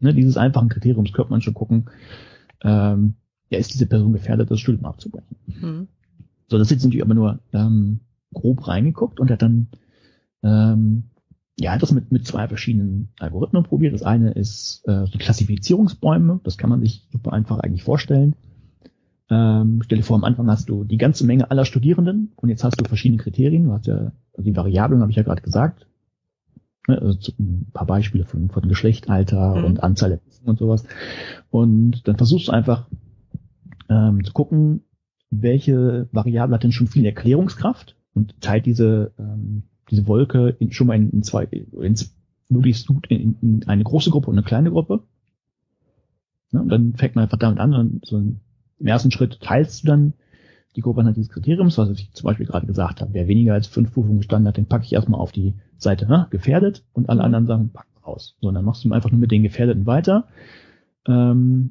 Ne, 0.00 0.14
dieses 0.14 0.36
einfachen 0.36 0.68
Kriteriums 0.68 1.12
könnte 1.12 1.30
man 1.30 1.40
schon 1.40 1.54
gucken, 1.54 1.86
ähm, 2.62 3.14
ja, 3.50 3.58
ist 3.58 3.72
diese 3.72 3.86
Person 3.86 4.12
gefährdet, 4.12 4.50
das 4.50 4.60
Studium 4.60 4.84
abzubrechen. 4.84 5.36
Mhm. 5.46 5.88
So, 6.48 6.58
das 6.58 6.68
ist 6.68 6.72
jetzt 6.72 6.84
natürlich 6.84 7.04
aber 7.04 7.14
nur 7.14 7.38
ähm, 7.52 8.00
grob 8.32 8.66
reingeguckt 8.66 9.20
und 9.20 9.30
hat 9.30 9.42
dann 9.42 9.68
ähm, 10.42 11.04
ja, 11.58 11.76
das 11.76 11.92
mit, 11.92 12.12
mit 12.12 12.26
zwei 12.26 12.46
verschiedenen 12.46 13.08
Algorithmen 13.18 13.64
probiert. 13.64 13.92
Das 13.92 14.02
eine 14.02 14.30
ist 14.30 14.86
äh, 14.86 15.04
die 15.12 15.18
Klassifizierungsbäume. 15.18 16.40
Das 16.44 16.56
kann 16.56 16.70
man 16.70 16.80
sich 16.80 17.06
super 17.10 17.32
einfach 17.32 17.58
eigentlich 17.58 17.82
vorstellen. 17.82 18.36
Ähm, 19.28 19.80
stell 19.84 19.98
dir 19.98 20.04
vor, 20.04 20.16
am 20.16 20.24
Anfang 20.24 20.48
hast 20.48 20.68
du 20.68 20.84
die 20.84 20.98
ganze 20.98 21.26
Menge 21.26 21.50
aller 21.50 21.64
Studierenden 21.64 22.32
und 22.36 22.48
jetzt 22.48 22.62
hast 22.62 22.80
du 22.80 22.84
verschiedene 22.84 23.20
Kriterien. 23.20 23.64
Du 23.64 23.72
hast 23.72 23.86
ja 23.86 24.12
also 24.32 24.44
die 24.44 24.56
Variablen, 24.56 25.00
habe 25.00 25.10
ich 25.10 25.16
ja 25.16 25.24
gerade 25.24 25.42
gesagt. 25.42 25.87
Ne, 26.88 27.00
also 27.00 27.32
ein 27.38 27.66
paar 27.72 27.86
Beispiele 27.86 28.24
von, 28.24 28.48
von 28.48 28.66
Geschlecht, 28.66 29.10
Alter 29.10 29.56
mhm. 29.56 29.64
und 29.64 29.82
Anzahl 29.82 30.08
der 30.08 30.20
und 30.44 30.58
sowas. 30.58 30.84
Und 31.50 32.08
dann 32.08 32.16
versuchst 32.16 32.48
du 32.48 32.52
einfach 32.52 32.88
ähm, 33.90 34.24
zu 34.24 34.32
gucken, 34.32 34.80
welche 35.30 36.08
Variable 36.12 36.54
hat 36.54 36.62
denn 36.62 36.72
schon 36.72 36.86
viel 36.86 37.04
Erklärungskraft 37.04 37.96
und 38.14 38.40
teilt 38.40 38.64
diese, 38.64 39.12
ähm, 39.18 39.64
diese 39.90 40.06
Wolke 40.06 40.56
in, 40.58 40.72
schon 40.72 40.86
mal 40.86 40.96
in, 40.96 41.10
in 41.10 41.22
zwei, 41.22 41.44
in, 41.44 41.94
möglichst 42.48 42.86
gut 42.86 43.06
in, 43.08 43.36
in 43.42 43.68
eine 43.68 43.84
große 43.84 44.10
Gruppe 44.10 44.30
und 44.30 44.38
eine 44.38 44.46
kleine 44.46 44.70
Gruppe. 44.70 45.02
Ja, 46.52 46.60
und 46.60 46.70
dann 46.70 46.94
fängt 46.94 47.14
man 47.14 47.24
einfach 47.24 47.38
damit 47.38 47.58
an 47.58 47.74
und 47.74 48.06
so 48.06 48.16
im 48.16 48.40
ersten 48.86 49.10
Schritt 49.10 49.40
teilst 49.40 49.82
du 49.82 49.88
dann 49.88 50.14
die 50.76 50.80
Gruppe 50.80 51.00
anhand 51.00 51.16
dieses 51.16 51.30
Kriteriums, 51.30 51.78
was 51.78 51.90
ich 51.90 52.12
zum 52.12 52.26
Beispiel 52.26 52.46
gerade 52.46 52.66
gesagt 52.66 53.00
habe. 53.00 53.14
Wer 53.14 53.28
weniger 53.28 53.54
als 53.54 53.66
fünf 53.66 53.92
Prüfungen 53.92 54.18
bestanden 54.18 54.48
hat, 54.48 54.56
den 54.56 54.66
packe 54.66 54.84
ich 54.84 54.92
erstmal 54.92 55.20
auf 55.20 55.32
die 55.32 55.54
Seite 55.76 56.06
ne, 56.06 56.26
gefährdet 56.30 56.84
und 56.92 57.08
alle 57.08 57.22
anderen 57.22 57.46
Sachen 57.46 57.70
packen 57.70 57.98
raus. 58.06 58.36
So, 58.40 58.48
und 58.48 58.54
dann 58.54 58.64
machst 58.64 58.84
du 58.84 58.92
einfach 58.92 59.10
nur 59.10 59.20
mit 59.20 59.30
den 59.30 59.42
Gefährdeten 59.42 59.86
weiter. 59.86 60.28
Ähm, 61.06 61.70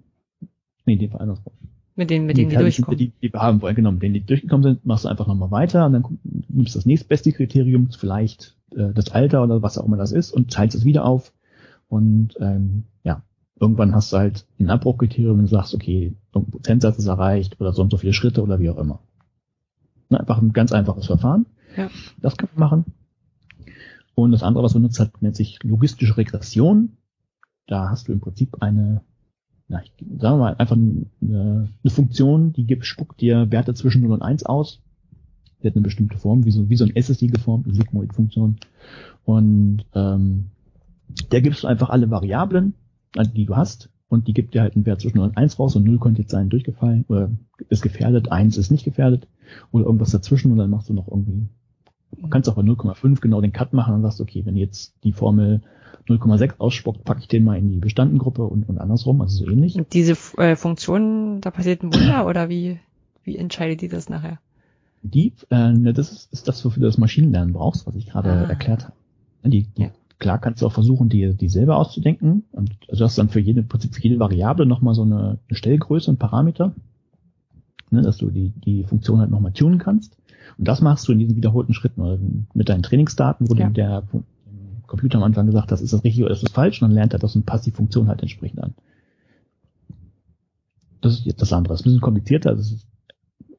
nee, 0.86 0.94
in 0.94 1.00
dem 1.00 1.12
Fall 1.12 1.22
andersrum. 1.22 1.54
Mit 1.96 2.10
denen, 2.10 2.26
mit 2.28 2.38
denen 2.38 2.50
die, 2.50 2.56
die 2.56 2.62
durchkommen. 2.62 2.98
Die, 2.98 3.12
die 3.22 3.34
wir 3.34 3.42
haben 3.42 3.62
wollen, 3.62 3.76
genau, 3.76 3.92
mit 3.92 4.04
denen 4.04 4.14
die 4.14 4.26
durchgekommen 4.26 4.64
sind, 4.64 4.86
machst 4.86 5.06
du 5.06 5.10
einfach 5.10 5.26
nochmal 5.26 5.52
weiter 5.52 5.86
und 5.86 5.94
dann 5.94 6.20
nimmst 6.48 6.76
du 6.76 6.80
das 6.80 6.86
nächstbeste 6.86 7.32
Kriterium, 7.32 7.90
vielleicht 7.92 8.56
äh, 8.76 8.94
das 8.94 9.10
Alter 9.10 9.44
oder 9.44 9.62
was 9.64 9.78
auch 9.78 9.86
immer 9.86 9.98
das 9.98 10.12
ist 10.12 10.32
und 10.32 10.52
teilst 10.52 10.76
es 10.76 10.86
wieder 10.86 11.06
auf. 11.06 11.34
Und 11.90 12.36
ähm, 12.40 12.84
irgendwann 13.60 13.96
hast 13.96 14.14
du 14.14 14.18
halt 14.18 14.46
ein 14.60 14.70
Abbruchkriterium 14.70 15.40
und 15.40 15.48
sagst, 15.48 15.74
okay, 15.74 16.16
irgendein 16.34 16.52
Prozentsatz 16.52 16.98
ist 16.98 17.08
erreicht 17.08 17.60
oder 17.60 17.74
so 17.74 17.82
und 17.82 17.92
so 17.92 17.98
viele 17.98 18.14
Schritte 18.14 18.44
oder 18.44 18.60
wie 18.60 18.70
auch 18.70 18.78
immer. 18.78 19.00
Na, 20.10 20.20
einfach 20.20 20.42
ein 20.42 20.54
ganz 20.54 20.72
einfaches 20.72 21.08
Verfahren. 21.08 21.46
Ja. 21.76 21.90
Das 22.22 22.38
kann 22.38 22.50
man 22.56 22.70
machen. 22.70 22.86
Und 24.16 24.32
das 24.32 24.44
andere, 24.44 24.64
was 24.64 24.74
man 24.74 24.84
nutzt 24.84 25.00
hat, 25.00 25.22
nennt 25.22 25.36
sich 25.36 25.62
logistische 25.64 26.18
Regression. 26.18 26.94
Da 27.68 27.90
hast 27.90 28.08
du 28.08 28.14
im 28.14 28.20
Prinzip 28.20 28.62
eine 28.62 29.02
na, 29.68 29.82
ich, 29.84 29.92
sagen 30.00 30.38
wir 30.38 30.38
mal, 30.38 30.56
einfach 30.56 30.78
eine, 30.78 31.08
eine 31.22 31.92
Funktion, 31.92 32.54
die 32.54 32.66
gibt, 32.66 32.86
spuckt 32.86 33.20
dir 33.20 33.52
Werte 33.52 33.74
zwischen 33.74 34.02
0 34.02 34.14
und 34.14 34.22
1 34.22 34.46
aus. 34.46 34.82
Die 35.62 35.68
hat 35.68 35.76
eine 35.76 35.84
bestimmte 35.84 36.18
Form, 36.18 36.46
wie 36.46 36.52
so, 36.52 36.70
wie 36.70 36.78
so 36.78 36.86
ein 36.86 36.96
SSD 36.96 37.28
geformt, 37.28 37.66
eine 37.66 37.76
Sigmoid-Funktion. 37.76 38.58
Und 39.26 39.86
ähm, 39.94 40.52
der 41.32 41.42
gibst 41.42 41.64
du 41.64 41.68
einfach 41.68 41.90
alle 41.90 42.10
Variablen, 42.10 42.76
die 43.24 43.46
du 43.46 43.56
hast, 43.56 43.90
und 44.10 44.28
die 44.28 44.34
gibt 44.34 44.54
dir 44.54 44.62
halt 44.62 44.76
einen 44.76 44.86
Wert 44.86 45.02
zwischen 45.02 45.18
0 45.18 45.28
und 45.28 45.38
1 45.38 45.60
raus 45.60 45.76
und 45.76 45.84
0 45.84 46.00
könnte 46.00 46.22
jetzt 46.22 46.32
sein 46.32 46.50
durchgefallen 46.50 47.06
oder 47.10 47.30
ist 47.70 47.82
gefährdet, 47.82 48.32
1 48.32 48.58
ist 48.58 48.72
nicht 48.72 48.86
gefährdet 48.86 49.28
oder 49.72 49.86
irgendwas 49.86 50.12
dazwischen 50.12 50.52
und 50.52 50.58
dann 50.58 50.70
machst 50.70 50.90
du 50.90 50.94
noch 50.94 51.08
irgendwie, 51.08 51.48
du 52.16 52.28
kannst 52.30 52.50
auch 52.50 52.56
bei 52.56 52.62
0,5 52.62 53.20
genau 53.20 53.42
den 53.42 53.52
Cut 53.52 53.74
machen 53.74 53.96
und 53.96 54.02
sagst, 54.04 54.22
okay, 54.22 54.46
wenn 54.46 54.56
jetzt 54.56 54.94
die 55.04 55.12
Formel 55.12 55.62
0,6 56.08 56.54
ausspuckt, 56.60 57.04
packe 57.04 57.20
ich 57.20 57.28
den 57.28 57.44
mal 57.44 57.58
in 57.58 57.70
die 57.70 57.80
Bestandengruppe 57.80 58.44
und, 58.44 58.70
und 58.70 58.78
andersrum, 58.78 59.22
also 59.22 59.46
so 59.46 59.52
ähnlich. 59.52 59.76
Und 59.76 59.92
diese 59.94 60.14
äh, 60.38 60.56
Funktion, 60.56 61.42
da 61.42 61.52
passiert 61.52 61.84
ein 61.84 61.94
Wunder 61.94 62.28
oder 62.28 62.48
wie, 62.48 62.80
wie 63.24 63.36
entscheidet 63.36 63.82
die 63.82 63.90
das 63.90 64.08
nachher? 64.08 64.40
Die, 65.02 65.34
äh, 65.50 65.94
das 65.94 66.12
ist, 66.12 66.32
ist 66.32 66.48
das, 66.48 66.64
wofür 66.64 66.82
du 66.82 66.88
das 66.88 66.98
Maschinenlernen 66.98 67.54
brauchst, 67.54 67.86
was 67.86 67.96
ich 67.96 68.08
gerade 68.08 68.32
ah. 68.32 68.44
erklärt 68.44 68.86
habe. 68.86 68.94
Die, 69.44 69.64
die, 69.64 69.84
ja. 69.84 69.92
Klar 70.20 70.40
kannst 70.40 70.62
du 70.62 70.66
auch 70.66 70.72
versuchen, 70.72 71.10
die, 71.10 71.34
die 71.36 71.50
selber 71.50 71.78
auszudenken. 71.78 72.46
Und 72.52 72.76
also 72.90 73.06
hast 73.06 73.18
dann 73.18 73.30
für 73.30 73.40
jede, 73.40 73.64
für 73.64 74.02
jede 74.02 74.20
Variable 74.20 74.66
nochmal 74.66 74.96
so 74.96 75.04
eine, 75.04 75.40
eine 75.48 75.58
Stellgröße, 75.58 76.10
und 76.10 76.18
Parameter, 76.18 76.74
ne, 77.92 78.02
dass 78.02 78.18
du 78.18 78.30
die, 78.30 78.50
die 78.50 78.84
Funktion 78.84 79.20
halt 79.20 79.30
nochmal 79.30 79.54
tunen 79.54 79.78
kannst. 79.78 80.18
Und 80.58 80.68
das 80.68 80.82
machst 80.82 81.08
du 81.08 81.12
in 81.12 81.20
diesen 81.20 81.36
wiederholten 81.36 81.74
Schritten 81.74 82.02
oder 82.02 82.18
mit 82.54 82.70
deinen 82.70 82.84
Trainingsdaten, 82.84 83.50
wo 83.50 83.56
ja. 83.56 83.70
der 83.70 84.04
Computer 84.88 85.18
am 85.18 85.24
Anfang 85.24 85.46
gesagt, 85.46 85.72
das 85.72 85.82
ist 85.82 85.94
das 85.94 86.04
richtig 86.04 86.24
oder 86.24 86.34
das 86.34 86.44
ist 86.44 86.54
falsch, 86.54 86.82
und 86.82 86.88
dann 86.88 86.96
lernt 86.96 87.14
er 87.14 87.20
das 87.20 87.36
und 87.36 87.46
passt 87.46 87.66
die 87.66 87.72
Funktion 87.72 88.08
halt 88.08 88.22
entsprechend 88.22 88.64
an. 88.64 88.74
Das 91.02 91.14
ist 91.14 91.26
jetzt 91.26 91.42
das 91.42 91.54
andere. 91.54 91.74
Das 91.74 91.82
ist 91.82 91.86
ein 91.86 91.90
bisschen 91.90 92.02
komplizierter, 92.02 92.56
das 92.56 92.72
ist 92.72 92.88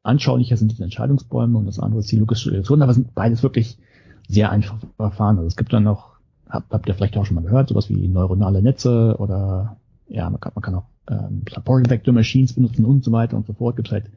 anschaulicher 0.03 0.57
sind 0.57 0.73
diese 0.73 0.85
Entscheidungsbäume 0.85 1.59
und 1.59 1.67
das 1.67 1.79
andere 1.79 2.01
ist 2.01 2.11
die 2.11 2.17
logische 2.17 2.51
Regression, 2.51 2.83
aber 2.83 2.95
sind 2.95 3.15
beides 3.15 3.43
wirklich 3.43 3.79
sehr 4.27 4.51
einfache 4.51 4.87
Verfahren. 4.97 5.37
Also 5.37 5.49
es 5.49 5.57
gibt 5.57 5.73
dann 5.73 5.85
noch, 5.85 6.18
habt, 6.49 6.73
habt 6.73 6.89
ihr 6.89 6.95
vielleicht 6.95 7.17
auch 7.17 7.25
schon 7.25 7.37
mal 7.37 7.45
gehört, 7.45 7.69
sowas 7.69 7.89
wie 7.89 8.09
neuronale 8.09 8.63
Netze 8.63 9.17
oder 9.19 9.77
ja, 10.09 10.29
man 10.31 10.41
kann, 10.41 10.53
man 10.55 10.63
kann 10.63 10.75
auch 10.75 10.87
ähm, 11.11 11.43
Support 11.53 11.91
Vector 11.91 12.15
Machines 12.15 12.55
benutzen 12.55 12.85
und 12.85 13.05
so 13.05 13.13
weiter 13.13 13.37
und 13.37 13.47
so 13.47 13.53
fort. 13.53 13.77
Gibt 13.77 13.91
halt 13.91 14.11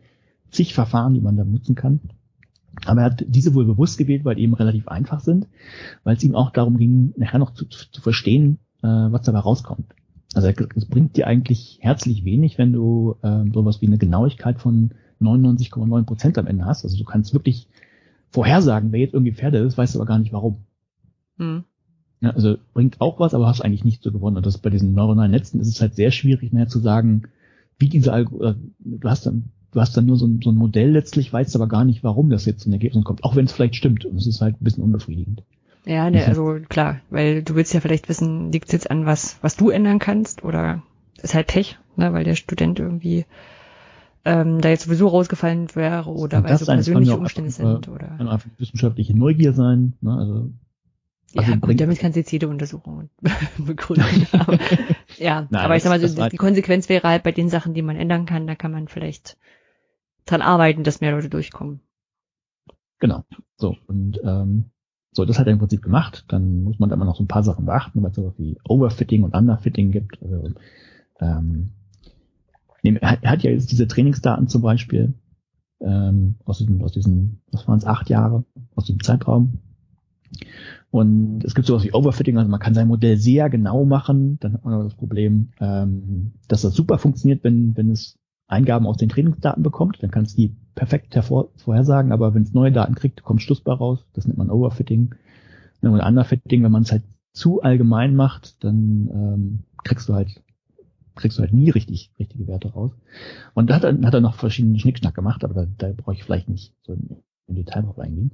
zig 0.50 0.74
Verfahren, 0.74 1.14
die 1.14 1.22
man 1.22 1.38
da 1.38 1.44
benutzen 1.44 1.76
kann. 1.76 2.00
Aber 2.86 3.02
er 3.02 3.06
hat 3.06 3.26
diese 3.28 3.54
wohl 3.54 3.66
bewusst 3.66 3.98
gewählt, 3.98 4.24
weil 4.24 4.36
die 4.36 4.44
eben 4.44 4.54
relativ 4.54 4.88
einfach 4.88 5.20
sind, 5.20 5.48
weil 6.04 6.16
es 6.16 6.24
ihm 6.24 6.36
auch 6.36 6.52
darum 6.52 6.78
ging, 6.78 7.14
nachher 7.18 7.40
noch 7.40 7.54
zu, 7.54 7.66
zu 7.66 8.02
verstehen, 8.02 8.60
äh, 8.82 8.88
was 8.88 9.24
dabei 9.24 9.40
rauskommt. 9.40 9.94
Also 10.34 10.48
es 10.48 10.86
bringt 10.86 11.18
dir 11.18 11.28
eigentlich 11.28 11.80
herzlich 11.82 12.24
wenig, 12.24 12.58
wenn 12.58 12.72
du 12.72 13.18
äh, 13.22 13.44
sowas 13.54 13.82
wie 13.82 13.88
eine 13.88 13.98
Genauigkeit 13.98 14.60
von 14.60 14.92
99,9 15.22 16.04
Prozent 16.04 16.38
am 16.38 16.48
Ende 16.48 16.66
hast. 16.66 16.86
Also 16.86 16.98
du 16.98 17.04
kannst 17.04 17.34
wirklich 17.34 17.68
vorhersagen, 18.30 18.94
wer 18.94 19.02
jetzt 19.02 19.14
irgendwie 19.14 19.34
Pferde 19.34 19.58
ist, 19.58 19.78
weißt 19.78 19.98
aber 19.98 20.06
gar 20.06 20.20
nicht 20.20 20.32
warum. 20.32 20.64
Hm. 21.38 21.66
Ja, 22.22 22.32
also 22.32 22.57
bringt 22.74 23.01
auch 23.01 23.19
was, 23.19 23.34
aber 23.34 23.47
hast 23.47 23.61
eigentlich 23.61 23.84
nicht 23.84 24.03
so 24.03 24.11
gewonnen. 24.11 24.38
Und 24.38 24.45
das 24.45 24.57
bei 24.57 24.69
diesen 24.69 24.93
neuronalen 24.93 25.32
Netzen 25.32 25.59
ist 25.59 25.67
es 25.67 25.82
halt 25.82 25.95
sehr 25.95 26.11
schwierig, 26.11 26.53
nachher 26.53 26.67
zu 26.67 26.80
sagen, 26.80 27.24
wie 27.80 27.89
diese 27.89 28.13
Algo 28.13 28.53
du 28.80 29.09
hast 29.09 29.26
dann 29.26 29.49
du 29.72 29.80
hast 29.80 29.95
dann 29.95 30.05
nur 30.05 30.17
so 30.17 30.28
ein, 30.28 30.41
so 30.43 30.51
ein 30.51 30.57
Modell 30.57 30.91
letztlich, 30.91 31.32
weißt 31.32 31.55
aber 31.55 31.67
gar 31.67 31.86
nicht, 31.86 32.03
warum 32.03 32.30
das 32.30 32.45
jetzt 32.45 32.65
in 32.65 32.74
Ergebnis 32.74 33.03
kommt, 33.03 33.24
auch 33.24 33.36
wenn 33.36 33.45
es 33.45 33.51
vielleicht 33.51 33.76
stimmt. 33.76 34.05
Und 34.05 34.17
es 34.17 34.28
ist 34.28 34.41
halt 34.41 34.61
ein 34.61 34.63
bisschen 34.63 34.84
unbefriedigend. 34.84 35.43
Ja, 35.86 36.09
ne, 36.09 36.26
also 36.26 36.59
klar, 36.69 36.99
weil 37.09 37.41
du 37.41 37.55
willst 37.55 37.74
ja 37.74 37.80
vielleicht 37.80 38.07
wissen, 38.07 38.51
liegt 38.51 38.67
es 38.67 38.72
jetzt 38.72 38.91
an 38.91 39.05
was, 39.05 39.38
was 39.41 39.55
du 39.57 39.69
ändern 39.69 39.97
kannst 39.97 40.43
oder 40.43 40.84
ist 41.22 41.34
halt 41.34 41.47
Pech, 41.47 41.80
ne, 41.95 42.13
weil 42.13 42.24
der 42.24 42.36
Student 42.36 42.80
irgendwie 42.80 43.26
ähm, 44.26 44.61
da 44.61 44.69
jetzt 44.69 44.84
sowieso 44.84 45.07
rausgefallen 45.07 45.67
wäre 45.74 46.11
oder 46.11 46.43
weil 46.43 46.55
so 46.57 46.65
persönliche 46.65 47.17
Umstände 47.17 47.49
sind 47.49 47.88
oder 47.88 48.09
kann 48.17 48.28
einfach 48.28 48.49
wissenschaftliche 48.59 49.17
Neugier 49.17 49.53
sein, 49.53 49.93
ne, 50.01 50.13
also 50.13 50.49
also 51.36 51.52
ja, 51.52 51.58
gut, 51.58 51.80
damit 51.80 52.00
kannst 52.00 52.16
du 52.16 52.20
jetzt 52.20 52.32
jede 52.32 52.48
Untersuchung 52.48 53.10
begründen. 53.58 54.28
aber, 54.32 54.58
ja, 55.18 55.48
Nein, 55.50 55.66
aber 55.66 55.76
ich 55.76 55.84
sag 55.84 55.90
mal, 55.90 56.06
so, 56.06 56.30
die 56.30 56.38
Konsequenz 56.38 56.90
wäre 56.90 57.08
halt 57.08 57.24
bei 57.24 57.32
den 57.32 57.50
Sachen, 57.50 57.74
die 57.74 57.82
man 57.82 57.96
ändern 57.96 58.26
kann, 58.26 58.48
da 58.48 58.56
kann 58.56 58.72
man 58.72 58.88
vielleicht 58.88 59.38
dran 60.26 60.42
arbeiten, 60.42 60.84
dass 60.84 61.02
mehr 61.02 61.12
Leute 61.12 61.30
durchkommen. 61.30 61.82
Genau. 63.00 63.24
So, 63.58 63.76
und 63.88 64.20
ähm, 64.24 64.72
so, 65.12 65.26
das 65.26 65.40
hat 65.40 65.48
er 65.48 65.54
im 65.54 65.60
Prinzip 65.60 65.82
gemacht. 65.82 66.26
Dann 66.30 66.64
muss 66.64 66.80
man 66.80 66.90
da 66.90 66.96
immer 66.96 67.06
noch 67.06 67.16
so 67.16 67.24
ein 67.24 67.28
paar 67.28 67.44
Sachen 67.44 67.66
beachten, 67.66 68.02
weil 68.02 68.12
es 68.12 68.16
so 68.16 68.34
wie 68.38 68.58
Overfitting 68.68 69.24
und 69.24 69.36
Underfitting 69.36 69.92
gibt. 69.92 70.22
Also, 70.22 70.52
ähm, 71.20 71.72
er, 72.84 73.20
hat, 73.22 73.44
ja 73.44 73.52
jetzt 73.52 73.72
diese 73.72 73.88
Trainingsdaten 73.88 74.48
zum 74.48 74.62
Beispiel 74.62 75.14
ähm, 75.82 76.36
aus 76.46 76.60
diesen, 76.60 76.82
aus 76.82 76.94
diesen, 76.94 77.42
was 77.52 77.68
waren 77.68 77.78
es, 77.78 77.86
acht 77.86 78.10
Jahre, 78.10 78.46
aus 78.76 78.86
dem 78.86 79.02
Zeitraum. 79.04 79.60
Und 80.92 81.44
es 81.46 81.56
gibt 81.56 81.68
sowas 81.68 81.84
wie 81.84 81.94
Overfitting, 81.94 82.38
also 82.38 82.52
man 82.52 82.60
kann 82.60 82.74
sein 82.74 82.89
Modell 82.89 83.18
sehr 83.18 83.50
genau 83.50 83.86
machen. 83.86 84.38
Dann 84.42 84.54
hat 84.54 84.66
man 84.66 84.84
das 84.84 84.94
Problem, 84.94 85.50
ähm, 85.60 86.34
dass 86.48 86.62
das 86.62 86.74
super 86.74 86.98
funktioniert, 87.00 87.44
wenn, 87.44 87.76
wenn 87.78 87.89
es 87.89 88.20
Eingaben 88.48 88.86
aus 88.86 88.98
den 88.98 89.08
Trainingsdaten 89.08 89.64
bekommt, 89.64 90.04
dann 90.04 90.12
kannst 90.12 90.38
du 90.38 90.42
die 90.42 90.56
perfekt 90.76 91.16
hervor, 91.16 91.52
vorhersagen, 91.56 92.12
aber 92.12 92.34
wenn 92.34 92.44
es 92.44 92.54
neue 92.54 92.74
Daten 92.74 92.96
kriegt, 92.96 93.24
kommt 93.24 93.42
Schluss 93.42 93.62
bei 93.62 93.72
raus. 93.72 94.06
Das 94.14 94.28
nennt 94.28 94.38
man 94.38 94.52
Overfitting. 94.52 95.16
Und 95.82 96.02
Underfitting, 96.02 96.62
wenn 96.62 96.72
man 96.72 96.84
es 96.84 96.92
halt 96.92 97.04
zu 97.34 97.62
allgemein 97.62 98.14
macht, 98.14 98.62
dann 98.64 99.10
ähm, 99.14 99.60
kriegst 99.84 100.10
du 100.10 100.14
halt 100.14 100.42
kriegst 101.16 101.38
du 101.38 101.42
halt 101.42 101.54
nie 101.54 101.70
richtig 101.70 102.12
richtige 102.20 102.48
Werte 102.48 102.74
raus. 102.74 102.92
Und 103.54 103.70
da 103.70 103.76
hat 103.76 103.84
er, 103.84 103.98
hat 104.02 104.14
er 104.14 104.22
noch 104.22 104.36
verschiedene 104.36 104.80
Schnickschnack 104.80 105.14
gemacht, 105.14 105.44
aber 105.44 105.54
da, 105.54 105.66
da 105.78 105.94
brauche 105.96 106.16
ich 106.16 106.24
vielleicht 106.24 106.50
nicht 106.50 106.74
so 106.84 106.94
im 106.94 107.56
Detail 107.56 107.84
drauf 107.84 108.00
eingehen. 108.00 108.32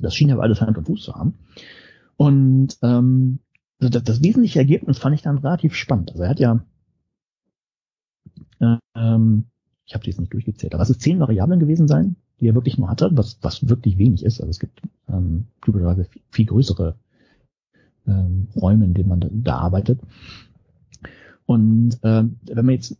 Das 0.00 0.14
schien 0.14 0.30
aber 0.30 0.42
alles 0.42 0.60
Hand 0.60 0.76
und 0.76 0.86
Fuß 0.86 1.02
zu 1.02 1.14
haben. 1.14 1.34
Und 2.16 2.76
ähm, 2.82 3.40
das, 3.78 4.02
das 4.02 4.22
wesentliche 4.22 4.58
Ergebnis 4.58 4.98
fand 4.98 5.14
ich 5.14 5.22
dann 5.22 5.38
relativ 5.38 5.74
spannend. 5.74 6.12
Also 6.12 6.22
er 6.22 6.30
hat 6.30 6.40
ja 6.40 6.64
ähm, 8.94 9.44
ich 9.86 9.94
habe 9.94 10.02
die 10.04 10.10
jetzt 10.10 10.20
nicht 10.20 10.32
durchgezählt, 10.32 10.74
aber 10.74 10.82
es 10.82 10.90
ist 10.90 11.00
zehn 11.00 11.20
Variablen 11.20 11.60
gewesen 11.60 11.86
sein, 11.86 12.16
die 12.40 12.48
er 12.48 12.54
wirklich 12.54 12.76
nur 12.76 12.90
hatte, 12.90 13.10
was, 13.12 13.38
was 13.40 13.68
wirklich 13.68 13.98
wenig 13.98 14.24
ist. 14.24 14.40
Also 14.40 14.50
es 14.50 14.58
gibt 14.58 14.82
ähm, 15.08 15.46
typischerweise 15.62 16.04
viel, 16.04 16.22
viel 16.30 16.46
größere 16.46 16.96
ähm, 18.06 18.48
Räume, 18.56 18.84
in 18.84 18.94
denen 18.94 19.08
man 19.08 19.20
da, 19.20 19.28
da 19.30 19.58
arbeitet. 19.58 20.00
Und 21.46 21.98
ähm, 22.02 22.36
wenn 22.42 22.66
man 22.66 22.74
jetzt 22.74 22.96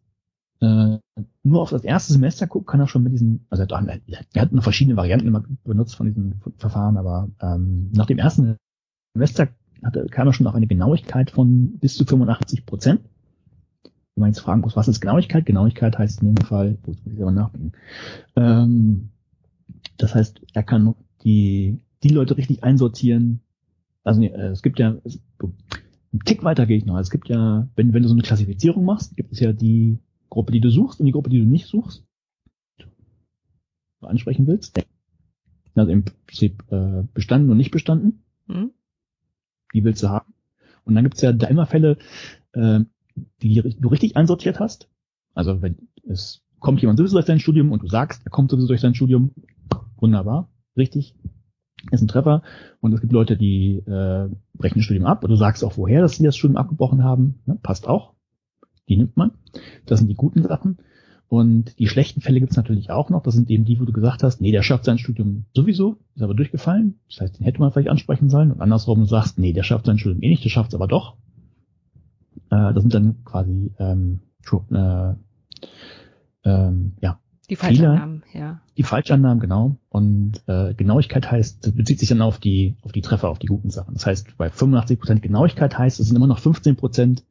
äh, 0.61 0.99
nur 1.43 1.63
auf 1.63 1.71
das 1.71 1.85
erste 1.85 2.13
Semester 2.13 2.47
guckt, 2.47 2.67
kann 2.67 2.81
er 2.81 2.89
schon 2.89 3.03
mit 3.03 3.13
diesen, 3.13 3.47
also 3.51 3.65
er 3.65 3.79
hat, 3.79 4.01
er 4.33 4.43
hat 4.43 4.51
verschiedene 4.63 4.97
Varianten 4.97 5.27
immer 5.27 5.45
benutzt 5.65 5.97
von 5.97 6.07
diesen 6.07 6.41
Verfahren, 6.59 6.97
aber 6.97 7.29
ähm, 7.41 7.91
nach 7.93 8.07
dem 8.07 8.19
ersten 8.19 8.57
Semester 9.15 9.49
hatte, 9.83 10.07
kam 10.07 10.27
er 10.27 10.33
schon 10.33 10.47
auf 10.47 10.55
eine 10.55 10.67
Genauigkeit 10.67 11.31
von 11.31 11.79
bis 11.79 11.97
zu 11.97 12.05
85 12.05 12.67
Prozent. 12.67 13.01
Wenn 14.15 14.23
man 14.23 14.31
jetzt 14.31 14.41
fragen 14.41 14.63
muss, 14.63 14.77
was 14.77 14.89
ist 14.89 15.01
Genauigkeit? 15.01 15.45
Genauigkeit 15.45 15.99
heißt 15.99 16.23
in 16.23 16.35
dem 16.35 16.45
Fall, 16.45 16.79
muss 16.87 16.97
ich 17.05 17.15
selber 17.15 17.33
nachdenken. 17.33 17.73
Ähm, 18.35 19.11
das 19.99 20.15
heißt, 20.15 20.41
er 20.55 20.63
kann 20.63 20.95
die, 21.23 21.81
die 22.03 22.09
Leute 22.09 22.37
richtig 22.37 22.65
einsortieren. 22.65 23.41
Also 24.05 24.21
nee, 24.21 24.29
es 24.29 24.63
gibt 24.63 24.79
ja, 24.79 24.97
es, 25.05 25.21
einen 25.41 26.25
Tick 26.25 26.45
weiter 26.45 26.67
gehe 26.67 26.79
ich 26.79 26.87
noch. 26.87 26.99
Es 26.99 27.11
gibt 27.11 27.29
ja, 27.29 27.69
wenn, 27.77 27.93
wenn 27.93 28.03
du 28.03 28.09
so 28.09 28.15
eine 28.15 28.23
Klassifizierung 28.23 28.85
machst, 28.85 29.17
gibt 29.17 29.33
es 29.33 29.41
ja 29.41 29.53
die 29.53 29.99
Gruppe, 30.37 30.53
die 30.53 30.61
du 30.61 30.70
suchst 30.70 31.01
und 31.01 31.07
die 31.07 31.12
Gruppe, 31.12 31.30
die 31.30 31.39
du 31.39 31.47
nicht 31.47 31.66
suchst. 31.66 32.05
Ansprechen 34.03 34.47
willst. 34.47 34.78
Also 35.74 35.91
im 35.91 36.05
Prinzip 36.05 36.62
äh, 36.70 37.05
bestanden 37.14 37.51
und 37.51 37.57
nicht 37.57 37.70
bestanden. 37.70 38.22
Mhm. 38.47 38.72
Die 39.72 39.82
willst 39.82 40.03
du 40.03 40.11
haben. 40.11 40.34
Und 40.84 40.95
dann 40.95 41.05
gibt 41.05 41.14
es 41.16 41.22
ja 41.22 41.32
da 41.32 41.47
immer 41.47 41.64
Fälle, 41.64 41.97
äh, 42.53 42.80
die 43.41 43.76
du 43.80 43.89
richtig 43.89 44.14
einsortiert 44.16 44.61
hast. 44.61 44.91
Also 45.32 45.62
wenn 45.62 45.89
es 46.07 46.43
kommt 46.61 46.82
jemand 46.82 46.99
sowieso 46.99 47.16
durch 47.16 47.24
dein 47.24 47.41
Studium 47.41 47.72
und 47.72 47.82
du 47.82 47.89
sagst, 47.89 48.20
er 48.26 48.30
kommt 48.30 48.51
sowieso 48.51 48.68
durch 48.68 48.82
dein 48.82 48.95
Studium, 48.95 49.30
wunderbar, 49.97 50.51
richtig, 50.76 51.14
ist 51.91 52.03
ein 52.03 52.09
Treffer. 52.09 52.43
Und 52.80 52.93
es 52.93 53.01
gibt 53.01 53.12
Leute, 53.12 53.39
die 53.39 53.78
äh, 53.78 54.28
brechen 54.53 54.78
das 54.78 54.84
Studium 54.84 55.07
ab. 55.07 55.24
Und 55.24 55.30
du 55.30 55.37
sagst 55.37 55.64
auch, 55.64 55.78
woher 55.78 56.03
dass 56.03 56.16
sie 56.16 56.24
das 56.24 56.37
Studium 56.37 56.59
abgebrochen 56.59 57.03
haben. 57.03 57.41
Ne? 57.47 57.59
Passt 57.62 57.89
auch. 57.89 58.16
Die 58.89 58.97
nimmt 58.97 59.16
man. 59.16 59.32
Das 59.84 59.99
sind 59.99 60.09
die 60.09 60.14
guten 60.14 60.43
Sachen. 60.43 60.78
Und 61.28 61.78
die 61.80 61.89
schlechten 61.89 62.20
Fälle 62.20 62.39
gibt's 62.39 62.57
natürlich 62.57 62.91
auch 62.91 63.11
noch. 63.11 63.22
Das 63.22 63.34
sind 63.34 63.51
eben 63.51 63.64
die, 63.64 63.80
wo 63.80 63.84
du 63.84 63.93
gesagt 63.93 64.22
hast, 64.22 64.41
nee, 64.41 64.53
der 64.53 64.62
schafft 64.62 64.84
sein 64.84 64.99
Studium 64.99 65.45
sowieso, 65.55 65.97
ist 66.14 66.22
aber 66.22 66.34
durchgefallen. 66.34 67.01
Das 67.09 67.20
heißt, 67.20 67.39
den 67.39 67.45
hätte 67.45 67.59
man 67.59 67.72
vielleicht 67.72 67.89
ansprechen 67.89 68.30
sollen. 68.30 68.53
Und 68.53 68.61
andersrum 68.61 69.01
du 69.01 69.07
sagst, 69.07 69.39
nee, 69.39 69.53
der 69.53 69.64
schafft 69.64 69.87
sein 69.87 69.99
Studium 69.99 70.22
eh 70.22 70.28
nicht, 70.28 70.45
der 70.45 70.51
schafft's 70.51 70.74
aber 70.74 70.87
doch. 70.87 71.16
Äh, 72.51 72.72
das 72.72 72.82
sind 72.82 72.95
dann 72.95 73.24
quasi 73.24 73.72
ähm, 73.78 74.20
äh, 74.70 75.14
ähm, 76.45 76.93
ja, 77.01 77.18
die 77.49 77.57
Falschannahmen, 77.57 78.24
ja. 78.32 78.61
Die 78.76 78.82
Falschannahmen, 78.82 79.41
genau. 79.41 79.76
Und 79.89 80.43
äh, 80.47 80.74
Genauigkeit 80.74 81.30
heißt, 81.30 81.64
das 81.64 81.72
bezieht 81.72 82.01
sich 82.01 82.09
dann 82.09 82.22
auf 82.22 82.39
die, 82.39 82.76
auf 82.82 82.93
die 82.93 83.03
Treffer, 83.03 83.28
auf 83.28 83.39
die 83.39 83.47
guten 83.47 83.70
Sachen. 83.70 83.95
Das 83.95 84.05
heißt, 84.07 84.37
bei 84.37 84.49
85% 84.49 85.20
Genauigkeit 85.20 85.78
heißt, 85.78 86.01
es 86.01 86.09
sind 86.09 86.16
immer 86.16 86.26
noch 86.26 86.41
15% 86.41 87.22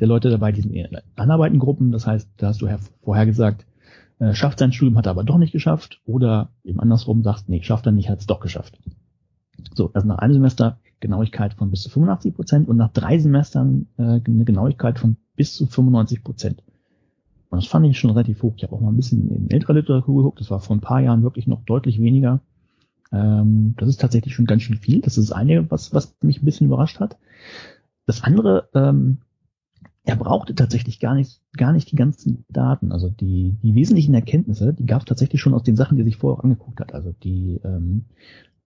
der 0.00 0.08
Leute 0.08 0.30
dabei, 0.30 0.52
die 0.52 0.60
sind 0.60 0.72
in 0.72 0.98
Anarbeitengruppen. 1.16 1.92
Das 1.92 2.06
heißt, 2.06 2.28
da 2.36 2.48
hast 2.48 2.60
du 2.60 2.68
vorher 3.02 3.26
gesagt, 3.26 3.66
äh, 4.18 4.34
schafft 4.34 4.58
sein 4.58 4.72
Studium, 4.72 4.98
hat 4.98 5.06
er 5.06 5.10
aber 5.10 5.24
doch 5.24 5.38
nicht 5.38 5.52
geschafft. 5.52 6.00
Oder 6.04 6.50
eben 6.64 6.80
andersrum 6.80 7.22
sagst, 7.22 7.48
nee, 7.48 7.62
schafft 7.62 7.86
er 7.86 7.92
nicht, 7.92 8.08
hat 8.08 8.20
es 8.20 8.26
doch 8.26 8.40
geschafft. 8.40 8.78
So, 9.74 9.90
also 9.94 10.06
nach 10.06 10.18
einem 10.18 10.34
Semester 10.34 10.78
Genauigkeit 11.00 11.54
von 11.54 11.70
bis 11.70 11.82
zu 11.82 11.90
85% 11.90 12.64
und 12.66 12.76
nach 12.76 12.92
drei 12.92 13.18
Semestern 13.18 13.86
äh, 13.98 14.20
eine 14.24 14.44
Genauigkeit 14.44 14.98
von 14.98 15.16
bis 15.36 15.54
zu 15.54 15.64
95%. 15.64 16.56
Und 17.48 17.62
das 17.62 17.66
fand 17.66 17.86
ich 17.86 17.98
schon 17.98 18.10
relativ 18.10 18.42
hoch. 18.42 18.54
Ich 18.56 18.64
habe 18.64 18.74
auch 18.74 18.80
mal 18.80 18.88
ein 18.88 18.96
bisschen 18.96 19.30
in 19.30 19.50
älterer 19.50 19.74
Literatur 19.74 20.16
geguckt. 20.16 20.40
Das 20.40 20.50
war 20.50 20.60
vor 20.60 20.76
ein 20.76 20.80
paar 20.80 21.00
Jahren 21.00 21.22
wirklich 21.22 21.46
noch 21.46 21.62
deutlich 21.64 22.00
weniger. 22.00 22.40
Ähm, 23.12 23.74
das 23.76 23.88
ist 23.88 24.00
tatsächlich 24.00 24.34
schon 24.34 24.46
ganz 24.46 24.62
schön 24.62 24.76
viel. 24.76 25.00
Das 25.00 25.18
ist 25.18 25.30
das 25.30 25.36
eine, 25.36 25.70
was, 25.70 25.94
was 25.94 26.16
mich 26.22 26.42
ein 26.42 26.44
bisschen 26.44 26.66
überrascht 26.66 26.98
hat. 26.98 27.18
Das 28.06 28.22
andere, 28.22 28.68
ähm, 28.74 29.18
er 30.06 30.16
brauchte 30.16 30.54
tatsächlich 30.54 31.00
gar 31.00 31.14
nicht, 31.14 31.40
gar 31.56 31.72
nicht 31.72 31.90
die 31.90 31.96
ganzen 31.96 32.44
Daten. 32.48 32.92
Also 32.92 33.10
die, 33.10 33.56
die 33.62 33.74
wesentlichen 33.74 34.14
Erkenntnisse, 34.14 34.72
die 34.72 34.86
gab 34.86 35.00
es 35.00 35.06
tatsächlich 35.06 35.40
schon 35.40 35.52
aus 35.52 35.64
den 35.64 35.74
Sachen, 35.74 35.96
die 35.96 36.02
er 36.02 36.06
sich 36.06 36.16
vorher 36.16 36.44
angeguckt 36.44 36.78
hat. 36.80 36.94
Also 36.94 37.12
die 37.24 37.60
ähm, 37.64 38.04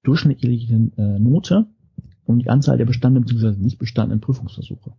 durchschnittliche 0.02 0.74
äh, 0.98 1.18
Note 1.18 1.66
und 2.26 2.40
die 2.40 2.50
Anzahl 2.50 2.76
der 2.76 2.84
bestandenen 2.84 3.26
bzw. 3.26 3.58
nicht 3.58 3.78
bestandenen 3.78 4.20
Prüfungsversuche. 4.20 4.92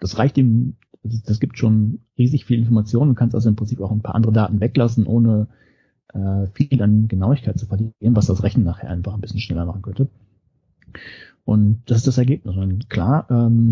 Das 0.00 0.18
reicht 0.18 0.36
ihm 0.38 0.74
das, 1.04 1.22
das 1.22 1.40
gibt 1.40 1.56
schon 1.56 2.00
riesig 2.18 2.46
viel 2.46 2.58
Informationen. 2.58 3.10
Du 3.10 3.14
kannst 3.14 3.36
also 3.36 3.48
im 3.48 3.54
Prinzip 3.54 3.80
auch 3.80 3.92
ein 3.92 4.02
paar 4.02 4.16
andere 4.16 4.32
Daten 4.32 4.60
weglassen, 4.60 5.06
ohne 5.06 5.46
äh, 6.12 6.46
viel 6.52 6.82
an 6.82 7.06
Genauigkeit 7.06 7.58
zu 7.60 7.66
verlieren, 7.66 7.94
was 8.00 8.26
das 8.26 8.42
Rechnen 8.42 8.64
nachher 8.64 8.90
einfach 8.90 9.14
ein 9.14 9.20
bisschen 9.20 9.40
schneller 9.40 9.66
machen 9.66 9.82
könnte. 9.82 10.08
Und 11.44 11.82
das 11.86 11.98
ist 11.98 12.08
das 12.08 12.18
Ergebnis. 12.18 12.56
Und 12.56 12.90
klar, 12.90 13.28
ähm, 13.30 13.70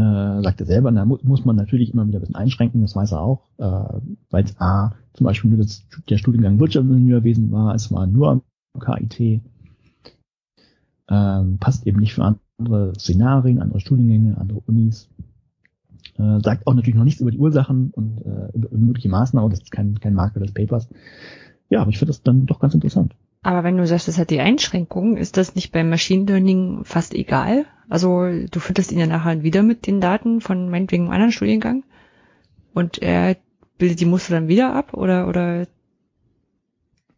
äh, 0.00 0.42
sagt 0.42 0.60
er 0.60 0.66
selber, 0.66 0.90
da 0.90 1.04
muss 1.04 1.44
man 1.44 1.56
natürlich 1.56 1.92
immer 1.92 2.06
wieder 2.06 2.18
ein 2.18 2.22
bisschen 2.22 2.34
einschränken, 2.34 2.80
das 2.80 2.96
weiß 2.96 3.12
er 3.12 3.20
auch, 3.20 3.42
äh, 3.58 4.00
weil 4.30 4.44
es 4.44 4.58
A, 4.58 4.94
zum 5.12 5.24
Beispiel 5.26 5.50
nur 5.50 5.58
das, 5.58 5.84
der 6.08 6.16
Studiengang 6.16 6.58
Wirtschaftsingenieurwesen 6.58 7.52
war, 7.52 7.74
es 7.74 7.92
war 7.92 8.06
nur 8.06 8.42
KIT, 8.78 9.42
ähm, 11.08 11.58
passt 11.58 11.86
eben 11.86 12.00
nicht 12.00 12.14
für 12.14 12.24
andere 12.58 12.94
Szenarien, 12.98 13.60
andere 13.60 13.80
Studiengänge, 13.80 14.38
andere 14.38 14.60
Unis. 14.60 15.10
Äh, 16.16 16.40
sagt 16.40 16.66
auch 16.66 16.74
natürlich 16.74 16.96
noch 16.96 17.04
nichts 17.04 17.20
über 17.20 17.30
die 17.30 17.38
Ursachen 17.38 17.90
und 17.90 18.22
äh, 18.24 18.56
über 18.56 18.76
mögliche 18.76 19.08
Maßnahmen, 19.08 19.50
das 19.50 19.60
ist 19.60 19.70
kein, 19.70 20.00
kein 20.00 20.14
Marker 20.14 20.40
des 20.40 20.52
Papers. 20.52 20.88
Ja, 21.68 21.82
aber 21.82 21.90
ich 21.90 21.98
finde 21.98 22.10
das 22.10 22.22
dann 22.22 22.46
doch 22.46 22.58
ganz 22.58 22.74
interessant. 22.74 23.14
Aber 23.42 23.64
wenn 23.64 23.76
du 23.76 23.86
sagst, 23.86 24.06
das 24.06 24.18
hat 24.18 24.30
die 24.30 24.40
Einschränkung, 24.40 25.16
ist 25.16 25.36
das 25.36 25.54
nicht 25.54 25.72
beim 25.72 25.88
Machine 25.88 26.26
Learning 26.26 26.84
fast 26.84 27.14
egal? 27.14 27.64
Also 27.88 28.26
du 28.50 28.60
fütterst 28.60 28.92
ihn 28.92 28.98
ja 28.98 29.06
nachher 29.06 29.42
wieder 29.42 29.62
mit 29.62 29.86
den 29.86 30.00
Daten 30.00 30.40
von 30.40 30.68
meinetwegen 30.68 31.04
einem 31.04 31.12
anderen 31.12 31.32
Studiengang 31.32 31.84
und 32.74 33.02
er 33.02 33.36
bildet 33.78 34.00
die 34.00 34.04
Muster 34.04 34.34
dann 34.34 34.48
wieder 34.48 34.74
ab 34.74 34.94
oder 34.94 35.26
oder 35.26 35.66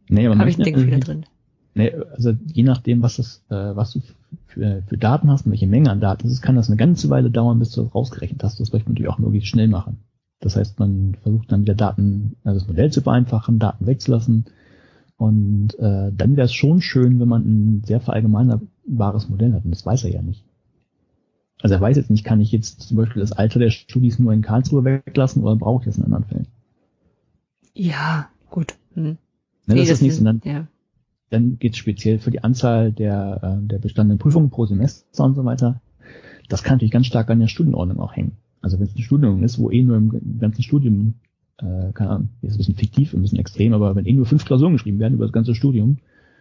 nee, 0.08 0.26
habe 0.28 0.48
ich 0.48 0.56
einen 0.56 0.64
Denkfehler 0.64 1.00
drin? 1.00 1.26
Nee, 1.74 1.92
also 2.14 2.32
je 2.46 2.62
nachdem, 2.62 3.02
was 3.02 3.16
das, 3.16 3.44
äh, 3.48 3.54
was 3.54 3.92
du 3.92 4.00
für, 4.46 4.82
für 4.86 4.98
Daten 4.98 5.30
hast 5.30 5.46
und 5.46 5.52
welche 5.52 5.66
Menge 5.66 5.90
an 5.90 6.00
Daten 6.00 6.26
es 6.26 6.34
ist, 6.34 6.42
kann 6.42 6.56
das 6.56 6.68
eine 6.68 6.76
ganze 6.76 7.08
Weile 7.10 7.30
dauern, 7.30 7.58
bis 7.58 7.72
du 7.72 7.82
das 7.82 7.94
rausgerechnet 7.94 8.42
hast. 8.44 8.60
Das 8.60 8.72
möchte 8.72 8.88
man 8.88 8.94
natürlich 8.94 9.10
auch 9.10 9.18
möglichst 9.18 9.48
schnell 9.48 9.68
machen. 9.68 9.98
Das 10.40 10.56
heißt, 10.56 10.78
man 10.78 11.16
versucht 11.22 11.50
dann 11.50 11.62
wieder 11.62 11.74
Daten, 11.74 12.36
also 12.44 12.58
das 12.58 12.68
Modell 12.68 12.90
zu 12.92 13.00
vereinfachen, 13.00 13.58
Daten 13.58 13.86
wegzulassen. 13.86 14.46
Und 15.16 15.78
äh, 15.78 16.10
dann 16.12 16.36
wäre 16.36 16.46
es 16.46 16.52
schon 16.52 16.80
schön, 16.80 17.20
wenn 17.20 17.28
man 17.28 17.42
ein 17.42 17.84
sehr 17.84 18.00
verallgemeinerbares 18.00 19.28
Modell 19.28 19.52
hat. 19.52 19.64
Und 19.64 19.70
das 19.70 19.86
weiß 19.86 20.04
er 20.04 20.10
ja 20.10 20.22
nicht. 20.22 20.44
Also 21.60 21.76
er 21.76 21.80
weiß 21.80 21.96
jetzt 21.96 22.10
nicht, 22.10 22.24
kann 22.24 22.40
ich 22.40 22.50
jetzt 22.50 22.82
zum 22.82 22.96
Beispiel 22.96 23.20
das 23.20 23.32
Alter 23.32 23.60
der 23.60 23.70
Studis 23.70 24.18
nur 24.18 24.32
in 24.32 24.42
Karlsruhe 24.42 24.84
weglassen 24.84 25.42
oder 25.42 25.54
brauche 25.54 25.82
ich 25.82 25.86
das 25.86 25.98
in 25.98 26.04
anderen 26.04 26.24
Fällen? 26.24 26.48
Ja, 27.74 28.28
gut. 28.50 28.74
Hm. 28.94 29.04
Ne, 29.04 29.16
das 29.66 29.74
nee, 29.74 29.82
ist 29.82 29.90
das 29.90 30.02
nächste. 30.02 30.24
Dann, 30.24 30.40
ja. 30.44 30.66
Dann 31.30 31.58
geht 31.58 31.72
es 31.72 31.78
speziell 31.78 32.18
für 32.18 32.32
die 32.32 32.42
Anzahl 32.42 32.92
der, 32.92 33.40
äh, 33.42 33.66
der 33.66 33.78
bestandenen 33.78 34.18
Prüfungen 34.18 34.50
pro 34.50 34.66
Semester 34.66 35.24
und 35.24 35.34
so 35.34 35.44
weiter. 35.44 35.80
Das 36.48 36.64
kann 36.64 36.74
natürlich 36.74 36.92
ganz 36.92 37.06
stark 37.06 37.30
an 37.30 37.40
der 37.40 37.46
Studienordnung 37.46 38.00
auch 38.00 38.14
hängen. 38.14 38.32
Also 38.60 38.78
wenn 38.78 38.86
es 38.86 38.94
eine 38.94 39.04
Studienordnung 39.04 39.44
ist, 39.44 39.58
wo 39.58 39.70
eh 39.70 39.82
nur 39.82 39.96
im 39.96 40.38
ganzen 40.40 40.62
Studium, 40.62 41.14
äh, 41.58 41.92
keine 41.92 42.10
Ahnung, 42.10 42.28
ist 42.42 42.54
ein 42.54 42.58
bisschen 42.58 42.76
fiktiv, 42.76 43.14
ein 43.14 43.22
bisschen 43.22 43.38
extrem, 43.38 43.72
aber 43.72 43.94
wenn 43.94 44.06
eh 44.06 44.12
nur 44.12 44.26
fünf 44.26 44.44
Klausuren 44.44 44.72
geschrieben 44.72 44.98
werden 44.98 45.14
über 45.14 45.24
das 45.24 45.32
ganze 45.32 45.54
Studium, 45.54 45.98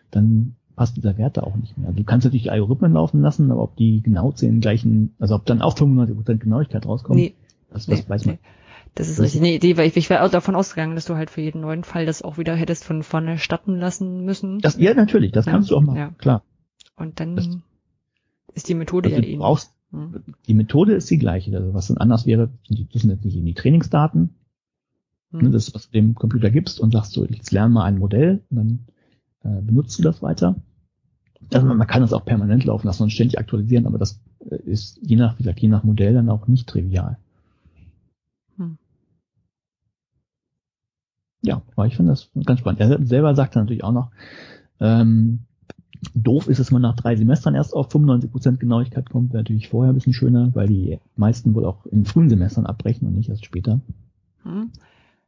dann 0.09 0.55
passt 0.75 0.97
dieser 0.97 1.17
Wert 1.17 1.37
da 1.37 1.43
auch 1.43 1.55
nicht 1.55 1.77
mehr. 1.77 1.87
Also 1.87 1.99
du 1.99 2.03
kannst 2.03 2.25
natürlich 2.25 2.43
die 2.43 2.49
Algorithmen 2.49 2.93
laufen 2.93 3.21
lassen, 3.21 3.51
aber 3.51 3.61
ob 3.61 3.75
die 3.75 4.01
genau 4.01 4.31
zu 4.31 4.45
den 4.45 4.61
gleichen, 4.61 5.13
also 5.19 5.35
ob 5.35 5.45
dann 5.45 5.61
auch 5.61 5.75
95% 5.75 6.37
Genauigkeit 6.37 6.85
rauskommt, 6.85 7.19
nee, 7.19 7.35
das, 7.69 7.85
das 7.85 8.03
nee, 8.03 8.09
weiß 8.09 8.25
man. 8.25 8.35
Nee. 8.35 8.41
Das 8.95 9.07
ist 9.07 9.21
richtig. 9.21 9.41
Nee, 9.41 9.59
die, 9.59 9.77
weil 9.77 9.87
ich, 9.87 9.95
ich 9.95 10.09
wäre 10.09 10.23
auch 10.23 10.29
davon 10.29 10.55
ausgegangen, 10.55 10.95
dass 10.95 11.05
du 11.05 11.15
halt 11.15 11.29
für 11.29 11.39
jeden 11.39 11.61
neuen 11.61 11.85
Fall 11.85 12.05
das 12.05 12.23
auch 12.23 12.37
wieder 12.37 12.55
hättest 12.55 12.83
von 12.83 13.03
vorne 13.03 13.37
statten 13.37 13.77
lassen 13.77 14.25
müssen. 14.25 14.59
Das, 14.59 14.77
ja, 14.77 14.93
natürlich, 14.93 15.31
das 15.31 15.45
ja. 15.45 15.53
kannst 15.53 15.71
du 15.71 15.77
auch 15.77 15.81
machen, 15.81 15.97
ja. 15.97 16.11
klar. 16.17 16.43
Und 16.97 17.21
dann 17.21 17.37
das, 17.37 17.47
ist 18.53 18.67
die 18.67 18.73
Methode 18.73 19.07
also 19.07 19.21
ja 19.21 19.23
ähnlich. 19.23 19.39
Brauchst, 19.39 19.73
hm. 19.91 20.23
Die 20.47 20.53
Methode 20.53 20.93
ist 20.93 21.09
die 21.09 21.17
gleiche. 21.17 21.55
Also 21.55 21.73
was 21.73 21.87
dann 21.87 21.97
anders 21.97 22.25
wäre, 22.25 22.49
das 22.67 23.01
sind 23.01 23.11
jetzt 23.11 23.25
nicht 23.25 23.37
in 23.37 23.45
die 23.45 23.53
Trainingsdaten, 23.53 24.35
hm. 25.31 25.41
ne, 25.41 25.49
das, 25.51 25.73
was 25.73 25.89
du 25.89 25.91
dem 25.93 26.15
Computer 26.15 26.49
gibst 26.49 26.79
und 26.79 26.93
sagst 26.93 27.13
so, 27.13 27.25
jetzt 27.25 27.51
lerne 27.51 27.73
mal 27.73 27.85
ein 27.85 27.97
Modell 27.97 28.41
und 28.49 28.57
dann 28.57 28.79
äh, 29.43 29.61
benutzt 29.61 29.97
du 29.99 30.03
das 30.03 30.21
weiter. 30.21 30.55
Also 31.53 31.65
man, 31.67 31.77
man 31.77 31.87
kann 31.87 32.01
das 32.01 32.13
auch 32.13 32.25
permanent 32.25 32.65
laufen 32.65 32.87
lassen 32.87 33.03
und 33.03 33.09
ständig 33.09 33.39
aktualisieren, 33.39 33.85
aber 33.85 33.97
das 33.97 34.21
äh, 34.49 34.55
ist 34.57 34.99
je 35.01 35.15
nach, 35.15 35.37
wie 35.37 35.43
gesagt, 35.43 35.59
je 35.59 35.69
nach 35.69 35.83
Modell 35.83 36.13
dann 36.13 36.29
auch 36.29 36.47
nicht 36.47 36.67
trivial. 36.67 37.17
Hm. 38.57 38.77
Ja, 41.41 41.61
aber 41.75 41.87
ich 41.87 41.95
finde 41.95 42.11
das 42.11 42.29
ganz 42.45 42.59
spannend. 42.59 42.81
Er 42.81 43.03
selber 43.05 43.35
sagt 43.35 43.55
natürlich 43.55 43.83
auch 43.83 43.93
noch, 43.93 44.11
ähm, 44.79 45.39
doof 46.15 46.47
ist 46.47 46.59
es, 46.59 46.71
man 46.71 46.81
nach 46.81 46.95
drei 46.95 47.15
Semestern 47.15 47.55
erst 47.55 47.73
auf 47.73 47.93
95% 47.93 48.57
Genauigkeit 48.57 49.09
kommt, 49.09 49.33
wäre 49.33 49.43
natürlich 49.43 49.69
vorher 49.69 49.91
ein 49.91 49.95
bisschen 49.95 50.13
schöner, 50.13 50.53
weil 50.53 50.67
die 50.67 50.99
meisten 51.15 51.53
wohl 51.53 51.65
auch 51.65 51.85
in 51.85 52.05
frühen 52.05 52.29
Semestern 52.29 52.65
abbrechen 52.65 53.07
und 53.07 53.15
nicht 53.15 53.29
erst 53.29 53.45
später. 53.45 53.79
Hm. 54.43 54.71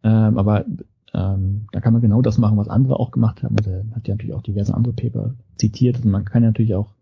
Ähm, 0.03 0.37
aber 0.37 0.65
ähm, 1.13 1.67
da 1.71 1.79
kann 1.79 1.93
man 1.93 2.01
genau 2.01 2.21
das 2.21 2.37
machen, 2.37 2.57
was 2.57 2.67
andere 2.67 2.99
auch 2.99 3.11
gemacht 3.11 3.43
haben. 3.43 3.55
Also 3.57 3.71
er 3.71 3.85
hat 3.95 4.07
ja 4.07 4.15
natürlich 4.15 4.33
auch 4.33 4.41
diverse 4.41 4.73
andere 4.73 4.93
Paper 4.93 5.35
zitiert. 5.55 6.03
Und 6.03 6.11
man 6.11 6.25
kann 6.25 6.43
natürlich 6.43 6.75
auch 6.75 6.93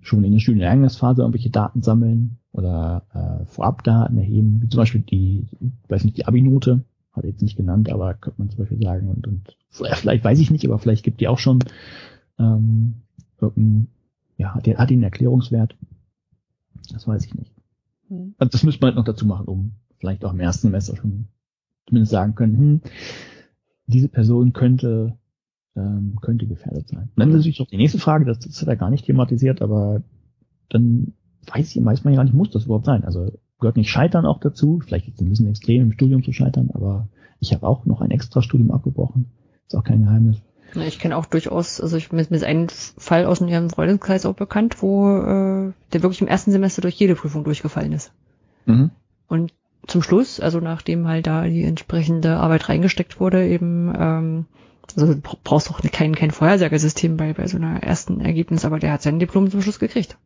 schon 0.00 0.24
in 0.24 0.32
der 0.32 0.40
Studienereignisphase 0.40 1.22
irgendwelche 1.22 1.50
Daten 1.50 1.82
sammeln 1.82 2.38
oder 2.52 3.02
äh, 3.12 3.44
Vorabdaten 3.46 4.18
erheben, 4.18 4.60
wie 4.62 4.68
zum 4.68 4.78
Beispiel 4.78 5.02
die, 5.02 5.46
weiß 5.88 6.04
nicht, 6.04 6.16
die 6.16 6.26
Abi-Note, 6.26 6.82
hat 7.12 7.24
er 7.24 7.30
jetzt 7.30 7.42
nicht 7.42 7.56
genannt, 7.56 7.90
aber 7.90 8.14
könnte 8.14 8.40
man 8.40 8.50
zum 8.50 8.58
Beispiel 8.58 8.82
sagen. 8.82 9.08
Und, 9.08 9.26
und 9.26 9.56
vielleicht 9.68 10.24
weiß 10.24 10.38
ich 10.38 10.50
nicht, 10.50 10.66
aber 10.66 10.78
vielleicht 10.78 11.04
gibt 11.04 11.20
die 11.20 11.28
auch 11.28 11.38
schon 11.38 11.60
ähm, 12.38 12.94
ja, 14.36 14.54
hat, 14.54 14.66
die, 14.66 14.76
hat 14.76 14.90
die 14.90 14.94
einen 14.94 15.02
Erklärungswert. 15.02 15.76
Das 16.92 17.06
weiß 17.06 17.24
ich 17.26 17.34
nicht. 17.34 17.52
Hm. 18.08 18.34
Also 18.38 18.50
das 18.50 18.62
müsste 18.62 18.80
man 18.80 18.88
halt 18.88 18.96
noch 18.96 19.04
dazu 19.04 19.26
machen, 19.26 19.46
um 19.46 19.72
vielleicht 19.98 20.24
auch 20.24 20.32
im 20.32 20.40
ersten 20.40 20.68
Semester 20.68 20.96
schon 20.96 21.28
zumindest 21.90 22.12
sagen 22.12 22.34
können, 22.34 22.56
hm, 22.56 22.80
diese 23.86 24.08
Person 24.08 24.52
könnte 24.52 25.18
ähm, 25.76 26.18
könnte 26.20 26.46
gefährdet 26.46 26.88
sein. 26.88 27.02
Und 27.02 27.10
dann 27.16 27.28
mhm. 27.28 27.36
natürlich 27.36 27.58
noch 27.58 27.68
die 27.68 27.76
nächste 27.76 27.98
Frage, 27.98 28.24
das, 28.24 28.38
das 28.40 28.60
hat 28.60 28.68
er 28.68 28.76
gar 28.76 28.90
nicht 28.90 29.06
thematisiert, 29.06 29.62
aber 29.62 30.02
dann 30.68 31.12
weiß, 31.46 31.76
ich, 31.76 31.84
weiß 31.84 32.04
man 32.04 32.14
ja 32.14 32.18
gar 32.18 32.24
nicht, 32.24 32.34
muss 32.34 32.50
das 32.50 32.64
überhaupt 32.64 32.86
sein. 32.86 33.04
Also 33.04 33.32
gehört 33.58 33.76
nicht 33.76 33.90
Scheitern 33.90 34.26
auch 34.26 34.40
dazu, 34.40 34.80
vielleicht 34.84 35.08
ist 35.08 35.14
es 35.14 35.20
ein 35.20 35.28
bisschen 35.28 35.48
extrem 35.48 35.82
im 35.82 35.92
Studium 35.92 36.22
zu 36.22 36.32
scheitern, 36.32 36.70
aber 36.72 37.08
ich 37.40 37.52
habe 37.52 37.66
auch 37.66 37.86
noch 37.86 38.00
ein 38.00 38.10
extra 38.10 38.42
Studium 38.42 38.70
abgebrochen. 38.70 39.26
Ist 39.66 39.76
auch 39.76 39.84
kein 39.84 40.04
Geheimnis. 40.04 40.38
Ich 40.74 41.00
kenne 41.00 41.16
auch 41.16 41.26
durchaus, 41.26 41.80
also 41.80 41.96
ich 41.96 42.12
mir 42.12 42.20
ist 42.20 42.44
ein 42.44 42.68
Fall 42.68 43.24
aus 43.24 43.40
ihrem 43.40 43.70
Freundeskreis 43.70 44.24
auch 44.24 44.34
bekannt, 44.34 44.82
wo 44.82 45.08
äh, 45.08 45.72
der 45.92 46.02
wirklich 46.02 46.20
im 46.20 46.28
ersten 46.28 46.52
Semester 46.52 46.80
durch 46.80 46.94
jede 46.94 47.16
Prüfung 47.16 47.42
durchgefallen 47.42 47.92
ist. 47.92 48.12
Mhm. 48.66 48.90
Und 49.26 49.52
zum 49.86 50.02
Schluss, 50.02 50.40
also 50.40 50.60
nachdem 50.60 51.08
halt 51.08 51.26
da 51.26 51.44
die 51.44 51.64
entsprechende 51.64 52.36
Arbeit 52.36 52.68
reingesteckt 52.68 53.20
wurde, 53.20 53.46
eben 53.46 53.92
ähm, 53.96 54.46
also 54.96 55.14
du 55.14 55.20
brauchst 55.20 55.68
doch 55.68 55.80
kein, 55.82 56.14
kein 56.14 56.30
Vorhersagesystem 56.30 57.16
bei, 57.16 57.32
bei 57.32 57.46
so 57.46 57.56
einer 57.56 57.82
ersten 57.82 58.20
Ergebnis, 58.20 58.64
aber 58.64 58.78
der 58.78 58.92
hat 58.92 59.02
sein 59.02 59.18
Diplom 59.18 59.50
zum 59.50 59.62
Schluss 59.62 59.78
gekriegt. 59.78 60.18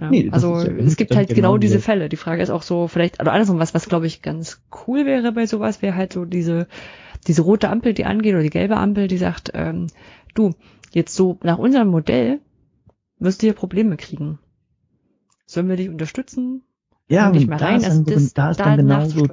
Ja, 0.00 0.10
nee, 0.10 0.28
also 0.30 0.58
ja, 0.58 0.64
es 0.64 0.96
gibt 0.96 1.14
halt 1.14 1.28
genau, 1.28 1.36
genau 1.36 1.58
diese 1.58 1.80
Fälle. 1.80 2.08
Die 2.08 2.16
Frage 2.16 2.42
ist 2.42 2.50
auch 2.50 2.62
so, 2.62 2.88
vielleicht, 2.88 3.20
oder 3.20 3.32
andersrum, 3.32 3.58
was, 3.58 3.74
was 3.74 3.88
glaube 3.88 4.06
ich 4.06 4.22
ganz 4.22 4.62
cool 4.86 5.06
wäre 5.06 5.32
bei 5.32 5.46
sowas, 5.46 5.82
wäre 5.82 5.96
halt 5.96 6.12
so 6.12 6.24
diese, 6.24 6.68
diese 7.26 7.42
rote 7.42 7.68
Ampel, 7.68 7.94
die 7.94 8.04
angeht, 8.04 8.34
oder 8.34 8.42
die 8.42 8.50
gelbe 8.50 8.76
Ampel, 8.76 9.08
die 9.08 9.18
sagt, 9.18 9.50
ähm, 9.54 9.88
du, 10.34 10.54
jetzt 10.92 11.14
so 11.14 11.38
nach 11.42 11.58
unserem 11.58 11.88
Modell 11.88 12.40
wirst 13.18 13.42
du 13.42 13.46
hier 13.46 13.54
Probleme 13.54 13.96
kriegen. 13.96 14.38
Sollen 15.46 15.68
wir 15.68 15.76
dich 15.76 15.88
unterstützen? 15.88 16.62
Ja, 17.08 17.30
nicht 17.30 17.48
mehr 17.48 17.60
rein, 17.60 17.84
also 17.84 18.02
das, 18.02 18.32
da 18.32 18.50
ist 18.50 18.60
da 18.60 18.64
dann 18.64 18.78
genau 18.78 19.04
so, 19.06 19.26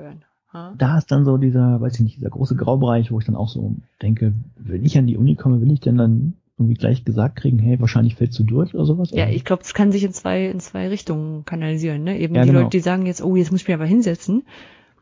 da 0.78 0.98
ist 0.98 1.12
dann 1.12 1.26
so 1.26 1.38
dieser, 1.38 1.80
weiß 1.80 1.96
ich 1.96 2.00
nicht, 2.02 2.18
dieser 2.18 2.30
große 2.30 2.56
Graubereich, 2.56 3.12
wo 3.12 3.20
ich 3.20 3.26
dann 3.26 3.36
auch 3.36 3.50
so 3.50 3.76
denke, 4.02 4.34
wenn 4.58 4.84
ich 4.84 4.98
an 4.98 5.08
die 5.08 5.18
Uni 5.18 5.36
komme, 5.36 5.62
will 5.62 5.72
ich 5.72 5.80
denn 5.80 5.98
dann 5.98 6.34
irgendwie 6.58 6.74
gleich 6.74 7.06
gesagt 7.06 7.38
kriegen, 7.38 7.58
hey, 7.60 7.80
wahrscheinlich 7.80 8.16
fällst 8.16 8.38
du 8.40 8.44
durch 8.44 8.74
oder 8.74 8.86
sowas? 8.86 9.12
Ja, 9.12 9.30
ich 9.30 9.46
glaube, 9.46 9.62
es 9.64 9.74
kann 9.74 9.94
sich 9.94 10.04
in 10.04 10.12
zwei, 10.12 10.48
in 10.48 10.60
zwei 10.60 10.90
Richtungen 10.90 11.46
kanalisieren, 11.46 12.04
ne? 12.04 12.20
Eben 12.20 12.36
ja, 12.36 12.42
die 12.42 12.48
genau. 12.48 12.62
Leute, 12.62 12.72
die 12.72 12.82
sagen 12.82 13.06
jetzt, 13.06 13.24
oh, 13.24 13.36
jetzt 13.38 13.52
muss 13.52 13.62
ich 13.62 13.68
mich 13.68 13.76
aber 13.76 13.86
hinsetzen. 13.86 14.44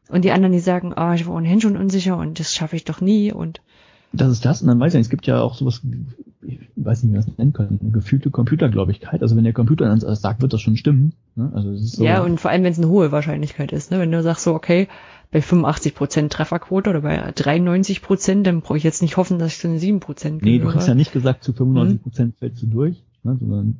Und 0.10 0.24
die 0.24 0.32
anderen, 0.32 0.52
die 0.52 0.60
sagen, 0.60 0.94
ah, 0.96 1.12
oh, 1.12 1.14
ich 1.16 1.26
war 1.26 1.34
ohnehin 1.34 1.60
schon 1.60 1.78
unsicher 1.78 2.18
und 2.18 2.40
das 2.40 2.54
schaffe 2.54 2.76
ich 2.76 2.86
doch 2.86 3.02
nie 3.02 3.32
und. 3.32 3.62
Das 4.14 4.32
ist 4.32 4.46
das, 4.46 4.62
und 4.62 4.68
dann 4.68 4.80
weiß 4.80 4.94
ich 4.94 4.98
nicht, 4.98 5.08
es 5.08 5.10
gibt 5.10 5.28
ja 5.28 5.42
auch 5.42 5.56
sowas, 5.56 5.82
ich 6.42 6.60
weiß 6.76 7.04
nicht, 7.04 7.12
wie 7.12 7.18
man 7.18 7.26
das 7.26 7.38
nennen 7.38 7.54
kann, 7.54 7.80
eine 7.82 7.92
gefühlte 7.92 8.32
Computergläubigkeit. 8.32 9.22
Also 9.22 9.36
wenn 9.36 9.44
der 9.44 9.54
Computer 9.54 9.86
dann 9.86 10.00
sagt, 10.00 10.42
wird 10.42 10.54
das 10.54 10.62
schon 10.62 10.78
stimmen. 10.78 11.14
Ne? 11.36 11.52
Also 11.54 11.72
es 11.72 11.82
ist 11.82 11.96
so, 11.98 12.04
ja, 12.06 12.22
und 12.22 12.40
vor 12.40 12.52
allem, 12.52 12.64
wenn 12.64 12.72
es 12.72 12.78
eine 12.78 12.88
hohe 12.88 13.12
Wahrscheinlichkeit 13.12 13.72
ist, 13.74 13.92
ne? 13.92 14.00
Wenn 14.00 14.12
du 14.12 14.24
sagst 14.24 14.44
so, 14.44 14.54
okay, 14.54 14.88
bei 15.32 15.42
85 15.42 15.94
Prozent 15.94 16.32
Trefferquote 16.32 16.90
oder 16.90 17.02
bei 17.02 17.32
93 17.36 18.02
Prozent, 18.02 18.48
dann 18.48 18.62
brauche 18.62 18.78
ich 18.78 18.84
jetzt 18.84 19.02
nicht 19.02 19.18
hoffen, 19.18 19.40
dass 19.40 19.54
ich 19.54 19.60
zu 19.60 19.68
den 19.68 19.80
7 19.80 20.00
Prozent 20.00 20.42
Nee, 20.42 20.60
du 20.60 20.74
hast 20.74 20.88
ja 20.88 20.96
nicht 20.96 21.12
gesagt, 21.12 21.44
zu 21.44 21.54
95 21.54 22.02
Prozent 22.02 22.34
hm. 22.34 22.40
fällst 22.40 22.64
du 22.64 22.68
durch, 22.68 23.04
ne, 23.24 23.38
sondern 23.40 23.78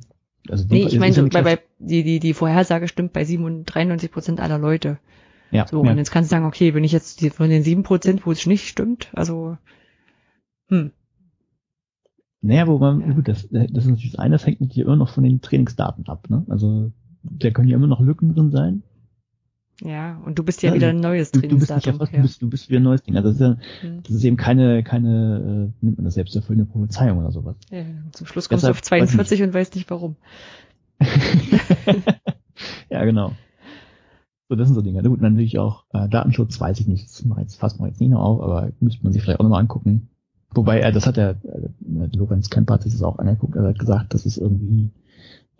also 0.50 0.64
nee, 0.68 0.86
ich 0.86 0.98
meine, 0.98 1.12
so, 1.12 1.26
bei, 1.28 1.42
bei, 1.42 1.58
die, 1.78 2.02
die, 2.02 2.20
die 2.20 2.34
Vorhersage 2.34 2.88
stimmt 2.88 3.12
bei 3.12 3.24
93 3.24 4.10
Prozent 4.10 4.40
aller 4.40 4.58
Leute. 4.58 4.98
Ja. 5.50 5.66
So, 5.66 5.84
ja. 5.84 5.90
und 5.90 5.98
jetzt 5.98 6.10
kannst 6.10 6.30
du 6.30 6.34
sagen, 6.34 6.46
okay, 6.46 6.74
wenn 6.74 6.84
ich 6.84 6.92
jetzt 6.92 7.24
von 7.34 7.48
den 7.48 7.62
7 7.62 7.82
Prozent, 7.82 8.26
wo 8.26 8.32
es 8.32 8.46
nicht 8.46 8.68
stimmt, 8.68 9.08
also, 9.14 9.56
hm. 10.68 10.92
Naja, 12.40 12.66
wo 12.68 12.78
man, 12.78 13.00
ja. 13.00 13.12
gut, 13.12 13.28
das, 13.28 13.48
das 13.50 13.64
ist 13.64 13.86
natürlich 13.86 14.12
das 14.12 14.20
eine, 14.20 14.34
das 14.36 14.46
hängt 14.46 14.60
natürlich 14.60 14.84
immer 14.84 14.96
noch 14.96 15.08
von 15.08 15.24
den 15.24 15.40
Trainingsdaten 15.40 16.06
ab, 16.06 16.30
ne? 16.30 16.44
Also, 16.48 16.92
da 17.22 17.50
können 17.50 17.68
ja 17.68 17.76
immer 17.76 17.88
noch 17.88 18.00
Lücken 18.00 18.34
drin 18.34 18.50
sein. 18.50 18.82
Ja, 19.82 20.20
und 20.24 20.38
du 20.38 20.44
bist 20.44 20.62
ja, 20.62 20.70
ja 20.70 20.74
wieder 20.74 20.88
ein 20.88 21.00
neues 21.00 21.30
Trainingsdatum. 21.30 21.98
Du 21.98 21.98
bist, 21.98 22.12
ja, 22.12 22.18
du 22.18 22.22
bist, 22.22 22.42
du 22.42 22.50
bist 22.50 22.68
wieder 22.68 22.80
ein 22.80 22.84
neues 22.84 23.02
Ding. 23.02 23.16
Also 23.16 23.28
das 23.28 23.36
ist, 23.36 23.40
ja, 23.40 23.56
hm. 23.80 24.02
das 24.02 24.12
ist 24.12 24.24
eben 24.24 24.36
keine, 24.36 24.82
keine, 24.82 25.72
äh, 25.80 25.84
nimmt 25.84 25.98
man 25.98 26.04
das 26.04 26.14
selbsterfüllende 26.14 26.70
Prophezeiung 26.70 27.18
oder 27.18 27.30
sowas. 27.30 27.56
Ja, 27.70 27.84
zum 28.12 28.26
Schluss 28.26 28.48
kommst 28.48 28.64
Deshalb, 28.64 28.74
du 28.76 28.78
auf 28.78 28.82
42 28.82 29.42
und 29.42 29.54
weißt 29.54 29.76
nicht 29.76 29.88
warum. 29.90 30.16
ja, 32.90 33.04
genau. 33.04 33.32
So, 34.48 34.56
das 34.56 34.66
sind 34.66 34.74
so 34.74 34.82
Dinge. 34.82 35.02
Gut, 35.02 35.20
natürlich 35.20 35.58
auch 35.58 35.84
äh, 35.92 36.08
Datenschutz, 36.08 36.60
weiß 36.60 36.80
ich 36.80 36.88
nicht, 36.88 37.04
das 37.04 37.24
mache 37.24 37.42
jetzt, 37.42 37.60
fast 37.60 37.78
mal 37.78 37.86
jetzt 37.86 38.00
nicht 38.00 38.10
noch 38.10 38.20
auf, 38.20 38.40
aber 38.40 38.72
müsste 38.80 39.04
man 39.04 39.12
sich 39.12 39.22
vielleicht 39.22 39.38
auch 39.38 39.44
nochmal 39.44 39.60
angucken. 39.60 40.08
Wobei, 40.54 40.80
äh, 40.80 40.92
das 40.92 41.06
hat 41.06 41.16
der 41.16 41.36
äh, 41.44 42.16
Lorenz 42.16 42.50
Kemper 42.50 42.74
hat 42.74 42.82
sich 42.82 42.92
das 42.92 43.02
auch 43.02 43.18
angeguckt, 43.18 43.56
er 43.56 43.68
hat 43.68 43.78
gesagt, 43.78 44.14
das 44.14 44.26
ist 44.26 44.38
irgendwie 44.38 44.90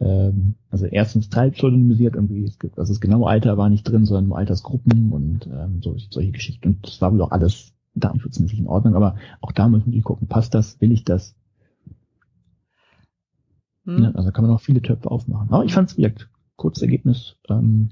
ähm, 0.00 0.54
also 0.70 0.86
erstens 0.86 1.28
teilpseudonymisiert, 1.28 2.14
irgendwie, 2.14 2.44
es 2.44 2.58
gibt, 2.58 2.78
also 2.78 2.92
das 2.92 3.00
genaue 3.00 3.28
Alter 3.28 3.56
war 3.56 3.68
nicht 3.68 3.84
drin, 3.84 4.04
sondern 4.04 4.28
nur 4.28 4.38
Altersgruppen 4.38 5.12
und 5.12 5.46
ähm, 5.46 5.82
so, 5.82 5.96
solche 6.10 6.30
Geschichten. 6.30 6.68
Und 6.68 6.86
das 6.86 7.00
war 7.00 7.12
wohl 7.12 7.22
auch 7.22 7.32
alles 7.32 7.72
datenschutzmäßig 7.94 8.60
in 8.60 8.68
Ordnung, 8.68 8.94
aber 8.94 9.16
auch 9.40 9.52
da 9.52 9.68
müssen 9.68 9.92
wir 9.92 10.02
gucken, 10.02 10.28
passt 10.28 10.54
das, 10.54 10.80
will 10.80 10.92
ich 10.92 11.04
das? 11.04 11.34
Hm. 13.84 14.04
Ja, 14.04 14.10
also 14.12 14.30
kann 14.30 14.44
man 14.44 14.54
auch 14.54 14.60
viele 14.60 14.82
Töpfe 14.82 15.10
aufmachen. 15.10 15.48
Aber 15.50 15.64
ich 15.64 15.74
fand 15.74 15.90
es, 15.90 15.96
wie 15.96 16.02
gesagt, 16.02 16.30
kurzes 16.56 16.82
Ergebnis. 16.82 17.36
Ähm, 17.48 17.90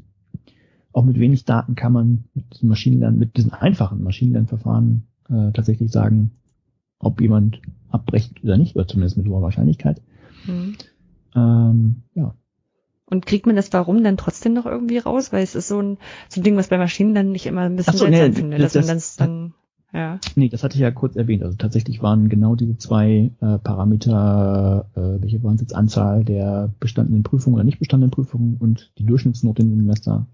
auch 0.93 1.05
mit 1.05 1.19
wenig 1.19 1.45
Daten 1.45 1.75
kann 1.75 1.93
man 1.93 2.25
mit 2.35 2.55
diesem 2.55 2.69
Maschinenlernen, 2.69 3.19
mit 3.19 3.37
diesen 3.37 3.53
einfachen 3.53 4.03
Maschinenlernverfahren 4.03 5.09
äh, 5.29 5.53
tatsächlich 5.53 5.91
sagen, 5.91 6.31
ob 6.99 7.21
jemand 7.21 7.61
abbrecht 7.91 8.43
oder 8.43 8.57
nicht, 8.57 8.77
oder 8.77 8.89
zumindest 8.89 9.17
mit 9.17 9.29
hoher 9.29 9.43
Wahrscheinlichkeit. 9.43 10.03
Hm. 10.45 10.77
Ähm, 11.35 12.03
ja. 12.15 12.35
Und 13.09 13.27
kriegt 13.27 13.47
man 13.47 13.57
das 13.57 13.73
Warum 13.73 14.03
dann 14.03 14.17
trotzdem 14.17 14.53
noch 14.53 14.67
irgendwie 14.67 14.99
raus? 14.99 15.33
Weil 15.33 15.45
es 15.45 15.55
ist 15.55 15.69
so 15.69 15.81
ein, 15.81 15.99
so 16.29 16.41
ein 16.41 16.45
Ding, 16.45 16.57
was 16.57 16.69
bei 16.69 16.79
Maschinen 16.79 17.15
dann 17.15 17.31
nicht 17.31 17.47
immer 17.47 17.63
ein 17.63 17.77
bisschen 17.77 17.97
so, 17.97 18.07
seltsam 18.07 18.29
nee, 18.29 18.33
finde, 18.33 18.59
dass 18.59 18.73
das, 18.73 18.87
man 18.87 18.97
das 18.97 19.17
dann, 19.17 19.55
ja. 19.93 20.19
Nee, 20.35 20.49
das 20.49 20.65
hatte 20.65 20.75
ich 20.75 20.81
ja 20.81 20.91
kurz 20.91 21.15
erwähnt. 21.15 21.45
Also 21.45 21.57
tatsächlich 21.57 22.03
waren 22.03 22.29
genau 22.29 22.57
diese 22.57 22.77
zwei 22.79 23.31
äh, 23.41 23.59
Parameter, 23.59 24.91
äh, 24.95 25.23
welche 25.23 25.43
waren 25.45 25.55
es 25.55 25.61
jetzt, 25.61 25.75
Anzahl 25.75 26.25
der 26.25 26.75
bestandenen 26.81 27.23
Prüfungen 27.23 27.55
oder 27.55 27.65
nicht 27.65 27.79
bestandenen 27.79 28.11
Prüfungen 28.11 28.57
und 28.59 28.93
die 28.99 29.07
Durchschnittsnote 29.07 29.63
im 29.63 29.77
Semester, 29.77 30.27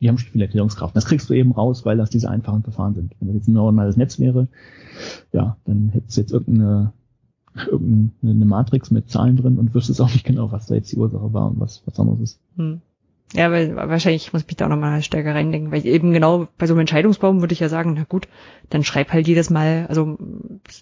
die 0.00 0.08
haben 0.08 0.18
schon 0.18 0.32
viel 0.32 0.42
Erklärungskraft. 0.42 0.94
Das 0.94 1.06
kriegst 1.06 1.28
du 1.30 1.34
eben 1.34 1.52
raus, 1.52 1.84
weil 1.84 1.96
das 1.96 2.10
diese 2.10 2.28
einfachen 2.28 2.62
Verfahren 2.62 2.94
sind. 2.94 3.14
Wenn 3.18 3.28
das 3.28 3.36
jetzt 3.36 3.48
ein 3.48 3.54
neuronales 3.54 3.96
Netz 3.96 4.18
wäre, 4.18 4.48
ja, 5.32 5.56
dann 5.64 5.90
hättest 5.90 6.16
du 6.16 6.20
jetzt 6.20 6.32
irgendeine 6.32 6.92
irgendeine 7.64 8.44
Matrix 8.44 8.90
mit 8.90 9.08
Zahlen 9.08 9.36
drin 9.36 9.58
und 9.58 9.74
wüsstest 9.74 10.00
auch 10.00 10.12
nicht 10.12 10.26
genau, 10.26 10.52
was 10.52 10.66
da 10.66 10.74
jetzt 10.74 10.92
die 10.92 10.96
Ursache 10.96 11.32
war 11.32 11.46
und 11.46 11.58
was, 11.58 11.82
was 11.86 11.98
anderes 11.98 12.20
ist. 12.20 12.40
Hm. 12.56 12.82
Ja, 13.32 13.50
weil 13.50 13.74
wahrscheinlich 13.74 14.32
muss 14.32 14.42
ich 14.42 14.48
mich 14.48 14.56
da 14.56 14.66
auch 14.66 14.70
nochmal 14.70 15.02
stärker 15.02 15.34
reindenken, 15.34 15.72
weil 15.72 15.84
eben 15.84 16.12
genau 16.12 16.46
bei 16.58 16.66
so 16.66 16.74
einem 16.74 16.80
Entscheidungsbaum 16.80 17.40
würde 17.40 17.54
ich 17.54 17.60
ja 17.60 17.68
sagen, 17.68 17.94
na 17.96 18.04
gut, 18.04 18.28
dann 18.70 18.84
schreib 18.84 19.12
halt 19.12 19.26
jedes 19.26 19.50
Mal, 19.50 19.86
also 19.88 20.16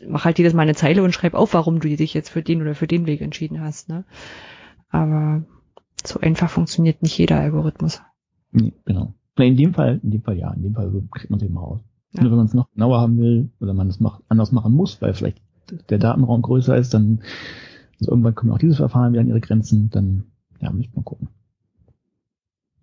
mach 0.06 0.26
halt 0.26 0.38
jedes 0.38 0.52
Mal 0.52 0.62
eine 0.62 0.74
Zeile 0.74 1.02
und 1.02 1.14
schreib 1.14 1.32
auf, 1.32 1.54
warum 1.54 1.80
du 1.80 1.88
dich 1.88 2.12
jetzt 2.12 2.28
für 2.28 2.42
den 2.42 2.60
oder 2.60 2.74
für 2.74 2.86
den 2.86 3.06
Weg 3.06 3.22
entschieden 3.22 3.62
hast, 3.62 3.88
ne? 3.88 4.04
Aber 4.90 5.42
so 6.04 6.20
einfach 6.20 6.50
funktioniert 6.50 7.02
nicht 7.02 7.16
jeder 7.16 7.40
Algorithmus. 7.40 8.02
Nee, 8.54 8.72
genau. 8.84 9.14
In 9.36 9.56
dem 9.56 9.74
Fall, 9.74 10.00
in 10.02 10.10
dem 10.10 10.22
Fall 10.22 10.38
ja, 10.38 10.52
in 10.52 10.62
dem 10.62 10.74
Fall 10.74 10.90
kriegt 11.10 11.30
man 11.30 11.40
es 11.40 11.44
eben 11.44 11.58
raus. 11.58 11.80
Ja. 12.12 12.22
Nur 12.22 12.30
wenn 12.30 12.38
man 12.38 12.46
es 12.46 12.54
noch 12.54 12.70
genauer 12.70 13.00
haben 13.00 13.18
will 13.18 13.50
oder 13.60 13.74
man 13.74 13.88
es 13.88 13.98
anders 14.28 14.52
machen 14.52 14.72
muss, 14.72 15.02
weil 15.02 15.12
vielleicht 15.12 15.42
der 15.90 15.98
Datenraum 15.98 16.42
größer 16.42 16.76
ist, 16.76 16.94
dann 16.94 17.20
also 18.00 18.12
irgendwann 18.12 18.34
kommen 18.34 18.52
auch 18.52 18.58
diese 18.58 18.76
Verfahren 18.76 19.12
wieder 19.12 19.22
an 19.22 19.28
ihre 19.28 19.40
Grenzen, 19.40 19.90
dann 19.90 20.24
ja, 20.60 20.70
müssen 20.70 20.94
wir 20.94 21.02
gucken. 21.02 21.28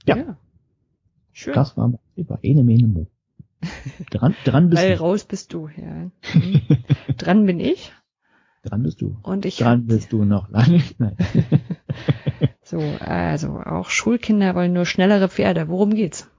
Ja. 0.06 0.18
ja. 0.18 0.38
Schön. 1.32 1.54
Das 1.54 1.78
war 1.78 1.94
über 2.16 2.40
Ene 2.44 2.64
Mene 2.64 2.88
Mo. 2.88 3.08
Dran, 4.10 4.36
dran 4.44 4.70
bist 4.70 4.82
Weil 4.82 4.96
du. 4.96 5.02
raus 5.02 5.24
bist 5.24 5.54
du, 5.54 5.70
ja. 5.70 6.10
Mhm. 6.34 6.62
dran 7.18 7.46
bin 7.46 7.60
ich. 7.60 7.94
Dran 8.64 8.84
bist 8.84 9.02
du. 9.02 9.18
Und 9.24 9.46
ich 9.46 9.58
dran 9.58 9.88
bist 9.88 10.14
du 10.14 10.24
noch 10.24 10.50
lange. 10.50 10.82
Nein. 11.00 11.16
so, 12.64 12.80
also 13.00 13.60
auch 13.60 13.90
Schulkinder 13.90 14.56
wollen 14.56 14.74
nur 14.74 14.86
schnellere 14.86 15.30
Pferde. 15.30 15.68
Worum 15.68 15.94
geht's? 15.94 16.30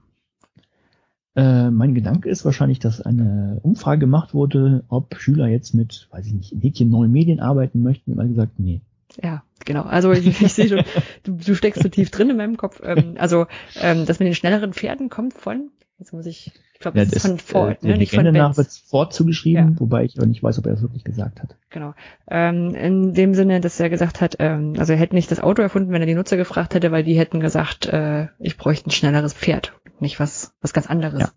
Äh, 1.35 1.71
mein 1.71 1.95
Gedanke 1.95 2.29
ist 2.29 2.45
wahrscheinlich, 2.45 2.79
dass 2.79 3.01
eine 3.01 3.59
Umfrage 3.63 3.99
gemacht 3.99 4.33
wurde, 4.33 4.83
ob 4.87 5.15
Schüler 5.17 5.47
jetzt 5.47 5.73
mit, 5.73 6.07
weiß 6.11 6.27
ich 6.27 6.33
nicht, 6.33 6.51
in 6.53 6.61
Häkchen 6.61 6.89
neuen 6.89 7.11
Medien 7.11 7.39
arbeiten 7.39 7.81
möchten. 7.81 8.11
Und 8.11 8.17
mal 8.17 8.27
gesagt, 8.27 8.59
nee. 8.59 8.81
Ja, 9.21 9.43
genau. 9.65 9.83
Also 9.83 10.11
ich, 10.11 10.41
ich 10.41 10.53
sehe 10.53 10.69
schon, 10.69 10.83
du, 11.23 11.33
du 11.33 11.55
steckst 11.55 11.83
so 11.83 11.89
tief 11.89 12.11
drin 12.11 12.29
in 12.29 12.37
meinem 12.37 12.57
Kopf. 12.57 12.81
Ähm, 12.83 13.15
also 13.17 13.47
ähm, 13.79 14.05
das 14.05 14.19
mit 14.19 14.27
den 14.27 14.35
schnelleren 14.35 14.73
Pferden 14.73 15.09
kommt 15.09 15.33
von, 15.33 15.69
jetzt 15.99 16.13
muss 16.13 16.25
ich, 16.25 16.51
ich 16.73 16.79
glaube, 16.79 16.97
das, 16.97 17.09
ja, 17.09 17.13
das 17.13 17.23
ist 17.23 17.29
von 17.29 17.39
Ford, 17.39 17.83
äh, 17.83 17.87
ne? 17.87 17.97
nicht 17.97 18.13
von 18.13 18.23
Benz. 18.23 18.37
nach 18.37 18.57
wird 18.57 18.67
Ford 18.71 19.13
zugeschrieben, 19.13 19.73
ja. 19.73 19.79
wobei 19.79 20.03
ich 20.03 20.17
aber 20.17 20.25
nicht 20.25 20.41
weiß, 20.41 20.57
ob 20.59 20.65
er 20.65 20.73
das 20.73 20.81
wirklich 20.81 21.03
gesagt 21.03 21.41
hat. 21.41 21.55
Genau. 21.69 21.93
Ähm, 22.29 22.73
in 22.75 23.13
dem 23.13 23.33
Sinne, 23.33 23.61
dass 23.61 23.79
er 23.79 23.89
gesagt 23.89 24.19
hat, 24.19 24.37
ähm, 24.39 24.73
also 24.77 24.93
er 24.93 24.99
hätte 24.99 25.15
nicht 25.15 25.31
das 25.31 25.39
Auto 25.39 25.61
erfunden, 25.61 25.91
wenn 25.91 26.01
er 26.01 26.07
die 26.07 26.15
Nutzer 26.15 26.37
gefragt 26.37 26.73
hätte, 26.73 26.91
weil 26.91 27.03
die 27.03 27.17
hätten 27.17 27.39
gesagt, 27.39 27.85
äh, 27.85 28.27
ich 28.39 28.57
bräuchte 28.57 28.89
ein 28.89 28.91
schnelleres 28.91 29.33
Pferd 29.33 29.73
nicht 30.03 30.19
was, 30.19 30.53
was 30.61 30.73
ganz 30.73 30.87
anderes. 30.87 31.21
Ja. 31.21 31.29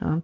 Ja. 0.00 0.22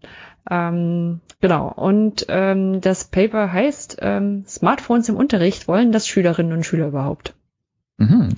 Ähm, 0.51 1.21
genau. 1.41 1.73
Und 1.73 2.27
ähm, 2.29 2.81
das 2.81 3.05
Paper 3.05 3.53
heißt 3.53 3.99
ähm, 4.01 4.45
Smartphones 4.47 5.09
im 5.09 5.17
Unterricht 5.17 5.69
wollen 5.69 5.93
das 5.93 6.09
Schülerinnen 6.09 6.53
und 6.53 6.65
Schüler 6.65 6.89
überhaupt. 6.89 7.35
Mhm. 7.99 8.37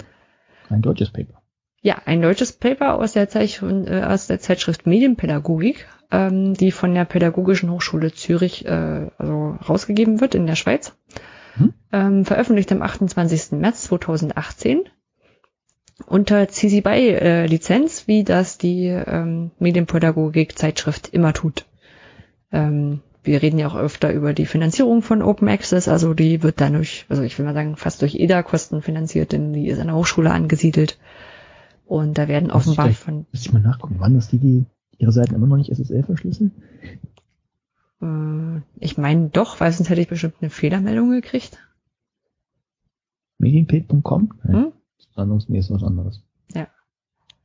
Ein 0.70 0.82
deutsches 0.82 1.10
Paper. 1.10 1.42
Ja, 1.80 2.02
ein 2.04 2.22
deutsches 2.22 2.52
Paper 2.52 2.94
aus 2.94 3.12
der, 3.12 3.28
Zeich 3.28 3.62
äh, 3.62 4.02
aus 4.02 4.26
der 4.26 4.40
Zeitschrift 4.40 4.86
Medienpädagogik, 4.86 5.86
ähm, 6.10 6.54
die 6.54 6.72
von 6.72 6.94
der 6.94 7.04
Pädagogischen 7.04 7.70
Hochschule 7.70 8.12
Zürich 8.12 8.66
äh, 8.66 9.10
also 9.16 9.56
rausgegeben 9.68 10.20
wird 10.20 10.34
in 10.34 10.46
der 10.46 10.56
Schweiz. 10.56 10.96
Hm? 11.54 11.74
Ähm, 11.92 12.24
veröffentlicht 12.24 12.72
am 12.72 12.82
28. 12.82 13.52
März 13.52 13.84
2018 13.84 14.88
unter 16.08 16.48
CC 16.48 16.80
BY 16.80 17.10
äh, 17.10 17.46
Lizenz, 17.46 18.08
wie 18.08 18.24
das 18.24 18.58
die 18.58 18.86
ähm, 18.86 19.50
Medienpädagogik 19.58 20.58
Zeitschrift 20.58 21.08
immer 21.08 21.32
tut. 21.32 21.66
Ähm, 22.50 23.00
wir 23.22 23.42
reden 23.42 23.58
ja 23.58 23.68
auch 23.68 23.76
öfter 23.76 24.12
über 24.12 24.32
die 24.32 24.46
Finanzierung 24.46 25.02
von 25.02 25.22
Open 25.22 25.48
Access, 25.48 25.86
also 25.86 26.14
die 26.14 26.42
wird 26.42 26.60
dann 26.60 26.72
durch, 26.72 27.04
also 27.08 27.22
ich 27.22 27.38
will 27.38 27.44
mal 27.44 27.54
sagen, 27.54 27.76
fast 27.76 28.00
durch 28.00 28.14
EDA-Kosten 28.14 28.80
finanziert, 28.80 29.32
denn 29.32 29.52
die 29.52 29.68
ist 29.68 29.78
an 29.78 29.88
der 29.88 29.96
Hochschule 29.96 30.30
angesiedelt. 30.30 30.98
Und 31.84 32.16
da 32.16 32.28
werden 32.28 32.50
offenbar 32.50 32.88
ich 32.88 32.98
von. 32.98 33.26
Muss 33.32 33.42
ich 33.42 33.52
mal 33.52 33.60
nachgucken, 33.60 33.96
wann 33.98 34.14
das 34.14 34.28
die, 34.28 34.38
die 34.38 34.64
ihre 34.98 35.12
Seiten 35.12 35.34
immer 35.34 35.46
noch 35.46 35.56
nicht 35.56 35.70
SSL 35.70 36.04
verschlüsseln? 36.04 36.52
Äh, 38.00 38.60
ich 38.78 38.98
meine 38.98 39.28
doch, 39.28 39.60
weil 39.60 39.72
sonst 39.72 39.88
hätte 39.90 40.00
ich 40.00 40.08
bestimmt 40.08 40.36
eine 40.40 40.50
Fehlermeldung 40.50 41.10
gekriegt. 41.10 41.58
Medienped.com? 43.38 44.32
Hm? 44.42 44.72
Ist 44.98 45.70
was 45.70 45.82
anderes. 45.82 46.22
Ja. 46.54 46.68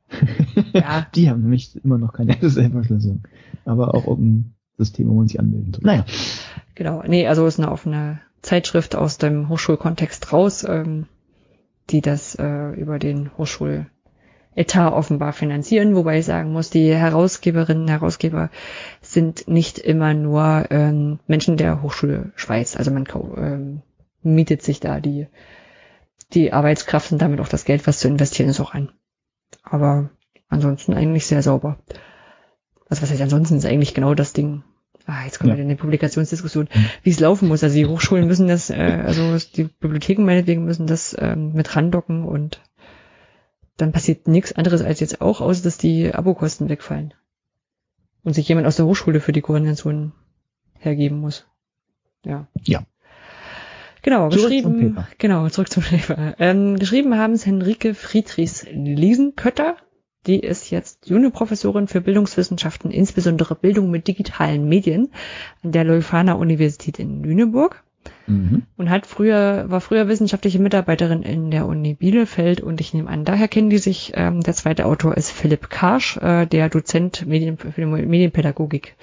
ja. 0.72 1.06
Die 1.14 1.28
haben 1.28 1.42
nämlich 1.42 1.82
immer 1.84 1.98
noch 1.98 2.12
keine 2.12 2.32
SSL-Verschlüsselung. 2.40 3.22
Aber 3.64 3.94
auch 3.94 4.06
irgendein 4.06 4.54
System, 4.78 5.08
wo 5.08 5.14
man 5.14 5.28
sich 5.28 5.40
anmelden 5.40 5.72
soll. 5.72 5.82
Naja. 5.84 6.04
Genau. 6.74 7.02
Nee, 7.06 7.26
also 7.26 7.46
ist 7.46 7.58
eine 7.58 7.70
offene 7.70 8.20
Zeitschrift 8.42 8.94
aus 8.94 9.18
dem 9.18 9.48
Hochschulkontext 9.48 10.32
raus, 10.32 10.64
ähm, 10.68 11.06
die 11.90 12.00
das 12.00 12.34
äh, 12.36 12.70
über 12.72 12.98
den 12.98 13.36
Hochschul 13.36 13.86
Etat 14.56 14.92
offenbar 14.92 15.32
finanzieren, 15.32 15.96
wobei 15.96 16.20
ich 16.20 16.26
sagen 16.26 16.52
muss, 16.52 16.70
die 16.70 16.94
Herausgeberinnen 16.94 17.84
und 17.84 17.90
Herausgeber 17.90 18.50
sind 19.00 19.48
nicht 19.48 19.78
immer 19.78 20.14
nur 20.14 20.66
ähm, 20.70 21.18
Menschen 21.26 21.56
der 21.56 21.82
Hochschule 21.82 22.30
Schweiz. 22.36 22.76
Also 22.76 22.92
man 22.92 23.04
ähm, 23.36 23.82
mietet 24.22 24.62
sich 24.62 24.78
da 24.78 25.00
die, 25.00 25.26
die 26.32 26.52
Arbeitskraft 26.52 27.12
und 27.12 27.20
damit 27.20 27.40
auch 27.40 27.48
das 27.48 27.64
Geld, 27.64 27.86
was 27.86 27.98
zu 27.98 28.08
investieren 28.08 28.48
ist, 28.48 28.60
auch 28.60 28.74
an. 28.74 28.92
Aber 29.62 30.10
ansonsten 30.48 30.94
eigentlich 30.94 31.26
sehr 31.26 31.42
sauber. 31.42 31.78
Also 32.88 33.02
was 33.02 33.10
heißt 33.10 33.22
ansonsten 33.22 33.56
ist 33.56 33.66
eigentlich 33.66 33.94
genau 33.94 34.14
das 34.14 34.32
Ding. 34.32 34.62
Ah, 35.06 35.24
jetzt 35.24 35.38
kommen 35.38 35.50
ja. 35.50 35.56
wir 35.56 35.62
in 35.62 35.68
die 35.68 35.74
Publikationsdiskussion, 35.74 36.68
mhm. 36.72 36.86
wie 37.02 37.10
es 37.10 37.20
laufen 37.20 37.48
muss. 37.48 37.62
Also 37.62 37.76
die 37.76 37.86
Hochschulen 37.86 38.26
müssen 38.26 38.48
das, 38.48 38.70
äh, 38.70 39.02
also 39.04 39.36
die 39.54 39.64
Bibliotheken 39.64 40.24
meinetwegen 40.24 40.64
müssen 40.64 40.86
das 40.86 41.14
ähm, 41.18 41.52
mit 41.52 41.76
randocken 41.76 42.24
und 42.24 42.62
dann 43.76 43.92
passiert 43.92 44.28
nichts 44.28 44.52
anderes 44.52 44.82
als 44.82 45.00
jetzt 45.00 45.20
auch, 45.20 45.40
außer 45.40 45.62
dass 45.62 45.78
die 45.78 46.14
Abokosten 46.14 46.68
wegfallen. 46.68 47.12
Und 48.22 48.32
sich 48.32 48.48
jemand 48.48 48.66
aus 48.66 48.76
der 48.76 48.86
Hochschule 48.86 49.20
für 49.20 49.32
die 49.32 49.42
Koordination 49.42 50.12
hergeben 50.78 51.18
muss. 51.18 51.46
Ja. 52.24 52.46
Ja. 52.62 52.84
Genau, 54.04 54.28
zurück 54.28 54.50
geschrieben, 54.50 54.98
genau, 55.16 55.48
zurück 55.48 55.70
zum 55.70 55.82
Paper. 55.82 56.34
Ähm, 56.38 56.78
geschrieben 56.78 57.16
haben 57.16 57.32
es 57.32 57.46
Henrike 57.46 57.94
Friedrichs 57.94 58.66
Liesenkötter. 58.70 59.76
Die 60.26 60.40
ist 60.40 60.70
jetzt 60.70 61.08
Juniorprofessorin 61.08 61.88
für 61.88 62.02
Bildungswissenschaften, 62.02 62.90
insbesondere 62.90 63.54
Bildung 63.54 63.90
mit 63.90 64.06
digitalen 64.06 64.68
Medien 64.68 65.08
an 65.62 65.72
der 65.72 65.84
Leuphana 65.84 66.34
Universität 66.34 66.98
in 66.98 67.22
Lüneburg. 67.22 67.82
Mhm. 68.26 68.64
Und 68.76 68.90
hat 68.90 69.06
früher, 69.06 69.64
war 69.68 69.80
früher 69.80 70.06
wissenschaftliche 70.06 70.58
Mitarbeiterin 70.58 71.22
in 71.22 71.50
der 71.50 71.66
Uni 71.66 71.94
Bielefeld 71.94 72.60
und 72.60 72.82
ich 72.82 72.92
nehme 72.92 73.08
an, 73.08 73.24
daher 73.24 73.48
kennen 73.48 73.70
die 73.70 73.78
sich. 73.78 74.12
Ähm, 74.14 74.42
der 74.42 74.52
zweite 74.52 74.84
Autor 74.84 75.16
ist 75.16 75.30
Philipp 75.30 75.70
Karsch, 75.70 76.18
äh, 76.18 76.44
der 76.46 76.68
Dozent 76.68 77.26
Medien, 77.26 77.56
für 77.56 77.86
Medienpädagogik 77.86 78.96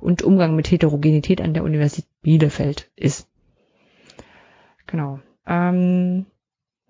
und 0.00 0.22
Umgang 0.22 0.56
mit 0.56 0.68
Heterogenität 0.68 1.40
an 1.40 1.54
der 1.54 1.62
Universität 1.62 2.06
Bielefeld 2.22 2.90
ist. 2.96 3.27
Genau. 4.88 5.20
Ähm, 5.46 6.26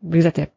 wie 0.01 0.17
gesagt, 0.17 0.39
der 0.39 0.49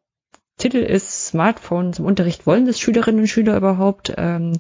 Titel 0.58 0.78
ist 0.78 1.28
Smartphone 1.28 1.92
zum 1.92 2.06
Unterricht. 2.06 2.46
Wollen 2.48 2.66
das 2.66 2.80
Schülerinnen 2.80 3.22
und 3.22 3.28
Schüler 3.28 3.58
überhaupt? 3.58 4.14
Ähm, 4.16 4.54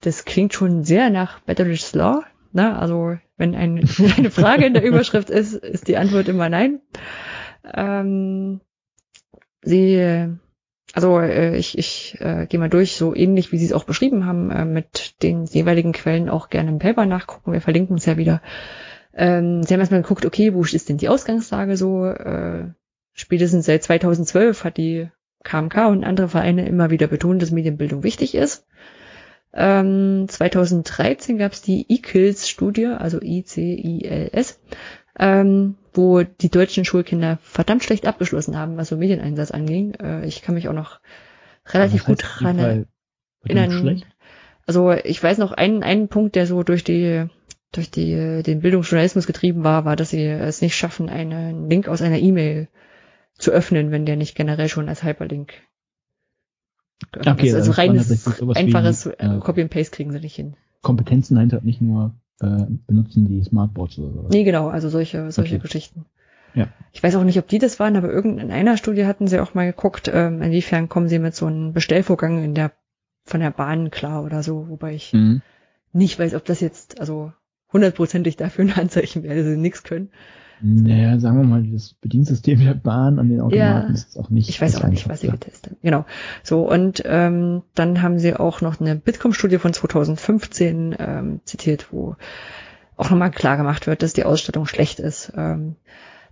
das 0.00 0.24
klingt 0.24 0.54
schon 0.54 0.84
sehr 0.84 1.10
nach 1.10 1.40
Betteridge's 1.40 1.94
Law. 1.94 2.22
Ne? 2.52 2.78
Also 2.78 3.16
wenn 3.36 3.54
ein, 3.54 3.88
eine 4.16 4.30
Frage 4.30 4.66
in 4.66 4.74
der 4.74 4.84
Überschrift 4.84 5.30
ist, 5.30 5.54
ist 5.54 5.88
die 5.88 5.96
Antwort 5.96 6.28
immer 6.28 6.48
nein. 6.48 6.80
Ähm, 7.74 8.60
sie, 9.62 10.28
also 10.92 11.18
äh, 11.18 11.56
ich, 11.56 11.76
ich 11.76 12.16
äh, 12.20 12.46
gehe 12.46 12.60
mal 12.60 12.70
durch, 12.70 12.96
so 12.96 13.14
ähnlich 13.14 13.50
wie 13.50 13.58
Sie 13.58 13.66
es 13.66 13.72
auch 13.72 13.84
beschrieben 13.84 14.26
haben, 14.26 14.50
äh, 14.50 14.64
mit 14.64 15.22
den 15.24 15.44
jeweiligen 15.44 15.92
Quellen 15.92 16.28
auch 16.28 16.50
gerne 16.50 16.70
im 16.70 16.78
Paper 16.78 17.04
nachgucken. 17.04 17.52
Wir 17.52 17.60
verlinken 17.60 17.94
uns 17.94 18.06
ja 18.06 18.16
wieder. 18.16 18.40
Ähm, 19.16 19.62
Sie 19.62 19.72
haben 19.72 19.80
erstmal 19.80 20.02
geguckt, 20.02 20.26
okay, 20.26 20.52
wo 20.54 20.62
ist 20.62 20.88
denn 20.88 20.98
die 20.98 21.08
Ausgangslage 21.08 21.76
so? 21.76 22.04
Äh, 22.04 22.68
spätestens 23.14 23.64
seit 23.64 23.82
2012 23.82 24.62
hat 24.62 24.76
die 24.76 25.08
KMK 25.42 25.88
und 25.88 26.04
andere 26.04 26.28
Vereine 26.28 26.68
immer 26.68 26.90
wieder 26.90 27.06
betont, 27.06 27.40
dass 27.40 27.50
Medienbildung 27.50 28.02
wichtig 28.02 28.34
ist. 28.34 28.66
Ähm, 29.54 30.26
2013 30.28 31.38
gab 31.38 31.52
es 31.52 31.62
die 31.62 31.86
ICILS-Studie, 31.88 32.86
also 32.86 33.18
I-C-I-L-S, 33.22 34.60
ähm, 35.18 35.76
wo 35.94 36.22
die 36.22 36.50
deutschen 36.50 36.84
Schulkinder 36.84 37.38
verdammt 37.40 37.84
schlecht 37.84 38.06
abgeschlossen 38.06 38.58
haben, 38.58 38.76
was 38.76 38.88
so 38.88 38.98
Medieneinsatz 38.98 39.50
anging. 39.50 39.94
Äh, 39.94 40.26
ich 40.26 40.42
kann 40.42 40.56
mich 40.56 40.68
auch 40.68 40.74
noch 40.74 41.00
relativ 41.64 42.04
gut 42.04 42.22
dran 42.22 42.86
erinnern. 43.48 44.02
Also 44.66 44.92
ich 44.92 45.22
weiß 45.22 45.38
noch 45.38 45.52
einen, 45.52 45.82
einen 45.82 46.08
Punkt, 46.08 46.34
der 46.34 46.46
so 46.46 46.62
durch 46.62 46.84
die 46.84 47.28
durch 47.72 47.90
die, 47.90 48.42
den 48.42 48.60
Bildungsjournalismus 48.60 49.26
getrieben 49.26 49.64
war, 49.64 49.84
war, 49.84 49.96
dass 49.96 50.10
sie 50.10 50.24
es 50.24 50.62
nicht 50.62 50.76
schaffen, 50.76 51.08
einen 51.08 51.68
Link 51.68 51.88
aus 51.88 52.02
einer 52.02 52.18
E-Mail 52.18 52.68
zu 53.34 53.50
öffnen, 53.50 53.90
wenn 53.90 54.06
der 54.06 54.16
nicht 54.16 54.34
generell 54.34 54.68
schon 54.68 54.88
als 54.88 55.02
Hyperlink 55.02 55.52
Okay, 57.14 57.54
also, 57.54 57.56
also 57.56 57.72
reines, 57.72 58.40
einfaches 58.56 59.06
wie, 59.06 59.10
äh, 59.10 59.38
Copy 59.40 59.60
and 59.62 59.70
Paste 59.70 59.94
kriegen 59.94 60.12
sie 60.12 60.20
nicht 60.20 60.34
hin. 60.34 60.56
Kompetenzen 60.82 61.34
dahinter 61.34 61.60
nicht 61.62 61.80
nur 61.82 62.14
äh, 62.40 62.64
benutzen 62.86 63.28
die 63.28 63.42
Smartboards 63.42 63.98
oder 63.98 64.22
so. 64.22 64.28
Nee, 64.28 64.44
genau, 64.44 64.68
also 64.68 64.88
solche, 64.88 65.30
solche 65.30 65.56
okay. 65.56 65.62
Geschichten. 65.62 66.06
Ja. 66.54 66.68
Ich 66.92 67.02
weiß 67.02 67.16
auch 67.16 67.24
nicht, 67.24 67.38
ob 67.38 67.48
die 67.48 67.58
das 67.58 67.78
waren, 67.80 67.96
aber 67.96 68.12
in 68.12 68.50
einer 68.50 68.78
Studie 68.78 69.04
hatten 69.04 69.26
sie 69.26 69.40
auch 69.40 69.52
mal 69.52 69.66
geguckt, 69.66 70.10
ähm, 70.12 70.40
inwiefern 70.40 70.88
kommen 70.88 71.08
sie 71.08 71.18
mit 71.18 71.34
so 71.34 71.46
einem 71.46 71.74
Bestellvorgang 71.74 72.42
in 72.42 72.54
der 72.54 72.72
von 73.24 73.40
der 73.40 73.50
Bahn 73.50 73.90
klar 73.90 74.24
oder 74.24 74.42
so, 74.42 74.68
wobei 74.68 74.94
ich 74.94 75.12
mhm. 75.12 75.42
nicht 75.92 76.18
weiß, 76.18 76.34
ob 76.34 76.44
das 76.44 76.60
jetzt 76.60 77.00
also 77.00 77.32
hundertprozentig 77.76 78.36
dafür 78.36 78.64
ein 78.66 78.72
Anzeichen 78.72 79.22
wäre, 79.22 79.36
dass 79.36 79.46
sie 79.46 79.56
nichts 79.56 79.82
können. 79.82 80.10
Naja, 80.60 81.18
sagen 81.18 81.38
wir 81.38 81.46
mal, 81.46 81.62
das 81.64 81.92
Bediensystem 81.94 82.64
der 82.64 82.74
Bahn 82.74 83.18
an 83.18 83.28
den 83.28 83.40
Automaten 83.40 83.88
ja, 83.88 83.94
ist 83.94 84.18
auch 84.18 84.30
nicht. 84.30 84.48
Ich 84.48 84.60
weiß 84.60 84.80
auch 84.80 84.88
nicht, 84.88 85.06
was 85.08 85.20
sie 85.20 85.28
getestet 85.28 85.72
haben. 85.72 85.78
Genau. 85.82 86.06
So, 86.42 86.68
und 86.68 87.02
ähm, 87.04 87.62
dann 87.74 88.00
haben 88.00 88.18
sie 88.18 88.34
auch 88.34 88.62
noch 88.62 88.80
eine 88.80 88.96
Bitkom-Studie 88.96 89.58
von 89.58 89.74
2015 89.74 90.96
ähm, 90.98 91.40
zitiert, 91.44 91.92
wo 91.92 92.16
auch 92.96 93.10
nochmal 93.10 93.30
klar 93.30 93.58
gemacht 93.58 93.86
wird, 93.86 94.02
dass 94.02 94.14
die 94.14 94.24
Ausstattung 94.24 94.64
schlecht 94.66 94.98
ist. 94.98 95.30
Ähm, 95.36 95.76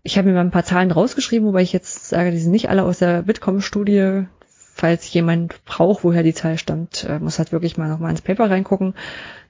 ich 0.03 0.17
habe 0.17 0.29
mir 0.29 0.35
mal 0.35 0.41
ein 0.41 0.51
paar 0.51 0.65
Zahlen 0.65 0.91
rausgeschrieben, 0.91 1.47
wobei 1.47 1.63
ich 1.63 1.73
jetzt 1.73 2.09
sage, 2.09 2.31
die 2.31 2.39
sind 2.39 2.53
nicht 2.53 2.71
alle 2.71 2.85
aus 2.85 2.99
der 3.01 3.23
Bitkom-Studie. 3.23 4.27
Falls 4.77 5.13
jemand 5.13 5.65
braucht, 5.67 6.03
woher 6.03 6.23
die 6.23 6.35
Zahl 6.35 6.59
stammt, 6.59 7.05
äh, 7.09 7.19
muss 7.19 7.39
halt 7.39 7.53
wirklich 7.53 7.77
mal 7.77 7.89
nochmal 7.89 8.11
ins 8.11 8.23
Paper 8.23 8.51
reingucken. 8.51 8.95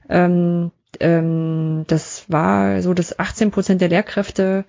Ähm, 0.07 0.71
ähm, 0.99 1.85
das 1.87 2.29
war 2.29 2.81
so, 2.81 2.93
dass 2.93 3.19
18 3.19 3.51
Prozent 3.51 3.81
der 3.81 3.89
Lehrkräfte 3.89 4.65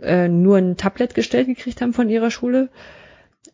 äh, 0.00 0.28
nur 0.28 0.56
ein 0.56 0.76
Tablet 0.76 1.14
gestellt 1.14 1.46
gekriegt 1.46 1.80
haben 1.80 1.92
von 1.92 2.08
ihrer 2.08 2.30
Schule. 2.30 2.68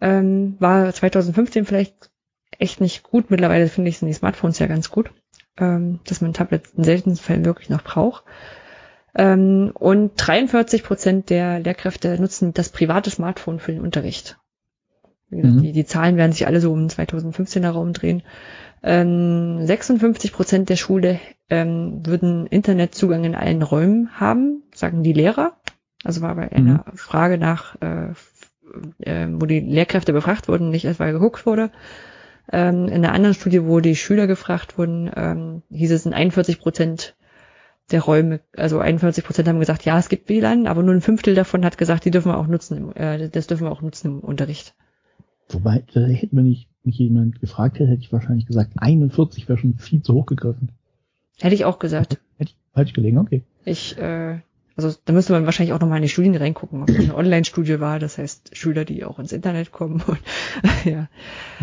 Ähm, 0.01 0.57
war 0.59 0.93
2015 0.93 1.65
vielleicht 1.65 2.11
echt 2.59 2.81
nicht 2.81 3.03
gut. 3.03 3.31
Mittlerweile 3.31 3.69
finde 3.69 3.91
ich 3.91 3.99
sind 3.99 4.09
die 4.09 4.15
Smartphones 4.15 4.59
ja 4.59 4.67
ganz 4.67 4.91
gut, 4.91 5.11
ähm, 5.59 6.01
dass 6.07 6.21
man 6.21 6.31
ein 6.31 6.35
Tablet 6.35 6.65
in 6.77 6.85
seltenen 6.85 7.17
Fällen 7.17 7.45
wirklich 7.45 7.71
noch 7.71 7.83
braucht. 7.83 8.25
Ähm, 9.15 9.73
und 9.75 10.13
43 10.17 10.85
Prozent 10.85 11.31
der 11.31 11.61
Lehrkräfte 11.61 12.21
nutzen 12.21 12.53
das 12.55 12.69
private 12.69 13.11
Smartphone 13.11 13.59
für 13.59 13.73
den 13.73 13.81
Unterricht. 13.81 14.39
Mhm. 15.31 15.63
Die, 15.63 15.73
die 15.73 15.85
Zahlen 15.85 16.17
werden 16.17 16.33
sich 16.33 16.47
alle 16.47 16.61
so 16.61 16.73
um 16.73 16.87
2015er 16.87 17.71
Raum 17.71 17.93
drehen. 17.93 18.23
Ähm, 18.83 19.67
56 19.67 20.33
Prozent 20.33 20.69
der 20.69 20.77
Schule 20.77 21.21
ähm, 21.51 22.07
würden 22.07 22.47
Internetzugang 22.47 23.25
in 23.25 23.35
allen 23.35 23.63
Räumen 23.63 24.21
haben, 24.21 24.63
sagen 24.75 25.03
die 25.03 25.13
Lehrer. 25.13 25.57
Also 26.05 26.21
war 26.21 26.35
bei 26.37 26.53
einer 26.53 26.85
mhm. 26.87 26.97
Frage 26.97 27.39
nach, 27.39 27.77
äh, 27.81 28.13
äh, 29.01 29.29
wo 29.31 29.47
die 29.47 29.61
Lehrkräfte 29.61 30.13
befragt 30.13 30.49
wurden, 30.49 30.71
nicht 30.71 30.85
erst 30.85 31.01
weil 31.01 31.13
geguckt 31.13 31.47
wurde. 31.47 31.71
Ähm, 32.51 32.87
in 32.87 33.05
einer 33.05 33.13
anderen 33.13 33.35
Studie, 33.35 33.65
wo 33.65 33.81
die 33.81 33.97
Schüler 33.97 34.27
gefragt 34.27 34.79
wurden, 34.79 35.11
ähm, 35.15 35.63
hieß 35.71 35.93
es 35.93 36.07
in 36.07 36.15
41 36.15 36.61
Prozent 36.61 37.17
der 37.91 38.03
Räume, 38.03 38.41
also 38.57 38.81
41 38.81 39.25
Prozent 39.25 39.49
haben 39.49 39.61
gesagt, 39.61 39.85
ja, 39.85 39.99
es 39.99 40.09
gibt 40.09 40.29
WLAN, 40.29 40.67
aber 40.67 40.83
nur 40.83 40.95
ein 40.95 41.01
Fünftel 41.01 41.35
davon 41.35 41.65
hat 41.65 41.79
gesagt, 41.79 42.05
die 42.05 42.11
dürfen 42.11 42.31
wir 42.31 42.39
auch 42.39 42.47
nutzen, 42.47 42.95
äh, 42.95 43.29
das 43.31 43.47
dürfen 43.47 43.67
wir 43.67 43.73
auch 43.73 43.83
nutzen 43.83 44.09
im 44.09 44.21
Unterricht. 44.21 44.75
Wobei, 45.49 45.85
da 45.95 46.01
hätten 46.01 46.37
wir 46.37 46.43
nicht 46.43 46.69
mich 46.89 46.99
jemand 46.99 47.41
gefragt 47.41 47.79
hätte, 47.79 47.91
hätte 47.91 48.03
ich 48.03 48.13
wahrscheinlich 48.13 48.47
gesagt, 48.47 48.73
41 48.77 49.49
wäre 49.49 49.59
schon 49.59 49.75
viel 49.75 50.03
zu 50.03 50.15
hoch 50.15 50.27
gegriffen. 50.27 50.73
Hätte 51.41 51.55
ich 51.55 51.65
auch 51.65 51.79
gesagt. 51.79 52.19
Hätte 52.37 52.51
ich 52.51 52.57
falsch 52.73 52.93
gelegen, 52.93 53.19
okay. 53.19 53.43
Ich, 53.65 53.97
äh, 53.99 54.41
also 54.77 54.95
da 55.05 55.13
müsste 55.13 55.33
man 55.33 55.45
wahrscheinlich 55.45 55.73
auch 55.73 55.81
nochmal 55.81 55.99
in 55.99 56.03
die 56.03 56.09
Studien 56.09 56.35
reingucken, 56.35 56.83
ob 56.83 56.89
das 56.89 56.99
eine 56.99 57.15
Online-Studie 57.15 57.81
war, 57.81 57.99
das 57.99 58.19
heißt 58.19 58.57
Schüler, 58.57 58.85
die 58.85 59.05
auch 59.05 59.19
ins 59.19 59.33
Internet 59.33 59.73
kommen. 59.73 60.03
Und, 60.07 60.19
ja. 60.85 61.09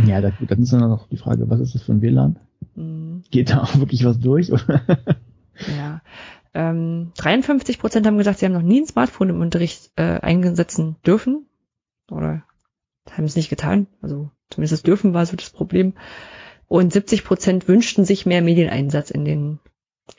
Ja, 0.06 0.22
da, 0.22 0.32
dann 0.48 0.62
ist 0.62 0.72
dann 0.72 0.82
noch 0.82 1.08
die 1.10 1.18
Frage, 1.18 1.50
was 1.50 1.60
ist 1.60 1.76
das 1.76 1.84
für 1.84 1.94
ein 1.94 2.02
WLAN? 2.02 2.38
Mhm. 2.76 3.24
Geht 3.32 3.52
da 3.52 3.64
auch 3.64 3.78
wirklich 3.80 4.06
was 4.06 4.20
durch? 4.20 4.52
Ja. 5.78 6.02
Ähm, 6.54 7.12
53 7.18 7.80
Prozent 7.80 8.08
haben 8.08 8.18
gesagt, 8.18 8.40
sie 8.40 8.46
haben 8.46 8.54
noch 8.54 8.62
nie 8.62 8.82
ein 8.82 8.88
Smartphone 8.88 9.30
im 9.30 9.42
Unterricht 9.42 9.92
äh, 9.96 10.20
einsetzen 10.20 10.96
dürfen. 11.06 11.46
Oder 12.10 12.44
haben 13.12 13.26
es 13.26 13.36
nicht 13.36 13.50
getan. 13.50 13.88
Also 14.02 14.32
zumindest 14.50 14.74
das 14.74 14.84
Dürfen 14.84 15.14
war 15.14 15.26
so 15.26 15.36
das 15.36 15.50
Problem. 15.50 15.94
Und 16.68 16.94
70 16.94 17.24
Prozent 17.24 17.68
wünschten 17.68 18.06
sich 18.06 18.26
mehr 18.26 18.42
Medieneinsatz 18.42 19.12
in 19.12 19.26
den, 19.26 19.60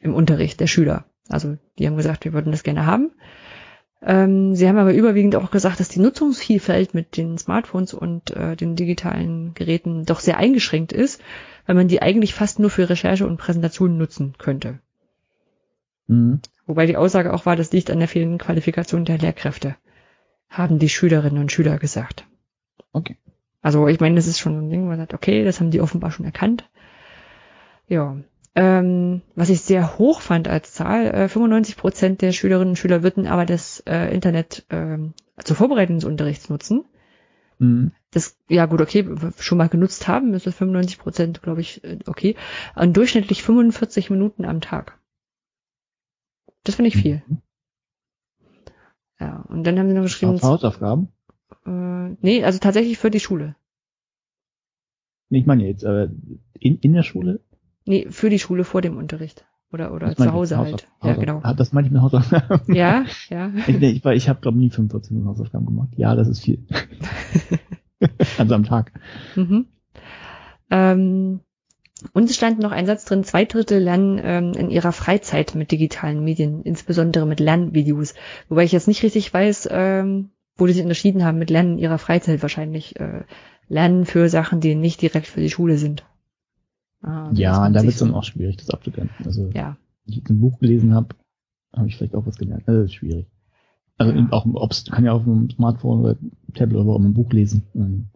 im 0.00 0.14
Unterricht 0.14 0.60
der 0.60 0.66
Schüler. 0.66 1.04
Also 1.28 1.56
die 1.78 1.86
haben 1.86 1.96
gesagt, 1.96 2.24
wir 2.24 2.32
würden 2.32 2.52
das 2.52 2.62
gerne 2.62 2.86
haben. 2.86 3.10
Ähm, 4.02 4.54
sie 4.54 4.68
haben 4.68 4.78
aber 4.78 4.94
überwiegend 4.94 5.34
auch 5.36 5.50
gesagt, 5.50 5.80
dass 5.80 5.88
die 5.88 6.00
Nutzungsvielfalt 6.00 6.94
mit 6.94 7.16
den 7.16 7.38
Smartphones 7.38 7.94
und 7.94 8.30
äh, 8.30 8.54
den 8.54 8.76
digitalen 8.76 9.54
Geräten 9.54 10.04
doch 10.04 10.20
sehr 10.20 10.36
eingeschränkt 10.36 10.92
ist, 10.92 11.20
weil 11.66 11.74
man 11.74 11.88
die 11.88 12.02
eigentlich 12.02 12.34
fast 12.34 12.58
nur 12.58 12.70
für 12.70 12.88
Recherche 12.88 13.26
und 13.26 13.38
Präsentationen 13.38 13.98
nutzen 13.98 14.34
könnte. 14.38 14.78
Mhm. 16.06 16.40
Wobei 16.66 16.86
die 16.86 16.96
Aussage 16.96 17.32
auch 17.32 17.46
war, 17.46 17.56
das 17.56 17.72
liegt 17.72 17.90
an 17.90 17.98
der 17.98 18.08
fehlenden 18.08 18.38
Qualifikation 18.38 19.04
der 19.04 19.18
Lehrkräfte, 19.18 19.76
haben 20.48 20.78
die 20.78 20.88
Schülerinnen 20.88 21.40
und 21.40 21.52
Schüler 21.52 21.78
gesagt. 21.78 22.26
Okay. 22.92 23.16
Also 23.66 23.88
ich 23.88 23.98
meine, 23.98 24.14
das 24.14 24.28
ist 24.28 24.38
schon 24.38 24.56
ein 24.56 24.70
Ding, 24.70 24.84
wo 24.84 24.86
man 24.86 24.98
sagt, 24.98 25.12
okay, 25.12 25.42
das 25.42 25.58
haben 25.58 25.72
die 25.72 25.80
offenbar 25.80 26.12
schon 26.12 26.24
erkannt. 26.24 26.70
Ja. 27.88 28.16
Ähm, 28.54 29.22
was 29.34 29.48
ich 29.48 29.62
sehr 29.62 29.98
hoch 29.98 30.20
fand 30.20 30.46
als 30.46 30.72
Zahl, 30.72 31.06
äh, 31.06 31.28
95 31.28 31.76
Prozent 31.76 32.22
der 32.22 32.30
Schülerinnen 32.30 32.68
und 32.68 32.76
Schüler 32.76 33.02
würden 33.02 33.26
aber 33.26 33.44
das 33.44 33.80
äh, 33.80 34.14
Internet 34.14 34.66
äh, 34.68 34.98
zur 35.42 35.56
Vorbereitung 35.56 35.96
des 35.96 36.04
Unterrichts 36.04 36.48
nutzen. 36.48 36.84
Mhm. 37.58 37.90
Das, 38.12 38.38
ja 38.48 38.66
gut, 38.66 38.80
okay, 38.80 39.04
schon 39.40 39.58
mal 39.58 39.68
genutzt 39.68 40.06
haben, 40.06 40.32
ist 40.34 40.46
das 40.46 40.54
95 40.54 41.00
Prozent, 41.00 41.42
glaube 41.42 41.60
ich, 41.60 41.82
äh, 41.82 41.98
okay. 42.06 42.36
Und 42.76 42.96
durchschnittlich 42.96 43.42
45 43.42 44.10
Minuten 44.10 44.44
am 44.44 44.60
Tag. 44.60 44.96
Das 46.62 46.76
finde 46.76 46.90
ich 46.90 46.96
viel. 46.96 47.20
Mhm. 47.26 47.42
Ja, 49.18 49.44
und 49.48 49.64
dann 49.64 49.76
haben 49.76 49.88
sie 49.88 49.94
noch 49.96 50.02
geschrieben. 50.02 50.40
Hausaufgaben? 50.40 51.08
Äh, 51.64 52.16
nee, 52.20 52.44
also 52.44 52.58
tatsächlich 52.58 52.98
für 52.98 53.10
die 53.10 53.20
Schule. 53.20 53.56
Nee, 55.28 55.40
ich 55.40 55.46
meine 55.46 55.66
jetzt, 55.66 55.82
äh, 55.82 56.08
in, 56.58 56.78
in 56.78 56.92
der 56.92 57.02
Schule? 57.02 57.40
Nee, 57.84 58.06
für 58.10 58.30
die 58.30 58.38
Schule 58.38 58.64
vor 58.64 58.82
dem 58.82 58.96
Unterricht. 58.96 59.44
Oder, 59.72 59.92
oder 59.92 60.14
zu 60.14 60.32
Hause 60.32 60.58
halt. 60.58 60.86
Ja, 61.02 61.14
genau. 61.14 61.42
Das 61.54 61.72
meine 61.72 61.88
ich 61.88 61.92
mit 61.92 62.00
Hausaufgaben. 62.00 62.72
Ja, 62.72 63.04
ja. 63.28 63.50
Ich, 63.66 63.82
ich, 63.82 64.04
ich 64.04 64.28
habe, 64.28 64.40
glaube 64.40 64.58
nie 64.58 64.70
45 64.70 65.10
Minuten 65.10 65.28
Hausaufgaben 65.28 65.66
gemacht. 65.66 65.90
Ja, 65.96 66.14
das 66.14 66.28
ist 66.28 66.40
viel. 66.40 66.64
also 68.38 68.54
am 68.54 68.64
Tag. 68.64 68.92
Mhm. 69.34 69.66
Ähm, 70.70 71.40
und 72.12 72.30
es 72.30 72.36
stand 72.36 72.60
noch 72.60 72.72
ein 72.72 72.86
Satz 72.86 73.04
drin, 73.04 73.24
zwei 73.24 73.44
Drittel 73.44 73.80
lernen 73.80 74.20
ähm, 74.22 74.52
in 74.52 74.70
ihrer 74.70 74.92
Freizeit 74.92 75.54
mit 75.54 75.72
digitalen 75.72 76.22
Medien, 76.22 76.62
insbesondere 76.62 77.26
mit 77.26 77.40
Lernvideos. 77.40 78.14
Wobei 78.48 78.64
ich 78.64 78.72
jetzt 78.72 78.88
nicht 78.88 79.02
richtig 79.02 79.32
weiß, 79.32 79.68
ähm, 79.70 80.30
wo 80.56 80.66
die 80.66 80.72
sich 80.72 80.82
unterschieden 80.82 81.24
haben 81.24 81.38
mit 81.38 81.50
Lernen 81.50 81.78
ihrer 81.78 81.98
Freizeit 81.98 82.42
wahrscheinlich. 82.42 82.98
Äh, 82.98 83.24
Lernen 83.68 84.04
für 84.04 84.28
Sachen, 84.28 84.60
die 84.60 84.74
nicht 84.74 85.02
direkt 85.02 85.26
für 85.26 85.40
die 85.40 85.50
Schule 85.50 85.76
sind. 85.76 86.06
Ah, 87.02 87.30
ja, 87.34 87.68
da 87.68 87.82
wird 87.82 87.94
es 87.94 87.98
dann 87.98 88.14
auch 88.14 88.24
schwierig, 88.24 88.56
das 88.56 88.70
abzugrenzen. 88.70 89.26
Also, 89.26 89.50
ja. 89.52 89.76
wenn 90.04 90.12
ich 90.12 90.16
jetzt 90.18 90.30
ein 90.30 90.40
Buch 90.40 90.58
gelesen 90.58 90.94
habe, 90.94 91.16
habe 91.74 91.88
ich 91.88 91.96
vielleicht 91.96 92.14
auch 92.14 92.26
was 92.26 92.38
gelernt. 92.38 92.62
Das 92.66 92.84
ist 92.84 92.94
schwierig. 92.94 93.26
Also 93.98 94.12
ja. 94.12 94.28
auch, 94.30 94.46
ob's, 94.54 94.84
kann 94.84 95.04
ja 95.04 95.12
auf 95.12 95.22
einem 95.22 95.50
Smartphone 95.50 96.00
oder 96.00 96.16
Tablet 96.54 96.80
oder 96.80 96.90
auch 96.90 97.00
ein 97.00 97.14
Buch 97.14 97.32
lesen. 97.32 97.62
Ähm, 97.74 98.06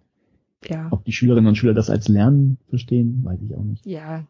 ja. 0.69 0.89
Ob 0.91 1.05
die 1.05 1.13
Schülerinnen 1.13 1.49
und 1.49 1.57
Schüler 1.57 1.75
das 1.75 1.91
als 1.91 2.09
Lernen 2.09 2.59
verstehen, 2.69 3.25
weiß 3.25 3.41
ich 3.43 3.55
auch 3.55 3.63
nicht. 3.63 3.87
Ja, 3.87 4.25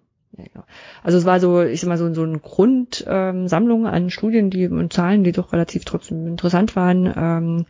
Also 1.03 1.19
es 1.19 1.25
war 1.25 1.41
so, 1.41 1.63
ich 1.63 1.81
sag 1.81 1.89
mal, 1.89 1.99
so, 1.99 2.13
so 2.15 2.23
eine 2.23 2.39
Grundsammlung 2.39 3.81
ähm, 3.81 3.87
an 3.87 4.11
Studien, 4.11 4.51
die 4.51 4.69
und 4.69 4.93
Zahlen, 4.93 5.25
die 5.25 5.33
doch 5.33 5.53
relativ 5.53 5.85
trotzdem 5.85 6.27
interessant 6.27 6.77
waren. 6.77 7.13
Ähm, 7.17 7.67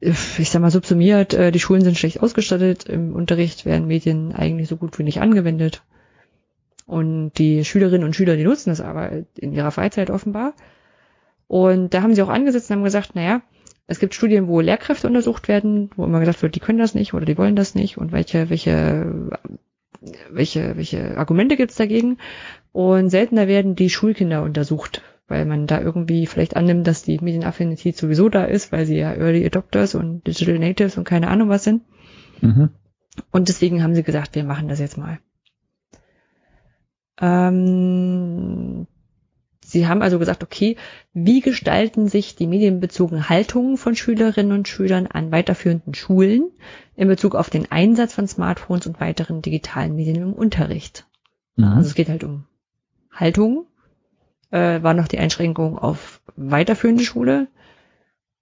ich 0.00 0.50
sag 0.50 0.60
mal, 0.60 0.70
subsumiert, 0.70 1.34
äh, 1.34 1.52
die 1.52 1.60
Schulen 1.60 1.82
sind 1.82 1.96
schlecht 1.96 2.20
ausgestattet, 2.20 2.88
im 2.88 3.14
Unterricht 3.14 3.64
werden 3.64 3.86
Medien 3.86 4.32
eigentlich 4.34 4.68
so 4.68 4.76
gut 4.76 4.98
wie 4.98 5.04
nicht 5.04 5.20
angewendet. 5.20 5.82
Und 6.86 7.32
die 7.38 7.64
Schülerinnen 7.64 8.04
und 8.04 8.16
Schüler, 8.16 8.36
die 8.36 8.44
nutzen 8.44 8.70
das 8.70 8.80
aber 8.80 9.10
in 9.36 9.52
ihrer 9.52 9.70
Freizeit 9.70 10.10
offenbar. 10.10 10.54
Und 11.46 11.94
da 11.94 12.02
haben 12.02 12.14
sie 12.14 12.22
auch 12.22 12.28
angesetzt 12.28 12.70
und 12.70 12.76
haben 12.76 12.84
gesagt, 12.84 13.14
naja, 13.14 13.42
es 13.86 14.00
gibt 14.00 14.14
Studien, 14.14 14.48
wo 14.48 14.60
Lehrkräfte 14.60 15.06
untersucht 15.06 15.48
werden, 15.48 15.90
wo 15.96 16.04
immer 16.04 16.20
gesagt 16.20 16.42
wird, 16.42 16.54
die 16.54 16.60
können 16.60 16.78
das 16.78 16.94
nicht 16.94 17.14
oder 17.14 17.24
die 17.24 17.38
wollen 17.38 17.56
das 17.56 17.74
nicht 17.74 17.98
und 17.98 18.10
welche, 18.10 18.50
welche, 18.50 19.30
welche, 20.30 20.76
welche 20.76 21.16
Argumente 21.16 21.56
gibt's 21.56 21.76
dagegen. 21.76 22.18
Und 22.72 23.10
seltener 23.10 23.48
werden 23.48 23.74
die 23.76 23.90
Schulkinder 23.90 24.42
untersucht, 24.42 25.02
weil 25.28 25.44
man 25.44 25.66
da 25.66 25.80
irgendwie 25.80 26.26
vielleicht 26.26 26.56
annimmt, 26.56 26.86
dass 26.86 27.02
die 27.02 27.18
Medienaffinität 27.18 27.96
sowieso 27.96 28.28
da 28.28 28.44
ist, 28.44 28.72
weil 28.72 28.86
sie 28.86 28.98
ja 28.98 29.12
Early 29.12 29.44
Adopters 29.44 29.94
und 29.94 30.26
Digital 30.26 30.58
Natives 30.58 30.96
und 30.96 31.04
keine 31.04 31.28
Ahnung 31.28 31.48
was 31.48 31.64
sind. 31.64 31.82
Mhm. 32.40 32.70
Und 33.30 33.48
deswegen 33.48 33.82
haben 33.82 33.94
sie 33.94 34.02
gesagt, 34.02 34.34
wir 34.34 34.44
machen 34.44 34.68
das 34.68 34.80
jetzt 34.80 34.96
mal. 34.96 35.18
Ähm, 37.20 38.86
Sie 39.72 39.88
haben 39.88 40.02
also 40.02 40.18
gesagt, 40.18 40.42
okay, 40.42 40.76
wie 41.14 41.40
gestalten 41.40 42.06
sich 42.06 42.36
die 42.36 42.46
medienbezogenen 42.46 43.30
Haltungen 43.30 43.78
von 43.78 43.96
Schülerinnen 43.96 44.52
und 44.52 44.68
Schülern 44.68 45.06
an 45.06 45.32
weiterführenden 45.32 45.94
Schulen 45.94 46.50
in 46.94 47.08
Bezug 47.08 47.34
auf 47.34 47.48
den 47.48 47.72
Einsatz 47.72 48.12
von 48.12 48.28
Smartphones 48.28 48.86
und 48.86 49.00
weiteren 49.00 49.40
digitalen 49.40 49.96
Medien 49.96 50.16
im 50.16 50.34
Unterricht? 50.34 51.06
Mhm. 51.56 51.64
Also 51.64 51.88
es 51.88 51.94
geht 51.94 52.10
halt 52.10 52.22
um 52.22 52.44
Haltung, 53.10 53.64
äh, 54.50 54.82
war 54.82 54.92
noch 54.92 55.08
die 55.08 55.18
Einschränkung 55.18 55.78
auf 55.78 56.20
weiterführende 56.36 57.04
Schule 57.04 57.48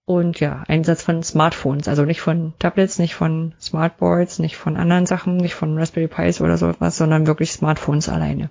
und 0.06 0.40
ja, 0.40 0.64
Einsatz 0.66 1.04
von 1.04 1.22
Smartphones, 1.22 1.86
also 1.86 2.04
nicht 2.04 2.20
von 2.20 2.54
Tablets, 2.58 2.98
nicht 2.98 3.14
von 3.14 3.54
Smartboards, 3.60 4.40
nicht 4.40 4.56
von 4.56 4.76
anderen 4.76 5.06
Sachen, 5.06 5.36
nicht 5.36 5.54
von 5.54 5.78
Raspberry 5.78 6.08
Pis 6.08 6.40
oder 6.40 6.56
so 6.58 6.74
was, 6.80 6.96
sondern 6.96 7.28
wirklich 7.28 7.52
Smartphones 7.52 8.08
alleine. 8.08 8.50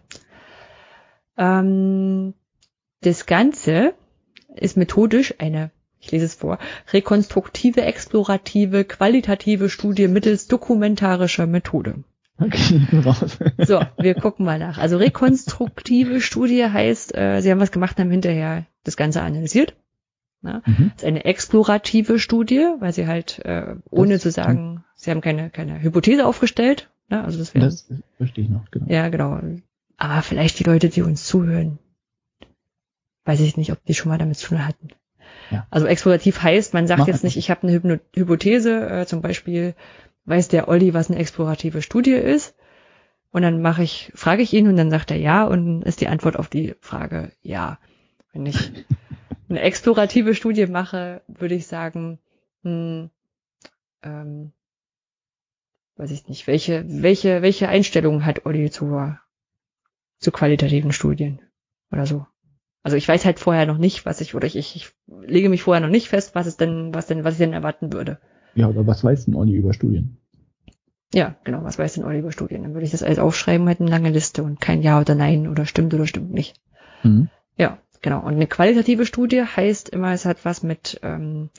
Ähm, 1.38 2.36
das 3.02 3.26
Ganze 3.26 3.94
ist 4.56 4.78
methodisch 4.78 5.36
eine, 5.40 5.72
ich 6.00 6.12
lese 6.12 6.26
es 6.26 6.36
vor, 6.36 6.60
rekonstruktive, 6.92 7.82
explorative, 7.82 8.84
qualitative 8.86 9.70
Studie 9.70 10.08
mittels 10.08 10.48
dokumentarischer 10.48 11.48
Methode. 11.48 12.04
Okay, 12.42 12.82
so, 13.66 13.82
wir 13.98 14.16
gucken 14.16 14.46
mal 14.46 14.60
nach. 14.60 14.78
Also 14.78 14.96
rekonstruktive 14.98 16.22
Studie 16.22 16.64
heißt, 16.64 17.16
äh, 17.16 17.42
Sie 17.42 17.52
haben 17.52 17.60
was 17.60 17.72
gemacht 17.72 18.00
haben 18.00 18.12
hinterher 18.12 18.66
das 18.86 18.96
Ganze 18.96 19.22
analysiert. 19.22 19.76
Na? 20.42 20.62
Mhm. 20.66 20.92
Das 20.94 21.04
ist 21.04 21.06
eine 21.06 21.26
explorative 21.26 22.18
Studie, 22.18 22.66
weil 22.80 22.94
Sie 22.94 23.08
halt, 23.08 23.40
äh, 23.44 23.76
ohne 23.90 24.14
das 24.14 24.22
zu 24.22 24.32
sagen, 24.32 24.86
Sie 24.96 25.12
haben 25.12 25.20
keine, 25.20 25.50
keine 25.50 25.82
Hypothese 25.82 26.26
aufgestellt. 26.26 26.90
Na? 27.10 27.26
Also 27.26 27.40
das, 27.40 27.54
wäre, 27.54 27.66
das 27.66 27.92
verstehe 28.16 28.46
ich 28.46 28.50
noch, 28.50 28.72
genau. 28.72 28.86
Ja, 28.88 29.10
genau. 29.10 29.42
Aber 29.98 30.22
vielleicht 30.22 30.60
die 30.60 30.64
Leute, 30.64 30.88
die 30.88 31.02
uns 31.02 31.26
zuhören, 31.26 31.78
weiß 33.30 33.42
ich 33.42 33.58
nicht, 33.58 33.72
ob 33.72 33.86
die 33.86 33.94
schon 33.94 34.10
mal 34.10 34.18
damit 34.18 34.38
zu 34.38 34.48
tun 34.48 34.66
hatten. 34.66 34.88
Ja. 35.52 35.68
Also 35.70 35.86
explorativ 35.86 36.42
heißt, 36.42 36.74
man 36.74 36.88
sagt 36.88 37.02
Mach 37.02 37.08
jetzt 37.08 37.24
nicht, 37.24 37.38
ich 37.38 37.52
habe 37.52 37.68
eine 37.68 38.02
Hypothese, 38.16 38.90
äh, 38.90 39.06
zum 39.06 39.22
Beispiel 39.22 39.76
weiß 40.26 40.48
der 40.48 40.68
Olli, 40.68 40.96
was 40.96 41.12
eine 41.12 41.20
explorative 41.20 41.84
Studie 41.84 42.14
ist. 42.14 42.56
Und 43.30 43.44
dann 43.44 43.62
mache 43.62 43.84
ich, 43.84 44.12
frage 44.16 44.42
ich 44.42 44.52
ihn 44.54 44.68
und 44.68 44.78
dann 44.78 44.90
sagt 44.90 45.12
er 45.12 45.18
ja 45.18 45.44
und 45.44 45.84
ist 45.84 46.02
die 46.02 46.08
Antwort 46.08 46.38
auf 46.38 46.48
die 46.48 46.74
Frage 46.82 47.32
ja. 47.44 47.78
Wenn 48.34 48.48
ich 48.48 48.72
eine 49.50 49.62
explorative 49.62 50.34
Studie 50.34 50.66
mache, 50.66 51.22
würde 51.28 51.54
ich 51.54 51.68
sagen, 51.68 52.18
hm, 52.64 53.12
ähm, 54.02 54.54
weiß 55.98 56.10
ich 56.10 56.28
nicht, 56.28 56.48
welche, 56.48 56.84
welche, 56.88 57.44
welche 57.44 57.70
Einstellungen 57.70 58.26
hat 58.26 58.48
Olli 58.48 58.72
zu, 58.72 59.16
zu 60.18 60.32
qualitativen 60.32 60.94
Studien 60.94 61.42
oder 61.92 62.08
so. 62.08 62.26
Also 62.84 62.96
ich 62.96 63.08
weiß 63.08 63.26
halt 63.26 63.40
vorher 63.40 63.66
noch 63.66 63.78
nicht, 63.78 64.06
was 64.06 64.22
ich, 64.22 64.36
oder 64.36 64.48
ich, 64.48 64.56
ich, 64.56 64.76
ich 64.76 64.92
lege 65.28 65.50
mich 65.50 65.64
vorher 65.64 65.82
noch 65.82 65.92
nicht 65.92 66.10
fest, 66.10 66.34
was 66.34 66.48
es 66.48 66.58
denn, 66.58 66.94
was 66.94 67.08
denn, 67.08 67.24
was 67.24 67.34
ich 67.34 67.40
denn 67.40 67.54
erwarten 67.54 67.92
würde. 67.92 68.20
Ja, 68.56 68.68
oder 68.68 68.88
was 68.88 69.04
weiß 69.04 69.26
denn 69.26 69.36
Olli 69.36 69.54
über 69.54 69.74
Studien? 69.74 70.18
Ja, 71.14 71.36
genau, 71.44 71.64
was 71.64 71.80
weiß 71.80 71.96
denn 71.96 72.04
Olli 72.04 72.20
über 72.20 72.32
Studien? 72.32 72.64
Dann 72.64 72.74
würde 72.74 72.86
ich 72.86 72.92
das 72.92 73.04
alles 73.04 73.20
aufschreiben, 73.20 73.68
halt 73.68 73.82
eine 73.82 73.90
lange 73.90 74.10
Liste 74.10 74.44
und 74.44 74.62
kein 74.62 74.82
Ja 74.82 75.00
oder 75.00 75.16
Nein 75.16 75.48
oder 75.48 75.66
stimmt 75.66 75.94
oder 75.94 76.08
stimmt 76.08 76.32
nicht. 76.34 76.56
Mhm. 77.04 77.30
Ja, 77.58 77.80
genau. 78.02 78.20
Und 78.20 78.34
eine 78.36 78.48
qualitative 78.48 79.06
Studie 79.06 79.44
heißt 79.44 79.90
immer, 79.90 80.14
es 80.14 80.26
hat 80.26 80.46
was 80.46 80.64
mit, 80.64 81.00
ähm, 81.04 81.50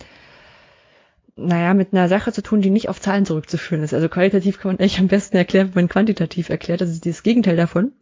naja, 1.36 1.74
mit 1.74 1.92
einer 1.92 2.08
Sache 2.08 2.32
zu 2.32 2.42
tun, 2.42 2.60
die 2.60 2.70
nicht 2.70 2.88
auf 2.88 3.00
Zahlen 3.00 3.26
zurückzuführen 3.26 3.82
ist. 3.82 3.92
Also 3.92 4.08
qualitativ 4.08 4.58
kann 4.58 4.70
man 4.70 4.78
eigentlich 4.78 5.00
am 5.00 5.08
besten 5.08 5.36
erklären, 5.36 5.70
wenn 5.74 5.84
man 5.84 5.88
quantitativ 5.88 6.48
erklärt. 6.48 6.80
Das 6.80 6.90
ist 6.90 7.04
das 7.04 7.22
Gegenteil 7.22 7.56
davon. 7.56 7.92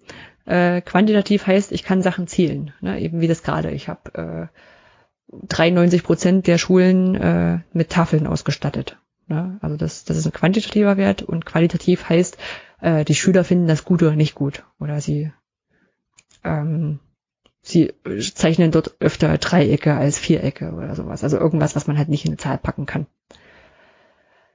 Äh, 0.49 0.81
quantitativ 0.81 1.47
heißt, 1.47 1.73
ich 1.73 1.85
kann 1.85 2.01
Sachen 2.01 2.27
zählen. 2.27 2.73
Ne? 2.81 2.99
Eben 3.01 3.21
wie 3.21 3.29
das 3.29 3.43
gerade. 3.43 3.71
Ich 3.71 3.89
habe 3.89 4.49
äh, 4.51 5.37
93 5.47 6.03
Prozent 6.03 6.47
der 6.47 6.57
Schulen 6.57 7.15
äh, 7.15 7.59
mit 7.75 7.91
Tafeln 7.91 8.27
ausgestattet. 8.27 8.97
Ne? 9.27 9.59
Also 9.61 9.77
das, 9.77 10.05
das 10.05 10.17
ist 10.17 10.25
ein 10.25 10.33
quantitativer 10.33 10.97
Wert 10.97 11.23
und 11.23 11.45
qualitativ 11.45 12.09
heißt, 12.09 12.39
äh, 12.81 13.05
die 13.05 13.15
Schüler 13.15 13.45
finden 13.45 13.69
das 13.69 13.85
gut 13.85 14.03
oder 14.03 14.17
nicht 14.17 14.35
gut. 14.35 14.65
Oder 14.81 15.03
sie 15.03 15.31
ähm, 16.45 16.99
sie 17.61 17.93
zeichnen 18.33 18.71
dort 18.71 18.97
öfter 19.01 19.37
Dreiecke 19.37 19.95
als 19.97 20.19
Vierecke 20.19 20.73
oder 20.73 20.95
sowas. 20.95 21.25
Also 21.25 21.37
irgendwas, 21.37 21.77
was 21.77 21.87
man 21.87 21.99
halt 21.99 22.09
nicht 22.09 22.25
in 22.25 22.31
eine 22.31 22.39
Zahl 22.39 22.57
packen 22.57 22.87
kann. 22.87 23.05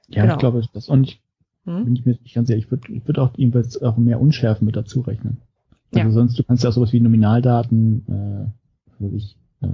Ja, 0.08 0.22
genau. 0.22 0.34
ich 0.34 0.40
glaube, 0.40 0.62
das 0.72 0.88
und 0.88 1.04
ich 1.04 1.22
hm? 1.66 1.84
bin 1.84 1.94
ich 1.94 2.04
mir 2.04 2.18
nicht 2.20 2.34
ganz 2.34 2.48
sicher, 2.48 2.58
ich 2.58 2.72
würde 2.72 2.92
ich 2.92 3.06
würd 3.06 3.20
auch 3.20 3.30
jedenfalls 3.36 3.80
auch 3.80 3.96
mehr 3.96 4.20
Unschärfen 4.20 4.66
mit 4.66 4.74
dazu 4.74 5.00
rechnen. 5.00 5.40
Also 5.92 6.08
ja. 6.08 6.10
sonst, 6.10 6.38
du 6.38 6.42
kannst 6.42 6.64
ja 6.64 6.70
auch 6.70 6.74
sowas 6.74 6.92
wie 6.92 7.00
Nominaldaten, 7.00 8.04
äh, 8.08 8.92
was 8.98 9.00
weiß 9.00 9.12
ich, 9.14 9.36
äh, 9.62 9.68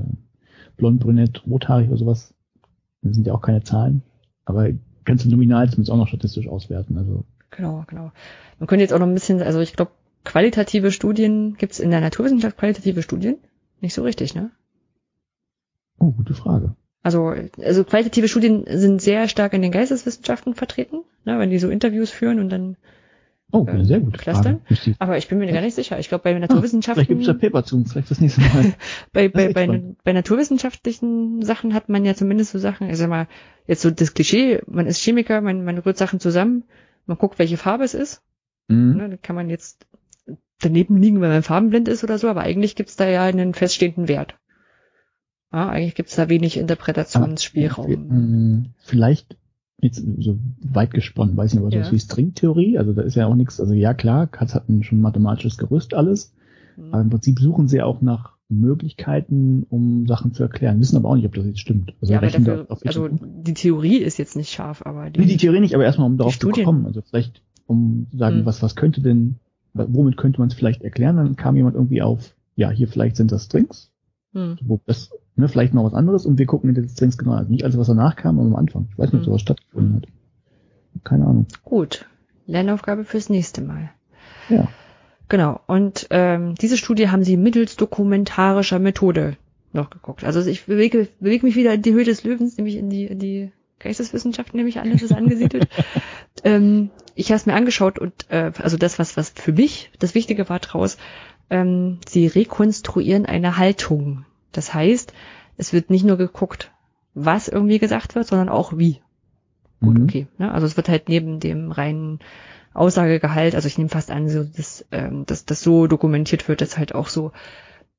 blond, 0.77 1.01
brünett, 1.01 1.47
rothaarig 1.47 1.89
oder 1.89 1.99
sowas. 1.99 2.35
Das 3.03 3.15
sind 3.15 3.27
ja 3.27 3.33
auch 3.33 3.43
keine 3.43 3.63
Zahlen. 3.63 4.03
Aber 4.45 4.69
kannst 5.05 5.25
du 5.25 5.31
nominal 5.31 5.69
zumindest 5.69 5.91
auch 5.91 5.97
noch 5.97 6.09
statistisch 6.09 6.49
auswerten. 6.49 6.99
Also 6.99 7.25
Genau, 7.51 7.85
genau. 7.87 8.13
Man 8.59 8.67
könnte 8.67 8.83
jetzt 8.83 8.93
auch 8.93 8.99
noch 8.99 9.07
ein 9.07 9.15
bisschen, 9.15 9.43
also 9.43 9.61
ich 9.61 9.75
glaube, 9.75 9.93
qualitative 10.25 10.93
Studien, 10.93 11.57
gibt 11.57 11.73
es 11.73 11.81
in 11.81 11.91
der 11.91 12.01
Naturwissenschaft 12.01 12.57
qualitative 12.57 13.03
Studien? 13.03 13.39
Nicht 13.81 13.95
so 13.95 14.03
richtig, 14.03 14.35
ne? 14.35 14.51
Oh, 15.99 16.13
gute 16.13 16.35
Frage. 16.35 16.75
Also, 17.03 17.35
also 17.59 17.85
qualitative 17.85 18.29
Studien 18.29 18.65
sind 18.67 19.01
sehr 19.01 19.29
stark 19.29 19.53
in 19.55 19.63
den 19.63 19.73
Geisteswissenschaften 19.73 20.55
vertreten, 20.55 21.03
ne, 21.25 21.39
wenn 21.39 21.51
die 21.51 21.59
so 21.59 21.71
Interviews 21.71 22.11
führen 22.11 22.39
und 22.41 22.51
dann 22.51 22.77
Oh, 23.53 23.67
eine 23.67 23.85
sehr 23.85 24.01
gute 24.01 24.19
Clustern. 24.19 24.61
Frage. 24.67 24.97
Aber 24.99 25.19
ich 25.19 25.29
bin 25.29 25.39
mir 25.39 25.53
gar 25.53 25.61
nicht 25.61 25.75
sicher. 25.75 25.99
Ich 25.99 26.09
glaube, 26.09 26.25
bei 26.25 26.39
Naturwissenschaften. 26.39 27.03
Ah, 27.03 27.05
vielleicht 27.05 27.09
gibt 27.09 27.21
es 27.23 27.27
da 27.27 27.35
Paper 27.35 27.65
zu, 27.65 27.85
vielleicht 27.85 28.11
das 28.11 28.21
nächste 28.21 28.41
Mal. 28.41 28.75
bei, 29.13 29.29
bei, 29.29 29.53
bei, 29.53 29.83
bei, 30.05 30.13
naturwissenschaftlichen 30.13 31.43
Sachen 31.43 31.75
hat 31.75 31.89
man 31.89 32.05
ja 32.05 32.15
zumindest 32.15 32.53
so 32.53 32.59
Sachen, 32.59 32.89
ich 32.89 32.97
sag 32.97 33.09
mal, 33.09 33.27
jetzt 33.67 33.83
so 33.83 33.91
das 33.91 34.15
Klischee, 34.15 34.61
man 34.67 34.87
ist 34.87 35.03
Chemiker, 35.03 35.41
man, 35.41 35.65
man 35.65 35.79
rührt 35.79 35.99
Sachen 35.99 36.21
zusammen, 36.21 36.65
man 37.07 37.19
guckt, 37.19 37.39
welche 37.39 37.57
Farbe 37.57 37.85
es 37.85 37.95
ist. 37.95 38.23
Mhm. 38.69 38.97
Ne, 38.97 39.09
dann 39.09 39.23
kann 39.23 39.37
man 39.37 39.51
jetzt 39.51 39.87
daneben 40.61 40.97
liegen, 40.97 41.21
wenn 41.21 41.31
man 41.31 41.43
farbenblind 41.43 41.89
ist 41.89 42.05
oder 42.05 42.19
so, 42.19 42.29
aber 42.29 42.43
eigentlich 42.43 42.77
gibt's 42.77 42.97
da 42.97 43.09
ja 43.09 43.25
einen 43.25 43.55
feststehenden 43.55 44.09
Wert. 44.09 44.37
Ja, 45.53 45.69
eigentlich 45.69 45.97
gibt's 45.97 46.15
da 46.15 46.29
wenig 46.29 46.57
Interpretationsspielraum. 46.57 47.89
Hm, 47.89 48.67
vielleicht 48.85 49.37
jetzt 49.81 50.05
so 50.19 50.39
weit 50.61 50.93
gesponnen, 50.93 51.37
weiß 51.37 51.55
nicht, 51.55 51.63
aber 51.63 51.75
ja. 51.75 51.85
so 51.85 51.93
wie 51.93 51.99
Stringtheorie, 51.99 52.79
also 52.79 52.93
da 52.93 53.03
ist 53.03 53.17
ja 53.17 53.27
auch 53.27 53.35
nichts, 53.35 53.61
also 53.61 53.73
ja 53.73 53.95
klar, 53.95 54.27
Katz 54.27 54.55
hat 54.55 54.69
ein 54.69 54.83
schon 54.83 55.01
mathematisches 55.01 55.59
Gerüst 55.59 55.95
alles, 55.95 56.35
mhm. 56.77 56.93
aber 56.93 57.03
im 57.03 57.11
Prinzip 57.11 57.39
suchen 57.39 57.69
sie 57.69 57.83
auch 57.83 58.01
nach 58.03 58.33
Möglichkeiten, 58.49 59.65
um 59.71 60.07
Sachen 60.07 60.35
zu 60.35 60.43
erklären, 60.43 60.81
wissen 60.81 60.97
aber 60.97 61.09
auch 61.09 61.15
nicht, 61.15 61.27
ob 61.27 61.35
das 61.35 61.47
jetzt 61.47 61.61
stimmt. 61.61 61.95
Also, 62.01 62.13
ja, 62.13 62.21
dafür, 62.21 62.67
also 62.85 63.09
die 63.09 63.55
Theorie 63.55 63.99
ist 63.99 64.19
jetzt 64.19 64.37
nicht 64.37 64.51
scharf, 64.51 64.83
aber 64.85 65.11
die, 65.11 65.21
nee, 65.21 65.27
die 65.27 65.37
Theorie 65.37 65.61
nicht, 65.61 65.75
aber 65.75 65.85
erstmal 65.85 66.09
um 66.09 66.19
darauf 66.19 66.39
zu 66.39 66.51
kommen, 66.51 66.87
also 66.87 67.01
vielleicht 67.01 67.43
um 67.67 68.09
zu 68.11 68.19
sagen, 68.19 68.41
mhm. 68.41 68.47
was 68.47 68.63
was 68.63 68.75
könnte 68.75 69.01
denn 69.01 69.37
womit 69.75 70.17
könnte 70.17 70.41
man 70.41 70.49
es 70.49 70.55
vielleicht 70.55 70.83
erklären? 70.83 71.17
Dann 71.17 71.37
kam 71.37 71.57
jemand 71.57 71.77
irgendwie 71.77 72.03
auf, 72.03 72.35
ja, 72.57 72.71
hier 72.71 72.89
vielleicht 72.89 73.17
sind 73.17 73.33
das 73.33 73.45
Strings. 73.45 73.91
Hm. 74.33 74.59
Wo 74.63 74.81
das, 74.87 75.11
ne, 75.41 75.49
vielleicht 75.49 75.75
noch 75.75 75.85
was 75.85 75.95
anderes 75.95 76.27
und 76.27 76.39
wir 76.39 76.47
gucken 76.47 76.69
in 76.71 76.75
den 76.75 76.89
Strings 76.89 77.19
genau. 77.19 77.33
Also 77.33 77.51
nicht 77.51 77.65
alles, 77.65 77.79
was 77.79 77.87
danach 77.87 78.17
kam, 78.17 78.39
aber 78.39 78.49
am 78.49 78.57
Anfang. 78.57 78.89
Ich 78.93 78.99
weiß 78.99 79.13
nicht, 79.13 79.15
ob 79.15 79.21
hm. 79.21 79.25
sowas 79.25 79.41
stattgefunden 79.41 79.97
hat. 79.97 80.07
Keine 81.05 81.27
Ahnung. 81.27 81.47
Gut. 81.65 82.07
Lernaufgabe 82.47 83.05
fürs 83.05 83.29
nächste 83.29 83.63
Mal. 83.63 83.91
Ja. 84.49 84.69
Genau. 85.29 85.61
Und 85.67 86.09
ähm, 86.11 86.55
diese 86.57 86.77
Studie 86.77 87.09
haben 87.09 87.23
sie 87.23 87.37
mittels 87.37 87.77
dokumentarischer 87.77 88.79
Methode 88.79 89.37
noch 89.73 89.91
geguckt. 89.91 90.25
Also 90.25 90.45
ich 90.45 90.67
bewege, 90.67 91.09
bewege 91.21 91.47
mich 91.47 91.57
wieder 91.57 91.75
in 91.75 91.83
die 91.83 91.93
Höhe 91.93 92.05
des 92.05 92.25
Löwens, 92.25 92.57
nämlich 92.57 92.77
in 92.77 92.91
die, 92.91 93.07
in 93.07 93.19
die 93.21 93.53
Geisteswissenschaften, 93.79 94.57
nämlich 94.57 94.81
an, 94.81 94.91
ist 94.91 95.13
angesiedelt. 95.13 95.69
ähm, 96.45 96.91
ich 97.15 97.29
habe 97.29 97.37
es 97.37 97.47
mir 97.47 97.55
angeschaut 97.55 97.99
und 97.99 98.13
äh, 98.29 98.53
also 98.61 98.77
das, 98.77 98.99
was, 98.99 99.17
was 99.17 99.31
für 99.31 99.53
mich 99.53 99.91
das 99.99 100.15
Wichtige 100.15 100.49
war 100.49 100.59
draus, 100.59 100.99
ähm, 101.49 101.99
sie 102.09 102.27
rekonstruieren 102.27 103.27
eine 103.27 103.57
Haltung. 103.57 104.25
Das 104.53 104.75
heißt, 104.75 105.13
es 105.57 105.73
wird 105.73 105.91
nicht 105.91 106.05
nur 106.05 106.17
geguckt, 106.17 106.73
was 107.15 107.49
irgendwie 107.49 107.79
gesagt 107.79 108.15
wird, 108.15 108.27
sondern 108.27 108.49
auch 108.49 108.77
wie. 108.77 109.01
Gut, 109.81 109.99
mhm. 109.99 110.05
okay. 110.05 110.27
Ne? 110.39 110.53
Also 110.53 110.67
es 110.67 110.77
wird 110.77 110.89
halt 110.89 111.09
neben 111.09 111.41
dem 111.41 111.73
reinen 111.73 112.21
Aussagegehalt, 112.73 113.55
also 113.55 113.67
ich 113.67 113.79
nehme 113.79 113.91
fast 113.91 114.11
an, 114.11 114.29
so, 114.29 114.45
dass, 114.45 114.87
ähm, 114.93 115.27
dass 115.27 115.45
das 115.45 115.61
so 115.61 115.87
dokumentiert 115.87 116.49
wird, 116.49 116.61
dass 116.61 116.79
halt 116.79 116.95
auch 116.95 117.09
so, 117.09 117.33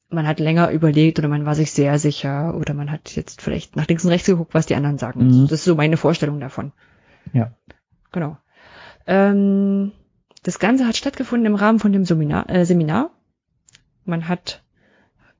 man 0.09 0.27
hat 0.27 0.39
länger 0.39 0.71
überlegt 0.71 1.19
oder 1.19 1.27
man 1.27 1.45
war 1.45 1.55
sich 1.55 1.71
sehr 1.71 1.99
sicher 1.99 2.55
oder 2.55 2.73
man 2.73 2.91
hat 2.91 3.15
jetzt 3.15 3.41
vielleicht 3.41 3.75
nach 3.75 3.87
links 3.87 4.05
und 4.05 4.11
rechts 4.11 4.27
geguckt, 4.27 4.53
was 4.53 4.65
die 4.65 4.75
anderen 4.75 4.97
sagen. 4.97 5.25
Mhm. 5.25 5.43
Das 5.43 5.59
ist 5.59 5.65
so 5.65 5.75
meine 5.75 5.97
Vorstellung 5.97 6.39
davon. 6.39 6.71
Ja. 7.33 7.51
Genau. 8.11 8.37
Ähm, 9.07 9.91
das 10.43 10.59
Ganze 10.59 10.87
hat 10.87 10.97
stattgefunden 10.97 11.45
im 11.45 11.55
Rahmen 11.55 11.79
von 11.79 11.93
dem 11.93 12.05
Seminar. 12.05 12.49
Äh, 12.49 12.65
Seminar. 12.65 13.11
Man 14.05 14.27
hat, 14.27 14.63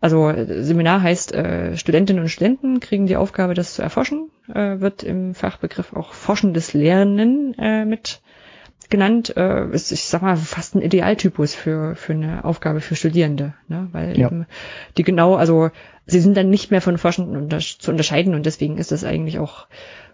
also 0.02 0.34
Seminar 0.36 1.04
heißt, 1.04 1.34
äh, 1.34 1.78
Studentinnen 1.78 2.24
und 2.24 2.30
Studenten 2.30 2.80
kriegen 2.80 3.06
die 3.06 3.16
Aufgabe, 3.16 3.54
das 3.54 3.76
zu 3.76 3.84
erforschen, 3.84 4.32
äh, 4.54 4.80
wird 4.80 5.04
im 5.04 5.36
Fachbegriff 5.36 5.94
auch 5.94 6.14
forschendes 6.14 6.74
Lernen 6.74 7.54
äh, 7.60 7.86
mit 7.86 8.22
genannt. 8.90 9.38
Äh, 9.38 9.70
ist, 9.70 9.92
ich 9.92 10.06
sag 10.06 10.24
mal, 10.24 10.36
fast 10.38 10.76
ein 10.76 10.82
Idealtypus 10.82 11.54
für, 11.54 11.96
für 11.96 12.14
eine 12.14 12.44
Aufgabe 12.44 12.82
für 12.82 12.96
Studierende, 12.96 13.54
ne? 13.68 13.90
weil 13.92 14.20
ja. 14.20 14.28
eben 14.28 14.48
die 14.98 15.04
genau, 15.04 15.36
also 15.36 15.70
sie 16.08 16.20
sind 16.20 16.36
dann 16.36 16.50
nicht 16.50 16.72
mehr 16.72 16.82
von 16.82 16.98
Forschenden 16.98 17.38
unter 17.38 17.60
zu 17.60 17.92
unterscheiden 17.92 18.34
und 18.34 18.48
deswegen 18.48 18.80
ist 18.80 18.92
das 18.92 19.04
eigentlich 19.04 19.38
auch 19.38 19.68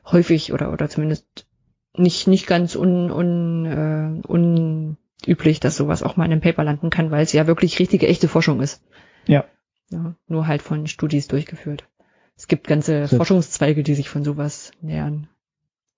häufig 0.06 0.52
oder, 0.52 0.72
oder 0.74 0.90
zumindest 0.90 1.48
nicht, 1.96 2.28
nicht 2.28 2.46
ganz 2.46 2.76
un, 2.76 3.10
un, 3.10 3.66
äh, 3.66 4.28
unüblich, 4.28 5.62
dass 5.62 5.78
sowas 5.78 6.04
auch 6.04 6.18
mal 6.18 6.26
in 6.26 6.34
einem 6.34 6.42
Paper 6.42 6.66
landen 6.66 6.90
kann, 6.90 7.10
weil 7.10 7.24
es 7.24 7.34
ja 7.34 7.48
wirklich 7.48 7.80
richtige, 7.80 8.08
echte 8.08 8.28
Forschung 8.28 8.62
ist. 8.62 8.84
Ja. 9.26 9.46
Ja 9.90 10.16
nur 10.28 10.48
halt 10.48 10.62
von 10.62 10.88
Studis 10.88 11.28
durchgeführt. 11.28 11.88
Es 12.36 12.48
gibt 12.48 12.68
ganze 12.68 13.02
das 13.02 13.16
Forschungszweige, 13.16 13.84
die 13.84 13.96
sich 13.96 14.10
von 14.10 14.24
sowas 14.24 14.72
nähern. 14.82 15.28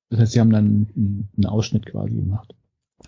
Das 0.10 0.20
heißt, 0.20 0.32
sie 0.32 0.40
haben 0.40 0.52
dann 0.52 0.88
einen 0.96 1.46
Ausschnitt 1.46 1.86
quasi 1.86 2.16
gemacht. 2.16 2.56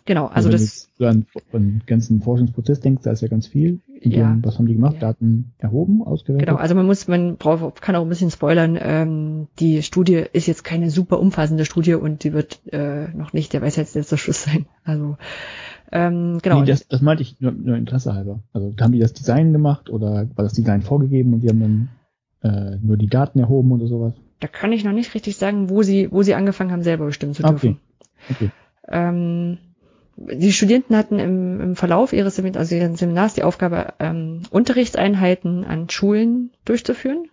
Genau, 0.06 0.28
also, 0.28 0.50
also 0.50 0.52
das. 0.52 0.90
Wenn 0.98 1.26
du 1.52 1.58
an 1.58 1.64
den 1.64 1.82
ganzen 1.86 2.22
Forschungsprozess 2.22 2.80
denkst, 2.80 3.04
da 3.04 3.12
ist 3.12 3.22
ja 3.22 3.28
ganz 3.28 3.48
viel. 3.48 3.82
Ja. 4.04 4.36
was 4.42 4.58
haben 4.58 4.66
die 4.66 4.74
gemacht? 4.74 4.96
Ja. 4.96 5.00
Daten 5.00 5.54
erhoben, 5.60 6.02
ausgewertet? 6.02 6.48
Genau, 6.48 6.60
also 6.60 6.74
man 6.74 6.88
muss, 6.88 7.08
man 7.08 7.38
braucht, 7.38 7.84
kann 7.84 7.96
auch 7.96 8.02
ein 8.02 8.10
bisschen 8.10 8.32
spoilern. 8.32 8.78
Ähm, 8.82 9.48
die 9.60 9.84
Studie 9.84 10.24
ist 10.34 10.48
jetzt 10.48 10.64
keine 10.64 10.90
super 10.90 11.20
umfassende 11.20 11.66
Studie 11.66 11.94
und 11.94 12.24
die 12.24 12.34
wird 12.34 12.62
äh, 12.72 13.10
noch 13.10 13.34
nicht 13.34 13.54
der 13.54 13.62
Weisheitsletzter 13.62 14.18
Schluss 14.18 14.44
sein. 14.44 14.66
Also 14.84 15.18
ähm, 15.92 16.40
genau. 16.42 16.62
Nee, 16.62 16.68
das, 16.68 16.88
das 16.88 17.02
meinte 17.02 17.24
ich 17.24 17.40
nur, 17.42 17.52
nur 17.52 17.76
Interesse 17.76 18.14
halber. 18.14 18.40
Also 18.54 18.74
haben 18.80 18.94
die 18.94 19.00
das 19.00 19.14
Design 19.14 19.52
gemacht 19.52 19.90
oder 19.90 20.28
war 20.36 20.44
das 20.44 20.54
Design 20.54 20.82
vorgegeben 20.82 21.34
und 21.34 21.42
die 21.42 21.50
haben 21.50 21.90
dann 22.42 22.74
äh, 22.74 22.78
nur 22.82 22.98
die 22.98 23.08
Daten 23.08 23.40
erhoben 23.40 23.72
oder 23.72 23.88
sowas? 23.88 24.14
Da 24.40 24.48
kann 24.48 24.72
ich 24.72 24.84
noch 24.84 24.94
nicht 24.94 25.14
richtig 25.14 25.38
sagen, 25.38 25.70
wo 25.70 25.84
sie, 25.84 26.12
wo 26.12 26.24
sie 26.24 26.34
angefangen 26.34 26.72
haben, 26.72 26.84
selber 26.84 27.06
bestimmen 27.06 27.34
zu 27.34 27.44
dürfen. 27.44 27.80
Okay. 28.30 28.48
okay. 28.48 28.52
Ähm, 28.88 29.58
die 30.16 30.54
Studenten 30.54 30.96
hatten 30.96 31.20
im, 31.20 31.60
im 31.62 31.76
Verlauf 31.76 32.14
ihres 32.14 32.36
Seminars, 32.36 32.58
also 32.58 32.76
ihres 32.76 33.00
Seminars 33.00 33.34
die 33.34 33.44
Aufgabe, 33.44 33.94
ähm, 34.00 34.44
Unterrichtseinheiten 34.50 35.64
an 35.66 35.90
Schulen 35.90 36.52
durchzuführen. 36.66 37.30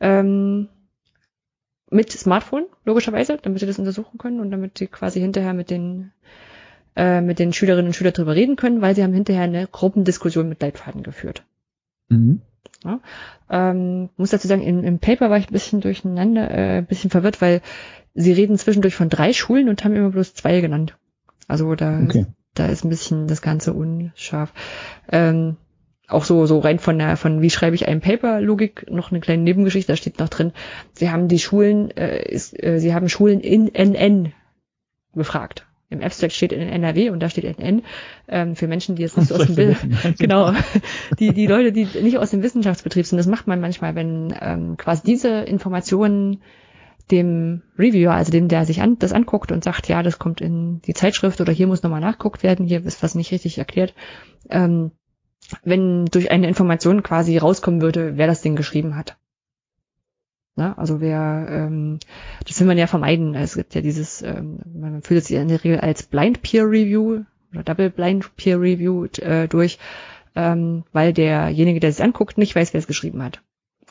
Ähm, 0.00 0.68
mit 1.90 2.12
Smartphone, 2.12 2.66
logischerweise, 2.84 3.38
damit 3.40 3.60
sie 3.60 3.66
das 3.66 3.78
untersuchen 3.78 4.18
können 4.18 4.40
und 4.40 4.50
damit 4.50 4.78
sie 4.78 4.88
quasi 4.88 5.20
hinterher 5.20 5.54
mit 5.54 5.70
den 5.70 6.12
äh, 6.98 7.20
mit 7.20 7.38
den 7.38 7.52
Schülerinnen 7.52 7.86
und 7.86 7.94
Schülern 7.94 8.12
drüber 8.12 8.34
reden 8.34 8.56
können, 8.56 8.82
weil 8.82 8.94
sie 8.96 9.04
haben 9.04 9.12
hinterher 9.12 9.44
eine 9.44 9.68
Gruppendiskussion 9.68 10.48
mit 10.48 10.60
Leitfaden 10.60 11.04
geführt. 11.04 11.44
Mhm. 12.08 12.40
Ja, 12.84 13.00
ähm, 13.50 14.08
muss 14.16 14.30
dazu 14.30 14.48
sagen, 14.48 14.62
im, 14.62 14.82
im 14.82 14.98
Paper 14.98 15.30
war 15.30 15.38
ich 15.38 15.48
ein 15.48 15.52
bisschen 15.52 15.80
durcheinander, 15.80 16.50
äh, 16.50 16.78
ein 16.78 16.86
bisschen 16.86 17.10
verwirrt, 17.10 17.40
weil 17.40 17.60
sie 18.14 18.32
reden 18.32 18.58
zwischendurch 18.58 18.96
von 18.96 19.08
drei 19.08 19.32
Schulen 19.32 19.68
und 19.68 19.84
haben 19.84 19.94
immer 19.94 20.10
bloß 20.10 20.34
zwei 20.34 20.60
genannt. 20.60 20.96
Also 21.46 21.74
da, 21.76 22.00
okay. 22.02 22.26
da 22.54 22.66
ist 22.66 22.84
ein 22.84 22.90
bisschen 22.90 23.28
das 23.28 23.42
Ganze 23.42 23.74
unscharf. 23.74 24.52
Ähm, 25.10 25.56
auch 26.08 26.24
so, 26.24 26.46
so 26.46 26.58
rein 26.58 26.80
von 26.80 26.98
der, 26.98 27.16
von 27.16 27.42
wie 27.42 27.50
schreibe 27.50 27.76
ich 27.76 27.86
ein 27.86 28.00
Paper-Logik 28.00 28.90
noch 28.90 29.12
eine 29.12 29.20
kleine 29.20 29.42
Nebengeschichte, 29.42 29.92
da 29.92 29.96
steht 29.96 30.18
noch 30.18 30.30
drin, 30.30 30.52
sie 30.94 31.10
haben 31.10 31.28
die 31.28 31.38
Schulen, 31.38 31.90
äh, 31.96 32.22
ist, 32.28 32.60
äh, 32.60 32.80
sie 32.80 32.92
haben 32.92 33.08
Schulen 33.08 33.40
in 33.40 33.68
NN 33.72 34.32
befragt. 35.14 35.67
Im 35.90 36.02
Abstract 36.02 36.34
steht 36.34 36.52
in 36.52 36.60
NRW 36.60 37.10
und 37.10 37.20
da 37.20 37.30
steht 37.30 37.44
NN 37.44 37.82
ähm, 38.28 38.56
für 38.56 38.68
Menschen, 38.68 38.96
die 38.96 39.02
jetzt 39.02 39.16
nicht 39.16 39.28
so 39.28 39.36
aus 39.36 39.46
dem 39.46 39.54
Bild, 39.54 39.76
genau, 40.18 40.52
die 41.18 41.32
die 41.32 41.46
Leute, 41.46 41.72
die 41.72 41.86
nicht 42.02 42.18
aus 42.18 42.30
dem 42.30 42.42
Wissenschaftsbetrieb 42.42 43.06
sind. 43.06 43.16
Das 43.16 43.26
macht 43.26 43.46
man 43.46 43.60
manchmal, 43.60 43.94
wenn 43.94 44.34
ähm, 44.38 44.76
quasi 44.76 45.02
diese 45.04 45.40
Informationen 45.40 46.42
dem 47.10 47.62
Reviewer, 47.78 48.12
also 48.12 48.30
dem, 48.30 48.48
der 48.48 48.66
sich 48.66 48.82
an, 48.82 48.98
das 48.98 49.12
anguckt 49.12 49.50
und 49.50 49.64
sagt, 49.64 49.88
ja, 49.88 50.02
das 50.02 50.18
kommt 50.18 50.40
in 50.40 50.82
die 50.82 50.94
Zeitschrift 50.94 51.40
oder 51.40 51.52
hier 51.52 51.66
muss 51.66 51.82
nochmal 51.82 52.00
nachguckt 52.00 52.42
werden, 52.42 52.66
hier 52.66 52.84
ist 52.84 53.02
was 53.02 53.14
nicht 53.14 53.32
richtig 53.32 53.56
erklärt, 53.56 53.94
ähm, 54.50 54.92
wenn 55.64 56.04
durch 56.06 56.30
eine 56.30 56.48
Information 56.48 57.02
quasi 57.02 57.38
rauskommen 57.38 57.80
würde, 57.80 58.16
wer 58.16 58.26
das 58.26 58.42
Ding 58.42 58.56
geschrieben 58.56 58.96
hat. 58.96 59.16
Na, 60.58 60.76
also 60.76 61.00
wer, 61.00 61.46
ähm, 61.48 62.00
das 62.44 62.58
will 62.58 62.66
man 62.66 62.76
ja 62.76 62.88
vermeiden. 62.88 63.36
Es 63.36 63.54
gibt 63.54 63.76
ja 63.76 63.80
dieses, 63.80 64.22
ähm, 64.22 64.58
man 64.74 65.02
führt 65.02 65.22
es 65.22 65.30
in 65.30 65.46
der 65.46 65.62
Regel 65.62 65.78
als 65.78 66.02
Blind 66.02 66.42
Peer 66.42 66.64
Review 66.64 67.22
oder 67.52 67.62
Double 67.62 67.90
Blind 67.90 68.34
Peer 68.34 68.60
Review 68.60 69.06
äh, 69.20 69.46
durch, 69.46 69.78
ähm, 70.34 70.82
weil 70.92 71.12
derjenige, 71.12 71.78
der 71.78 71.90
es 71.90 72.00
anguckt, 72.00 72.38
nicht 72.38 72.56
weiß, 72.56 72.74
wer 72.74 72.80
es 72.80 72.88
geschrieben 72.88 73.22
hat. 73.22 73.40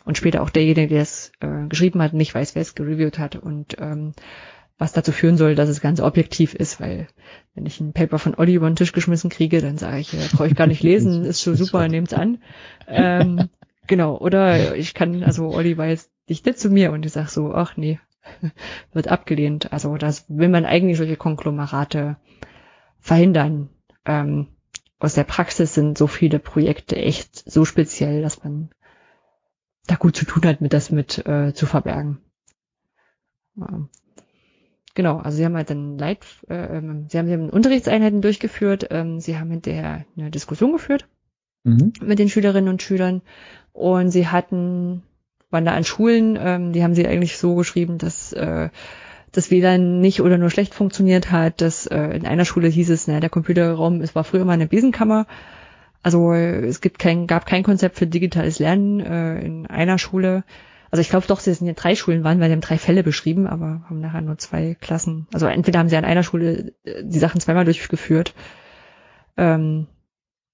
Und 0.03 0.18
später 0.18 0.41
auch 0.41 0.49
derjenige, 0.49 0.89
der 0.89 1.03
es 1.03 1.31
äh, 1.39 1.68
geschrieben 1.69 2.02
hat, 2.02 2.11
nicht 2.11 2.35
weiß, 2.35 2.53
wer 2.53 2.64
es 2.64 2.76
gereviewt 2.76 3.18
hat. 3.18 3.38
Und 3.38 3.77
ähm, 3.80 4.11
was 4.77 4.91
dazu 4.91 5.14
führen 5.14 5.38
soll, 5.38 5.56
dass 5.56 5.69
es 5.69 5.80
ganz 5.80 6.02
objektiv 6.02 6.53
ist, 6.53 6.81
weil 6.81 7.07
wenn 7.56 7.65
ich 7.65 7.80
ein 7.80 7.94
Paper 7.94 8.19
von 8.19 8.35
Olli 8.35 8.56
über 8.56 8.69
den 8.69 8.76
Tisch 8.76 8.91
geschmissen 8.91 9.30
kriege, 9.30 9.61
dann 9.61 9.77
sage 9.77 9.99
ich, 9.99 10.14
äh, 10.14 10.27
brauche 10.34 10.48
ich 10.48 10.56
gar 10.56 10.68
nicht 10.68 10.84
lesen, 10.84 11.23
ist 11.23 11.41
schon 11.41 11.56
super, 11.56 11.88
nehmt's 11.88 12.14
an. 12.14 12.39
Ähm, 12.89 13.48
genau, 13.88 14.18
oder 14.18 14.76
ich 14.76 14.94
kann, 14.94 15.23
also 15.23 15.48
Olli 15.48 15.77
war 15.77 15.88
jetzt 15.88 16.11
nicht 16.28 16.45
nett 16.45 16.60
zu 16.60 16.70
mir 16.70 16.91
und 16.91 17.06
ich 17.06 17.14
sag 17.14 17.30
so, 17.30 17.54
ach 17.54 17.78
nee, 17.78 17.99
wird 18.94 19.08
abgelehnt. 19.08 19.72
Also 19.72 19.98
das 19.98 20.26
will 20.28 20.49
man 20.49 20.66
eigentlich 20.66 20.98
solche 20.98 21.18
Konglomerate 21.18 22.18
verhindern. 22.99 23.70
Ähm, 24.06 24.48
aus 24.99 25.14
der 25.14 25.24
Praxis 25.24 25.74
sind 25.74 25.98
so 25.98 26.08
viele 26.08 26.40
Projekte 26.40 26.95
echt 26.95 27.49
so 27.49 27.66
speziell, 27.66 28.22
dass 28.22 28.44
man 28.44 28.70
da 29.86 29.95
gut 29.95 30.16
zu 30.16 30.26
tun 30.26 30.44
hat, 30.45 30.62
mit 30.62 30.74
das 30.74 30.91
mit 30.91 31.26
äh, 31.26 31.54
zu 31.54 31.66
verbergen. 31.66 32.20
Ja. 33.56 33.88
Genau, 34.95 35.18
also 35.18 35.38
sie 35.38 35.45
haben 35.45 35.56
halt 35.56 35.70
dann 35.70 35.99
Leit, 35.99 36.26
äh, 36.49 36.78
ähm, 36.78 37.06
sie 37.08 37.20
haben, 37.20 37.28
sie 37.28 37.34
haben 37.34 37.49
Unterrichtseinheiten 37.52 38.24
durchgeführt, 38.24 38.88
ähm, 38.90 39.20
sie 39.20 39.38
haben 39.38 39.52
hinterher 39.52 40.06
eine 40.18 40.32
Diskussion 40.32 40.72
geführt 40.72 41.08
mhm. 41.64 41.94
mit 42.02 42.18
den 42.18 42.30
Schülerinnen 42.30 42.70
und 42.70 42.82
Schülern 42.82 43.22
und 43.74 44.10
sie 44.10 44.28
hatten, 44.28 45.04
waren 45.49 45.65
da 45.65 45.74
an 45.74 45.84
Schulen, 45.84 46.38
ähm, 46.41 46.74
die 46.74 46.84
haben 46.84 46.95
sie 46.95 47.07
eigentlich 47.07 47.38
so 47.38 47.56
geschrieben, 47.56 47.98
dass 47.98 48.34
äh, 48.34 48.69
das 49.32 49.52
WLAN 49.52 49.99
nicht 49.99 50.22
oder 50.22 50.38
nur 50.38 50.49
schlecht 50.49 50.74
funktioniert 50.74 51.32
hat, 51.32 51.61
dass 51.61 51.86
äh, 51.88 52.15
in 52.15 52.26
einer 52.26 52.45
Schule 52.45 52.68
hieß 52.68 52.90
es, 52.90 53.07
na, 53.07 53.19
der 53.19 53.30
Computerraum, 53.30 54.02
es 54.02 54.15
war 54.15 54.24
früher 54.24 54.45
mal 54.45 54.53
eine 54.53 54.68
Besenkammer, 54.68 55.28
also 56.03 56.34
es 56.34 56.82
gibt 56.82 56.99
kein, 56.99 57.28
gab 57.28 57.45
kein 57.45 57.64
Konzept 57.64 57.98
für 57.98 58.07
digitales 58.07 58.60
Lernen 58.60 58.99
äh, 58.99 59.40
in 59.41 59.68
einer 59.68 59.98
Schule 59.98 60.44
also 60.90 61.02
ich 61.02 61.10
glaube 61.10 61.28
doch, 61.28 61.40
sie 61.40 61.53
sind 61.53 61.68
ja 61.68 61.74
drei 61.74 61.95
Schulen 61.95 62.24
waren, 62.24 62.40
weil 62.40 62.48
sie 62.48 62.53
haben 62.53 62.61
drei 62.61 62.78
Fälle 62.78 63.03
beschrieben, 63.03 63.48
aber 63.48 63.82
haben 63.90 63.99
nachher 63.99 64.22
nur 64.22 64.38
zwei 64.38 64.76
Klassen. 64.80 65.28
Also 65.34 65.48
entweder 65.48 65.80
haben 65.80 65.90
sie 65.90 65.98
an 65.98 66.06
einer 66.06 66.24
Schule 66.24 66.74
äh, 66.86 67.03
die 67.03 67.19
Sachen 67.19 67.41
zweimal 67.41 67.65
durchgeführt. 67.65 68.34
Ähm, 69.36 69.88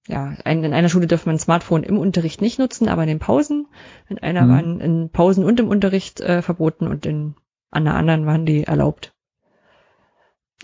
ja, 0.06 0.34
in 0.44 0.72
einer 0.74 0.88
Schule 0.88 1.06
dürfen 1.06 1.28
man 1.28 1.36
ein 1.36 1.40
Smartphone 1.40 1.82
im 1.82 1.98
Unterricht 1.98 2.42
nicht 2.42 2.58
nutzen, 2.58 2.88
aber 2.88 3.02
in 3.02 3.08
den 3.08 3.18
Pausen. 3.18 3.66
In 4.08 4.18
einer 4.18 4.42
mhm. 4.42 4.50
waren 4.50 4.80
in 4.80 5.10
Pausen 5.10 5.44
und 5.44 5.58
im 5.60 5.68
Unterricht 5.68 6.20
äh, 6.20 6.42
verboten 6.42 6.86
und 6.88 7.06
in 7.06 7.34
an 7.70 7.84
der 7.84 7.94
anderen 7.94 8.26
waren 8.26 8.46
die 8.46 8.64
erlaubt. 8.64 9.14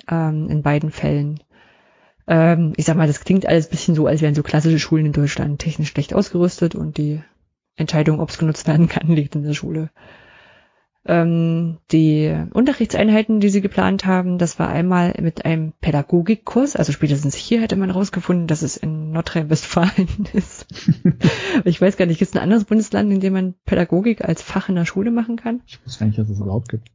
Ähm, 0.08 0.48
in 0.48 0.62
beiden 0.62 0.90
Fällen. 0.90 1.40
Ähm, 2.26 2.74
ich 2.76 2.84
sag 2.84 2.96
mal, 2.96 3.06
das 3.06 3.24
klingt 3.24 3.46
alles 3.46 3.68
bisschen 3.68 3.94
so, 3.94 4.06
als 4.06 4.20
wären 4.20 4.34
so 4.34 4.42
klassische 4.42 4.78
Schulen 4.78 5.06
in 5.06 5.12
Deutschland 5.12 5.58
technisch 5.58 5.88
schlecht 5.88 6.14
ausgerüstet 6.14 6.74
und 6.74 6.98
die 6.98 7.22
Entscheidung, 7.76 8.20
ob 8.20 8.28
es 8.28 8.38
genutzt 8.38 8.68
werden 8.68 8.88
kann, 8.88 9.08
liegt 9.14 9.34
in 9.34 9.42
der 9.42 9.54
Schule. 9.54 9.90
Ähm, 11.06 11.78
die 11.92 12.34
Unterrichtseinheiten, 12.52 13.40
die 13.40 13.48
sie 13.48 13.62
geplant 13.62 14.04
haben, 14.04 14.36
das 14.36 14.58
war 14.58 14.68
einmal 14.68 15.14
mit 15.20 15.46
einem 15.46 15.72
Pädagogikkurs, 15.80 16.76
also 16.76 16.92
spätestens 16.92 17.34
hier 17.34 17.62
hätte 17.62 17.76
man 17.76 17.90
rausgefunden, 17.90 18.46
dass 18.46 18.60
es 18.60 18.76
in 18.76 19.10
Nordrhein-Westfalen 19.12 20.08
ist. 20.34 20.66
ich 21.64 21.80
weiß 21.80 21.96
gar 21.96 22.04
nicht, 22.04 22.18
gibt 22.18 22.30
es 22.30 22.36
ein 22.36 22.42
anderes 22.42 22.64
Bundesland, 22.64 23.10
in 23.12 23.20
dem 23.20 23.32
man 23.32 23.54
Pädagogik 23.64 24.22
als 24.22 24.42
Fach 24.42 24.68
in 24.68 24.74
der 24.74 24.84
Schule 24.84 25.10
machen 25.10 25.36
kann? 25.36 25.62
Ich 25.66 25.84
wusste 25.84 26.00
gar 26.00 26.06
nicht, 26.06 26.18
dass 26.18 26.28
es 26.28 26.40
überhaupt 26.40 26.68
gibt. 26.68 26.90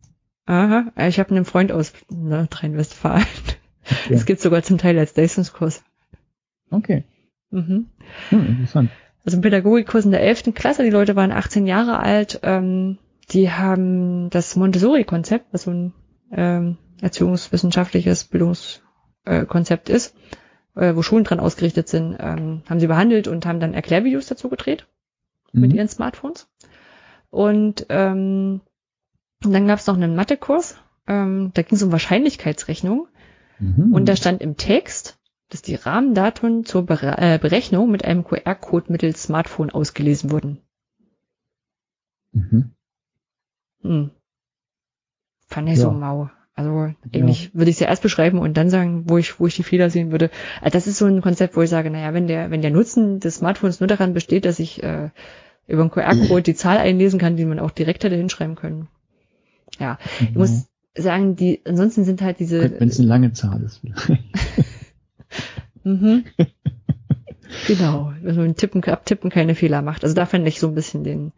Aha, 0.46 0.92
ich 1.08 1.20
habe 1.20 1.32
einen 1.32 1.46
Freund 1.46 1.72
aus 1.72 1.92
Nordrhein-Westfalen. 2.10 3.26
Es 4.10 4.20
ja. 4.20 4.24
gibt 4.24 4.42
sogar 4.42 4.62
zum 4.62 4.78
Teil 4.78 4.98
als 5.00 5.16
Leistungskurs. 5.16 5.84
Okay. 6.70 7.04
Mhm. 7.50 7.88
Hm, 8.30 8.46
interessant 8.48 8.92
also 9.26 9.38
ein 9.38 9.42
Pädagogikkurs 9.42 10.06
in 10.06 10.12
der 10.12 10.22
11. 10.22 10.54
Klasse, 10.54 10.84
die 10.84 10.92
Leute 10.92 11.16
waren 11.16 11.32
18 11.32 11.66
Jahre 11.66 12.00
alt, 12.00 12.40
ähm, 12.44 12.98
die 13.32 13.52
haben 13.52 14.30
das 14.30 14.56
Montessori-Konzept, 14.56 15.48
was 15.52 15.64
so 15.64 15.72
ein 15.72 15.94
ähm, 16.32 16.78
erziehungswissenschaftliches 17.02 18.26
Bildungskonzept 18.26 19.90
äh, 19.90 19.94
ist, 19.94 20.16
äh, 20.76 20.96
wo 20.96 21.02
Schulen 21.02 21.24
dran 21.24 21.40
ausgerichtet 21.40 21.88
sind, 21.88 22.16
ähm, 22.20 22.64
haben 22.70 22.80
sie 22.80 22.88
behandelt 22.88 23.28
und 23.28 23.46
haben 23.46 23.60
dann 23.60 23.74
Erklärvideos 23.74 24.28
dazu 24.28 24.50
gedreht 24.50 24.88
mhm. 25.52 25.62
mit 25.62 25.74
ihren 25.74 25.88
Smartphones. 25.88 26.48
Und 27.30 27.88
ähm, 27.90 28.62
dann 29.42 29.68
gab 29.68 29.80
es 29.80 29.88
noch 29.88 29.96
einen 29.96 30.16
Mathekurs, 30.16 30.78
ähm, 31.08 31.52
da 31.54 31.62
ging 31.62 31.76
es 31.76 31.84
um 31.84 31.92
Wahrscheinlichkeitsrechnung. 31.92 33.08
Mhm. 33.60 33.94
Und 33.94 34.06
da 34.08 34.16
stand 34.16 34.42
im 34.42 34.58
Text, 34.58 35.18
dass 35.50 35.62
die 35.62 35.76
Rahmendaten 35.76 36.66
zur 36.66 36.86
Bere 36.86 37.18
äh, 37.18 37.38
Berechnung 37.40 37.92
mit 37.92 38.04
einem 38.04 38.24
QR-Code 38.24 38.92
mittels 38.92 39.24
Smartphone 39.24 39.70
ausgelesen 39.70 40.32
wurden. 40.32 40.62
Mhm. 42.32 42.72
Hm. 43.86 44.12
Fand 45.48 45.70
ich 45.70 45.78
ja. 45.78 45.84
so 45.84 45.92
mau. 45.92 46.30
Also 46.56 46.94
eigentlich 47.14 47.46
ja. 47.46 47.50
würde 47.54 47.70
ich 47.70 47.76
es 47.76 47.80
ja 47.82 47.88
erst 47.88 48.02
beschreiben 48.02 48.40
und 48.40 48.56
dann 48.56 48.70
sagen, 48.70 49.10
wo 49.10 49.18
ich, 49.18 49.40
wo 49.40 49.48
ich 49.48 49.56
die 49.56 49.64
Fehler 49.64 49.90
sehen 49.90 50.12
würde. 50.12 50.30
Also 50.62 50.74
das 50.74 50.88
ist 50.88 50.98
so 50.98 51.06
ein 51.06 51.22
Konzept, 51.22 51.58
wo 51.58 51.62
ich 51.62 51.70
sage, 51.70 51.90
naja, 51.90 52.14
wenn 52.14 52.28
der, 52.28 52.50
wenn 52.50 52.62
der 52.62 52.72
Nutzen 52.72 53.20
des 53.20 53.36
Smartphones 53.36 53.82
nur 53.82 53.88
daran 53.88 54.14
besteht, 54.14 54.46
dass 54.46 54.60
ich 54.60 54.82
äh, 54.82 55.10
über 55.68 55.82
einen 55.82 55.92
QR-Code 55.92 56.44
die 56.44 56.56
Zahl 56.56 56.78
einlesen 56.78 57.20
kann, 57.20 57.36
die 57.36 57.46
man 57.46 57.60
auch 57.60 57.72
direkt 57.72 58.06
hätte 58.06 58.16
hinschreiben 58.16 58.56
können. 58.56 58.88
Ja, 59.80 60.00
mhm. 60.20 60.28
ich 60.30 60.36
muss 60.36 60.68
sagen, 60.98 61.36
die 61.36 61.60
ansonsten 61.66 62.06
sind 62.06 62.22
halt 62.22 62.40
diese. 62.40 62.80
Wenn 62.80 62.88
es 62.88 63.00
eine 63.00 63.10
lange 63.10 63.34
Zahl 63.34 63.62
ist. 63.62 63.82
Mhm. 65.86 66.26
genau, 67.68 68.12
wenn 68.22 68.36
man 68.36 68.56
Tippen, 68.56 68.84
abtippen 68.84 69.30
keine 69.30 69.56
Fehler 69.56 69.82
macht. 69.82 70.04
Also 70.04 70.16
da 70.16 70.26
fände 70.26 70.50
ich 70.50 70.60
so 70.60 70.68
ein 70.68 70.76
bisschen 70.76 71.04
den, 71.04 71.32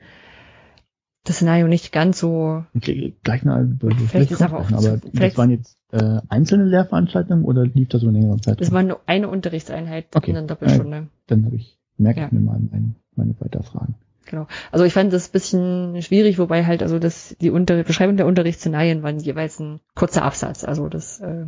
das 1.27 1.37
Szenario 1.37 1.67
nicht 1.67 1.91
ganz 1.91 2.19
so. 2.19 2.63
Okay, 2.75 3.15
gleich 3.23 3.43
eine 3.43 3.77
vielleicht 4.09 4.31
ist 4.31 4.41
aber 4.41 4.59
auch 4.59 4.71
aber 4.71 5.01
zu, 5.01 5.09
das 5.13 5.37
waren 5.37 5.51
jetzt 5.51 5.77
äh, 5.91 6.19
einzelne 6.29 6.65
Lehrveranstaltungen 6.65 7.45
oder 7.45 7.65
lief 7.65 7.89
das 7.89 8.01
so 8.01 8.07
eine 8.07 8.19
längere 8.19 8.39
Zeit? 8.41 8.61
Das 8.61 8.71
war 8.71 8.83
nur 8.83 8.99
eine 9.05 9.29
Unterrichtseinheit 9.29 10.07
okay. 10.15 10.31
in 10.31 10.37
einer 10.37 10.47
Doppelstunde. 10.47 10.97
Äh, 10.97 11.05
dann 11.27 11.45
habe 11.45 11.55
ich, 11.55 11.77
merke 11.97 12.21
ja. 12.21 12.25
ich 12.27 12.31
mir 12.31 12.39
mal 12.39 12.59
meine, 12.59 12.95
meine 13.15 13.35
Weiterfragen. 13.39 13.95
Genau. 14.25 14.47
Also 14.71 14.83
ich 14.85 14.93
fand 14.93 15.13
das 15.13 15.29
bisschen 15.29 16.01
schwierig, 16.01 16.37
wobei 16.37 16.65
halt 16.65 16.83
also 16.83 16.99
das 16.99 17.35
die 17.39 17.49
Unter 17.49 17.81
Beschreibung 17.83 18.17
der 18.17 18.25
Unterrichtsszenarien 18.25 19.01
waren 19.01 19.19
jeweils 19.19 19.59
ein 19.59 19.79
kurzer 19.95 20.23
Absatz. 20.23 20.63
Also 20.63 20.89
das 20.89 21.19
äh, 21.19 21.45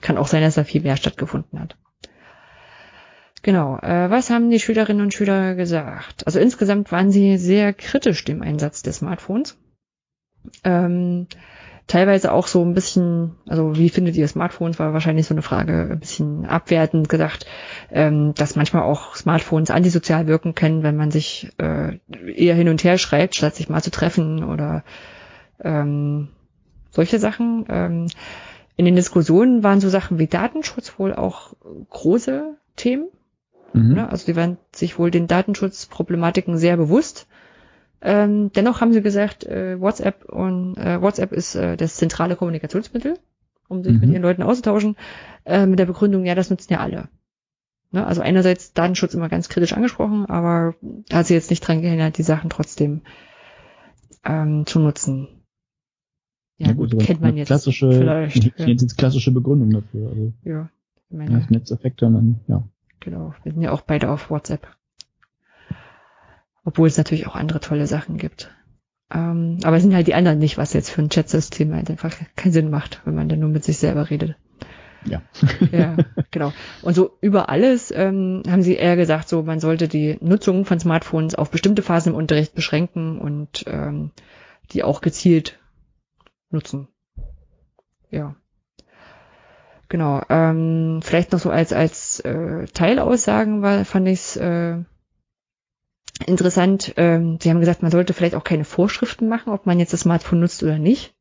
kann 0.00 0.18
auch 0.18 0.26
sein, 0.26 0.42
dass 0.42 0.56
da 0.56 0.64
viel 0.64 0.82
mehr 0.82 0.96
stattgefunden 0.96 1.60
hat. 1.60 1.76
Genau. 3.46 3.78
Äh, 3.78 4.10
was 4.10 4.28
haben 4.30 4.50
die 4.50 4.58
Schülerinnen 4.58 5.02
und 5.02 5.14
Schüler 5.14 5.54
gesagt? 5.54 6.26
Also 6.26 6.40
insgesamt 6.40 6.90
waren 6.90 7.12
sie 7.12 7.38
sehr 7.38 7.72
kritisch 7.72 8.24
dem 8.24 8.42
Einsatz 8.42 8.82
des 8.82 8.96
Smartphones. 8.96 9.56
Ähm, 10.64 11.28
teilweise 11.86 12.32
auch 12.32 12.48
so 12.48 12.64
ein 12.64 12.74
bisschen, 12.74 13.36
also 13.46 13.76
wie 13.76 13.88
findet 13.88 14.16
ihr 14.16 14.26
Smartphones, 14.26 14.80
war 14.80 14.92
wahrscheinlich 14.92 15.28
so 15.28 15.34
eine 15.34 15.42
Frage, 15.42 15.90
ein 15.92 16.00
bisschen 16.00 16.44
abwertend 16.44 17.08
gesagt, 17.08 17.46
ähm, 17.92 18.34
dass 18.34 18.56
manchmal 18.56 18.82
auch 18.82 19.14
Smartphones 19.14 19.70
antisozial 19.70 20.26
wirken 20.26 20.56
können, 20.56 20.82
wenn 20.82 20.96
man 20.96 21.12
sich 21.12 21.52
äh, 21.58 22.00
eher 22.26 22.56
hin 22.56 22.68
und 22.68 22.82
her 22.82 22.98
schreibt, 22.98 23.36
statt 23.36 23.54
sich 23.54 23.68
mal 23.68 23.80
zu 23.80 23.92
treffen 23.92 24.42
oder 24.42 24.82
ähm, 25.62 26.30
solche 26.90 27.20
Sachen. 27.20 27.64
Ähm, 27.68 28.08
in 28.74 28.86
den 28.86 28.96
Diskussionen 28.96 29.62
waren 29.62 29.80
so 29.80 29.88
Sachen 29.88 30.18
wie 30.18 30.26
Datenschutz 30.26 30.98
wohl 30.98 31.14
auch 31.14 31.52
große 31.90 32.56
Themen. 32.74 33.06
Mhm. 33.72 33.94
Ne? 33.94 34.08
Also 34.10 34.26
die 34.26 34.36
waren 34.36 34.58
sich 34.74 34.98
wohl 34.98 35.10
den 35.10 35.26
Datenschutzproblematiken 35.26 36.56
sehr 36.58 36.76
bewusst. 36.76 37.26
Ähm, 38.00 38.52
dennoch 38.52 38.80
haben 38.80 38.92
sie 38.92 39.02
gesagt, 39.02 39.44
äh, 39.44 39.80
WhatsApp 39.80 40.26
und 40.26 40.76
äh, 40.76 41.00
WhatsApp 41.00 41.32
ist 41.32 41.54
äh, 41.54 41.76
das 41.76 41.96
zentrale 41.96 42.36
Kommunikationsmittel, 42.36 43.18
um 43.68 43.82
sich 43.82 43.94
mhm. 43.94 44.00
mit 44.00 44.10
ihren 44.10 44.22
Leuten 44.22 44.42
auszutauschen, 44.42 44.96
äh, 45.44 45.66
mit 45.66 45.78
der 45.78 45.86
Begründung, 45.86 46.24
ja, 46.24 46.34
das 46.34 46.50
nutzen 46.50 46.72
ja 46.72 46.80
alle. 46.80 47.08
Ne? 47.92 48.06
Also 48.06 48.20
einerseits 48.20 48.74
Datenschutz 48.74 49.14
immer 49.14 49.28
ganz 49.28 49.48
kritisch 49.48 49.72
angesprochen, 49.72 50.26
aber 50.26 50.74
da 51.08 51.18
hat 51.18 51.26
sie 51.26 51.34
jetzt 51.34 51.50
nicht 51.50 51.60
dran 51.60 51.82
gehindert, 51.82 52.18
die 52.18 52.22
Sachen 52.22 52.50
trotzdem 52.50 53.02
ähm, 54.24 54.66
zu 54.66 54.78
nutzen. 54.78 55.28
Ja, 56.58 56.68
ja 56.68 56.72
gut, 56.74 56.98
kennt 56.98 57.20
man 57.20 57.36
jetzt 57.36 57.48
klassische, 57.48 57.90
vielleicht. 57.90 58.58
Ja. 58.58 58.66
Jetzt 58.66 58.96
klassische 58.96 59.30
Begründung 59.30 59.70
dafür. 59.70 60.08
Also, 60.08 60.32
ja, 60.44 60.70
ich 61.10 61.16
meine, 61.16 61.40
ja, 61.40 61.46
Netzeffekte, 61.48 62.06
dann, 62.06 62.40
ja. 62.48 62.68
Genau, 63.00 63.34
wir 63.42 63.52
sind 63.52 63.62
ja 63.62 63.72
auch 63.72 63.82
beide 63.82 64.10
auf 64.10 64.30
WhatsApp. 64.30 64.66
Obwohl 66.64 66.88
es 66.88 66.98
natürlich 66.98 67.26
auch 67.26 67.36
andere 67.36 67.60
tolle 67.60 67.86
Sachen 67.86 68.16
gibt. 68.16 68.50
Ähm, 69.12 69.58
aber 69.62 69.76
es 69.76 69.82
sind 69.82 69.94
halt 69.94 70.08
die 70.08 70.14
anderen 70.14 70.38
nicht, 70.38 70.58
was 70.58 70.72
jetzt 70.72 70.90
für 70.90 71.02
ein 71.02 71.10
Chatsystem 71.10 71.72
halt 71.74 71.90
einfach 71.90 72.12
keinen 72.34 72.52
Sinn 72.52 72.70
macht, 72.70 73.02
wenn 73.04 73.14
man 73.14 73.28
dann 73.28 73.38
nur 73.38 73.50
mit 73.50 73.64
sich 73.64 73.78
selber 73.78 74.10
redet. 74.10 74.36
Ja. 75.04 75.22
ja, 75.70 75.96
genau. 76.30 76.52
Und 76.82 76.94
so 76.94 77.16
über 77.20 77.48
alles 77.48 77.92
ähm, 77.92 78.42
haben 78.48 78.62
sie 78.62 78.74
eher 78.74 78.96
gesagt, 78.96 79.28
so 79.28 79.42
man 79.42 79.60
sollte 79.60 79.86
die 79.86 80.18
Nutzung 80.20 80.64
von 80.64 80.80
Smartphones 80.80 81.36
auf 81.36 81.50
bestimmte 81.50 81.82
Phasen 81.82 82.12
im 82.12 82.18
Unterricht 82.18 82.54
beschränken 82.54 83.18
und 83.18 83.64
ähm, 83.68 84.10
die 84.72 84.82
auch 84.82 85.00
gezielt 85.00 85.60
nutzen. 86.50 86.88
Ja. 88.10 88.34
Genau. 89.88 90.22
Ähm, 90.28 91.00
vielleicht 91.02 91.32
noch 91.32 91.38
so 91.38 91.50
als 91.50 91.72
als 91.72 92.20
äh, 92.20 92.66
Teilaussagen 92.66 93.62
war, 93.62 93.84
fand 93.84 94.08
ich 94.08 94.20
es 94.20 94.36
äh, 94.36 94.78
interessant. 96.26 96.94
Ähm, 96.96 97.38
sie 97.40 97.50
haben 97.50 97.60
gesagt, 97.60 97.82
man 97.82 97.90
sollte 97.90 98.12
vielleicht 98.12 98.34
auch 98.34 98.44
keine 98.44 98.64
Vorschriften 98.64 99.28
machen, 99.28 99.52
ob 99.52 99.66
man 99.66 99.78
jetzt 99.78 99.92
das 99.92 100.00
Smartphone 100.00 100.40
nutzt 100.40 100.62
oder 100.62 100.78
nicht. 100.78 101.14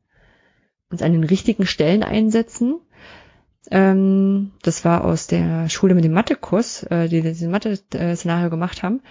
Und 0.89 1.01
an 1.01 1.11
den 1.11 1.23
richtigen 1.23 1.65
Stellen 1.65 2.03
einsetzen. 2.03 2.79
Ähm, 3.71 4.51
das 4.61 4.85
war 4.85 5.03
aus 5.03 5.27
der 5.27 5.69
Schule 5.69 5.95
mit 5.95 6.03
dem 6.03 6.13
Mathekurs, 6.13 6.83
äh, 6.83 7.07
die 7.07 7.21
diesen 7.21 7.51
Mathe-Szenario 7.51 8.49
gemacht 8.49 8.83
haben. 8.83 9.01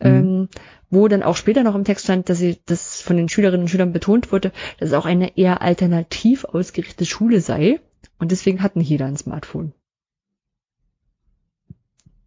Mhm. 0.00 0.06
Ähm, 0.06 0.48
wo 0.90 1.08
dann 1.08 1.22
auch 1.22 1.36
später 1.36 1.62
noch 1.62 1.74
im 1.74 1.84
Text 1.84 2.04
stand, 2.04 2.28
dass 2.28 2.38
sie 2.38 2.58
das 2.66 3.00
von 3.00 3.16
den 3.16 3.28
Schülerinnen 3.28 3.62
und 3.62 3.68
Schülern 3.68 3.92
betont 3.92 4.30
wurde, 4.30 4.52
dass 4.78 4.90
es 4.90 4.94
auch 4.94 5.06
eine 5.06 5.36
eher 5.36 5.62
alternativ 5.62 6.44
ausgerichtete 6.44 7.06
Schule 7.06 7.40
sei. 7.40 7.80
Und 8.18 8.32
deswegen 8.32 8.62
hatten 8.62 8.80
jeder 8.80 9.06
ein 9.06 9.16
Smartphone. 9.16 9.72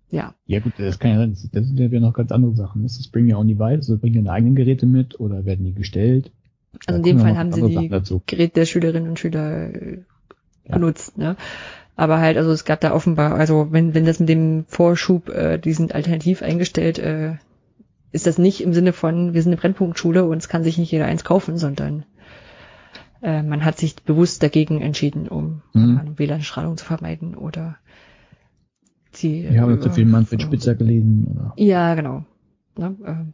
Ja. 0.09 0.33
Ja 0.45 0.59
gut, 0.59 0.73
das 0.77 0.99
kann 0.99 1.11
ja 1.11 1.17
sein, 1.17 1.37
das 1.51 1.67
sind 1.67 1.79
ja 1.79 1.99
noch 1.99 2.13
ganz 2.13 2.31
andere 2.31 2.55
Sachen. 2.55 2.83
Das 2.83 3.07
bringen 3.07 3.27
ja 3.27 3.37
auch 3.37 3.43
nie 3.43 3.59
weit, 3.59 3.77
also 3.77 3.97
bringen 3.97 4.25
ja 4.25 4.31
eigene 4.31 4.55
Geräte 4.55 4.85
mit 4.85 5.19
oder 5.19 5.45
werden 5.45 5.65
die 5.65 5.73
gestellt. 5.73 6.31
Also 6.85 6.97
in 6.97 7.03
dem 7.03 7.19
Fall 7.19 7.37
haben 7.37 7.51
sie 7.51 7.61
die 7.61 7.89
Geräte 8.27 8.53
der 8.53 8.65
Schülerinnen 8.65 9.09
und 9.09 9.19
Schüler 9.19 9.73
äh, 9.73 10.03
ja. 10.65 10.73
benutzt, 10.73 11.17
ne? 11.17 11.35
Aber 11.95 12.19
halt, 12.19 12.37
also 12.37 12.51
es 12.51 12.63
gab 12.63 12.79
da 12.79 12.93
offenbar, 12.93 13.33
also 13.35 13.67
wenn, 13.71 13.93
wenn 13.93 14.05
das 14.05 14.21
mit 14.21 14.29
dem 14.29 14.63
Vorschub, 14.67 15.27
äh, 15.29 15.57
die 15.57 15.73
sind 15.73 15.93
alternativ 15.93 16.41
eingestellt, 16.41 16.97
äh, 16.97 17.35
ist 18.11 18.25
das 18.25 18.37
nicht 18.37 18.61
im 18.61 18.73
Sinne 18.73 18.93
von, 18.93 19.33
wir 19.33 19.43
sind 19.43 19.51
eine 19.51 19.59
Brennpunktschule 19.59 20.23
und 20.23 20.37
es 20.37 20.47
kann 20.47 20.63
sich 20.63 20.77
nicht 20.77 20.91
jeder 20.91 21.05
eins 21.05 21.25
kaufen, 21.25 21.57
sondern 21.57 22.05
äh, 23.21 23.43
man 23.43 23.65
hat 23.65 23.77
sich 23.77 23.95
bewusst 23.95 24.43
dagegen 24.43 24.81
entschieden, 24.81 25.27
um 25.27 25.61
mhm. 25.73 26.17
WLAN-Strahlung 26.17 26.77
zu 26.77 26.85
vermeiden 26.85 27.35
oder 27.35 27.77
die. 29.21 29.41
Ja, 29.41 29.65
oder 29.65 29.79
zu 29.79 29.91
viel 29.91 30.05
Manfred 30.05 30.41
Spitzer 30.41 30.75
gelesen, 30.75 31.27
oder? 31.31 31.53
Ja, 31.57 31.95
genau. 31.95 32.23
Ne, 32.77 32.95
äh, 33.03 33.33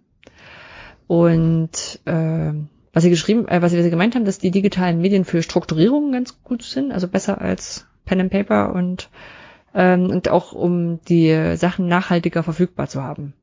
und 1.07 1.99
äh, 2.05 2.53
was 2.93 3.03
sie 3.03 3.09
geschrieben, 3.09 3.47
äh, 3.47 3.61
was 3.61 3.71
sie, 3.71 3.83
sie 3.83 3.89
gemeint 3.89 4.15
haben, 4.15 4.25
dass 4.25 4.39
die 4.39 4.51
digitalen 4.51 5.01
Medien 5.01 5.25
für 5.25 5.43
Strukturierung 5.43 6.11
ganz 6.11 6.41
gut 6.43 6.63
sind, 6.63 6.91
also 6.91 7.07
besser 7.07 7.41
als 7.41 7.87
Pen 8.05 8.21
and 8.21 8.31
Paper 8.31 8.73
und 8.73 9.09
ähm, 9.73 10.09
und 10.09 10.29
auch 10.29 10.53
um 10.53 11.01
die 11.01 11.55
Sachen 11.57 11.87
nachhaltiger 11.87 12.43
verfügbar 12.43 12.87
zu 12.87 13.03
haben. 13.03 13.33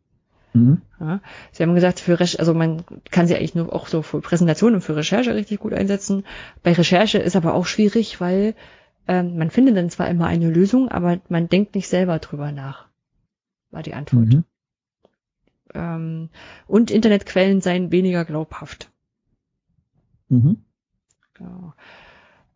Mhm. 0.55 0.83
Ja, 1.01 1.21
sie 1.51 1.63
haben 1.63 1.75
gesagt, 1.75 2.01
für 2.01 2.21
Recherche, 2.21 2.39
also 2.39 2.55
man 2.55 2.85
kann 3.11 3.27
sie 3.27 3.35
eigentlich 3.37 3.55
nur 3.55 3.73
auch 3.73 3.87
so 3.87 4.03
für 4.03 4.21
Präsentationen 4.21 4.77
und 4.77 4.83
für 4.83 4.97
Recherche 4.97 5.35
richtig 5.35 5.61
gut 5.61 5.73
einsetzen. 5.73 6.25
Bei 6.63 6.73
Recherche 6.73 7.19
ist 7.19 7.37
aber 7.37 7.55
auch 7.55 7.67
schwierig, 7.67 8.21
weil 8.21 8.55
ähm, 9.09 9.37
man 9.39 9.51
findet 9.51 9.77
dann 9.77 9.91
zwar 9.91 10.09
immer 10.09 10.27
eine 10.27 10.51
Lösung, 10.51 10.89
aber 10.89 11.21
man 11.29 11.49
denkt 11.49 11.75
nicht 11.75 11.89
selber 11.89 12.19
drüber 12.19 12.53
nach, 12.53 12.87
war 13.71 13.83
die 13.83 13.95
Antwort. 13.95 14.29
Mhm. 14.29 14.45
Ähm, 15.75 16.29
und 16.67 16.91
Internetquellen 16.91 17.61
seien 17.61 17.91
weniger 17.91 18.25
glaubhaft. 18.25 18.91
Mhm. 20.29 20.59
Genau. 21.35 21.73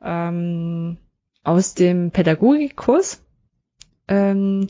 Ähm, 0.02 0.98
aus 1.42 1.74
dem 1.74 2.10
Pädagogikkurs 2.10 3.22
ähm, 4.08 4.68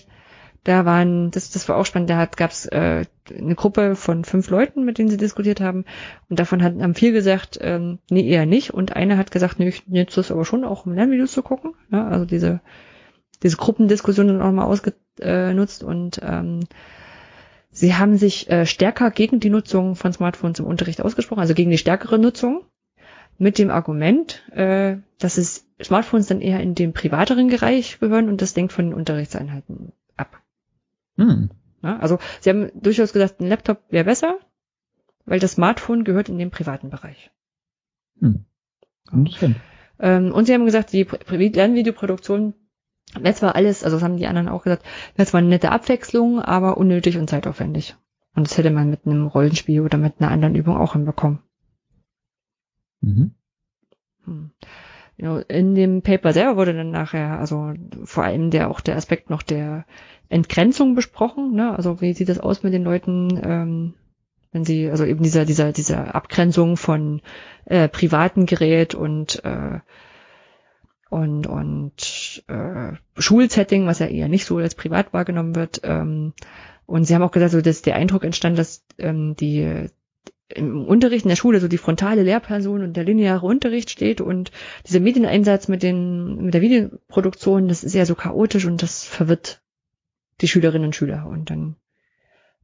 da 0.64 0.84
waren, 0.84 1.30
das, 1.30 1.50
das 1.50 1.68
war 1.68 1.76
auch 1.76 1.86
spannend, 1.86 2.10
da 2.10 2.26
gab 2.26 2.50
es 2.50 2.66
äh, 2.66 3.04
eine 3.30 3.54
Gruppe 3.54 3.96
von 3.96 4.24
fünf 4.24 4.50
Leuten, 4.50 4.84
mit 4.84 4.98
denen 4.98 5.08
sie 5.08 5.16
diskutiert 5.16 5.60
haben. 5.60 5.84
Und 6.28 6.38
davon 6.38 6.62
hat, 6.62 6.74
haben 6.80 6.94
vier 6.94 7.12
gesagt, 7.12 7.58
ähm, 7.60 7.98
nee, 8.10 8.28
eher 8.28 8.46
nicht. 8.46 8.72
Und 8.72 8.94
eine 8.96 9.16
hat 9.16 9.30
gesagt, 9.30 9.58
nee, 9.58 9.68
ich 9.68 9.86
nutze 9.88 10.16
das 10.16 10.30
aber 10.30 10.44
schon 10.44 10.64
auch, 10.64 10.86
um 10.86 10.94
Lernvideos 10.94 11.32
zu 11.32 11.42
gucken. 11.42 11.74
Ja, 11.90 12.06
also 12.08 12.24
diese, 12.24 12.60
diese 13.42 13.56
Gruppendiskussion 13.56 14.28
dann 14.28 14.42
auch 14.42 14.52
mal 14.52 14.64
ausgenutzt. 14.64 15.82
Und 15.82 16.20
ähm, 16.22 16.60
sie 17.70 17.94
haben 17.94 18.16
sich 18.16 18.50
äh, 18.50 18.66
stärker 18.66 19.10
gegen 19.10 19.40
die 19.40 19.50
Nutzung 19.50 19.96
von 19.96 20.12
Smartphones 20.12 20.58
im 20.58 20.66
Unterricht 20.66 21.00
ausgesprochen, 21.00 21.40
also 21.40 21.54
gegen 21.54 21.70
die 21.70 21.78
stärkere 21.78 22.18
Nutzung. 22.18 22.64
Mit 23.38 23.58
dem 23.58 23.70
Argument, 23.70 24.50
äh, 24.52 24.96
dass 25.18 25.36
es 25.36 25.66
Smartphones 25.82 26.26
dann 26.26 26.40
eher 26.40 26.60
in 26.60 26.74
den 26.74 26.94
privateren 26.94 27.48
Bereich 27.48 28.00
gehören 28.00 28.30
und 28.30 28.40
das 28.40 28.54
denkt 28.54 28.72
von 28.72 28.86
den 28.86 28.94
Unterrichtseinheiten 28.94 29.92
ab. 30.16 30.40
Hm. 31.18 31.50
Ja, 31.82 31.98
also 31.98 32.18
sie 32.40 32.50
haben 32.50 32.70
durchaus 32.74 33.12
gesagt, 33.12 33.40
ein 33.40 33.48
Laptop 33.48 33.82
wäre 33.90 34.04
besser, 34.04 34.38
weil 35.24 35.40
das 35.40 35.52
Smartphone 35.52 36.04
gehört 36.04 36.28
in 36.28 36.38
den 36.38 36.50
privaten 36.50 36.90
Bereich. 36.90 37.30
Hm. 38.20 38.44
Interessant. 39.12 39.56
Ähm, 39.98 40.32
und 40.32 40.46
sie 40.46 40.54
haben 40.54 40.64
gesagt, 40.64 40.92
die 40.92 41.06
Lernvideoproduktion 41.28 42.54
wäre 43.14 43.34
zwar 43.34 43.54
alles, 43.54 43.84
also 43.84 43.96
das 43.96 44.04
haben 44.04 44.16
die 44.16 44.26
anderen 44.26 44.48
auch 44.48 44.64
gesagt, 44.64 44.84
wäre 45.14 45.26
zwar 45.26 45.38
eine 45.38 45.48
nette 45.48 45.70
Abwechslung, 45.70 46.40
aber 46.40 46.76
unnötig 46.76 47.18
und 47.18 47.30
zeitaufwendig. 47.30 47.96
Und 48.34 48.46
das 48.46 48.58
hätte 48.58 48.70
man 48.70 48.90
mit 48.90 49.06
einem 49.06 49.26
Rollenspiel 49.26 49.80
oder 49.80 49.96
mit 49.96 50.20
einer 50.20 50.30
anderen 50.30 50.54
Übung 50.54 50.76
auch 50.76 50.92
hinbekommen. 50.92 51.40
Mhm. 53.00 53.34
Hm. 54.24 54.50
In 55.18 55.74
dem 55.74 56.02
Paper 56.02 56.32
selber 56.34 56.56
wurde 56.56 56.74
dann 56.74 56.90
nachher, 56.90 57.38
also 57.38 57.72
vor 58.04 58.24
allem 58.24 58.50
der 58.50 58.70
auch 58.70 58.80
der 58.80 58.96
Aspekt 58.96 59.30
noch 59.30 59.42
der 59.42 59.86
Entgrenzung 60.28 60.94
besprochen. 60.94 61.54
Ne? 61.54 61.74
Also 61.74 62.00
wie 62.00 62.12
sieht 62.12 62.28
das 62.28 62.38
aus 62.38 62.62
mit 62.62 62.74
den 62.74 62.84
Leuten, 62.84 63.40
ähm, 63.42 63.94
wenn 64.52 64.64
sie, 64.64 64.90
also 64.90 65.04
eben 65.04 65.22
dieser, 65.22 65.46
dieser, 65.46 65.72
dieser 65.72 66.14
Abgrenzung 66.14 66.76
von 66.76 67.22
äh, 67.64 67.88
privaten 67.88 68.44
Gerät 68.44 68.94
und 68.94 69.42
äh, 69.44 69.80
und 71.08 71.46
und 71.46 72.44
äh, 72.48 72.92
Schulsetting, 73.16 73.86
was 73.86 74.00
ja 74.00 74.06
eher 74.06 74.28
nicht 74.28 74.44
so 74.44 74.58
als 74.58 74.74
privat 74.74 75.12
wahrgenommen 75.12 75.54
wird. 75.54 75.80
Ähm, 75.84 76.34
und 76.84 77.04
sie 77.04 77.14
haben 77.14 77.22
auch 77.22 77.30
gesagt, 77.30 77.52
so 77.52 77.60
dass 77.60 77.82
der 77.82 77.96
Eindruck 77.96 78.24
entstand, 78.24 78.58
dass 78.58 78.84
ähm, 78.98 79.34
die 79.36 79.88
im 80.48 80.86
Unterricht 80.86 81.24
in 81.24 81.28
der 81.30 81.36
Schule 81.36 81.60
so 81.60 81.68
die 81.68 81.78
frontale 81.78 82.22
Lehrperson 82.22 82.82
und 82.82 82.96
der 82.96 83.04
lineare 83.04 83.44
Unterricht 83.44 83.90
steht 83.90 84.20
und 84.20 84.52
dieser 84.86 85.00
Medieneinsatz 85.00 85.68
mit 85.68 85.82
den 85.82 86.44
mit 86.44 86.54
der 86.54 86.60
Videoproduktion, 86.60 87.68
das 87.68 87.82
ist 87.82 87.94
ja 87.94 88.06
so 88.06 88.14
chaotisch 88.14 88.64
und 88.64 88.82
das 88.82 89.04
verwirrt 89.04 89.60
die 90.40 90.48
Schülerinnen 90.48 90.86
und 90.86 90.96
Schüler 90.96 91.26
und 91.26 91.50
dann 91.50 91.76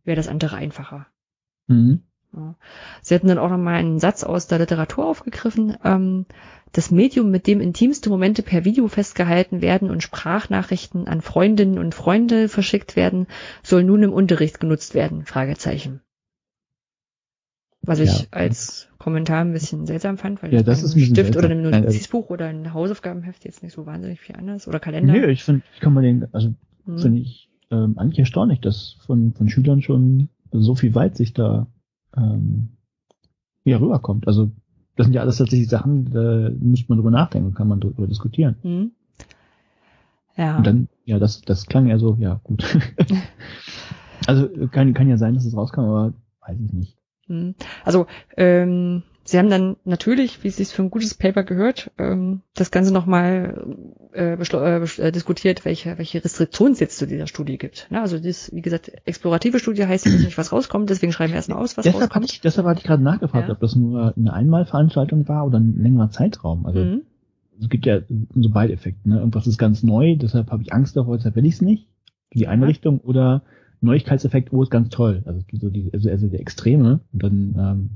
wäre 0.05 0.17
das 0.17 0.29
andere 0.29 0.57
einfacher. 0.57 1.07
Mhm. 1.67 2.03
Ja. 2.35 2.55
Sie 3.03 3.15
hatten 3.15 3.29
dann 3.29 3.39
auch 3.39 3.51
nochmal 3.51 3.75
einen 3.75 3.99
Satz 3.99 4.25
aus 4.25 4.47
der 4.47 4.59
Literatur 4.59 5.07
aufgegriffen. 5.07 5.77
Ähm, 5.85 6.27
das 6.73 6.91
Medium, 6.91 7.31
mit 7.31 7.47
dem 7.47 7.61
intimste 7.61 8.09
Momente 8.09 8.43
per 8.43 8.65
Video 8.65 8.89
festgehalten 8.89 9.61
werden 9.61 9.91
und 9.91 10.03
Sprachnachrichten 10.03 11.09
an 11.09 11.21
Freundinnen 11.21 11.79
und 11.79 11.95
Freunde 11.95 12.49
verschickt 12.49 12.97
werden, 12.97 13.27
soll 13.63 13.85
nun 13.85 14.03
im 14.03 14.13
Unterricht 14.13 14.61
genutzt 14.61 14.95
werden? 14.95 15.27
Fragezeichen. 15.27 16.01
Was 17.85 17.99
ich 17.99 18.21
ja. 18.21 18.27
als 18.31 18.89
Kommentar 18.99 19.41
ein 19.41 19.53
bisschen 19.53 19.87
seltsam 19.87 20.17
fand, 20.17 20.43
weil 20.43 20.55
ja, 20.55 20.63
das 20.63 20.85
ist 20.85 20.95
ein 20.95 21.01
Stift 21.01 21.37
oder 21.37 21.51
ein 21.51 21.67
also 21.67 21.81
Notizbuch 21.81 22.31
oder 22.31 22.47
ein 22.47 22.73
Hausaufgabenheft 22.73 23.45
jetzt 23.45 23.63
nicht 23.63 23.73
so 23.73 23.87
wahnsinnig 23.87 24.21
viel 24.21 24.37
anders 24.37 24.69
oder 24.69 24.79
Kalender. 24.79 25.13
Nö, 25.13 25.27
ich 25.27 25.43
finde, 25.43 25.63
ich 25.75 25.81
kann 25.81 25.93
mal 25.93 26.03
den, 26.03 26.27
also 26.33 26.55
hm. 26.85 26.99
finde 26.99 27.19
ich 27.19 27.51
ähm, 27.73 27.99
eigentlich 27.99 28.21
erstaunlich, 28.21 28.61
dass 28.61 28.99
von, 29.05 29.33
von 29.33 29.49
Schülern 29.49 29.83
schon 29.83 30.29
so 30.53 30.77
viel 30.77 30.95
Weitsicht 30.95 31.39
da 31.39 31.67
ähm, 32.17 32.69
ja, 33.65 33.79
rüberkommt. 33.79 34.29
Also 34.29 34.53
das 34.97 35.07
sind 35.07 35.15
ja 35.15 35.23
alles 35.23 35.39
tatsächlich 35.39 35.69
Sachen, 35.69 36.13
da 36.13 36.51
muss 36.61 36.89
man 36.89 36.99
drüber 36.99 37.11
nachdenken, 37.11 37.55
kann 37.55 37.69
man 37.69 37.81
drüber 37.81 38.07
diskutieren. 38.07 38.57
Mhm. 38.63 38.91
Ja. 40.37 40.59
Und 40.59 40.67
dann, 40.67 40.89
ja, 41.05 41.19
das, 41.19 41.43
das 41.43 41.67
klang 41.67 41.87
ja 41.89 41.99
so, 41.99 42.17
ja, 42.21 42.41
gut. 42.45 42.65
also 44.27 44.49
kann, 44.71 44.95
kann 44.95 45.09
ja 45.09 45.19
sein, 45.19 45.35
dass 45.35 45.45
es 45.45 45.57
rauskam, 45.57 45.81
aber 45.81 46.13
weiß 46.47 46.59
ich 46.61 46.73
nicht. 46.73 47.02
Mhm. 47.29 47.55
Also 47.85 48.07
ähm, 48.37 49.03
Sie 49.25 49.39
haben 49.39 49.51
dann 49.51 49.77
natürlich, 49.85 50.43
wie 50.43 50.49
es 50.49 50.57
sich 50.57 50.69
für 50.69 50.83
ein 50.83 50.91
gutes 50.91 51.15
Paper 51.15 51.45
gehört, 51.45 51.93
ähm, 51.97 52.41
das 52.55 52.73
Ganze 52.73 52.93
nochmal 52.93 53.67
äh, 54.13 54.35
äh, 54.35 54.85
äh, 54.99 55.13
diskutiert, 55.13 55.65
welche, 55.65 55.97
welche 55.97 56.25
Restriktionen 56.25 56.73
es 56.73 56.81
jetzt 56.81 56.99
zu 56.99 57.07
dieser 57.07 57.29
Studie 57.29 57.57
gibt. 57.57 57.89
Ne? 57.91 58.01
Also 58.01 58.19
das, 58.19 58.53
wie 58.53 58.63
gesagt, 58.63 58.91
explorative 59.05 59.61
Studie 59.61 59.87
heißt 59.87 60.07
ja 60.07 60.13
nicht, 60.13 60.39
was 60.39 60.51
rauskommt, 60.51 60.91
deswegen 60.91 61.13
schreiben 61.13 61.33
wir 61.33 61.37
erstmal 61.37 61.59
aus, 61.59 61.77
was 61.77 61.85
deshalb 61.85 62.03
rauskommt. 62.03 62.25
Hatte 62.25 62.35
ich, 62.35 62.41
deshalb 62.41 62.67
hatte 62.67 62.81
ich 62.81 62.87
gerade 62.87 63.03
nachgefragt, 63.03 63.47
ja. 63.47 63.55
ob 63.55 63.61
das 63.61 63.77
nur 63.77 64.13
eine 64.17 64.33
Einmalveranstaltung 64.33 65.29
war 65.29 65.47
oder 65.47 65.61
ein 65.61 65.77
längerer 65.79 66.11
Zeitraum. 66.11 66.67
Also 66.67 66.81
mhm. 66.81 67.03
es 67.61 67.69
gibt 67.69 67.87
ja 67.87 68.01
so 68.35 68.51
beide 68.51 68.73
Effekte. 68.73 69.09
Ne? 69.09 69.19
Irgendwas 69.19 69.47
ist 69.47 69.59
ganz 69.59 69.85
neu, 69.85 70.17
deshalb 70.17 70.51
habe 70.51 70.63
ich 70.63 70.73
Angst 70.73 70.97
davor, 70.97 71.17
deshalb 71.17 71.37
will 71.37 71.47
ich 71.47 71.55
es 71.55 71.63
nicht. 71.63 71.87
Die 72.35 72.49
eine 72.49 72.69
ja. 72.69 72.91
Oder 73.05 73.43
Neuigkeitseffekt, 73.83 74.53
oh, 74.53 74.63
ist 74.63 74.71
ganz 74.71 74.89
toll. 74.91 75.23
Also, 75.27 75.43
so 75.53 75.71
die, 75.71 75.91
also, 75.93 76.09
also 76.09 76.29
der 76.29 76.41
Extreme 76.41 77.01
und 77.13 77.23
dann 77.23 77.55
ähm, 77.59 77.91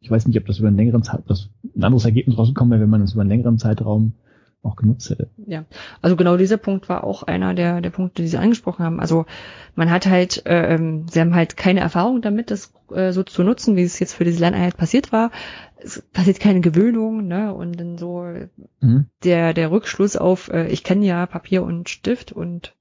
ich 0.00 0.10
weiß 0.10 0.26
nicht, 0.26 0.38
ob 0.38 0.46
das 0.46 0.58
über 0.58 0.68
einen 0.68 0.76
längeren 0.76 1.02
Zeit, 1.02 1.22
das 1.26 1.50
ein 1.76 1.84
anderes 1.84 2.04
Ergebnis 2.04 2.38
rausgekommen 2.38 2.70
wäre, 2.70 2.82
wenn 2.82 2.90
man 2.90 3.00
das 3.00 3.12
über 3.12 3.22
einen 3.22 3.30
längeren 3.30 3.58
Zeitraum 3.58 4.12
auch 4.62 4.76
genutzt 4.76 5.08
hätte. 5.10 5.28
Ja, 5.46 5.64
also 6.02 6.16
genau 6.16 6.36
dieser 6.36 6.56
Punkt 6.56 6.88
war 6.88 7.04
auch 7.04 7.22
einer 7.22 7.54
der, 7.54 7.80
der 7.80 7.90
Punkte, 7.90 8.22
die 8.22 8.28
Sie 8.28 8.38
angesprochen 8.38 8.84
haben. 8.84 9.00
Also 9.00 9.24
man 9.76 9.90
hat 9.90 10.06
halt, 10.06 10.44
äh, 10.46 10.74
ähm, 10.74 11.06
Sie 11.08 11.20
haben 11.20 11.34
halt 11.34 11.56
keine 11.56 11.80
Erfahrung 11.80 12.22
damit, 12.22 12.50
das 12.50 12.72
äh, 12.92 13.12
so 13.12 13.22
zu 13.22 13.44
nutzen, 13.44 13.76
wie 13.76 13.82
es 13.82 14.00
jetzt 14.00 14.14
für 14.14 14.24
diese 14.24 14.40
Lerneinheit 14.40 14.76
passiert 14.76 15.12
war. 15.12 15.30
Es 15.76 16.02
passiert 16.12 16.40
keine 16.40 16.60
Gewöhnung, 16.60 17.28
ne? 17.28 17.54
Und 17.54 17.78
dann 17.78 17.98
so 17.98 18.26
mhm. 18.80 19.06
der, 19.22 19.54
der 19.54 19.70
Rückschluss 19.70 20.16
auf, 20.16 20.48
äh, 20.48 20.66
ich 20.68 20.82
kenne 20.82 21.06
ja 21.06 21.26
Papier 21.26 21.62
und 21.62 21.88
Stift 21.88 22.32
und 22.32 22.74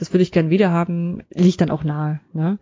das 0.00 0.12
würde 0.12 0.22
ich 0.22 0.32
gern 0.32 0.50
wieder 0.50 0.70
haben, 0.70 1.22
liegt 1.30 1.60
dann 1.60 1.70
auch 1.70 1.84
nahe. 1.84 2.20
Ne? 2.32 2.58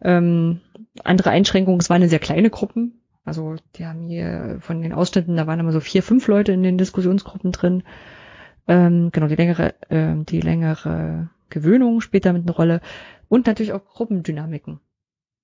Ähm, 0.00 0.60
andere 1.04 1.30
Einschränkungen, 1.30 1.80
es 1.80 1.90
waren 1.90 2.02
eine 2.02 2.08
sehr 2.08 2.18
kleine 2.18 2.50
Gruppen, 2.50 3.02
also 3.24 3.54
die 3.76 3.86
haben 3.86 4.08
hier 4.08 4.58
von 4.60 4.82
den 4.82 4.92
Ausschnitten, 4.92 5.36
da 5.36 5.46
waren 5.46 5.60
immer 5.60 5.72
so 5.72 5.80
vier, 5.80 6.02
fünf 6.02 6.26
Leute 6.26 6.52
in 6.52 6.62
den 6.62 6.78
Diskussionsgruppen 6.78 7.52
drin. 7.52 7.84
Ähm, 8.66 9.10
genau, 9.12 9.28
die 9.28 9.36
längere, 9.36 9.74
äh, 9.90 10.14
die 10.24 10.40
längere 10.40 11.30
Gewöhnung 11.48 12.00
spielt 12.00 12.26
damit 12.26 12.42
eine 12.42 12.52
Rolle. 12.52 12.80
Und 13.28 13.46
natürlich 13.46 13.72
auch 13.72 13.84
Gruppendynamiken. 13.84 14.80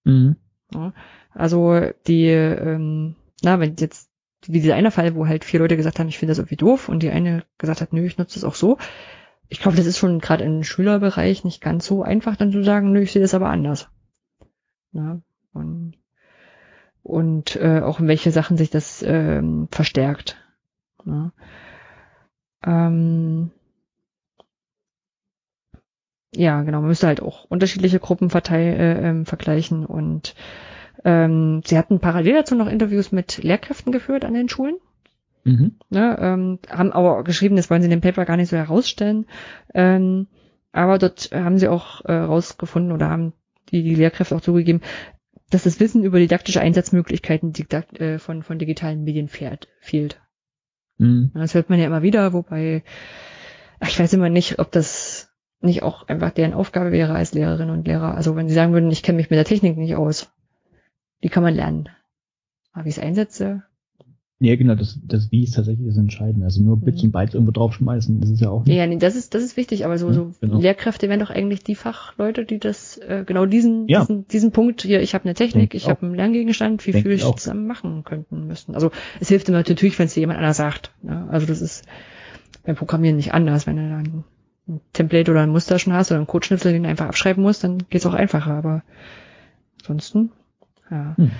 Mhm. 0.05 0.37
Ja, 0.75 0.93
also 1.33 1.81
die, 2.07 2.27
ähm, 2.27 3.15
na, 3.43 3.61
wenn 3.61 3.77
jetzt, 3.77 4.11
wie 4.47 4.61
dieser 4.61 4.75
eine 4.75 4.91
Fall, 4.91 5.15
wo 5.15 5.27
halt 5.27 5.45
vier 5.45 5.61
Leute 5.61 5.77
gesagt 5.77 5.99
haben, 5.99 6.09
ich 6.09 6.19
finde 6.19 6.33
das 6.33 6.39
irgendwie 6.39 6.57
doof 6.57 6.89
und 6.89 7.03
die 7.03 7.11
eine 7.11 7.45
gesagt 7.59 7.81
hat, 7.81 7.93
nö, 7.93 8.05
ich 8.05 8.19
nutze 8.19 8.35
das 8.35 8.45
auch 8.45 8.55
so. 8.55 8.79
Ich 9.49 9.61
glaube, 9.61 9.77
das 9.77 9.87
ist 9.87 9.99
schon 9.99 10.19
gerade 10.19 10.45
im 10.45 10.63
Schülerbereich 10.63 11.45
nicht 11.45 11.61
ganz 11.61 11.87
so 11.87 12.03
einfach, 12.03 12.37
dann 12.37 12.53
zu 12.53 12.63
sagen, 12.63 12.93
nö, 12.93 13.01
ich 13.01 13.13
sehe 13.13 13.23
das 13.23 13.35
aber 13.35 13.49
anders. 13.49 13.89
Ja, 14.93 15.21
und 15.53 15.95
und 17.03 17.57
äh, 17.57 17.81
auch 17.81 18.01
in 18.01 18.09
welche 18.09 18.31
Sachen 18.31 18.59
sich 18.59 18.69
das 18.69 19.03
ähm, 19.03 19.69
verstärkt. 19.71 20.37
Ja. 21.07 21.33
Ähm, 22.65 23.51
ja, 26.35 26.63
genau, 26.63 26.81
man 26.81 26.89
müsste 26.89 27.07
halt 27.07 27.23
auch 27.23 27.45
unterschiedliche 27.45 27.99
Gruppen 27.99 28.29
verteil, 28.29 28.75
äh, 28.75 29.09
ähm, 29.09 29.25
vergleichen 29.25 29.87
und 29.87 30.35
ähm, 31.05 31.63
sie 31.65 31.79
hatten 31.79 32.01
parallel 32.01 32.35
dazu 32.35 32.55
noch 32.55 32.67
Interviews 32.67 33.13
mit 33.13 33.43
Lehrkräften 33.43 33.93
geführt 33.93 34.25
an 34.25 34.35
den 34.35 34.49
Schulen. 34.49 34.77
Mhm. 35.45 35.77
Ne, 35.91 36.17
ähm, 36.21 36.59
haben 36.69 36.93
aber 36.93 37.25
geschrieben, 37.25 37.57
das 37.57 37.71
wollen 37.71 37.83
sie 37.83 37.87
in 37.87 37.91
dem 37.91 38.01
Paper 38.01 38.25
gar 38.25 38.37
nicht 38.37 38.51
so 38.51 38.57
herausstellen. 38.57 39.27
Ähm, 39.75 40.27
aber 40.73 40.99
dort 40.99 41.31
haben 41.33 41.59
sie 41.59 41.69
auch 41.69 42.05
äh, 42.05 42.13
rausgefunden 42.13 42.93
oder 42.93 43.09
haben 43.09 43.33
die, 43.71 43.83
die 43.83 43.95
Lehrkräfte 43.95 44.37
auch 44.37 44.41
zugegeben, 44.41 44.81
dass 45.51 45.65
das 45.65 45.81
Wissen 45.81 46.05
über 46.05 46.19
didaktische 46.19 46.61
Einsatzmöglichkeiten 46.61 47.53
didakt, 47.53 47.99
äh, 48.01 48.19
von, 48.19 48.43
von 48.43 48.59
digitalen 48.59 49.05
Medien 49.05 49.29
fährt, 49.29 49.69
fehlt. 49.81 50.21
Mhm. 50.99 51.31
Das 51.35 51.55
hört 51.55 51.71
man 51.71 51.79
ja 51.79 51.87
immer 51.87 52.03
wieder, 52.03 52.33
wobei 52.33 52.83
ich 53.81 53.99
weiß 53.99 54.13
immer 54.13 54.29
nicht, 54.29 54.59
ob 54.59 54.73
das 54.73 55.33
nicht 55.61 55.83
auch 55.83 56.07
einfach 56.09 56.31
deren 56.31 56.55
Aufgabe 56.55 56.93
wäre 56.93 57.15
als 57.15 57.33
Lehrerin 57.33 57.71
und 57.71 57.87
Lehrer. 57.87 58.15
Also 58.15 58.37
wenn 58.37 58.49
sie 58.49 58.55
sagen 58.55 58.73
würden, 58.73 58.91
ich 58.91 59.03
kenne 59.03 59.17
mich 59.17 59.31
mit 59.31 59.39
der 59.39 59.45
Technik 59.45 59.77
nicht 59.77 59.97
aus, 59.97 60.31
wie 61.21 61.29
kann 61.29 61.43
man 61.43 61.55
lernen? 61.55 61.89
Aber 62.73 62.85
wie 62.85 62.91
ich 62.91 62.99
es 62.99 63.03
einsetze, 63.03 63.65
ja, 64.41 64.55
genau, 64.55 64.77
das, 64.77 65.01
das 65.05 65.33
Wie 65.33 65.43
ist 65.43 65.57
tatsächlich 65.57 65.89
das 65.89 65.97
Entscheidende. 65.97 66.45
Also 66.45 66.63
nur 66.63 66.77
Bits 66.77 67.03
mhm. 67.03 67.09
und 67.09 67.13
Bytes 67.13 67.35
irgendwo 67.35 67.51
draufschmeißen, 67.51 68.21
das 68.21 68.31
ist 68.31 68.41
ja 68.41 68.51
auch 68.51 68.65
nicht. 68.65 68.77
Ja, 68.77 68.87
nee, 68.87 68.97
das 68.97 69.17
ist, 69.17 69.35
das 69.35 69.43
ist 69.43 69.57
wichtig, 69.57 69.85
aber 69.85 69.99
so, 69.99 70.13
so 70.13 70.31
genau. 70.41 70.61
Lehrkräfte 70.61 71.09
wären 71.09 71.19
doch 71.19 71.31
eigentlich 71.31 71.65
die 71.65 71.75
Fachleute, 71.75 72.45
die 72.45 72.59
das, 72.59 72.99
äh, 72.99 73.25
genau 73.27 73.47
diesen, 73.47 73.89
ja. 73.89 74.01
diesen, 74.01 74.29
diesen 74.29 74.53
Punkt 74.53 74.83
hier, 74.83 75.03
ich 75.03 75.15
habe 75.15 75.25
eine 75.25 75.35
Technik, 75.35 75.71
Denk 75.71 75.75
ich 75.75 75.89
habe 75.89 76.07
einen 76.07 76.15
Lerngegenstand, 76.15 76.87
wie 76.87 76.93
viel 76.93 77.11
ich 77.11 77.25
zusammen 77.25 77.67
machen 77.67 78.05
könnten 78.05 78.47
müssen. 78.47 78.77
Also 78.77 78.93
es 79.19 79.29
hilft 79.29 79.49
immer 79.49 79.59
natürlich, 79.59 79.99
wenn 79.99 80.07
es 80.07 80.15
dir 80.15 80.21
jemand 80.21 80.39
anders 80.39 80.57
sagt. 80.57 80.93
Ne? 81.03 81.27
Also 81.31 81.47
das 81.47 81.61
ist 81.61 81.85
beim 82.65 82.77
Programmieren 82.77 83.17
nicht 83.17 83.35
anders. 83.35 83.67
Wenn 83.67 83.77
du 83.77 83.89
dann 83.89 84.25
ein 84.69 84.81
Template 84.93 85.33
oder 85.33 85.43
ein 85.43 85.51
Muster 85.51 85.81
schon 85.81 85.95
hast 85.95 86.13
oder 86.13 86.19
einen 86.19 86.29
Codeschnipsel, 86.29 86.73
den 86.73 86.85
du 86.85 86.89
einfach 86.89 87.07
abschreiben 87.07 87.43
musst, 87.43 87.65
dann 87.65 87.79
geht's 87.91 88.07
auch 88.07 88.15
einfacher, 88.15 88.53
aber 88.53 88.83
ansonsten, 89.81 90.31
ja. 90.93 91.17
Hm. 91.17 91.33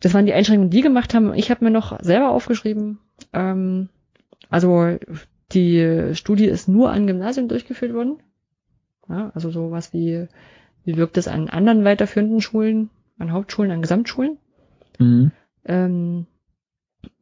Das 0.00 0.14
waren 0.14 0.26
die 0.26 0.34
Einschränkungen, 0.34 0.70
die 0.70 0.82
gemacht 0.82 1.14
haben. 1.14 1.32
Ich 1.34 1.50
habe 1.50 1.64
mir 1.64 1.70
noch 1.70 1.98
selber 2.02 2.30
aufgeschrieben. 2.30 2.98
Ähm, 3.32 3.88
also 4.50 4.98
die 5.52 6.10
Studie 6.14 6.46
ist 6.46 6.68
nur 6.68 6.90
an 6.90 7.06
Gymnasien 7.06 7.48
durchgeführt 7.48 7.94
worden. 7.94 8.18
Ja, 9.08 9.30
also 9.34 9.50
sowas 9.50 9.92
wie, 9.92 10.26
wie 10.84 10.96
wirkt 10.96 11.16
es 11.16 11.28
an 11.28 11.48
anderen 11.48 11.84
weiterführenden 11.84 12.40
Schulen, 12.40 12.90
an 13.18 13.32
Hauptschulen, 13.32 13.70
an 13.70 13.82
Gesamtschulen. 13.82 14.38
Mhm. 14.98 15.30
Ähm, 15.64 16.26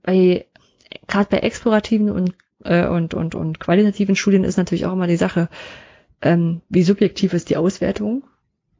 bei 0.02 0.46
gerade 1.06 1.28
bei 1.30 1.38
explorativen 1.38 2.10
und, 2.10 2.34
äh, 2.64 2.86
und, 2.86 3.14
und, 3.14 3.34
und 3.34 3.60
qualitativen 3.60 4.16
Studien 4.16 4.44
ist 4.44 4.56
natürlich 4.56 4.86
auch 4.86 4.92
immer 4.92 5.06
die 5.06 5.16
Sache, 5.16 5.48
ähm, 6.22 6.62
wie 6.68 6.82
subjektiv 6.82 7.34
ist 7.34 7.50
die 7.50 7.56
Auswertung 7.56 8.24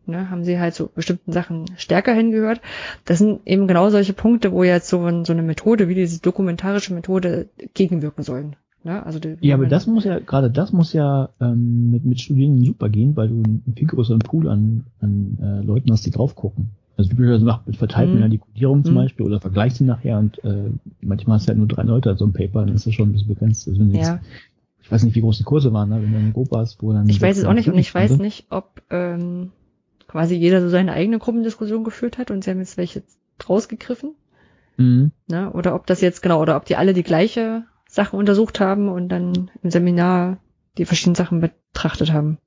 ne, 0.07 0.31
haben 0.31 0.45
sie 0.45 0.59
halt 0.59 0.75
so 0.75 0.91
bestimmten 0.95 1.33
Sachen 1.33 1.65
stärker 1.77 2.15
hingehört. 2.15 2.61
Das 3.05 3.19
sind 3.19 3.41
eben 3.47 3.67
genau 3.67 3.91
solche 3.91 4.13
Punkte, 4.13 4.53
wo 4.53 4.65
jetzt 4.65 4.89
so, 4.89 4.99
so 5.25 5.33
eine 5.33 5.43
Methode 5.43 5.89
wie 5.89 5.95
diese 5.95 6.21
dokumentarische 6.21 6.95
Methode 6.95 7.49
gegenwirken 7.75 8.23
sollen. 8.23 8.57
Ne? 8.85 9.05
Also 9.05 9.19
die, 9.19 9.37
ja, 9.41 9.55
aber 9.55 9.67
das 9.67 9.87
muss 9.87 10.05
ja, 10.05 10.19
gerade 10.19 10.51
das 10.51 10.73
muss 10.73 10.93
ja 10.93 11.31
ähm, 11.41 11.91
mit, 11.91 12.05
mit 12.05 12.21
Studierenden 12.21 12.65
super 12.65 12.91
gehen, 12.91 13.17
weil 13.17 13.29
du 13.29 13.37
einen 13.37 13.75
viel 13.77 13.89
größeren 13.89 14.19
Pool 14.19 14.49
an, 14.49 14.85
an 15.01 15.39
äh, 15.41 15.65
Leuten 15.65 15.91
hast, 15.91 16.05
die 16.05 16.11
drauf 16.11 16.37
gucken. 16.37 16.71
Also 16.97 17.13
du 17.13 17.45
macht, 17.45 17.63
verteilt 17.77 18.09
man 18.09 18.19
mhm. 18.19 18.23
ja 18.23 18.29
die 18.29 18.39
Kodierung 18.39 18.85
zum 18.85 18.95
mhm. 18.95 18.99
Beispiel 18.99 19.27
oder 19.27 19.41
vergleicht 19.41 19.77
sie 19.77 19.85
nachher 19.85 20.19
und 20.19 20.43
äh, 20.45 20.71
manchmal 21.01 21.37
hast 21.37 21.47
du 21.47 21.49
halt 21.49 21.59
nur 21.59 21.67
drei 21.67 21.83
Leute 21.83 22.11
an 22.11 22.19
so 22.19 22.25
einem 22.25 22.35
Paper, 22.35 22.65
dann 22.65 22.75
ist 22.75 22.87
das 22.87 22.95
schon 22.95 23.09
ein 23.09 23.13
bisschen 23.13 23.29
begrenzt. 23.29 23.67
Also 23.67 23.81
wenn 23.81 23.91
ja. 23.91 24.15
Jetzt, 24.15 24.25
ich 24.83 24.93
weiß 24.93 25.03
nicht, 25.05 25.17
wie 25.17 25.23
groß 25.23 25.39
die 25.39 25.45
Kurse 25.45 25.73
waren, 25.73 25.89
ne? 25.89 26.03
wenn 26.03 26.13
du 26.13 26.19
in 26.19 26.33
Gruppe 26.35 26.59
hast, 26.59 26.83
wo 26.83 26.93
dann. 26.93 27.09
Ich 27.09 27.21
weiß 27.21 27.39
es 27.39 27.45
auch 27.47 27.55
nicht 27.55 27.71
und 27.71 27.79
ich 27.79 27.95
weiß 27.95 28.19
nicht, 28.19 28.47
ob 28.51 28.83
ähm, 28.91 29.51
quasi 30.15 30.37
jeder 30.37 30.61
so 30.61 30.69
seine 30.69 30.93
eigene 30.93 31.19
Gruppendiskussion 31.19 31.83
geführt 31.83 32.19
hat 32.19 32.31
und 32.31 32.45
sie 32.45 32.51
haben 32.53 32.61
jetzt 32.61 32.77
welche 32.77 33.03
rausgegriffen. 33.49 34.15
Mhm. 34.77 35.11
Ne? 35.27 35.51
Oder 35.53 35.75
ob 35.75 35.89
das 35.89 36.01
jetzt, 36.03 36.23
genau, 36.23 36.41
oder 36.41 36.57
ob 36.57 36.67
die 36.67 36.77
alle 36.77 36.95
die 36.95 37.03
gleiche 37.03 37.65
Sache 37.89 38.17
untersucht 38.17 38.61
haben 38.61 38.89
und 38.89 39.09
dann 39.09 39.51
im 39.61 39.71
Seminar 39.73 40.39
die 40.79 40.85
verschiedenen 40.85 41.17
Sachen 41.17 41.41
betrachtet 41.41 42.13
haben. 42.13 42.39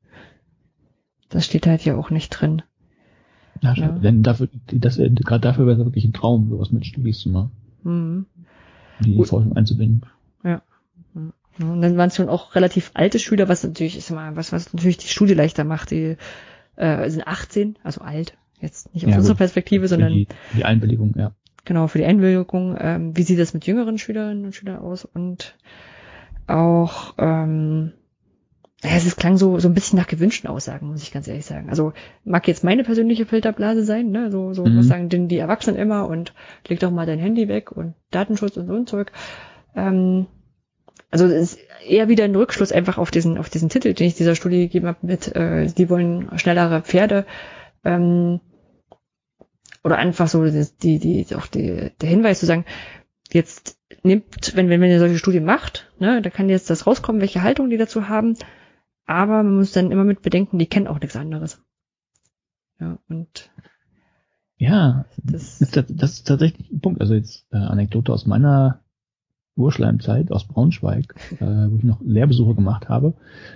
Das 1.27 1.44
steht 1.44 1.68
halt 1.68 1.84
ja 1.84 1.98
auch 1.98 2.10
nicht 2.10 2.30
drin. 2.30 2.61
Ja, 3.61 3.73
ja. 3.73 3.89
Denn 3.89 4.23
dafür, 4.23 4.48
das, 4.72 4.95
gerade 4.95 5.41
dafür 5.41 5.68
wäre 5.68 5.77
es 5.77 5.85
wirklich 5.85 6.06
ein 6.06 6.14
Traum, 6.14 6.49
sowas 6.49 6.72
mit 6.72 6.85
Studis 6.85 7.19
zu 7.19 7.27
machen. 7.27 7.52
Mhm. 7.84 8.26
Die 9.02 9.15
Gut. 9.15 9.27
Forschung 9.27 9.57
einzubinden. 9.57 10.06
Ja. 10.41 10.61
Und 11.14 11.81
dann 11.81 11.98
waren 11.98 12.07
es 12.07 12.15
schon 12.15 12.30
auch 12.30 12.56
relativ 12.56 12.91
alte 12.94 13.19
Schüler, 13.19 13.49
was 13.49 13.65
natürlich 13.65 13.98
ist 13.98 14.10
mal, 14.11 14.38
was, 14.38 14.53
was 14.53 14.73
natürlich 14.73 14.99
die 14.99 15.10
Studie 15.10 15.34
leichter 15.34 15.65
macht. 15.65 15.91
Die 15.91 16.15
äh, 16.78 17.10
sind 17.10 17.28
18, 17.28 17.78
also 17.84 18.02
alt, 18.02 18.38
jetzt 18.60 18.94
nicht 18.94 19.06
aus 19.06 19.12
ja, 19.12 19.18
unserer 19.18 19.36
Perspektive, 19.36 19.88
sondern 19.88 20.14
die, 20.14 20.28
die 20.56 20.64
Einwilligung, 20.64 21.14
ja. 21.18 21.34
Genau, 21.66 21.88
für 21.88 21.98
die 21.98 22.06
Einwilligung. 22.06 22.78
Ähm, 22.80 23.18
wie 23.18 23.24
sieht 23.24 23.40
das 23.40 23.54
mit 23.54 23.68
jüngeren 23.68 23.98
Schülerinnen 23.98 24.45
und 24.45 24.56
Schülern 24.56 24.80
aus? 24.80 25.04
Und 25.04 25.58
auch, 26.48 27.14
ähm, 27.18 27.91
ja, 28.84 28.91
es 28.95 29.06
ist, 29.06 29.18
klang 29.18 29.36
so, 29.36 29.60
so 29.60 29.68
ein 29.68 29.74
bisschen 29.74 29.99
nach 29.99 30.08
gewünschten 30.08 30.49
Aussagen, 30.49 30.88
muss 30.88 31.04
ich 31.04 31.12
ganz 31.12 31.28
ehrlich 31.28 31.45
sagen. 31.45 31.70
Also 31.70 31.91
mag 32.24 32.48
jetzt 32.48 32.64
meine 32.64 32.86
persönliche 32.86 33.26
Filterblase 33.26 33.84
sein, 33.84 34.12
ne? 34.12 34.32
So, 34.32 34.54
so 34.54 34.66
mhm. 34.66 34.78
was 34.78 34.88
sagen 34.88 35.10
denn 35.10 35.28
die 35.28 35.40
Erwachsenen 35.40 35.78
immer 35.78 36.08
und 36.08 36.34
leg 36.70 36.80
doch 36.80 36.91
mal 36.91 37.06
dein 37.06 37.20
Handy 37.20 37.49
weg 37.49 37.74
und 37.74 37.95
Datenschutz 38.12 38.56
und 38.56 38.68
so 38.68 38.74
ein 38.74 38.88
Zeug. 38.88 39.12
Ähm, 39.76 40.28
also 41.10 41.26
es 41.26 41.54
ist 41.54 41.60
eher 41.86 42.10
wieder 42.10 42.26
ein 42.26 42.36
Rückschluss 42.36 42.72
einfach 42.72 42.98
auf 42.98 43.12
diesen, 43.12 43.38
auf 43.38 43.50
diesen 43.50 43.70
Titel, 43.70 43.94
den 43.94 44.08
ich 44.08 44.16
dieser 44.16 44.36
Studie 44.36 44.60
gegeben 44.60 44.88
habe, 44.88 45.06
mit, 45.06 45.36
äh, 45.36 45.68
die 45.68 45.90
wollen 45.90 46.38
schnellere 46.38 46.82
Pferde. 46.82 47.26
Ähm, 47.84 48.42
oder 49.84 49.98
einfach 49.98 50.28
so 50.28 50.44
die, 50.44 51.00
die, 51.00 51.26
auch 51.36 51.48
die, 51.48 51.92
der 52.02 52.10
Hinweis 52.10 52.40
zu 52.40 52.46
sagen, 52.46 52.66
jetzt 53.32 53.80
nimmt, 54.04 54.56
wenn, 54.56 54.70
wenn, 54.70 54.82
wenn 54.82 54.92
ihr 54.92 55.00
solche 55.00 55.18
Studie 55.18 55.40
macht, 55.40 55.92
ne, 56.00 56.22
da 56.22 56.30
kann 56.30 56.50
jetzt 56.50 56.70
das 56.70 56.86
rauskommen, 56.88 57.22
welche 57.22 57.42
Haltung 57.42 57.70
die 57.70 57.78
dazu 57.78 58.10
haben, 58.10 58.36
aber 59.06 59.44
man 59.44 59.56
muss 59.56 59.72
dann 59.72 59.92
immer 59.92 60.04
mit 60.04 60.22
bedenken, 60.22 60.60
die 60.60 60.68
kennen 60.68 60.88
auch 60.88 61.00
nichts 61.00 61.16
anderes. 61.16 61.62
Ja, 62.80 63.00
und 63.08 63.50
ja, 64.58 65.06
das, 65.24 65.60
das, 65.60 65.86
das 65.88 66.14
ist 66.14 66.28
tatsächlich 66.28 66.72
ein 66.72 66.82
Punkt. 66.82 67.00
Also 67.00 67.14
jetzt 67.14 67.46
äh, 67.52 67.58
Anekdote 67.58 68.12
aus 68.12 68.26
meiner 68.26 68.84
Urschleimzeit 69.58 70.32
aus 70.32 70.46
Braunschweig, 70.46 71.16
äh, 71.40 71.46
wo 71.46 71.76
ich 71.78 71.84
noch 71.84 72.00
Lehrbesuche 72.02 72.56
gemacht 72.56 72.90
habe. 72.90 73.14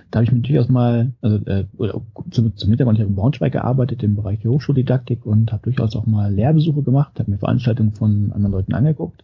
Da 0.10 0.18
habe 0.18 0.26
ich 0.26 0.32
mir 0.32 0.40
durchaus 0.40 0.70
mal, 0.70 1.14
also 1.22 1.38
äh, 1.46 1.66
zum, 2.32 2.56
zum 2.56 2.70
Hintergrund, 2.70 2.98
ich 2.98 3.02
habe 3.02 3.10
in 3.10 3.16
Braunschweig 3.16 3.54
gearbeitet 3.54 4.04
im 4.04 4.16
Bereich 4.16 4.40
der 4.40 4.52
Hochschuldidaktik 4.52 5.26
und 5.26 5.52
habe 5.52 5.64
durchaus 5.64 5.96
auch 5.96 6.06
mal 6.06 6.34
Lehrbesuche 6.34 6.82
gemacht, 6.84 7.20
habe 7.20 7.32
mir 7.32 7.38
Veranstaltungen 7.38 7.94
von 7.94 8.32
anderen 8.34 8.52
Leuten 8.52 8.74
angeguckt 8.74 9.24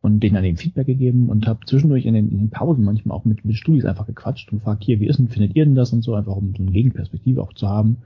und 0.00 0.20
denen 0.20 0.34
dann 0.34 0.44
eben 0.44 0.56
Feedback 0.56 0.86
gegeben 0.86 1.28
und 1.28 1.46
habe 1.46 1.60
zwischendurch 1.66 2.06
in 2.06 2.14
den, 2.14 2.30
in 2.30 2.38
den 2.38 2.50
Pausen 2.50 2.84
manchmal 2.84 3.16
auch 3.16 3.24
mit, 3.24 3.44
mit 3.44 3.56
Studis 3.56 3.84
einfach 3.84 4.06
gequatscht 4.06 4.50
und 4.52 4.58
gefragt, 4.58 4.84
hier, 4.84 5.00
wie 5.00 5.06
ist 5.06 5.18
denn, 5.18 5.28
findet 5.28 5.56
ihr 5.56 5.64
denn 5.64 5.74
das 5.74 5.92
und 5.92 6.02
so, 6.02 6.14
einfach 6.14 6.36
um 6.36 6.54
so 6.56 6.62
eine 6.62 6.72
Gegenperspektive 6.72 7.42
auch 7.42 7.52
zu 7.52 7.68
haben. 7.68 7.98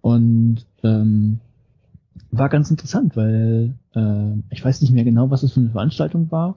Und 0.00 0.64
ähm, 0.82 1.40
war 2.30 2.48
ganz 2.48 2.70
interessant, 2.70 3.16
weil 3.16 3.74
äh, 3.94 4.32
ich 4.50 4.64
weiß 4.64 4.80
nicht 4.80 4.92
mehr 4.92 5.04
genau, 5.04 5.30
was 5.30 5.42
es 5.42 5.52
für 5.52 5.60
eine 5.60 5.70
Veranstaltung 5.70 6.30
war, 6.30 6.56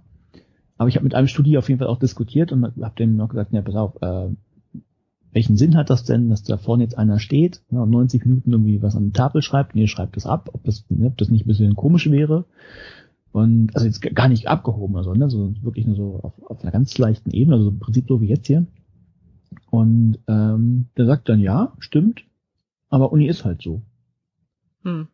aber 0.78 0.90
ich 0.90 0.96
habe 0.96 1.04
mit 1.04 1.16
einem 1.16 1.28
Studie 1.28 1.58
auf 1.58 1.70
jeden 1.70 1.80
Fall 1.80 1.88
auch 1.88 2.00
diskutiert 2.00 2.52
und 2.52 2.64
habe 2.64 2.96
dem 2.98 3.16
noch 3.16 3.30
gesagt, 3.30 3.54
ja, 3.54 3.62
pass 3.62 3.76
auf, 3.76 4.02
äh, 4.02 4.30
welchen 5.34 5.58
Sinn 5.58 5.76
hat 5.76 5.90
das 5.90 6.04
denn, 6.04 6.30
dass 6.30 6.44
da 6.44 6.58
vorne 6.58 6.84
jetzt 6.84 6.98
einer 6.98 7.20
steht 7.20 7.64
ne, 7.70 7.82
und 7.82 7.90
90 7.90 8.26
Minuten 8.26 8.52
irgendwie 8.52 8.82
was 8.82 8.96
an 8.96 9.06
die 9.06 9.12
Tafel 9.12 9.42
schreibt 9.42 9.74
und 9.74 9.82
ihr 9.82 9.88
schreibt 9.88 10.16
das 10.16 10.26
ab, 10.26 10.50
ob 10.54 10.64
das, 10.64 10.86
ne, 10.90 11.08
ob 11.08 11.18
das 11.18 11.30
nicht 11.30 11.46
ein 11.46 11.48
bisschen 11.48 11.76
komisch 11.76 12.10
wäre. 12.10 12.46
Und 13.32 13.76
also 13.76 13.88
jetzt 13.88 14.02
gar 14.02 14.28
nicht 14.28 14.48
abgehoben, 14.48 14.96
also 14.96 15.14
ne, 15.14 15.30
so 15.30 15.54
wirklich 15.64 15.88
nur 15.88 15.96
so 15.96 16.20
auf, 16.22 16.34
auf 16.44 16.62
einer 16.62 16.72
ganz 16.72 16.98
leichten 16.98 17.32
Ebene, 17.32 17.58
also 17.58 17.70
im 17.70 17.80
Prinzip 17.80 18.06
so 18.08 18.22
wie 18.22 18.28
jetzt 18.28 18.46
hier. 18.46 18.68
Und 19.72 20.20
ähm, 20.28 20.86
der 20.98 21.08
sagt 21.08 21.30
dann, 21.30 21.40
ja, 21.40 21.74
stimmt, 21.80 22.24
aber 22.90 23.12
Uni 23.12 23.28
ist 23.28 23.44
halt 23.44 23.62
so. 23.62 23.82
Hm. 24.84 25.08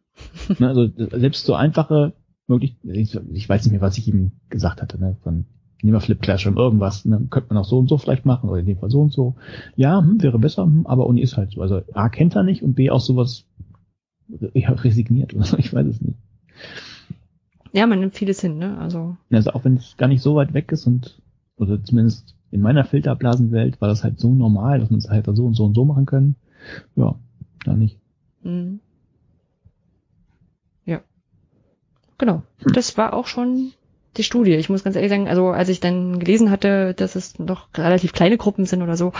ne, 0.60 0.68
also 0.68 0.90
selbst 0.96 1.46
so 1.46 1.54
einfache, 1.54 2.14
wirklich, 2.50 2.76
ich, 2.84 3.18
ich 3.34 3.48
weiß 3.48 3.64
nicht 3.64 3.72
mehr, 3.72 3.82
was 3.82 3.98
ich 3.98 4.08
ihm 4.08 4.32
gesagt 4.50 4.82
hatte, 4.82 5.00
ne, 5.00 5.16
von 5.24 5.46
nehmen 5.82 5.96
wir 5.96 6.02
Flip 6.02 6.22
Classroom, 6.22 6.58
irgendwas, 6.58 7.06
ne, 7.06 7.28
könnte 7.30 7.54
man 7.54 7.64
auch 7.64 7.68
so 7.68 7.80
und 7.80 7.88
so 7.88 7.98
vielleicht 7.98 8.26
machen, 8.26 8.50
oder 8.50 8.60
in 8.60 8.66
dem 8.66 8.78
Fall 8.78 8.90
so 8.90 9.02
und 9.02 9.14
so. 9.14 9.36
Ja, 9.76 10.02
hm, 10.02 10.22
wäre 10.22 10.40
besser, 10.40 10.64
hm, 10.64 10.86
aber 10.86 11.08
Uni 11.08 11.22
ist 11.22 11.38
halt 11.38 11.52
so. 11.52 11.62
Also 11.62 11.82
A 11.94 12.10
kennt 12.10 12.36
er 12.36 12.44
nicht 12.44 12.64
und 12.64 12.74
B 12.74 12.90
auch 12.90 13.00
sowas 13.00 13.46
ja, 14.54 14.72
resigniert 14.72 15.34
oder 15.34 15.46
so, 15.46 15.58
ich 15.58 15.74
weiß 15.74 15.88
es 15.88 16.02
nicht. 16.02 16.18
Ja, 17.72 17.86
man 17.86 18.00
nimmt 18.00 18.16
vieles 18.16 18.42
hin, 18.42 18.58
ne? 18.58 18.78
Also. 18.80 19.16
Also 19.32 19.52
auch 19.52 19.64
wenn 19.64 19.76
es 19.76 19.96
gar 19.98 20.08
nicht 20.08 20.22
so 20.22 20.36
weit 20.36 20.54
weg 20.54 20.72
ist 20.72 20.88
und, 20.88 21.22
oder 21.58 21.84
zumindest 21.84 22.36
in 22.52 22.62
meiner 22.62 22.84
Filterblasenwelt 22.84 23.80
war 23.80 23.88
das 23.88 24.04
halt 24.04 24.20
so 24.20 24.34
normal, 24.34 24.80
dass 24.80 24.90
man 24.90 25.00
es 25.00 25.10
halt 25.10 25.28
so 25.28 25.46
und 25.46 25.54
so 25.54 25.66
und 25.66 25.76
so 25.76 25.86
machen 25.86 26.06
können. 26.06 26.36
Ja, 26.96 27.16
da 27.64 27.76
nicht. 27.76 28.00
Mhm. 28.44 28.80
Ja. 30.86 31.02
Genau. 32.20 32.44
Hm. 32.60 32.74
Das 32.74 32.98
war 32.98 33.14
auch 33.14 33.26
schon 33.26 33.74
die 34.18 34.24
Studie. 34.24 34.54
Ich 34.54 34.70
muss 34.70 34.84
ganz 34.84 34.96
ehrlich 34.96 35.10
sagen, 35.10 35.28
also 35.28 35.50
als 35.50 35.70
ich 35.70 35.80
dann 35.80 36.20
gelesen 36.20 36.52
hatte, 36.52 36.94
dass 36.94 37.16
es 37.16 37.40
noch 37.40 37.70
relativ 37.76 38.14
kleine 38.14 38.38
Gruppen 38.38 38.66
sind 38.66 38.84
oder 38.84 38.96
so, 38.96 39.14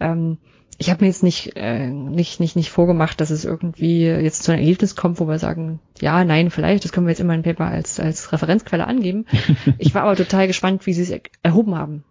ähm, 0.00 0.38
ich 0.80 0.90
habe 0.90 1.02
mir 1.02 1.08
jetzt 1.08 1.24
nicht, 1.24 1.56
äh, 1.56 1.88
nicht, 1.88 2.38
nicht, 2.38 2.54
nicht 2.54 2.70
vorgemacht, 2.70 3.20
dass 3.20 3.30
es 3.30 3.44
irgendwie 3.44 4.04
jetzt 4.04 4.44
zu 4.44 4.52
einem 4.52 4.60
Ergebnis 4.60 4.94
kommt, 4.94 5.18
wo 5.18 5.26
wir 5.26 5.40
sagen, 5.40 5.80
ja, 6.00 6.24
nein, 6.24 6.50
vielleicht, 6.50 6.84
das 6.84 6.92
können 6.92 7.06
wir 7.06 7.10
jetzt 7.10 7.20
immer 7.20 7.34
in 7.34 7.42
Paper 7.42 7.66
als, 7.66 7.98
als 7.98 8.32
Referenzquelle 8.32 8.86
angeben. 8.86 9.26
ich 9.78 9.94
war 9.94 10.02
aber 10.02 10.14
total 10.14 10.46
gespannt, 10.46 10.86
wie 10.86 10.92
sie 10.92 11.02
es 11.02 11.20
erhoben 11.42 11.74
haben. 11.74 12.04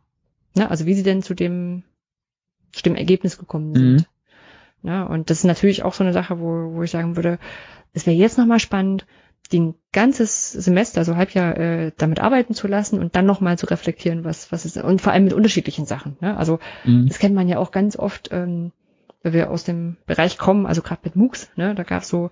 Ne? 0.54 0.70
Also 0.70 0.86
wie 0.86 0.96
sie 0.96 1.04
denn 1.04 1.24
zu 1.24 1.34
dem, 1.34 1.84
zu 2.74 2.84
dem 2.84 2.96
Ergebnis 2.96 3.38
gekommen 3.38 3.74
sind. 3.74 3.92
Mhm. 3.94 4.06
Ne? 4.84 5.08
Und 5.08 5.30
das 5.30 5.40
ist 5.40 5.46
natürlich 5.46 5.84
auch 5.84 5.94
so 5.94 6.04
eine 6.04 6.14
Sache, 6.14 6.42
wo, 6.42 6.76
wo 6.76 6.84
ich 6.84 6.92
sagen 6.92 7.16
würde, 7.16 7.40
es 7.94 8.06
wäre 8.06 8.18
jetzt 8.18 8.38
nochmal 8.38 8.60
spannend, 8.60 9.08
den 9.50 9.76
ganzes 9.92 10.52
Semester, 10.52 11.04
so 11.06 11.16
Halbjahr, 11.16 11.58
äh, 11.58 11.92
damit 11.98 12.20
arbeiten 12.20 12.54
zu 12.54 12.68
lassen 12.68 13.00
und 13.00 13.16
dann 13.16 13.26
nochmal 13.26 13.58
zu 13.58 13.66
reflektieren, 13.68 14.24
was, 14.24 14.52
was 14.52 14.66
ist, 14.66 14.78
und 14.78 15.02
vor 15.02 15.14
allem 15.14 15.24
mit 15.24 15.34
unterschiedlichen 15.34 15.86
Sachen. 15.86 16.18
Ne? 16.22 16.38
Also 16.38 16.60
mhm. 16.86 17.08
das 17.08 17.20
kennt 17.20 17.36
man 17.36 17.48
ja 17.48 17.58
auch 17.58 17.72
ganz 17.72 17.98
oft, 17.98 18.30
ähm, 18.32 18.72
weil 19.24 19.34
wir 19.34 19.52
aus 19.52 19.64
dem 19.64 19.98
Bereich 20.06 20.38
kommen, 20.38 20.66
also 20.66 20.82
gerade 20.82 21.02
mit 21.04 21.16
MOOCs, 21.16 21.50
ne? 21.56 21.76
da 21.76 21.84
gab 21.84 22.04
es 22.04 22.10
so 22.10 22.32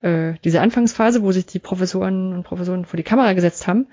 äh, 0.00 0.34
diese 0.44 0.60
Anfangsphase, 0.60 1.22
wo 1.22 1.32
sich 1.32 1.46
die 1.46 1.58
Professoren 1.58 2.32
und 2.32 2.44
Professoren 2.44 2.84
vor 2.84 2.96
die 2.96 3.02
Kamera 3.02 3.32
gesetzt 3.32 3.66
haben 3.66 3.86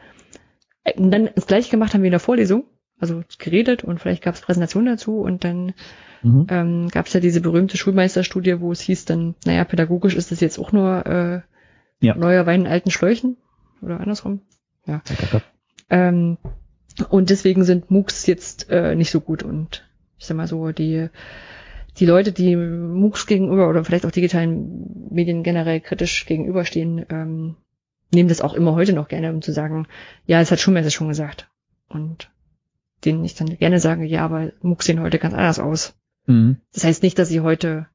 äh, 0.83 0.99
und 0.99 1.11
dann 1.11 1.29
das 1.35 1.47
gleiche 1.47 1.71
gemacht 1.71 1.93
haben 1.93 2.03
wie 2.03 2.07
in 2.07 2.11
der 2.11 2.19
Vorlesung, 2.19 2.65
also 2.99 3.23
geredet 3.39 3.83
und 3.83 3.99
vielleicht 3.99 4.23
gab 4.23 4.35
es 4.35 4.41
Präsentationen 4.41 4.93
dazu 4.93 5.19
und 5.19 5.43
dann 5.43 5.73
mhm. 6.21 6.47
ähm, 6.49 6.87
gab 6.89 7.07
es 7.07 7.13
ja 7.13 7.19
diese 7.19 7.41
berühmte 7.41 7.77
Schulmeisterstudie, 7.77 8.59
wo 8.61 8.71
es 8.71 8.81
hieß 8.81 9.05
dann, 9.05 9.35
naja, 9.45 9.63
pädagogisch 9.63 10.15
ist 10.15 10.31
das 10.31 10.39
jetzt 10.39 10.59
auch 10.59 10.71
nur 10.71 11.05
äh, 11.05 11.41
ja. 11.99 12.15
Neuer 12.15 12.45
Wein 12.45 12.61
in 12.61 12.67
alten 12.67 12.91
Schläuchen. 12.91 13.37
Oder 13.81 13.99
andersrum. 13.99 14.41
Ja. 14.85 15.01
Ähm, 15.89 16.37
und 17.09 17.29
deswegen 17.29 17.63
sind 17.63 17.91
MOOCs 17.91 18.25
jetzt 18.25 18.69
äh, 18.69 18.95
nicht 18.95 19.11
so 19.11 19.21
gut. 19.21 19.43
Und 19.43 19.87
ich 20.17 20.25
sag 20.25 20.37
mal 20.37 20.47
so, 20.47 20.71
die, 20.71 21.09
die 21.97 22.05
Leute, 22.05 22.31
die 22.31 22.55
MOOCs 22.55 23.27
gegenüber 23.27 23.69
oder 23.69 23.83
vielleicht 23.83 24.05
auch 24.05 24.11
digitalen 24.11 25.09
Medien 25.11 25.43
generell 25.43 25.81
kritisch 25.81 26.25
gegenüberstehen, 26.25 27.05
ähm, 27.09 27.55
nehmen 28.13 28.29
das 28.29 28.41
auch 28.41 28.53
immer 28.53 28.73
heute 28.73 28.93
noch 28.93 29.07
gerne, 29.07 29.31
um 29.31 29.41
zu 29.41 29.51
sagen, 29.51 29.87
ja, 30.25 30.39
es 30.39 30.51
hat 30.51 30.59
Schulmeister 30.59 30.91
schon 30.91 31.09
gesagt. 31.09 31.49
Und 31.87 32.31
denen 33.03 33.23
ich 33.25 33.35
dann 33.35 33.57
gerne 33.57 33.79
sage, 33.79 34.05
ja, 34.05 34.23
aber 34.25 34.51
MOOCs 34.61 34.85
sehen 34.85 35.01
heute 35.01 35.19
ganz 35.19 35.33
anders 35.33 35.59
aus. 35.59 35.95
Mhm. 36.25 36.57
Das 36.73 36.83
heißt 36.83 37.03
nicht, 37.03 37.19
dass 37.19 37.29
sie 37.29 37.41
heute 37.41 37.87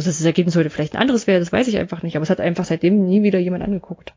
also 0.00 0.08
dass 0.08 0.18
das 0.18 0.26
Ergebnis 0.26 0.56
heute 0.56 0.70
vielleicht 0.70 0.94
ein 0.94 1.00
anderes 1.02 1.26
wäre, 1.26 1.38
das 1.38 1.52
weiß 1.52 1.68
ich 1.68 1.76
einfach 1.76 2.02
nicht, 2.02 2.16
aber 2.16 2.22
es 2.22 2.30
hat 2.30 2.40
einfach 2.40 2.64
seitdem 2.64 3.04
nie 3.04 3.22
wieder 3.22 3.38
jemand 3.38 3.62
angeguckt. 3.62 4.14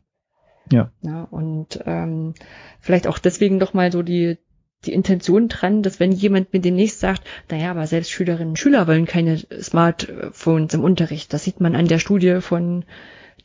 Ja. 0.72 0.90
Ja, 1.02 1.24
und 1.24 1.80
ähm, 1.84 2.32
vielleicht 2.80 3.06
auch 3.06 3.18
deswegen 3.18 3.58
doch 3.58 3.74
mal 3.74 3.92
so 3.92 4.02
die, 4.02 4.38
die 4.86 4.94
Intention 4.94 5.48
dran, 5.48 5.82
dass 5.82 6.00
wenn 6.00 6.10
jemand 6.10 6.54
mir 6.54 6.60
demnächst 6.60 7.00
sagt, 7.00 7.22
naja, 7.50 7.70
aber 7.70 7.86
selbst 7.86 8.10
Schülerinnen 8.10 8.50
und 8.50 8.58
Schüler 8.58 8.86
wollen 8.86 9.04
keine 9.04 9.36
Smartphones 9.36 10.72
im 10.72 10.82
Unterricht. 10.82 11.34
Das 11.34 11.44
sieht 11.44 11.60
man 11.60 11.76
an 11.76 11.86
der 11.86 11.98
Studie 11.98 12.40
von 12.40 12.86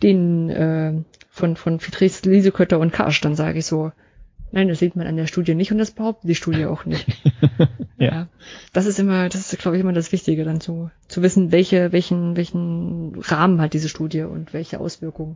den 0.01 0.49
äh, 0.49 0.93
von 1.29 1.57
von 1.57 1.81
Fitris 1.81 2.23
Liesekötter 2.23 2.79
und 2.79 2.93
Karsch, 2.93 3.19
dann 3.19 3.35
sage 3.35 3.59
ich 3.59 3.65
so, 3.65 3.91
Nein, 4.51 4.67
das 4.67 4.79
sieht 4.79 4.95
man 4.95 5.07
an 5.07 5.15
der 5.15 5.27
Studie 5.27 5.55
nicht 5.55 5.71
und 5.71 5.77
das 5.77 5.91
behauptet 5.91 6.29
die 6.29 6.35
Studie 6.35 6.65
auch 6.65 6.85
nicht. 6.85 7.07
ja. 7.97 8.05
ja. 8.11 8.27
Das 8.73 8.85
ist 8.85 8.99
immer, 8.99 9.29
das 9.29 9.53
ist, 9.53 9.59
glaube 9.59 9.77
ich, 9.77 9.81
immer 9.81 9.93
das 9.93 10.11
Wichtige, 10.11 10.43
dann 10.43 10.59
zu, 10.59 10.89
zu 11.07 11.21
wissen, 11.21 11.51
welche, 11.51 11.91
welchen, 11.91 12.35
welchen 12.35 13.15
Rahmen 13.21 13.61
hat 13.61 13.73
diese 13.73 13.89
Studie 13.89 14.21
und 14.21 14.53
welche 14.53 14.79
Auswirkungen. 14.79 15.35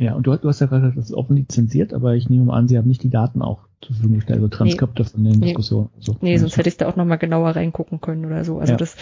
Ja, 0.00 0.14
und 0.14 0.26
du, 0.26 0.34
du 0.34 0.48
hast 0.48 0.60
ja 0.60 0.66
gerade 0.66 0.92
das 0.96 1.10
ist 1.10 1.14
offen 1.14 1.36
lizenziert, 1.36 1.92
aber 1.92 2.14
ich 2.14 2.30
nehme 2.30 2.46
mal 2.46 2.56
an, 2.56 2.68
Sie 2.68 2.78
haben 2.78 2.88
nicht 2.88 3.02
die 3.02 3.10
Daten 3.10 3.42
auch 3.42 3.68
zur 3.82 3.94
Verfügung 3.94 4.16
gestellt, 4.16 4.38
also 4.38 4.48
Transkripte 4.48 5.02
nee. 5.02 5.08
von 5.10 5.24
den 5.24 5.40
Diskussionen. 5.42 5.90
So. 6.00 6.16
Nee, 6.22 6.38
sonst 6.38 6.56
hätte 6.56 6.70
ich 6.70 6.78
da 6.78 6.88
auch 6.88 6.96
nochmal 6.96 7.18
genauer 7.18 7.50
reingucken 7.50 8.00
können 8.00 8.24
oder 8.24 8.42
so. 8.44 8.58
Also 8.58 8.72
ja. 8.72 8.76
das, 8.78 8.96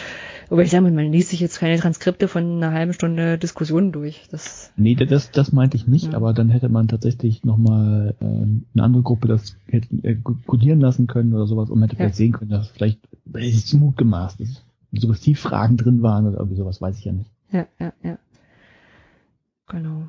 aber 0.51 0.63
ich 0.63 0.71
sage 0.71 0.83
mal, 0.83 0.93
man 0.93 1.13
liest 1.13 1.31
sich 1.31 1.41
jetzt 1.41 1.59
keine 1.59 1.79
Transkripte 1.79 2.29
von 2.29 2.57
einer 2.57 2.73
halben 2.73 2.93
Stunde 2.93 3.39
Diskussionen 3.39 3.93
durch. 3.93 4.29
Das, 4.31 4.73
nee, 4.77 4.95
das, 4.95 5.31
das 5.31 5.53
meinte 5.53 5.77
ich 5.77 5.87
nicht, 5.87 6.13
ja. 6.13 6.15
aber 6.15 6.33
dann 6.33 6.49
hätte 6.49 6.69
man 6.69 6.89
tatsächlich 6.89 7.45
nochmal 7.45 8.15
äh, 8.21 8.25
eine 8.25 8.83
andere 8.83 9.03
Gruppe 9.03 9.29
das 9.29 9.57
hätte 9.67 9.89
äh, 10.03 10.17
codieren 10.47 10.81
lassen 10.81 11.07
können 11.07 11.35
oder 11.35 11.47
sowas 11.47 11.71
und 11.71 11.83
hätte 11.83 11.95
ja. 11.95 11.99
vielleicht 11.99 12.17
sehen 12.17 12.33
können, 12.33 12.51
dass 12.51 12.69
vielleicht 12.69 13.01
weil 13.27 13.45
es 13.49 13.73
Mut 13.75 13.97
gemaßt 13.97 14.41
ist. 14.41 14.65
Sowas 14.93 15.21
Fragen 15.35 15.77
drin 15.77 16.03
waren 16.03 16.27
oder 16.27 16.39
irgendwie 16.39 16.57
sowas, 16.57 16.81
weiß 16.81 16.99
ich 16.99 17.05
ja 17.05 17.13
nicht. 17.13 17.31
Ja, 17.53 17.67
ja, 17.79 17.93
ja. 18.03 18.19
Genau. 19.69 20.09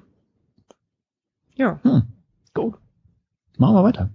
Ja. 1.55 1.79
Hm, 1.83 2.03
gut. 2.53 2.75
Machen 3.57 3.75
wir 3.75 3.83
weiter. 3.83 4.09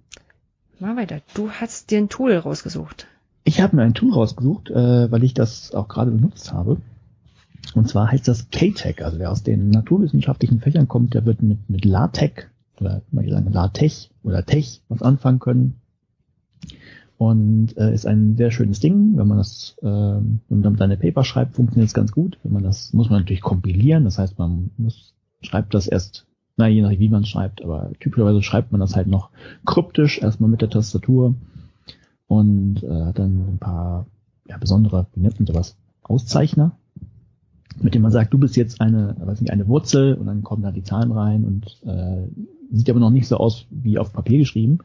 Mal 0.81 0.97
weiter. 0.97 1.21
Du 1.35 1.51
hast 1.51 1.91
dir 1.91 1.99
ein 1.99 2.09
Tool 2.09 2.35
rausgesucht. 2.35 3.07
Ich 3.45 3.61
habe 3.61 3.77
mir 3.77 3.83
ein 3.83 3.95
Tool 3.95 4.13
rausgesucht, 4.13 4.71
äh, 4.71 5.11
weil 5.11 5.23
ich 5.23 5.35
das 5.35 5.75
auch 5.75 5.89
gerade 5.89 6.11
benutzt 6.11 6.53
habe. 6.53 6.79
Und 7.75 7.89
zwar 7.89 8.11
heißt 8.11 8.27
das 8.27 8.51
KTEC. 8.51 9.03
Also 9.03 9.19
wer 9.19 9.31
aus 9.31 9.43
den 9.43 9.71
naturwissenschaftlichen 9.71 10.61
Fächern 10.61 10.89
kommt, 10.89 11.15
der 11.15 11.27
wird 11.27 11.43
mit, 11.43 11.69
mit 11.69 11.85
LaTeX 11.85 12.47
oder 12.81 13.03
mal 13.11 13.29
sagen 13.29 13.53
LaTeX 13.53 14.11
oder 14.23 14.45
Tech 14.45 14.81
was 14.89 15.03
anfangen 15.03 15.39
können. 15.39 15.75
Und 17.17 17.77
äh, 17.77 17.95
ist 17.95 18.07
ein 18.07 18.37
sehr 18.37 18.51
schönes 18.51 18.81
Ding. 18.81 19.17
Wenn 19.17 19.29
man 19.29 19.39
das, 19.39 19.77
äh, 19.83 19.87
wenn 19.87 20.41
man 20.49 20.63
damit 20.63 20.79
seine 20.79 20.97
Paper 20.97 21.23
schreibt, 21.23 21.55
funktioniert 21.55 21.89
es 21.89 21.95
ganz 21.95 22.13
gut. 22.13 22.39
Wenn 22.43 22.53
man 22.53 22.63
das, 22.63 22.93
muss 22.93 23.11
man 23.11 23.21
natürlich 23.21 23.43
kompilieren. 23.43 24.05
Das 24.05 24.19
heißt, 24.19 24.39
man 24.39 24.71
muss, 24.77 25.15
schreibt 25.43 25.75
das 25.75 25.87
erst 25.87 26.27
na, 26.57 26.69
je 26.69 26.83
nachdem, 26.83 27.01
wie 27.01 27.09
man 27.09 27.25
schreibt, 27.25 27.63
aber 27.63 27.91
typischerweise 27.99 28.41
schreibt 28.43 28.71
man 28.71 28.81
das 28.81 28.95
halt 28.95 29.09
noch 29.09 29.31
kryptisch, 29.67 30.23
erstmal 30.23 30.49
mit 30.49 30.63
der 30.63 30.71
Tastatur 30.71 31.35
und 32.39 32.83
äh, 32.83 33.05
hat 33.05 33.19
dann 33.19 33.55
ein 33.55 33.59
paar 33.59 34.07
ja, 34.49 34.59
besondere, 34.59 35.07
wie 35.15 35.21
nennt 35.21 35.39
man 35.39 35.47
sowas, 35.47 35.77
Auszeichner, 36.03 36.73
mit 37.81 37.95
dem 37.95 38.03
man 38.03 38.13
sagt, 38.13 38.33
du 38.33 38.39
bist 38.39 38.57
jetzt 38.57 38.81
eine, 38.81 39.17
weiß 39.19 39.41
nicht, 39.41 39.53
eine 39.53 39.67
Wurzel 39.67 40.15
und 40.15 40.27
dann 40.27 40.43
kommen 40.43 40.63
da 40.63 40.71
die 40.71 40.83
Zahlen 40.83 41.13
rein 41.13 41.45
und 41.45 41.81
äh, 41.87 42.29
sieht 42.71 42.91
aber 42.91 43.01
noch 43.01 43.11
nicht 43.11 43.29
so 43.29 43.39
aus 43.39 43.67
wie 43.71 43.99
auf 43.99 44.13
Papier 44.13 44.39
geschrieben. 44.39 44.79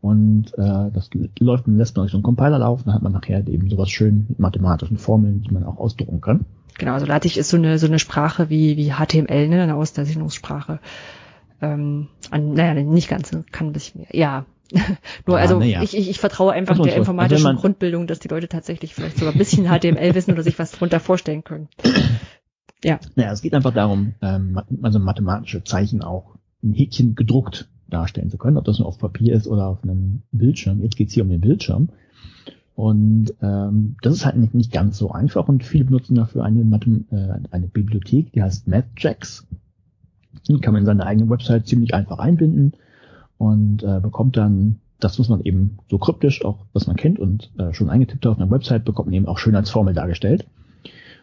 Und 0.00 0.54
äh, 0.56 0.90
das 0.92 1.10
läuft 1.40 1.66
man 1.66 1.76
lässt 1.76 1.96
man 1.96 2.04
durch 2.04 2.12
so 2.12 2.18
einen 2.18 2.22
Compiler 2.22 2.58
laufen, 2.60 2.84
dann 2.86 2.94
hat 2.94 3.02
man 3.02 3.12
nachher 3.12 3.46
eben 3.48 3.68
sowas 3.68 3.90
schön 3.90 4.26
mit 4.28 4.38
mathematischen 4.38 4.96
Formeln, 4.96 5.42
die 5.42 5.50
man 5.50 5.64
auch 5.64 5.78
ausdrucken 5.78 6.20
kann. 6.20 6.44
Genau, 6.78 6.92
also 6.92 7.06
LaTeX 7.06 7.36
ist 7.36 7.50
so 7.50 7.56
eine, 7.56 7.78
so 7.78 7.86
eine 7.86 7.98
Sprache 7.98 8.50
wie, 8.50 8.76
wie 8.76 8.92
HTML, 8.92 9.48
ne, 9.48 9.62
eine 9.62 9.74
Auszeichnungssprache. 9.74 10.78
Ähm, 11.60 12.06
an, 12.30 12.52
naja, 12.54 12.74
nicht 12.74 13.08
ganz, 13.08 13.36
kann 13.50 13.66
ein 13.66 13.72
bisschen 13.72 14.02
mehr. 14.02 14.10
Ja. 14.12 14.46
Nur, 15.26 15.36
ja, 15.36 15.42
also 15.42 15.60
ja. 15.60 15.82
ich, 15.82 15.96
ich, 15.96 16.10
ich 16.10 16.18
vertraue 16.18 16.52
einfach 16.52 16.76
der 16.76 16.86
also 16.86 16.98
informatischen 16.98 17.46
also 17.46 17.60
Grundbildung, 17.60 18.06
dass 18.06 18.18
die 18.18 18.28
Leute 18.28 18.48
tatsächlich 18.48 18.94
vielleicht 18.94 19.18
sogar 19.18 19.32
ein 19.32 19.38
bisschen 19.38 19.66
HTML 19.66 20.14
wissen 20.14 20.32
oder 20.32 20.42
sich 20.42 20.58
was 20.58 20.72
drunter 20.72 21.00
vorstellen 21.00 21.44
können. 21.44 21.68
Ja. 22.84 23.00
Naja, 23.16 23.32
es 23.32 23.42
geht 23.42 23.54
einfach 23.54 23.74
darum, 23.74 24.14
ähm, 24.22 24.60
also 24.82 25.00
mathematische 25.00 25.64
Zeichen 25.64 26.00
auch 26.00 26.36
ein 26.62 26.74
Häkchen 26.74 27.16
gedruckt 27.16 27.68
darstellen 27.88 28.30
zu 28.30 28.38
können, 28.38 28.56
ob 28.56 28.64
das 28.66 28.78
nur 28.78 28.86
auf 28.86 29.00
Papier 29.00 29.34
ist 29.34 29.48
oder 29.48 29.66
auf 29.66 29.82
einem 29.82 30.22
Bildschirm. 30.30 30.80
Jetzt 30.80 30.96
geht's 30.96 31.12
hier 31.12 31.24
um 31.24 31.28
den 31.28 31.40
Bildschirm. 31.40 31.88
Und 32.76 33.34
ähm, 33.42 33.96
das 34.02 34.14
ist 34.14 34.24
halt 34.24 34.36
nicht, 34.36 34.54
nicht 34.54 34.70
ganz 34.70 34.96
so 34.96 35.10
einfach 35.10 35.48
und 35.48 35.64
viele 35.64 35.86
benutzen 35.86 36.14
dafür 36.14 36.44
eine, 36.44 36.62
Mathem 36.62 37.06
äh, 37.10 37.40
eine 37.50 37.66
Bibliothek, 37.66 38.30
die 38.32 38.42
heißt 38.44 38.68
MathJax. 38.68 39.48
Die 40.46 40.60
kann 40.60 40.72
man 40.72 40.82
in 40.82 40.86
seine 40.86 41.04
eigene 41.04 41.28
Website 41.28 41.66
ziemlich 41.66 41.94
einfach 41.94 42.20
einbinden 42.20 42.74
und 43.38 43.82
äh, 43.82 44.00
bekommt 44.00 44.36
dann 44.36 44.80
das 45.00 45.18
muss 45.18 45.28
man 45.28 45.42
eben 45.42 45.78
so 45.88 45.98
kryptisch 45.98 46.44
auch, 46.44 46.66
was 46.72 46.86
man 46.86 46.96
kennt 46.96 47.18
und 47.18 47.52
äh, 47.58 47.72
schon 47.72 47.90
eingetippt 47.90 48.26
auf 48.26 48.38
einer 48.38 48.50
Website, 48.50 48.84
bekommt 48.84 49.06
man 49.06 49.14
eben 49.14 49.26
auch 49.26 49.38
schön 49.38 49.54
als 49.54 49.70
Formel 49.70 49.94
dargestellt. 49.94 50.46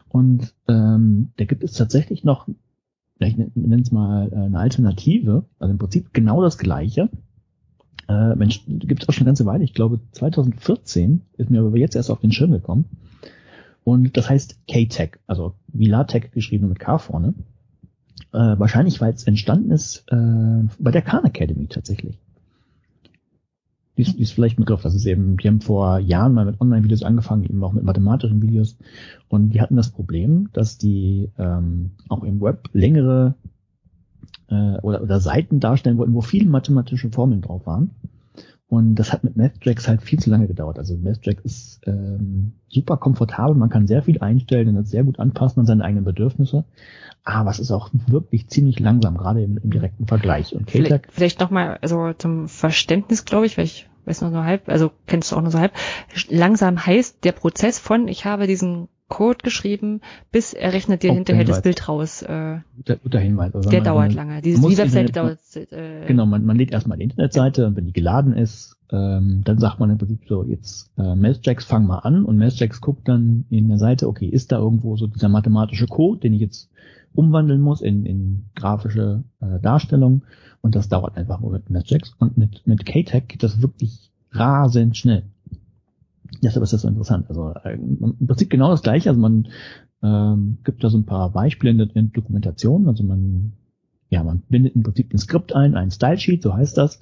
Und 0.07 0.53
ähm, 0.67 1.31
da 1.37 1.45
gibt 1.45 1.63
es 1.63 1.73
tatsächlich 1.73 2.23
noch, 2.23 2.47
ich 3.19 3.37
nenne 3.37 3.81
es 3.81 3.91
mal 3.91 4.31
äh, 4.31 4.35
eine 4.35 4.59
Alternative, 4.59 5.45
also 5.59 5.71
im 5.71 5.77
Prinzip 5.77 6.13
genau 6.13 6.41
das 6.41 6.57
gleiche. 6.57 7.09
Äh, 8.07 8.35
Mensch, 8.35 8.63
gibt 8.65 9.03
es 9.03 9.09
auch 9.09 9.13
schon 9.13 9.23
eine 9.23 9.29
ganze 9.29 9.45
Weile, 9.45 9.63
ich 9.63 9.73
glaube 9.73 9.99
2014 10.11 11.21
ist 11.37 11.49
mir 11.49 11.61
aber 11.61 11.77
jetzt 11.77 11.95
erst 11.95 12.11
auf 12.11 12.21
den 12.21 12.31
Schirm 12.31 12.51
gekommen. 12.51 12.85
Und 13.83 14.15
das 14.15 14.29
heißt 14.29 14.67
K-Tech, 14.67 15.19
also 15.27 15.55
wie 15.67 15.87
LaTeX 15.87 16.31
geschrieben 16.31 16.69
mit 16.69 16.79
K 16.79 16.97
vorne. 16.97 17.33
Äh, 18.31 18.59
wahrscheinlich, 18.59 19.01
weil 19.01 19.13
es 19.13 19.25
entstanden 19.25 19.71
ist 19.71 20.05
äh, 20.09 20.67
bei 20.79 20.91
der 20.91 21.01
Khan 21.01 21.25
Academy 21.25 21.67
tatsächlich. 21.67 22.17
Die 23.97 24.01
ist, 24.01 24.17
die 24.17 24.23
ist 24.23 24.33
vielleicht 24.33 24.59
mit 24.59 24.69
drauf. 24.69 24.81
Das 24.81 24.93
ist 24.93 25.05
eben, 25.05 25.37
die 25.37 25.47
haben 25.47 25.61
vor 25.61 25.99
Jahren 25.99 26.33
mal 26.33 26.45
mit 26.45 26.59
Online-Videos 26.59 27.03
angefangen, 27.03 27.45
eben 27.45 27.63
auch 27.63 27.71
mit 27.71 27.83
mathematischen 27.83 28.41
Videos. 28.41 28.77
Und 29.29 29.51
die 29.51 29.61
hatten 29.61 29.77
das 29.77 29.89
Problem, 29.89 30.49
dass 30.51 30.77
die 30.77 31.29
ähm, 31.37 31.91
auch 32.09 32.23
im 32.23 32.41
Web 32.41 32.69
längere 32.73 33.35
äh, 34.49 34.77
oder, 34.81 35.01
oder 35.01 35.19
Seiten 35.19 35.59
darstellen 35.59 35.97
wollten, 35.97 36.13
wo 36.13 36.21
viele 36.21 36.49
mathematische 36.49 37.09
Formeln 37.09 37.41
drauf 37.41 37.65
waren. 37.65 37.91
Und 38.67 38.95
das 38.95 39.13
hat 39.13 39.23
mit 39.23 39.37
MathJax 39.37 39.87
halt 39.87 40.01
viel 40.01 40.19
zu 40.19 40.29
lange 40.29 40.47
gedauert. 40.47 40.79
Also 40.79 40.97
MathJax 40.97 41.43
ist 41.43 41.81
ähm, 41.85 42.53
super 42.67 42.97
komfortabel, 42.97 43.55
man 43.55 43.69
kann 43.69 43.87
sehr 43.87 44.01
viel 44.01 44.19
einstellen 44.19 44.69
und 44.69 44.75
das 44.75 44.89
sehr 44.89 45.03
gut 45.03 45.19
anpassen 45.19 45.59
an 45.59 45.65
seine 45.65 45.83
eigenen 45.83 46.03
Bedürfnisse. 46.03 46.65
Aber 47.23 47.51
es 47.51 47.59
ist 47.59 47.71
auch 47.71 47.89
wirklich 48.07 48.47
ziemlich 48.47 48.79
langsam, 48.79 49.17
gerade 49.17 49.43
im, 49.43 49.57
im 49.57 49.69
direkten 49.69 50.07
Vergleich. 50.07 50.55
Und 50.55 50.69
vielleicht, 50.71 51.11
vielleicht 51.11 51.39
nochmal 51.39 51.77
also 51.81 52.13
zum 52.13 52.47
Verständnis, 52.47 53.25
glaube 53.25 53.45
ich, 53.45 53.57
weil 53.57 53.65
ich 53.65 53.87
weiß 54.05 54.21
noch 54.21 54.31
nur 54.31 54.43
halb, 54.43 54.67
also 54.69 54.91
kennst 55.07 55.31
du 55.31 55.35
auch 55.35 55.41
nur 55.41 55.51
so 55.51 55.59
halb. 55.59 55.73
Langsam 56.29 56.85
heißt 56.85 57.23
der 57.23 57.31
Prozess 57.33 57.79
von, 57.79 58.07
ich 58.07 58.25
habe 58.25 58.47
diesen 58.47 58.87
Code 59.07 59.37
geschrieben, 59.43 60.01
bis 60.31 60.53
er 60.53 60.73
rechnet 60.73 61.03
dir 61.03 61.13
hinterher 61.13 61.43
das 61.43 61.61
Bild 61.61 61.87
raus. 61.87 62.23
Äh, 62.23 62.59
guter, 62.75 62.95
guter 62.97 63.19
Hinweis. 63.19 63.53
Also 63.53 63.69
der 63.69 63.81
man, 63.81 63.85
dauert 63.85 64.13
lange. 64.13 64.41
Diese, 64.41 64.67
die 64.67 64.77
Webseite 64.77 65.11
dauert. 65.11 65.39
Äh, 65.55 66.05
genau, 66.07 66.25
man, 66.25 66.43
man 66.43 66.57
lädt 66.57 66.71
erstmal 66.71 66.97
die 66.97 67.03
Internetseite 67.03 67.67
und 67.67 67.75
wenn 67.75 67.85
die 67.85 67.93
geladen 67.93 68.33
ist, 68.33 68.77
ähm, 68.91 69.41
dann 69.43 69.59
sagt 69.59 69.79
man 69.79 69.89
im 69.91 69.97
Prinzip 69.97 70.21
so, 70.27 70.43
jetzt 70.43 70.91
äh, 70.97 71.15
Mathjax 71.15 71.65
fang 71.65 71.85
mal 71.85 71.99
an 71.99 72.25
und 72.25 72.37
Mathjax 72.37 72.81
guckt 72.81 73.07
dann 73.07 73.45
in 73.49 73.67
der 73.67 73.77
Seite, 73.77 74.07
okay, 74.07 74.27
ist 74.27 74.51
da 74.51 74.57
irgendwo 74.57 74.95
so 74.97 75.07
dieser 75.07 75.29
mathematische 75.29 75.87
Code, 75.87 76.21
den 76.21 76.33
ich 76.33 76.41
jetzt 76.41 76.69
umwandeln 77.13 77.61
muss 77.61 77.81
in, 77.81 78.05
in 78.05 78.45
grafische 78.55 79.23
äh, 79.39 79.59
Darstellung 79.59 80.23
und 80.61 80.75
das 80.75 80.89
dauert 80.89 81.15
einfach 81.15 81.39
mit 81.39 81.69
Mathjax 81.69 82.15
und 82.19 82.37
mit, 82.37 82.65
mit 82.65 82.85
KTech 82.85 83.27
geht 83.27 83.43
das 83.43 83.61
wirklich 83.61 84.11
rasend 84.31 84.97
schnell. 84.97 85.23
Deshalb 86.43 86.63
ist 86.63 86.73
das 86.73 86.81
so 86.81 86.87
interessant. 86.87 87.29
Also 87.29 87.53
äh, 87.63 87.75
im 87.75 88.27
Prinzip 88.27 88.49
genau 88.49 88.69
das 88.69 88.81
gleiche. 88.81 89.09
Also 89.09 89.19
man 89.19 89.47
ähm, 90.03 90.57
gibt 90.63 90.83
da 90.83 90.89
so 90.89 90.97
ein 90.97 91.05
paar 91.05 91.31
Beispiele 91.31 91.71
in 91.71 91.77
der, 91.93 92.03
Dokumentation. 92.03 92.87
Also 92.87 93.03
man, 93.03 93.53
ja, 94.09 94.23
man 94.23 94.41
bindet 94.49 94.75
im 94.75 94.83
Prinzip 94.83 95.13
ein 95.13 95.17
Skript 95.17 95.53
ein, 95.53 95.75
ein 95.75 95.91
Style 95.91 96.17
Sheet, 96.17 96.43
so 96.43 96.53
heißt 96.53 96.77
das, 96.77 96.99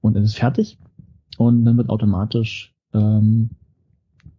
und 0.00 0.16
es 0.16 0.24
ist 0.24 0.36
fertig. 0.36 0.78
Und 1.36 1.64
dann 1.64 1.76
wird 1.76 1.90
automatisch 1.90 2.74
ähm, 2.92 3.50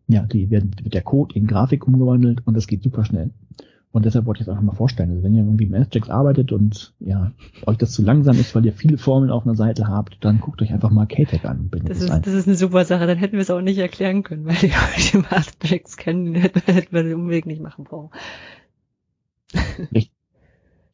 ja, 0.08 0.24
die 0.24 0.50
werden, 0.50 0.72
wird 0.82 0.94
der 0.94 1.02
Code 1.02 1.36
in 1.36 1.48
Grafik 1.48 1.88
umgewandelt 1.88 2.46
und 2.46 2.56
das 2.56 2.68
geht 2.68 2.84
super 2.84 3.06
schnell. 3.06 3.32
Und 3.96 4.04
deshalb 4.04 4.26
wollte 4.26 4.42
ich 4.42 4.48
es 4.48 4.50
einfach 4.50 4.62
mal 4.62 4.76
vorstellen. 4.76 5.12
Also 5.12 5.24
wenn 5.24 5.34
ihr 5.36 5.44
irgendwie 5.44 5.68
mit 5.68 5.80
Mathjax 5.80 6.10
arbeitet 6.10 6.52
und 6.52 6.94
ja, 7.00 7.32
euch 7.66 7.78
das 7.78 7.94
zu 7.94 8.02
langsam 8.02 8.38
ist, 8.38 8.54
weil 8.54 8.66
ihr 8.66 8.74
viele 8.74 8.98
Formeln 8.98 9.32
auf 9.32 9.46
einer 9.46 9.56
Seite 9.56 9.88
habt, 9.88 10.18
dann 10.20 10.42
guckt 10.42 10.62
euch 10.62 10.74
einfach 10.74 10.92
mal 10.92 11.06
KTEC 11.06 11.46
an. 11.46 11.72
Das 11.86 12.02
ist, 12.02 12.10
das 12.10 12.34
ist 12.34 12.46
eine 12.46 12.58
super 12.58 12.84
Sache. 12.84 13.08
Dann 13.08 13.18
hätten 13.18 13.36
wir 13.36 13.40
es 13.40 13.50
auch 13.50 13.62
nicht 13.62 13.78
erklären 13.78 14.24
können, 14.24 14.44
weil 14.44 14.56
die 14.56 14.68
Leute 15.14 15.26
Mathjax 15.32 15.96
kennen, 15.96 16.36
hätten, 16.36 16.60
hätten 16.74 16.94
wir 16.94 17.04
den 17.04 17.14
Umweg 17.14 17.46
nicht 17.46 17.62
machen 17.62 17.86
brauchen. 17.86 18.10
Richtig. 19.80 20.12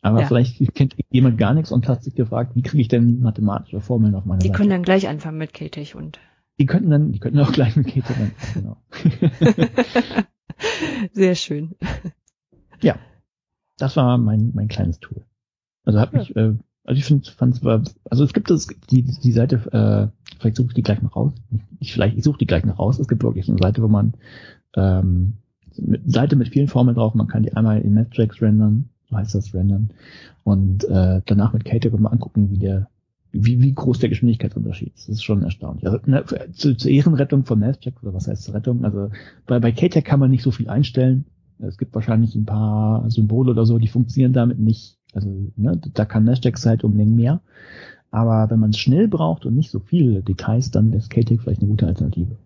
Aber 0.03 0.21
ja. 0.21 0.27
vielleicht 0.27 0.75
kennt 0.75 0.95
jemand 1.09 1.39
gar 1.39 1.55
nichts 1.55 1.71
und 1.71 1.87
hat 1.87 2.03
sich 2.03 2.13
gefragt, 2.13 2.51
wie 2.53 2.61
kriege 2.61 2.81
ich 2.81 2.87
denn 2.87 3.19
mathematische 3.21 3.81
Formeln 3.81 4.13
auf 4.13 4.25
meiner 4.25 4.41
die 4.41 4.49
Seite? 4.49 4.53
Die 4.53 4.57
können 4.57 4.69
dann 4.69 4.83
gleich 4.83 5.07
anfangen 5.07 5.39
mit 5.39 5.55
KTEC 5.55 5.95
und 5.95 6.19
die 6.59 6.67
könnten 6.67 6.91
dann, 6.91 7.11
die 7.11 7.19
könnten 7.19 7.39
auch 7.39 7.51
gleich 7.51 7.75
mit 7.75 7.87
KTEC 7.87 8.11
anfangen, 8.11 8.33
genau. 8.53 8.77
Sehr 11.13 11.33
schön. 11.33 11.73
Ja, 12.81 12.95
das 13.77 13.95
war 13.95 14.17
mein, 14.17 14.51
mein 14.53 14.67
kleines 14.67 14.99
Tool. 14.99 15.23
Also 15.83 15.99
hat 15.99 16.13
mich, 16.13 16.35
äh, 16.35 16.53
also 16.83 16.97
ich 16.99 17.05
finde, 17.05 17.29
fand 17.31 17.55
es 17.55 17.63
war, 17.63 17.83
also 18.09 18.23
es 18.23 18.33
gibt 18.33 18.49
das, 18.49 18.67
die, 18.89 19.03
die 19.03 19.31
Seite, 19.31 19.55
äh, 19.71 20.35
vielleicht 20.39 20.57
suche 20.57 20.69
ich 20.69 20.73
die 20.73 20.83
gleich 20.83 21.01
noch 21.01 21.15
raus. 21.15 21.33
Ich, 21.79 21.93
vielleicht, 21.93 22.17
ich 22.17 22.23
suche 22.23 22.39
die 22.39 22.47
gleich 22.47 22.65
noch 22.65 22.79
raus. 22.79 22.99
Es 22.99 23.07
gibt 23.07 23.23
wirklich 23.23 23.49
eine 23.49 23.57
Seite, 23.57 23.81
wo 23.81 23.87
man 23.87 24.13
ähm, 24.75 25.33
mit, 25.77 26.11
Seite 26.11 26.35
mit 26.35 26.49
vielen 26.49 26.67
Formeln 26.67 26.95
drauf, 26.95 27.13
man 27.13 27.27
kann 27.27 27.43
die 27.43 27.53
einmal 27.53 27.81
in 27.81 27.93
Nettracks 27.93 28.41
rendern, 28.41 28.89
so 29.09 29.17
heißt 29.17 29.35
das 29.35 29.53
rendern, 29.53 29.91
und 30.43 30.83
äh, 30.85 31.21
danach 31.25 31.53
mit 31.53 31.65
KTEC 31.65 31.97
mal 31.99 32.09
angucken, 32.09 32.49
wie 32.51 32.57
der, 32.57 32.89
wie, 33.31 33.61
wie 33.61 33.73
groß 33.73 33.99
der 33.99 34.09
Geschwindigkeitsunterschied 34.09 34.93
ist. 34.95 35.07
Das 35.07 35.15
ist 35.15 35.23
schon 35.23 35.43
erstaunlich. 35.43 35.85
Also 35.85 35.99
ne, 36.05 36.25
zu, 36.53 36.75
zur 36.75 36.91
Ehrenrettung 36.91 37.45
von 37.45 37.59
Netcheck, 37.59 38.01
oder 38.03 38.13
was 38.13 38.27
heißt 38.27 38.53
Rettung, 38.53 38.83
also 38.83 39.09
bei, 39.45 39.59
bei 39.59 39.71
KTEC 39.71 40.03
kann 40.03 40.19
man 40.19 40.31
nicht 40.31 40.43
so 40.43 40.51
viel 40.51 40.69
einstellen. 40.69 41.25
Es 41.67 41.77
gibt 41.77 41.93
wahrscheinlich 41.93 42.35
ein 42.35 42.45
paar 42.45 43.09
Symbole 43.09 43.51
oder 43.51 43.65
so, 43.65 43.77
die 43.77 43.87
funktionieren 43.87 44.33
damit 44.33 44.59
nicht. 44.59 44.97
Also 45.13 45.29
ne, 45.55 45.79
da 45.93 46.05
kann 46.05 46.23
Nashdex 46.23 46.65
halt 46.65 46.83
Längen 46.83 47.15
mehr. 47.15 47.41
Aber 48.11 48.49
wenn 48.49 48.59
man 48.59 48.71
es 48.71 48.77
schnell 48.77 49.07
braucht 49.07 49.45
und 49.45 49.55
nicht 49.55 49.71
so 49.71 49.79
viele 49.79 50.21
Details, 50.21 50.71
dann 50.71 50.91
ist 50.93 51.09
KTEC 51.09 51.41
vielleicht 51.41 51.61
eine 51.61 51.69
gute 51.69 51.87
Alternative. 51.87 52.37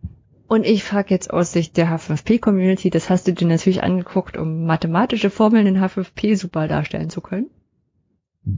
Und 0.47 0.63
ich 0.65 0.83
frage 0.83 1.09
jetzt 1.09 1.33
aus 1.33 1.51
Sicht 1.51 1.75
der 1.75 1.89
H5P-Community, 1.89 2.91
das 2.91 3.09
hast 3.09 3.27
du 3.27 3.33
dir 3.33 3.47
natürlich 3.47 3.81
angeguckt, 3.81 4.37
um 4.37 4.65
mathematische 4.65 5.31
Formeln 5.31 5.65
in 5.65 5.79
H5P 5.79 6.37
super 6.37 6.67
darstellen 6.67 7.09
zu 7.09 7.21
können? 7.21 7.47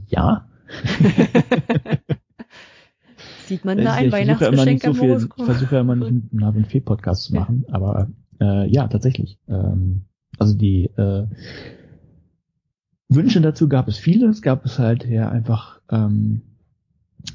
Ja. 0.06 0.48
Sieht 3.46 3.64
man 3.64 3.78
da 3.78 3.94
ein 3.94 4.12
Weihnachtsgeschenk 4.12 4.82
so 4.82 4.92
viel, 4.92 5.28
Ich 5.36 5.44
versuche 5.44 5.76
ja 5.76 5.80
immer 5.80 5.96
nicht 5.96 6.08
einen 6.32 6.44
H5P-Podcast 6.44 7.24
zu 7.24 7.34
machen, 7.34 7.64
aber 7.70 8.08
äh, 8.38 8.68
ja, 8.70 8.86
tatsächlich. 8.88 9.38
Ähm, 9.48 10.02
also 10.38 10.54
die 10.54 10.86
äh, 10.96 11.26
Wünsche 13.08 13.40
dazu 13.40 13.68
gab 13.68 13.88
es 13.88 13.98
viele. 13.98 14.28
Es 14.28 14.42
gab 14.42 14.64
es 14.64 14.78
halt 14.78 15.06
ja 15.06 15.28
einfach 15.28 15.80
ähm, 15.90 16.42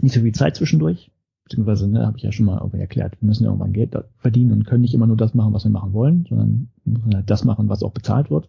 nicht 0.01 0.13
so 0.13 0.21
viel 0.21 0.34
Zeit 0.34 0.55
zwischendurch. 0.55 1.11
Beziehungsweise, 1.43 1.89
ne, 1.89 2.05
habe 2.05 2.17
ich 2.17 2.23
ja 2.23 2.31
schon 2.31 2.45
mal 2.45 2.57
irgendwie 2.57 2.80
erklärt, 2.80 3.19
wir 3.19 3.27
müssen 3.27 3.43
ja 3.43 3.49
irgendwann 3.49 3.73
Geld 3.73 3.95
verdienen 4.17 4.53
und 4.53 4.65
können 4.65 4.81
nicht 4.81 4.93
immer 4.93 5.07
nur 5.07 5.17
das 5.17 5.34
machen, 5.34 5.53
was 5.53 5.65
wir 5.65 5.71
machen 5.71 5.93
wollen, 5.93 6.25
sondern 6.30 6.69
müssen 6.85 7.13
halt 7.13 7.30
das 7.30 7.43
machen, 7.43 7.67
was 7.67 7.84
auch 7.84 7.91
bezahlt 7.91 8.31
wird. 8.31 8.47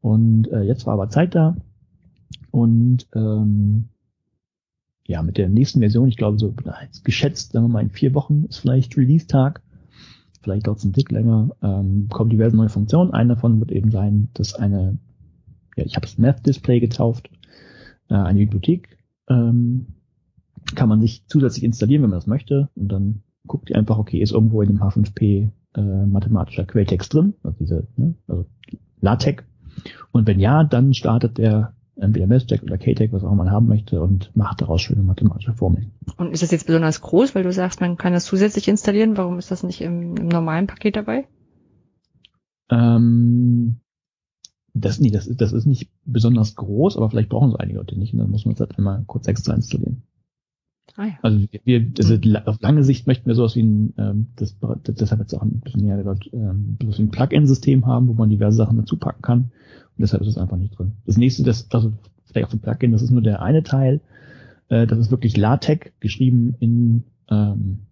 Und 0.00 0.48
äh, 0.52 0.62
jetzt 0.62 0.86
war 0.86 0.94
aber 0.94 1.08
Zeit 1.08 1.34
da. 1.34 1.56
Und 2.52 3.08
ähm, 3.14 3.88
ja, 5.06 5.22
mit 5.22 5.36
der 5.36 5.48
nächsten 5.48 5.80
Version, 5.80 6.08
ich 6.08 6.16
glaube 6.16 6.38
so 6.38 6.54
geschätzt, 7.02 7.52
sagen 7.52 7.66
wir 7.66 7.72
mal 7.72 7.82
in 7.82 7.90
vier 7.90 8.14
Wochen 8.14 8.44
ist 8.44 8.58
vielleicht 8.58 8.96
Release-Tag 8.96 9.62
vielleicht 10.46 10.68
dauert 10.68 10.78
es 10.78 10.84
einen 10.84 10.92
Tick 10.92 11.10
länger, 11.10 11.50
ähm, 11.60 12.08
kommen 12.08 12.30
diverse 12.30 12.56
neue 12.56 12.68
Funktionen. 12.68 13.10
Eine 13.10 13.34
davon 13.34 13.58
wird 13.58 13.72
eben 13.72 13.90
sein, 13.90 14.28
dass 14.34 14.54
eine, 14.54 14.96
ja, 15.76 15.84
ich 15.84 15.96
habe 15.96 16.06
es 16.06 16.18
Math 16.18 16.46
Display 16.46 16.78
getauft, 16.78 17.28
äh, 18.08 18.14
eine 18.14 18.38
Bibliothek 18.38 18.96
ähm, 19.28 19.88
kann 20.76 20.88
man 20.88 21.00
sich 21.00 21.26
zusätzlich 21.26 21.64
installieren, 21.64 22.04
wenn 22.04 22.10
man 22.10 22.18
das 22.18 22.28
möchte. 22.28 22.68
Und 22.76 22.92
dann 22.92 23.22
guckt 23.48 23.70
ihr 23.70 23.76
einfach, 23.76 23.98
okay, 23.98 24.20
ist 24.20 24.30
irgendwo 24.30 24.62
in 24.62 24.68
dem 24.68 24.80
H5P 24.80 25.50
äh, 25.74 26.06
mathematischer 26.06 26.64
Quelltext 26.64 27.12
drin, 27.12 27.34
also 27.42 27.56
diese, 27.58 27.88
ne, 27.96 28.14
also 28.28 28.46
LaTeX. 29.00 29.42
Und 30.12 30.28
wenn 30.28 30.38
ja, 30.38 30.62
dann 30.62 30.94
startet 30.94 31.38
der 31.38 31.74
entweder 31.96 32.26
MathJack 32.26 32.62
oder 32.62 32.78
KTEC, 32.78 33.12
was 33.12 33.24
auch 33.24 33.34
man 33.34 33.50
haben 33.50 33.66
möchte, 33.66 34.02
und 34.02 34.34
macht 34.36 34.60
daraus 34.60 34.82
schöne 34.82 35.02
mathematische 35.02 35.54
Formeln. 35.54 35.92
Und 36.16 36.32
ist 36.32 36.42
das 36.42 36.50
jetzt 36.50 36.66
besonders 36.66 37.00
groß, 37.00 37.34
weil 37.34 37.42
du 37.42 37.52
sagst, 37.52 37.80
man 37.80 37.96
kann 37.96 38.12
das 38.12 38.24
zusätzlich 38.24 38.68
installieren? 38.68 39.16
Warum 39.16 39.38
ist 39.38 39.50
das 39.50 39.62
nicht 39.62 39.80
im, 39.80 40.16
im 40.16 40.28
normalen 40.28 40.66
Paket 40.66 40.96
dabei? 40.96 41.26
Ähm, 42.70 43.80
das, 44.74 45.00
nee, 45.00 45.10
das, 45.10 45.26
ist, 45.26 45.40
das 45.40 45.52
ist 45.52 45.66
nicht 45.66 45.90
besonders 46.04 46.54
groß, 46.54 46.96
aber 46.96 47.08
vielleicht 47.10 47.30
brauchen 47.30 47.50
es 47.50 47.56
einige 47.56 47.78
Leute 47.78 47.98
nicht 47.98 48.12
und 48.12 48.18
dann 48.18 48.30
muss 48.30 48.44
man 48.44 48.54
es 48.54 48.60
halt 48.60 48.76
einmal 48.76 49.04
kurz 49.06 49.26
extra 49.26 49.54
installieren. 49.54 50.02
Ah, 50.96 51.06
ja. 51.06 51.12
Also 51.22 51.40
wir, 51.64 51.92
also 51.98 52.16
mhm. 52.16 52.36
auf 52.46 52.60
lange 52.60 52.84
Sicht 52.84 53.06
möchten 53.06 53.26
wir 53.26 53.34
sowas 53.34 53.56
wie 53.56 53.62
ein, 53.62 53.94
ähm, 53.98 54.26
das, 54.36 54.56
das, 54.82 54.96
deshalb 54.96 55.20
jetzt 55.20 55.34
auch 55.34 55.42
ein 55.42 55.60
bisschen 55.60 55.82
näher 55.82 56.02
dort, 56.02 56.28
ähm, 56.32 56.76
sowas 56.80 56.98
wie 56.98 57.02
ein 57.02 57.10
Plugin-System 57.10 57.86
haben, 57.86 58.08
wo 58.08 58.14
man 58.14 58.30
diverse 58.30 58.56
Sachen 58.56 58.78
dazu 58.78 58.96
packen 58.96 59.22
kann. 59.22 59.50
Deshalb 59.98 60.22
ist 60.22 60.28
es 60.28 60.38
einfach 60.38 60.56
nicht 60.56 60.78
drin. 60.78 60.92
Das 61.06 61.16
nächste, 61.16 61.42
das, 61.42 61.70
also 61.70 61.92
vielleicht 62.24 62.48
auch 62.48 62.52
ein 62.52 62.60
Plugin, 62.60 62.92
das 62.92 63.02
ist 63.02 63.10
nur 63.10 63.22
der 63.22 63.42
eine 63.42 63.62
Teil. 63.62 64.00
Äh, 64.68 64.86
das 64.86 64.98
ist 64.98 65.10
wirklich 65.10 65.36
LaTeX, 65.36 65.90
geschrieben 66.00 66.54
in 66.60 67.04
ähm, 67.30 67.86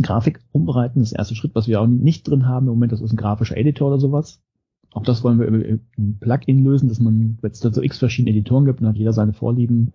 Grafik 0.00 0.40
umbereiten. 0.52 1.00
Das 1.00 1.12
erste 1.12 1.34
Schritt, 1.34 1.54
was 1.54 1.68
wir 1.68 1.80
auch 1.80 1.86
nicht 1.86 2.28
drin 2.28 2.46
haben 2.46 2.66
im 2.66 2.72
Moment, 2.72 2.92
das 2.92 3.00
ist 3.00 3.12
ein 3.12 3.18
grafischer 3.18 3.56
Editor 3.56 3.88
oder 3.88 3.98
sowas. 3.98 4.40
Auch 4.92 5.02
das 5.02 5.24
wollen 5.24 5.40
wir 5.40 5.46
über 5.46 5.80
ein 5.98 6.18
Plugin 6.20 6.64
lösen, 6.64 6.88
dass 6.88 7.00
man, 7.00 7.38
wenn 7.40 7.50
es 7.50 7.60
da 7.60 7.72
so 7.72 7.82
x 7.82 7.98
verschiedene 7.98 8.30
Editoren 8.30 8.64
gibt, 8.64 8.80
dann 8.80 8.88
hat 8.88 8.96
jeder 8.96 9.12
seine 9.12 9.32
Vorlieben. 9.32 9.92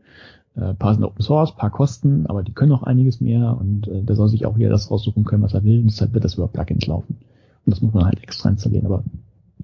Äh, 0.56 0.74
paar 0.74 0.94
sind 0.94 1.04
Open 1.04 1.24
Source, 1.24 1.56
paar 1.56 1.70
kosten, 1.70 2.28
aber 2.28 2.44
die 2.44 2.54
können 2.54 2.74
auch 2.74 2.84
einiges 2.84 3.22
mehr 3.22 3.58
und 3.60 3.88
äh, 3.88 4.04
da 4.04 4.16
soll 4.16 4.28
sich 4.28 4.46
auch 4.46 4.58
jeder 4.58 4.72
das 4.72 4.92
raussuchen 4.92 5.24
können, 5.24 5.42
was 5.42 5.54
er 5.54 5.64
will. 5.64 5.80
Und 5.80 5.88
deshalb 5.88 6.14
wird 6.14 6.26
das 6.26 6.36
über 6.36 6.48
Plugins 6.48 6.86
laufen. 6.86 7.18
Und 7.66 7.72
das 7.72 7.82
muss 7.82 7.94
man 7.94 8.06
halt 8.06 8.22
extra 8.22 8.50
installieren, 8.50 8.86
aber 8.86 9.04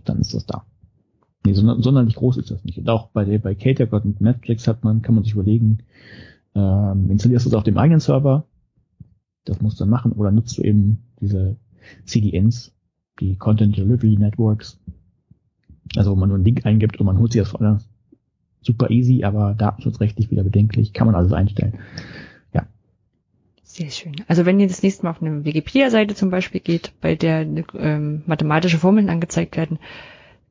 dann 0.05 0.19
ist 0.19 0.33
das 0.33 0.45
da. 0.45 0.63
Nee, 1.45 1.53
sondern, 1.53 1.83
sonderlich 1.83 2.15
groß 2.15 2.37
ist 2.37 2.49
das 2.49 2.63
nicht. 2.63 2.79
Und 2.79 2.89
auch 2.89 3.09
bei, 3.09 3.37
bei 3.37 3.53
KTEC 3.53 3.93
und 3.93 4.19
Netflix 4.19 4.67
hat 4.67 4.83
man, 4.83 5.03
kann 5.03 5.13
man 5.13 5.23
sich 5.23 5.33
überlegen, 5.33 5.79
ähm, 6.55 7.11
installierst 7.11 7.45
du 7.45 7.49
es 7.49 7.55
auf 7.55 7.63
dem 7.63 7.77
eigenen 7.77 7.99
Server, 7.99 8.45
das 9.45 9.61
musst 9.61 9.79
du 9.79 9.83
dann 9.83 9.91
machen, 9.91 10.11
oder 10.13 10.31
nutzt 10.31 10.57
du 10.57 10.63
eben 10.63 11.03
diese 11.21 11.57
CDNs, 12.05 12.73
die 13.19 13.35
Content 13.35 13.77
Delivery 13.77 14.17
Networks, 14.17 14.79
also 15.95 16.11
wo 16.11 16.15
man 16.15 16.29
nur 16.29 16.37
einen 16.37 16.45
Link 16.45 16.65
eingibt 16.65 16.99
und 16.99 17.05
man 17.05 17.19
holt 17.19 17.31
sich 17.31 17.41
das 17.41 17.51
vorne. 17.51 17.77
Super 18.61 18.89
easy, 18.89 19.23
aber 19.23 19.53
datenschutzrechtlich 19.53 20.31
wieder 20.31 20.43
bedenklich, 20.43 20.93
kann 20.93 21.05
man 21.05 21.13
alles 21.15 21.31
einstellen. 21.31 21.77
Ja. 22.51 22.65
Sehr 23.61 23.91
schön. 23.91 24.15
Also 24.27 24.47
wenn 24.47 24.59
ihr 24.59 24.67
das 24.67 24.81
nächste 24.81 25.03
Mal 25.03 25.11
auf 25.11 25.21
eine 25.21 25.45
Wikipedia-Seite 25.45 26.15
zum 26.15 26.31
Beispiel 26.31 26.61
geht, 26.61 26.93
bei 26.99 27.13
der 27.13 27.45
ähm, 27.77 28.23
mathematische 28.25 28.79
Formeln 28.79 29.11
angezeigt 29.11 29.55
werden, 29.55 29.77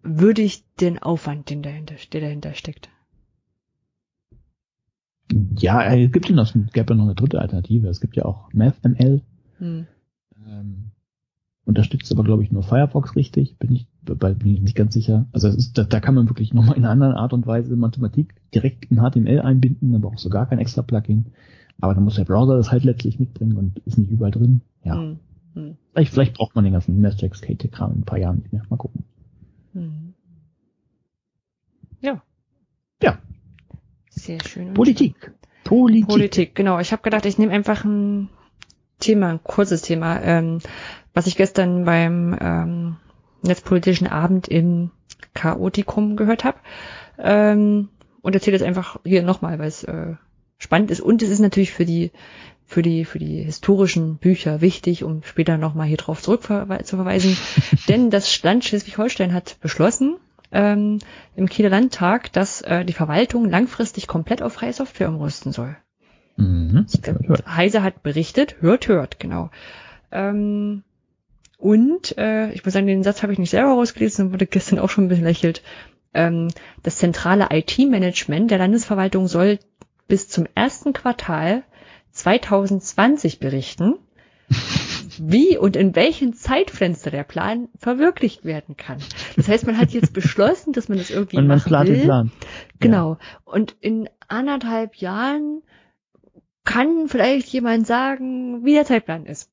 würde 0.04 0.42
ich 0.42 0.64
den 0.80 0.98
Aufwand, 1.02 1.50
den 1.50 1.62
dahinter, 1.62 1.94
der 2.12 2.20
dahinter 2.20 2.54
steckt. 2.54 2.90
Ja, 5.58 5.82
es 5.94 6.12
gibt 6.12 6.28
ja 6.28 6.36
noch, 6.36 6.52
gäbe 6.72 6.94
noch 6.94 7.04
eine 7.04 7.14
dritte 7.14 7.40
Alternative. 7.40 7.88
Es 7.88 8.00
gibt 8.00 8.14
ja 8.14 8.24
auch 8.24 8.52
MathML. 8.52 9.22
Hm. 9.58 9.86
Ähm, 10.46 10.90
unterstützt 11.64 12.12
aber, 12.12 12.24
glaube 12.24 12.42
ich, 12.42 12.52
nur 12.52 12.62
Firefox 12.62 13.16
richtig. 13.16 13.56
Bin 13.58 13.72
ich, 13.72 13.88
bin 14.02 14.54
ich 14.54 14.60
nicht 14.60 14.76
ganz 14.76 14.92
sicher. 14.92 15.26
Also 15.32 15.48
ist, 15.48 15.78
da, 15.78 15.84
da 15.84 16.00
kann 16.00 16.14
man 16.14 16.28
wirklich 16.28 16.52
nochmal 16.52 16.76
in 16.76 16.84
einer 16.84 16.92
anderen 16.92 17.14
Art 17.14 17.32
und 17.32 17.46
Weise 17.46 17.74
Mathematik 17.74 18.34
direkt 18.54 18.90
in 18.90 18.98
HTML 18.98 19.40
einbinden, 19.40 19.92
dann 19.92 20.02
brauchst 20.02 20.24
du 20.24 20.28
gar 20.28 20.46
kein 20.46 20.58
extra 20.58 20.82
Plugin. 20.82 21.26
Aber 21.80 21.94
dann 21.94 22.04
muss 22.04 22.16
der 22.16 22.24
Browser 22.24 22.56
das 22.56 22.70
halt 22.70 22.84
letztlich 22.84 23.18
mitbringen 23.18 23.56
und 23.56 23.78
ist 23.80 23.98
nicht 23.98 24.10
überall 24.10 24.30
drin. 24.30 24.60
Ja. 24.84 24.96
Hm. 24.96 25.18
Hm. 25.54 25.76
Vielleicht, 25.92 26.12
vielleicht 26.12 26.34
braucht 26.34 26.54
man 26.54 26.64
den 26.64 26.74
ganzen 26.74 27.00
Masterx 27.00 27.40
KT-Kram 27.40 27.92
in 27.92 27.98
ein 28.00 28.04
paar 28.04 28.18
Jahren 28.18 28.38
nicht 28.38 28.52
mehr. 28.52 28.62
Mal 28.68 28.76
gucken. 28.76 29.04
Hm. 29.74 30.14
Ja. 32.00 32.22
Ja. 33.02 33.18
Sehr 34.08 34.38
schön. 34.46 34.74
Politik. 34.74 35.32
Politik. 35.64 36.08
Politik, 36.08 36.54
genau. 36.54 36.78
Ich 36.78 36.92
habe 36.92 37.02
gedacht, 37.02 37.26
ich 37.26 37.38
nehme 37.38 37.52
einfach 37.52 37.84
ein 37.84 38.28
Thema, 39.00 39.30
ein 39.30 39.42
kurzes 39.42 39.82
Thema, 39.82 40.20
ähm, 40.22 40.60
was 41.12 41.26
ich 41.26 41.36
gestern 41.36 41.84
beim 41.84 42.36
ähm, 42.40 42.96
netzpolitischen 43.42 44.06
Abend 44.06 44.48
im 44.48 44.90
Chaotikum 45.34 46.16
gehört 46.16 46.44
habe. 46.44 46.58
Ähm, 47.18 47.88
und 48.22 48.34
erzähle 48.34 48.58
das 48.58 48.66
einfach 48.66 49.00
hier 49.04 49.22
nochmal, 49.22 49.58
weil 49.58 49.68
es 49.68 49.84
äh, 49.84 50.14
spannend 50.58 50.90
ist. 50.90 51.00
Und 51.00 51.22
es 51.22 51.30
ist 51.30 51.40
natürlich 51.40 51.72
für 51.72 51.84
die 51.84 52.10
für 52.66 52.82
die 52.82 53.04
für 53.04 53.18
die 53.18 53.42
historischen 53.42 54.16
Bücher 54.16 54.60
wichtig, 54.60 55.04
um 55.04 55.22
später 55.22 55.58
nochmal 55.58 55.86
hier 55.86 55.96
drauf 55.96 56.22
zurück 56.22 56.42
zu 56.42 56.96
verweisen. 56.96 57.36
Denn 57.88 58.10
das 58.10 58.42
Land 58.42 58.64
Schleswig-Holstein 58.64 59.32
hat 59.32 59.56
beschlossen, 59.60 60.16
ähm, 60.52 61.00
im 61.36 61.48
Kieler 61.48 61.68
Landtag, 61.68 62.32
dass 62.32 62.62
äh, 62.62 62.84
die 62.84 62.92
Verwaltung 62.92 63.50
langfristig 63.50 64.06
komplett 64.06 64.40
auf 64.40 64.54
freie 64.54 64.72
Software 64.72 65.08
umrüsten 65.08 65.52
soll. 65.52 65.76
Mhm. 66.36 66.86
Heise 67.46 67.82
hat 67.82 68.02
berichtet, 68.02 68.56
hört, 68.60 68.88
hört, 68.88 69.20
genau. 69.20 69.50
Ähm, 70.10 70.82
und 71.58 72.16
äh, 72.18 72.50
ich 72.52 72.64
muss 72.64 72.74
sagen, 72.74 72.86
den 72.86 73.02
Satz 73.02 73.22
habe 73.22 73.32
ich 73.32 73.38
nicht 73.38 73.50
selber 73.50 73.70
rausgelesen 73.70 74.32
wurde 74.32 74.46
gestern 74.46 74.78
auch 74.78 74.90
schon 74.90 75.04
ein 75.04 75.08
bisschen 75.08 75.24
lächelt. 75.24 75.62
Ähm, 76.12 76.48
das 76.82 76.96
zentrale 76.96 77.48
IT-Management 77.50 78.50
der 78.50 78.58
Landesverwaltung 78.58 79.26
soll 79.26 79.58
bis 80.06 80.28
zum 80.28 80.46
ersten 80.54 80.92
Quartal 80.92 81.62
2020 82.24 83.38
berichten 83.38 83.96
wie 85.18 85.58
und 85.58 85.76
in 85.76 85.94
welchem 85.94 86.32
Zeitfenster 86.32 87.10
der 87.10 87.22
Plan 87.22 87.68
verwirklicht 87.76 88.46
werden 88.46 88.78
kann. 88.78 88.96
Das 89.36 89.46
heißt, 89.46 89.66
man 89.66 89.76
hat 89.76 89.90
jetzt 89.90 90.12
beschlossen, 90.14 90.72
dass 90.72 90.88
man 90.88 90.96
das 90.96 91.10
irgendwie 91.10 91.36
und 91.36 91.46
man 91.46 91.58
machen 91.58 91.68
plant 91.68 91.90
will. 91.90 91.96
Den 91.96 92.04
Plan. 92.04 92.32
Genau. 92.80 93.12
Ja. 93.12 93.18
Und 93.44 93.76
in 93.80 94.08
anderthalb 94.26 94.96
Jahren 94.96 95.60
kann 96.64 97.08
vielleicht 97.08 97.48
jemand 97.48 97.86
sagen, 97.86 98.64
wie 98.64 98.72
der 98.72 98.86
Zeitplan 98.86 99.26
ist. 99.26 99.50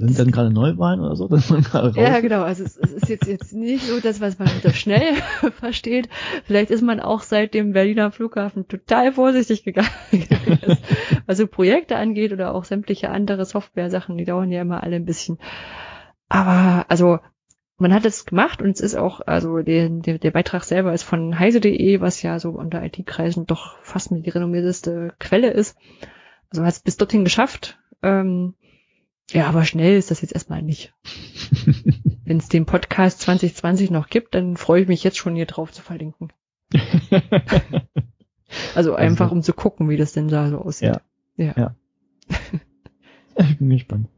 Sind 0.00 0.18
dann 0.18 0.30
gerade 0.30 0.50
Neuwahlen 0.50 1.00
oder 1.00 1.14
so, 1.14 1.28
dass 1.28 1.50
man 1.50 1.62
gerade 1.62 1.88
raus 1.88 1.96
Ja, 1.96 2.20
genau. 2.20 2.42
Also 2.42 2.64
es, 2.64 2.78
es, 2.78 2.92
ist 2.92 3.08
jetzt 3.08 3.26
jetzt 3.26 3.52
nicht 3.52 3.84
so 3.84 4.00
das, 4.00 4.20
was 4.20 4.38
man 4.38 4.48
unter 4.48 4.72
schnell 4.72 5.14
versteht. 5.60 6.08
Vielleicht 6.44 6.70
ist 6.70 6.82
man 6.82 7.00
auch 7.00 7.20
seit 7.20 7.52
dem 7.52 7.72
Berliner 7.72 8.10
Flughafen 8.10 8.66
total 8.66 9.12
vorsichtig 9.12 9.62
gegangen, 9.62 9.90
was 11.26 11.36
so 11.36 11.46
Projekte 11.46 11.96
angeht 11.96 12.32
oder 12.32 12.54
auch 12.54 12.64
sämtliche 12.64 13.10
andere 13.10 13.44
Software-Sachen. 13.44 14.16
Die 14.16 14.24
dauern 14.24 14.50
ja 14.50 14.62
immer 14.62 14.82
alle 14.82 14.96
ein 14.96 15.04
bisschen. 15.04 15.38
Aber 16.30 16.86
also 16.88 17.18
man 17.76 17.92
hat 17.92 18.06
es 18.06 18.24
gemacht 18.24 18.62
und 18.62 18.70
es 18.70 18.80
ist 18.80 18.94
auch, 18.94 19.20
also 19.26 19.58
der, 19.58 19.88
der, 19.90 20.18
der 20.18 20.30
Beitrag 20.30 20.64
selber 20.64 20.94
ist 20.94 21.02
von 21.02 21.38
heise.de, 21.38 22.00
was 22.00 22.22
ja 22.22 22.38
so 22.38 22.50
unter 22.50 22.82
IT-Kreisen 22.82 23.46
doch 23.46 23.78
fast 23.82 24.12
mit 24.12 24.24
die 24.24 24.30
renommierteste 24.30 25.12
Quelle 25.18 25.50
ist. 25.50 25.76
Also 26.50 26.64
hat 26.64 26.72
es 26.72 26.80
bis 26.80 26.96
dorthin 26.96 27.24
geschafft. 27.24 27.78
Ähm, 28.02 28.54
ja, 29.32 29.46
aber 29.46 29.64
schnell 29.64 29.96
ist 29.96 30.10
das 30.10 30.20
jetzt 30.20 30.32
erstmal 30.32 30.62
nicht. 30.62 30.92
Wenn 32.24 32.38
es 32.38 32.48
den 32.48 32.66
Podcast 32.66 33.20
2020 33.20 33.90
noch 33.90 34.08
gibt, 34.08 34.34
dann 34.34 34.56
freue 34.56 34.82
ich 34.82 34.88
mich 34.88 35.04
jetzt 35.04 35.18
schon 35.18 35.34
hier 35.34 35.46
drauf 35.46 35.72
zu 35.72 35.82
verlinken. 35.82 36.32
also 38.74 38.94
einfach 38.94 39.26
also, 39.26 39.34
um 39.34 39.42
zu 39.42 39.52
gucken, 39.52 39.88
wie 39.88 39.96
das 39.96 40.12
denn 40.12 40.28
da 40.28 40.48
so 40.48 40.58
aussieht. 40.58 41.00
Ja. 41.36 41.44
ja. 41.44 41.54
ja. 41.56 41.74
ich 43.36 43.58
bin 43.58 43.70
gespannt. 43.70 44.08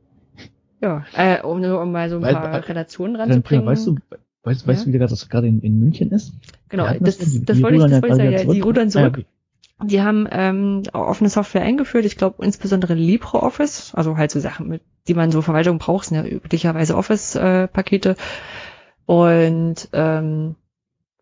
Ja, 0.80 1.04
äh, 1.14 1.40
um, 1.42 1.62
um 1.62 1.92
mal 1.92 2.10
so 2.10 2.16
ein 2.16 2.22
paar 2.22 2.52
Weil, 2.52 2.60
Relationen 2.62 3.16
ranzubringen. 3.16 3.64
Weißt 3.64 3.86
du, 3.86 3.96
weißt, 4.42 4.66
weißt 4.66 4.86
du, 4.86 4.92
wie 4.92 4.98
das 4.98 5.28
gerade 5.28 5.46
in, 5.46 5.60
in 5.60 5.78
München 5.78 6.10
ist? 6.10 6.32
Genau, 6.68 6.86
das, 6.86 7.18
das, 7.18 7.18
das, 7.18 7.44
das 7.44 7.62
wollte 7.62 7.76
ich, 7.76 7.82
das 7.82 8.02
wollte 8.02 8.08
ich 8.08 8.16
sagen, 8.16 8.32
ja, 8.32 8.52
die 8.52 8.60
rudern 8.60 8.90
zurück. 8.90 9.24
Die 9.84 10.02
haben 10.02 10.28
ähm, 10.30 10.82
offene 10.92 11.28
Software 11.28 11.62
eingeführt. 11.62 12.04
Ich 12.04 12.16
glaube 12.16 12.44
insbesondere 12.44 12.94
LibreOffice, 12.94 13.94
also 13.94 14.16
halt 14.16 14.30
so 14.30 14.40
Sachen, 14.40 14.68
mit, 14.68 14.82
die 15.08 15.14
man 15.14 15.30
so 15.32 15.42
Verwaltung 15.42 15.78
braucht, 15.78 16.06
sind 16.06 16.16
ja 16.16 16.24
üblicherweise 16.24 16.96
Office-Pakete. 16.96 18.10
Äh, 18.10 18.14
Und 19.06 19.88
ähm, 19.92 20.54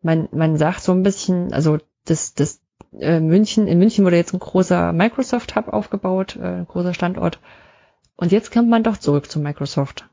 man, 0.02 0.28
man 0.32 0.56
sagt 0.56 0.82
so 0.82 0.92
ein 0.92 1.02
bisschen, 1.02 1.52
also 1.52 1.78
das, 2.04 2.34
das 2.34 2.60
äh, 2.98 3.20
München, 3.20 3.66
in 3.66 3.78
München 3.78 4.04
wurde 4.04 4.16
jetzt 4.16 4.32
ein 4.32 4.40
großer 4.40 4.92
Microsoft 4.92 5.56
Hub 5.56 5.68
aufgebaut, 5.68 6.36
äh, 6.36 6.58
ein 6.60 6.66
großer 6.66 6.94
Standort. 6.94 7.40
Und 8.16 8.32
jetzt 8.32 8.52
kommt 8.52 8.68
man 8.68 8.82
doch 8.82 8.98
zurück 8.98 9.30
zu 9.30 9.40
Microsoft. 9.40 10.08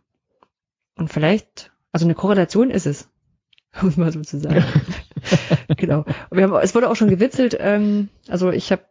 Und 0.95 1.11
vielleicht, 1.11 1.71
also 1.91 2.05
eine 2.05 2.15
Korrelation 2.15 2.69
ist 2.69 2.85
es, 2.85 3.09
muss 3.81 3.97
man 3.97 4.11
so 4.11 4.21
zu 4.21 4.39
sagen. 4.39 4.63
genau. 5.77 6.05
Wir 6.31 6.43
haben, 6.43 6.55
es 6.55 6.75
wurde 6.75 6.89
auch 6.89 6.95
schon 6.95 7.09
gewitzelt, 7.09 7.57
ähm, 7.59 8.09
also 8.27 8.51
ich 8.51 8.71
hab, 8.71 8.85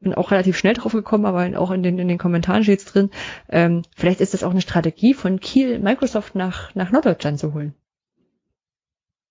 bin 0.00 0.14
auch 0.14 0.30
relativ 0.30 0.56
schnell 0.56 0.74
drauf 0.74 0.92
gekommen, 0.92 1.26
aber 1.26 1.58
auch 1.58 1.70
in 1.70 1.82
den, 1.82 1.98
in 1.98 2.08
den 2.08 2.18
Kommentaren 2.18 2.62
steht's 2.62 2.84
drin. 2.84 3.10
Ähm, 3.48 3.82
vielleicht 3.96 4.20
ist 4.20 4.34
das 4.34 4.44
auch 4.44 4.50
eine 4.50 4.60
Strategie 4.60 5.14
von 5.14 5.40
Kiel, 5.40 5.78
Microsoft 5.78 6.34
nach, 6.34 6.74
nach 6.74 6.92
Norddeutschland 6.92 7.38
zu 7.38 7.54
holen. 7.54 7.74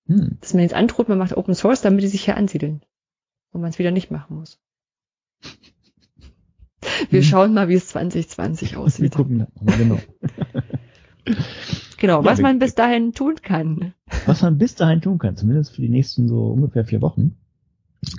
Hm. 0.07 0.37
Dass 0.41 0.53
man 0.53 0.63
jetzt 0.63 0.75
androht, 0.75 1.09
man 1.09 1.17
macht 1.17 1.35
Open 1.35 1.55
Source, 1.55 1.81
damit 1.81 2.03
die 2.03 2.07
sich 2.07 2.25
hier 2.25 2.37
ansiedeln. 2.37 2.81
Und 3.51 3.61
man 3.61 3.69
es 3.69 3.79
wieder 3.79 3.91
nicht 3.91 4.11
machen 4.11 4.37
muss. 4.37 4.59
Wir 7.09 7.21
hm. 7.21 7.27
schauen 7.27 7.53
mal, 7.53 7.69
wie 7.69 7.75
es 7.75 7.87
2020 7.87 8.77
aussieht. 8.77 9.03
Wir 9.03 9.09
gucken 9.09 9.47
genau. 9.77 9.99
Genau, 12.05 12.21
ja, 12.21 12.25
was 12.25 12.39
man 12.39 12.59
bis 12.59 12.75
dahin 12.75 13.13
tun 13.13 13.35
kann. 13.41 13.95
Was 14.27 14.43
man 14.43 14.59
bis 14.59 14.75
dahin 14.75 15.01
tun 15.01 15.17
kann, 15.17 15.35
zumindest 15.35 15.73
für 15.73 15.81
die 15.81 15.89
nächsten 15.89 16.27
so 16.27 16.49
ungefähr 16.49 16.85
vier 16.85 17.01
Wochen. 17.01 17.35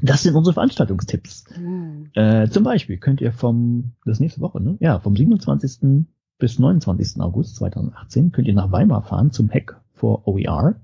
Das 0.02 0.24
sind 0.24 0.34
unsere 0.34 0.54
Veranstaltungstipps. 0.54 1.44
Mhm. 1.56 2.10
Äh, 2.14 2.48
zum 2.48 2.64
Beispiel 2.64 2.96
könnt 2.96 3.20
ihr 3.20 3.30
vom, 3.30 3.92
das 4.04 4.18
nächste 4.18 4.40
Woche, 4.40 4.60
ne? 4.60 4.76
Ja, 4.80 4.98
vom 4.98 5.14
27. 5.14 6.04
bis 6.38 6.58
29. 6.58 7.20
August 7.20 7.54
2018 7.54 8.32
könnt 8.32 8.48
ihr 8.48 8.54
nach 8.54 8.72
Weimar 8.72 9.04
fahren 9.04 9.30
zum 9.30 9.48
Hack 9.50 9.80
for 9.92 10.26
OER. 10.26 10.80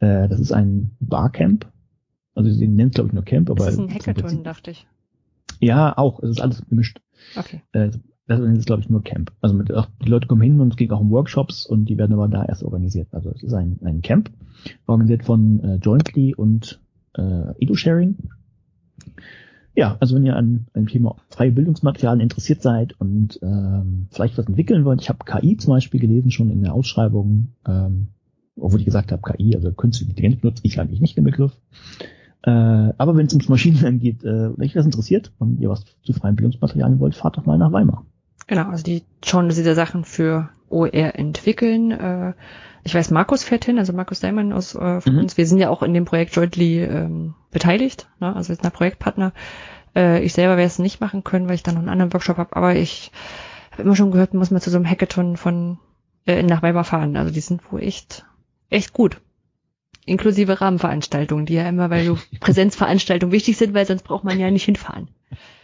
Äh, 0.00 0.26
das 0.26 0.40
ist 0.40 0.50
ein 0.50 0.90
Barcamp. 0.98 1.70
Also 2.34 2.50
sie 2.50 2.66
nennen 2.66 2.88
es 2.88 2.96
glaube 2.96 3.10
ich 3.10 3.14
nur 3.14 3.24
Camp, 3.24 3.48
aber. 3.48 3.66
Das 3.66 3.74
ist 3.74 3.78
ein 3.78 3.94
Hackathon, 3.94 4.42
dachte 4.42 4.72
ich. 4.72 4.88
Ja, 5.60 5.96
auch. 5.96 6.20
Es 6.20 6.30
ist 6.30 6.40
alles 6.40 6.66
gemischt. 6.68 7.00
Okay. 7.36 7.62
Äh, 7.70 7.90
das 8.26 8.40
ist, 8.40 8.66
glaube 8.66 8.82
ich, 8.82 8.88
nur 8.88 9.02
Camp. 9.02 9.32
Also 9.40 9.54
mit, 9.54 9.72
ach, 9.72 9.88
die 10.02 10.08
Leute 10.08 10.26
kommen 10.26 10.42
hin 10.42 10.60
und 10.60 10.72
es 10.72 10.76
geht 10.76 10.90
auch 10.92 11.00
um 11.00 11.10
Workshops 11.10 11.66
und 11.66 11.86
die 11.86 11.98
werden 11.98 12.14
aber 12.14 12.28
da 12.28 12.44
erst 12.44 12.62
organisiert. 12.62 13.08
Also 13.12 13.30
es 13.30 13.42
ist 13.42 13.52
ein, 13.52 13.78
ein 13.84 14.00
Camp, 14.00 14.30
organisiert 14.86 15.24
von 15.24 15.60
äh, 15.62 15.74
Jointly 15.76 16.34
und 16.34 16.80
äh, 17.16 17.52
EduSharing. 17.62 18.16
Ja, 19.76 19.96
also 20.00 20.14
wenn 20.14 20.24
ihr 20.24 20.36
an 20.36 20.66
einem 20.72 20.86
Thema 20.86 21.16
freie 21.28 21.52
Bildungsmaterialien 21.52 22.22
interessiert 22.22 22.62
seid 22.62 22.98
und 23.00 23.40
ähm, 23.42 24.06
vielleicht 24.10 24.38
was 24.38 24.46
entwickeln 24.46 24.84
wollt, 24.84 25.02
ich 25.02 25.08
habe 25.08 25.24
KI 25.24 25.56
zum 25.56 25.74
Beispiel 25.74 26.00
gelesen 26.00 26.30
schon 26.30 26.48
in 26.48 26.62
der 26.62 26.74
Ausschreibung, 26.74 27.48
ähm, 27.66 28.08
obwohl 28.56 28.78
ich 28.78 28.86
gesagt 28.86 29.10
habe, 29.10 29.20
KI, 29.20 29.56
also 29.56 29.72
künstliche 29.72 30.10
Intelligenz 30.10 30.40
benutze 30.40 30.62
ich 30.64 30.80
eigentlich 30.80 31.00
nicht 31.00 31.16
den 31.16 31.24
Begriff. 31.24 31.52
Äh, 32.42 32.50
aber 32.50 33.16
wenn 33.16 33.26
es 33.26 33.32
ums 33.32 33.48
Maschinenlernen 33.48 34.00
geht, 34.00 34.22
äh, 34.22 34.56
wenn 34.56 34.64
euch 34.64 34.72
das 34.72 34.86
interessiert 34.86 35.32
und 35.38 35.60
ihr 35.60 35.68
was 35.68 35.84
zu 36.02 36.12
freien 36.12 36.36
Bildungsmaterialien 36.36 37.00
wollt, 37.00 37.16
fahrt 37.16 37.36
doch 37.36 37.44
mal 37.44 37.58
nach 37.58 37.72
Weimar. 37.72 38.06
Genau, 38.46 38.68
also 38.68 38.84
die 38.84 39.04
sie 39.22 39.64
da 39.64 39.74
Sachen 39.74 40.04
für 40.04 40.50
OR 40.68 40.92
entwickeln. 40.92 41.90
Äh, 41.92 42.34
ich 42.82 42.94
weiß, 42.94 43.10
Markus 43.10 43.44
fährt 43.44 43.64
hin, 43.64 43.78
also 43.78 43.92
Markus 43.92 44.20
Daimann 44.20 44.52
aus 44.52 44.74
äh, 44.74 45.00
von 45.00 45.14
mhm. 45.14 45.20
uns. 45.20 45.36
Wir 45.36 45.46
sind 45.46 45.58
ja 45.58 45.70
auch 45.70 45.82
in 45.82 45.94
dem 45.94 46.04
Projekt 46.04 46.36
jointly 46.36 46.82
ähm, 46.82 47.34
beteiligt, 47.50 48.08
ne? 48.20 48.34
also 48.36 48.52
jetzt 48.52 48.64
ein 48.64 48.70
Projektpartner. 48.72 49.32
Äh, 49.96 50.22
ich 50.22 50.34
selber 50.34 50.56
werde 50.56 50.66
es 50.66 50.78
nicht 50.78 51.00
machen 51.00 51.24
können, 51.24 51.48
weil 51.48 51.54
ich 51.54 51.62
da 51.62 51.72
noch 51.72 51.78
einen 51.78 51.88
anderen 51.88 52.12
Workshop 52.12 52.36
habe, 52.36 52.54
aber 52.56 52.76
ich 52.76 53.10
habe 53.70 53.82
immer 53.82 53.96
schon 53.96 54.10
gehört, 54.10 54.34
muss 54.34 54.50
man 54.50 54.60
zu 54.60 54.70
so 54.70 54.76
einem 54.76 54.88
Hackathon 54.88 55.36
von 55.36 55.78
äh, 56.26 56.42
nach 56.42 56.62
Weimar 56.62 56.84
fahren. 56.84 57.16
Also 57.16 57.32
die 57.32 57.40
sind 57.40 57.72
wohl 57.72 57.82
echt, 57.82 58.26
echt 58.68 58.92
gut. 58.92 59.20
Inklusive 60.04 60.60
Rahmenveranstaltungen, 60.60 61.46
die 61.46 61.54
ja 61.54 61.66
immer, 61.66 61.88
weil 61.88 62.04
so 62.04 62.18
Präsenzveranstaltungen 62.40 63.32
wichtig 63.32 63.56
sind, 63.56 63.72
weil 63.72 63.86
sonst 63.86 64.02
braucht 64.02 64.24
man 64.24 64.38
ja 64.38 64.50
nicht 64.50 64.64
hinfahren. 64.64 65.08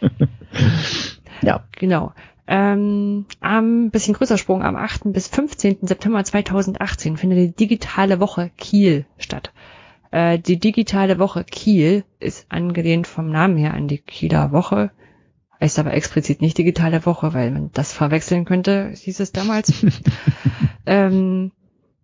ja. 1.41 1.63
Genau. 1.73 2.13
Ähm, 2.47 3.25
am 3.39 3.91
bisschen 3.91 4.13
größer 4.13 4.37
Sprung 4.37 4.63
am 4.63 4.75
8. 4.75 5.13
bis 5.13 5.27
15. 5.27 5.79
September 5.81 6.23
2018 6.23 7.17
findet 7.17 7.39
die 7.39 7.55
digitale 7.55 8.19
Woche 8.19 8.51
Kiel 8.57 9.05
statt. 9.17 9.53
Äh, 10.11 10.39
die 10.39 10.59
digitale 10.59 11.19
Woche 11.19 11.43
Kiel 11.43 12.03
ist 12.19 12.45
angelehnt 12.49 13.07
vom 13.07 13.29
Namen 13.29 13.57
her 13.57 13.73
an 13.73 13.87
die 13.87 13.99
Kieler 13.99 14.51
Woche, 14.51 14.91
heißt 15.61 15.79
aber 15.79 15.93
explizit 15.93 16.41
nicht 16.41 16.57
digitale 16.57 17.05
Woche, 17.05 17.33
weil 17.33 17.51
man 17.51 17.71
das 17.73 17.93
verwechseln 17.93 18.45
könnte, 18.45 18.91
hieß 18.93 19.19
es 19.19 19.31
damals. 19.31 19.85
ähm, 20.85 21.51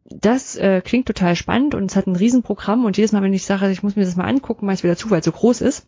das 0.05 0.55
äh, 0.55 0.81
klingt 0.81 1.07
total 1.07 1.35
spannend 1.35 1.75
und 1.75 1.91
es 1.91 1.97
hat 1.97 2.07
ein 2.07 2.15
Riesenprogramm 2.15 2.85
und 2.85 2.95
jedes 2.95 3.11
Mal, 3.11 3.23
wenn 3.23 3.33
ich 3.33 3.43
sage, 3.43 3.69
ich 3.69 3.83
muss 3.83 3.97
mir 3.97 4.05
das 4.05 4.15
mal 4.15 4.23
angucken, 4.23 4.65
mache 4.65 4.75
ich 4.75 4.83
wieder 4.83 4.95
zu, 4.95 5.09
weil 5.09 5.19
es 5.19 5.25
so 5.25 5.33
groß 5.33 5.61
ist. 5.61 5.87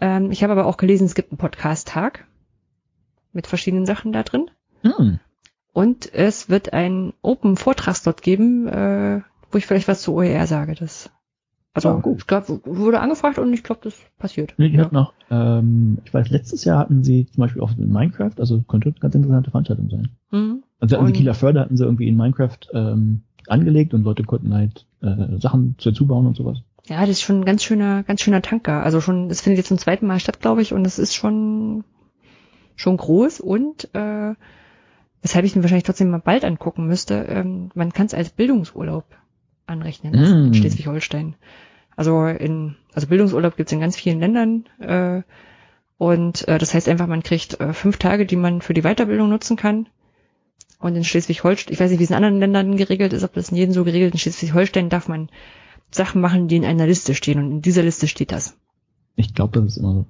Ähm, 0.00 0.30
ich 0.30 0.42
habe 0.44 0.52
aber 0.52 0.66
auch 0.66 0.76
gelesen, 0.76 1.06
es 1.06 1.16
gibt 1.16 1.32
einen 1.32 1.38
Podcast-Tag 1.38 2.26
mit 3.34 3.46
verschiedenen 3.46 3.86
Sachen 3.86 4.12
da 4.12 4.22
drin. 4.22 4.50
Hm. 4.82 5.20
Und 5.72 6.12
es 6.14 6.48
wird 6.48 6.72
ein 6.72 7.12
Open 7.20 7.56
Vortragslot 7.56 8.22
geben, 8.22 8.68
äh, 8.68 9.20
wo 9.50 9.58
ich 9.58 9.66
vielleicht 9.66 9.88
was 9.88 10.02
zu 10.02 10.14
OER 10.14 10.46
sage. 10.46 10.74
Das 10.74 11.10
also 11.74 11.88
ja, 11.88 11.94
gut. 11.96 12.18
ich 12.18 12.26
glaube, 12.28 12.60
wurde 12.64 13.00
angefragt 13.00 13.38
und 13.38 13.52
ich 13.52 13.64
glaube, 13.64 13.80
das 13.82 13.98
passiert. 14.16 14.54
Nee, 14.58 14.68
die 14.68 14.76
ja. 14.76 14.84
hat 14.84 14.92
noch, 14.92 15.12
ähm, 15.28 15.98
ich 16.04 16.14
weiß, 16.14 16.30
letztes 16.30 16.64
Jahr 16.64 16.78
hatten 16.78 17.02
sie 17.02 17.26
zum 17.26 17.40
Beispiel 17.42 17.62
auch 17.62 17.72
in 17.76 17.92
Minecraft, 17.92 18.34
also 18.38 18.62
könnte 18.62 18.90
eine 18.90 19.00
ganz 19.00 19.16
interessante 19.16 19.50
Veranstaltung 19.50 19.90
sein. 19.90 20.08
Mhm. 20.30 20.62
Also 20.78 20.96
hatten 20.96 21.06
sie 21.08 21.12
Kieler 21.12 21.34
Förder 21.34 21.62
hatten 21.62 21.76
sie 21.76 21.82
irgendwie 21.82 22.06
in 22.06 22.16
Minecraft 22.16 22.58
ähm, 22.72 23.22
angelegt 23.48 23.92
und 23.92 24.04
Leute 24.04 24.22
konnten 24.22 24.54
halt 24.54 24.86
äh, 25.02 25.40
Sachen 25.40 25.74
dazu 25.82 26.06
bauen 26.06 26.26
und 26.26 26.36
sowas. 26.36 26.58
Ja, 26.86 27.00
das 27.00 27.10
ist 27.10 27.22
schon 27.22 27.40
ein 27.40 27.44
ganz 27.44 27.64
schöner, 27.64 28.04
ganz 28.04 28.20
schöner 28.20 28.42
Tanker. 28.42 28.84
Also 28.84 29.00
schon, 29.00 29.28
das 29.28 29.40
findet 29.40 29.58
jetzt 29.58 29.68
zum 29.68 29.78
zweiten 29.78 30.06
Mal 30.06 30.20
statt, 30.20 30.40
glaube 30.40 30.62
ich, 30.62 30.72
und 30.72 30.86
es 30.86 31.00
ist 31.00 31.14
schon 31.16 31.82
schon 32.76 32.96
groß 32.96 33.40
und 33.40 33.94
äh, 33.94 34.34
weshalb 35.22 35.44
ich 35.44 35.56
mir 35.56 35.62
wahrscheinlich 35.62 35.84
trotzdem 35.84 36.10
mal 36.10 36.18
bald 36.18 36.44
angucken 36.44 36.86
müsste, 36.86 37.14
ähm, 37.28 37.70
man 37.74 37.92
kann 37.92 38.06
es 38.06 38.14
als 38.14 38.30
Bildungsurlaub 38.30 39.04
anrechnen 39.66 40.12
mm. 40.12 40.46
in 40.48 40.54
Schleswig-Holstein. 40.54 41.34
Also 41.96 42.26
in, 42.26 42.76
also 42.92 43.06
Bildungsurlaub 43.06 43.56
gibt 43.56 43.68
es 43.68 43.72
in 43.72 43.80
ganz 43.80 43.96
vielen 43.96 44.20
Ländern 44.20 44.64
äh, 44.80 45.22
und 45.96 46.46
äh, 46.48 46.58
das 46.58 46.74
heißt 46.74 46.88
einfach, 46.88 47.06
man 47.06 47.22
kriegt 47.22 47.60
äh, 47.60 47.72
fünf 47.72 47.96
Tage, 47.98 48.26
die 48.26 48.36
man 48.36 48.60
für 48.60 48.74
die 48.74 48.82
Weiterbildung 48.82 49.28
nutzen 49.28 49.56
kann. 49.56 49.88
Und 50.80 50.96
in 50.96 51.04
Schleswig-Holstein, 51.04 51.72
ich 51.72 51.80
weiß 51.80 51.90
nicht, 51.90 52.00
wie 52.00 52.04
es 52.04 52.10
in 52.10 52.16
anderen 52.16 52.40
Ländern 52.40 52.76
geregelt 52.76 53.12
ist, 53.12 53.22
ob 53.22 53.32
das 53.32 53.50
in 53.50 53.56
jedem 53.56 53.72
so 53.72 53.84
geregelt 53.84 54.14
ist, 54.14 54.26
in 54.26 54.32
Schleswig-Holstein 54.32 54.90
darf 54.90 55.08
man 55.08 55.30
Sachen 55.90 56.20
machen, 56.20 56.48
die 56.48 56.56
in 56.56 56.64
einer 56.64 56.86
Liste 56.86 57.14
stehen 57.14 57.38
und 57.38 57.50
in 57.50 57.62
dieser 57.62 57.82
Liste 57.82 58.08
steht 58.08 58.32
das. 58.32 58.58
Ich 59.16 59.32
glaube, 59.32 59.58
das 59.58 59.70
ist 59.70 59.76
immer 59.78 59.92
so 59.92 60.06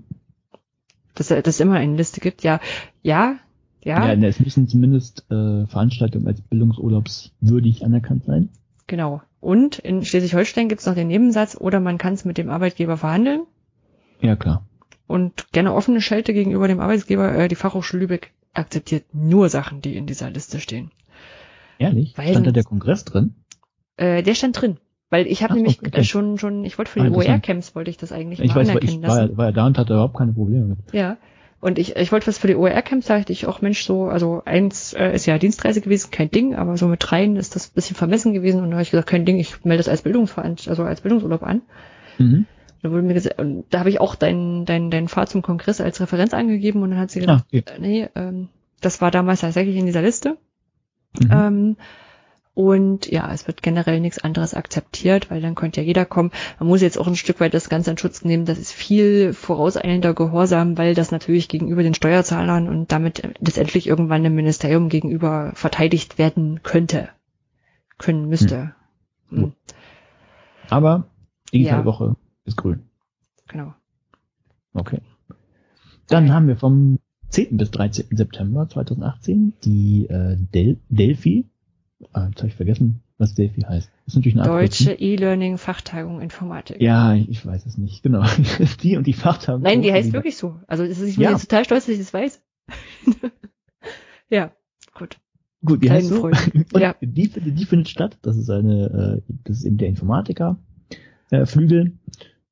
dass 1.15 1.31
es 1.31 1.61
immer 1.61 1.75
eine 1.75 1.97
Liste 1.97 2.21
gibt. 2.21 2.43
Ja, 2.43 2.61
ja, 3.03 3.37
ja. 3.83 4.13
Ja, 4.13 4.29
es 4.29 4.41
müssen 4.41 4.67
zumindest 4.69 5.25
äh, 5.31 5.67
Veranstaltungen 5.67 6.27
als 6.27 6.41
bildungsurlaubswürdig 6.41 7.85
anerkannt 7.85 8.25
sein. 8.25 8.49
Genau. 8.87 9.23
Und 9.41 9.79
in 9.79 10.05
Schleswig-Holstein 10.05 10.69
gibt 10.69 10.81
es 10.81 10.87
noch 10.87 10.95
den 10.95 11.09
Nebensatz, 11.09 11.57
oder 11.57 11.81
man 11.81 11.99
kann 11.99 12.15
es 12.15 12.25
mit 12.25 12.39
dem 12.39 12.49
Arbeitgeber 12.49 12.97
verhandeln. 12.97 13.43
Ja, 14.21 14.37
klar. 14.37 14.67
Und 15.07 15.53
gerne 15.53 15.75
offene 15.75 16.01
Schelte 16.01 16.33
gegenüber 16.33 16.67
dem 16.67 16.81
Arbeitgeber. 16.81 17.35
Äh, 17.35 17.49
die 17.49 17.57
Fachhochschule 17.57 18.01
Lübeck 18.01 18.33
akzeptiert 18.55 19.05
nur 19.13 19.51
Sachen, 19.51 19.83
die 19.83 19.97
in 19.97 20.07
dieser 20.07 20.31
Liste 20.31 20.61
stehen. 20.61 20.91
Ehrlich? 21.79 22.17
Weil, 22.17 22.31
stand 22.31 22.47
da 22.47 22.53
der 22.53 22.65
Kongress 22.65 23.05
drin? 23.05 23.35
Äh, 23.97 24.23
der 24.23 24.35
stand 24.35 24.61
drin. 24.61 24.79
Weil 25.15 25.29
ich 25.29 25.45
habe 25.45 25.55
nämlich 25.55 25.79
okay. 25.81 26.03
schon, 26.03 26.39
schon, 26.39 26.65
ich 26.65 26.77
wollte 26.77 26.91
für 26.91 26.99
die 26.99 27.07
ah, 27.07 27.13
OER-Camps 27.13 27.77
wollte 27.77 27.89
ich 27.89 27.97
das 27.97 28.11
eigentlich 28.11 28.41
ich 28.41 28.49
mal 28.49 28.63
weiß, 28.63 28.71
anerkennen 28.71 29.01
ich 29.01 29.09
war, 29.09 29.37
war 29.37 29.47
ja 29.47 29.53
da 29.53 29.65
und 29.65 29.79
hatte 29.79 29.93
überhaupt 29.93 30.17
keine 30.17 30.33
Probleme 30.33 30.65
mit. 30.65 30.79
Ja. 30.91 31.19
Und 31.61 31.79
ich, 31.79 31.95
ich 31.95 32.11
wollte 32.11 32.27
was 32.27 32.39
für 32.39 32.49
die 32.49 32.57
OER-Camps, 32.57 33.07
da 33.07 33.19
dachte 33.19 33.33
ich 33.33 33.47
auch, 33.47 33.61
Mensch, 33.61 33.85
so, 33.85 34.07
also 34.07 34.43
eins 34.45 34.93
äh, 34.93 35.15
ist 35.15 35.27
ja 35.27 35.39
Dienstreise 35.39 35.83
gewesen, 35.83 36.11
kein 36.11 36.33
Ding, 36.33 36.57
aber 36.57 36.77
so 36.77 36.89
mit 36.89 36.99
dreien 37.09 37.37
ist 37.37 37.55
das 37.55 37.69
ein 37.69 37.75
bisschen 37.77 37.95
vermessen 37.95 38.35
gewesen 38.35 38.61
und 38.61 38.71
da 38.71 38.73
habe 38.73 38.83
ich 38.83 38.91
gesagt, 38.91 39.09
kein 39.09 39.25
Ding, 39.25 39.39
ich 39.39 39.65
melde 39.65 39.85
das 39.85 39.89
als 39.89 40.03
Bildungsveranstaltung, 40.03 40.69
also 40.69 40.83
als 40.83 41.03
Bildungsurlaub 41.03 41.45
an. 41.45 41.63
Mhm. 42.19 42.47
Da 42.83 42.91
wurde 42.91 43.03
mir 43.03 43.15
gesagt, 43.15 43.39
und 43.39 43.67
da 43.71 43.79
habe 43.79 43.91
ich 43.91 44.01
auch 44.01 44.17
deinen 44.17 44.65
dein, 44.65 44.91
dein 44.91 45.07
Fahrt 45.07 45.29
zum 45.29 45.43
Kongress 45.43 45.81
als 45.81 46.01
Referenz 46.01 46.35
angegeben 46.35 46.83
und 46.83 46.91
dann 46.91 46.99
hat 46.99 47.13
sie 47.13 47.21
gesagt, 47.21 47.45
ah, 47.53 47.57
äh, 47.57 47.79
nee, 47.79 48.09
ähm, 48.17 48.49
das 48.81 49.01
war 49.01 49.13
damals 49.13 49.43
tatsächlich 49.43 49.77
in 49.77 49.87
dieser 49.87 50.03
Liste. 50.03 50.39
Mhm. 51.21 51.31
Ähm, 51.31 51.77
und 52.55 53.11
ja, 53.11 53.33
es 53.33 53.49
wird 53.49 53.63
generell 53.63 53.99
nichts 53.99 54.23
anderes 54.23 54.55
akzeptiert, 54.55 55.29
weil 55.29 55.43
dann 55.43 55.57
könnte 55.57 55.81
ja 55.81 55.87
jeder 55.87 56.05
kommen. 56.05 56.31
Man 56.61 56.69
muss 56.69 56.83
jetzt 56.83 56.99
auch 56.99 57.09
ein 57.09 57.17
Stück 57.17 57.41
weit 57.41 57.53
das 57.53 57.69
Ganze 57.69 57.91
in 57.91 57.99
Schutz 57.99 58.25
nehmen. 58.25 58.45
Das 58.45 58.59
ist 58.59 58.73
viel 58.73 59.33
vorauseilender 59.33 60.15
Gehorsam, 60.15 60.79
weil 60.79 60.95
das 60.95 61.11
natürlich 61.11 61.49
gegenüber 61.49 61.83
den 61.83 61.95
Steuerzahlern 61.95 62.69
und 62.69 62.93
damit 62.93 63.23
letztendlich 63.41 63.89
irgendwann 63.89 64.23
dem 64.23 64.37
Ministerium 64.37 64.89
gegenüber 64.89 65.51
verteidigt 65.55 66.17
werden 66.17 66.63
könnte. 66.63 67.09
Können 67.99 68.29
müsste. 68.29 68.75
Hm. 69.31 69.39
Hm. 69.39 69.53
Aber 70.71 71.09
digitale 71.53 71.81
ja. 71.81 71.85
Woche 71.85 72.17
ist 72.45 72.57
grün. 72.57 72.85
Genau. 73.49 73.75
Okay. 74.75 75.01
Dann 76.07 76.33
haben 76.33 76.47
wir 76.47 76.57
vom 76.57 77.01
10. 77.31 77.57
bis 77.57 77.73
13. 77.73 78.17
September 78.17 78.69
2018 78.69 79.55
die 79.65 80.07
äh, 80.07 80.37
Del 80.37 80.79
Delphi 80.89 81.47
Ah, 82.13 82.27
jetzt 82.29 82.39
habe 82.39 82.49
ich 82.49 82.55
vergessen, 82.55 83.03
was 83.19 83.35
Delphi 83.35 83.63
heißt. 83.63 83.89
Das 83.89 84.15
ist 84.15 84.17
natürlich 84.17 84.39
eine 84.39 84.47
Deutsche 84.47 84.93
E-Learning 84.93 85.59
Fachtagung 85.59 86.21
Informatik. 86.21 86.81
Ja, 86.81 87.15
ich 87.15 87.45
weiß 87.45 87.67
es 87.67 87.79
nicht. 87.79 88.03
Genau. 88.03 88.25
die 88.83 88.97
und 88.97 89.07
die 89.07 89.13
Fachtagung. 89.13 89.63
Nein, 89.63 89.83
die 89.83 89.93
heißt 89.93 90.13
wirklich 90.13 90.37
so. 90.37 90.61
Also 90.67 90.85
ist, 90.85 91.01
ich 91.01 91.17
bin 91.17 91.25
ja. 91.25 91.31
jetzt 91.31 91.43
total 91.43 91.65
stolz, 91.65 91.87
dass 91.87 91.95
ich 91.95 92.01
das 92.01 92.15
weiß. 92.15 92.43
ja, 94.31 94.53
gut. 94.95 95.19
Gut, 95.65 95.83
die 95.83 95.91
heißt 95.91 96.09
so. 96.09 96.31
ja. 96.79 96.95
die, 97.01 97.29
die 97.29 97.65
findet 97.65 97.89
statt. 97.89 98.19
Das 98.23 98.37
ist 98.37 98.51
eine, 98.51 99.23
äh, 99.27 99.33
das 99.45 99.59
ist 99.59 99.65
eben 99.65 99.79
der 99.79 99.89
Informatiker 99.89 100.59
äh, 101.31 101.47
Flügel. 101.47 101.93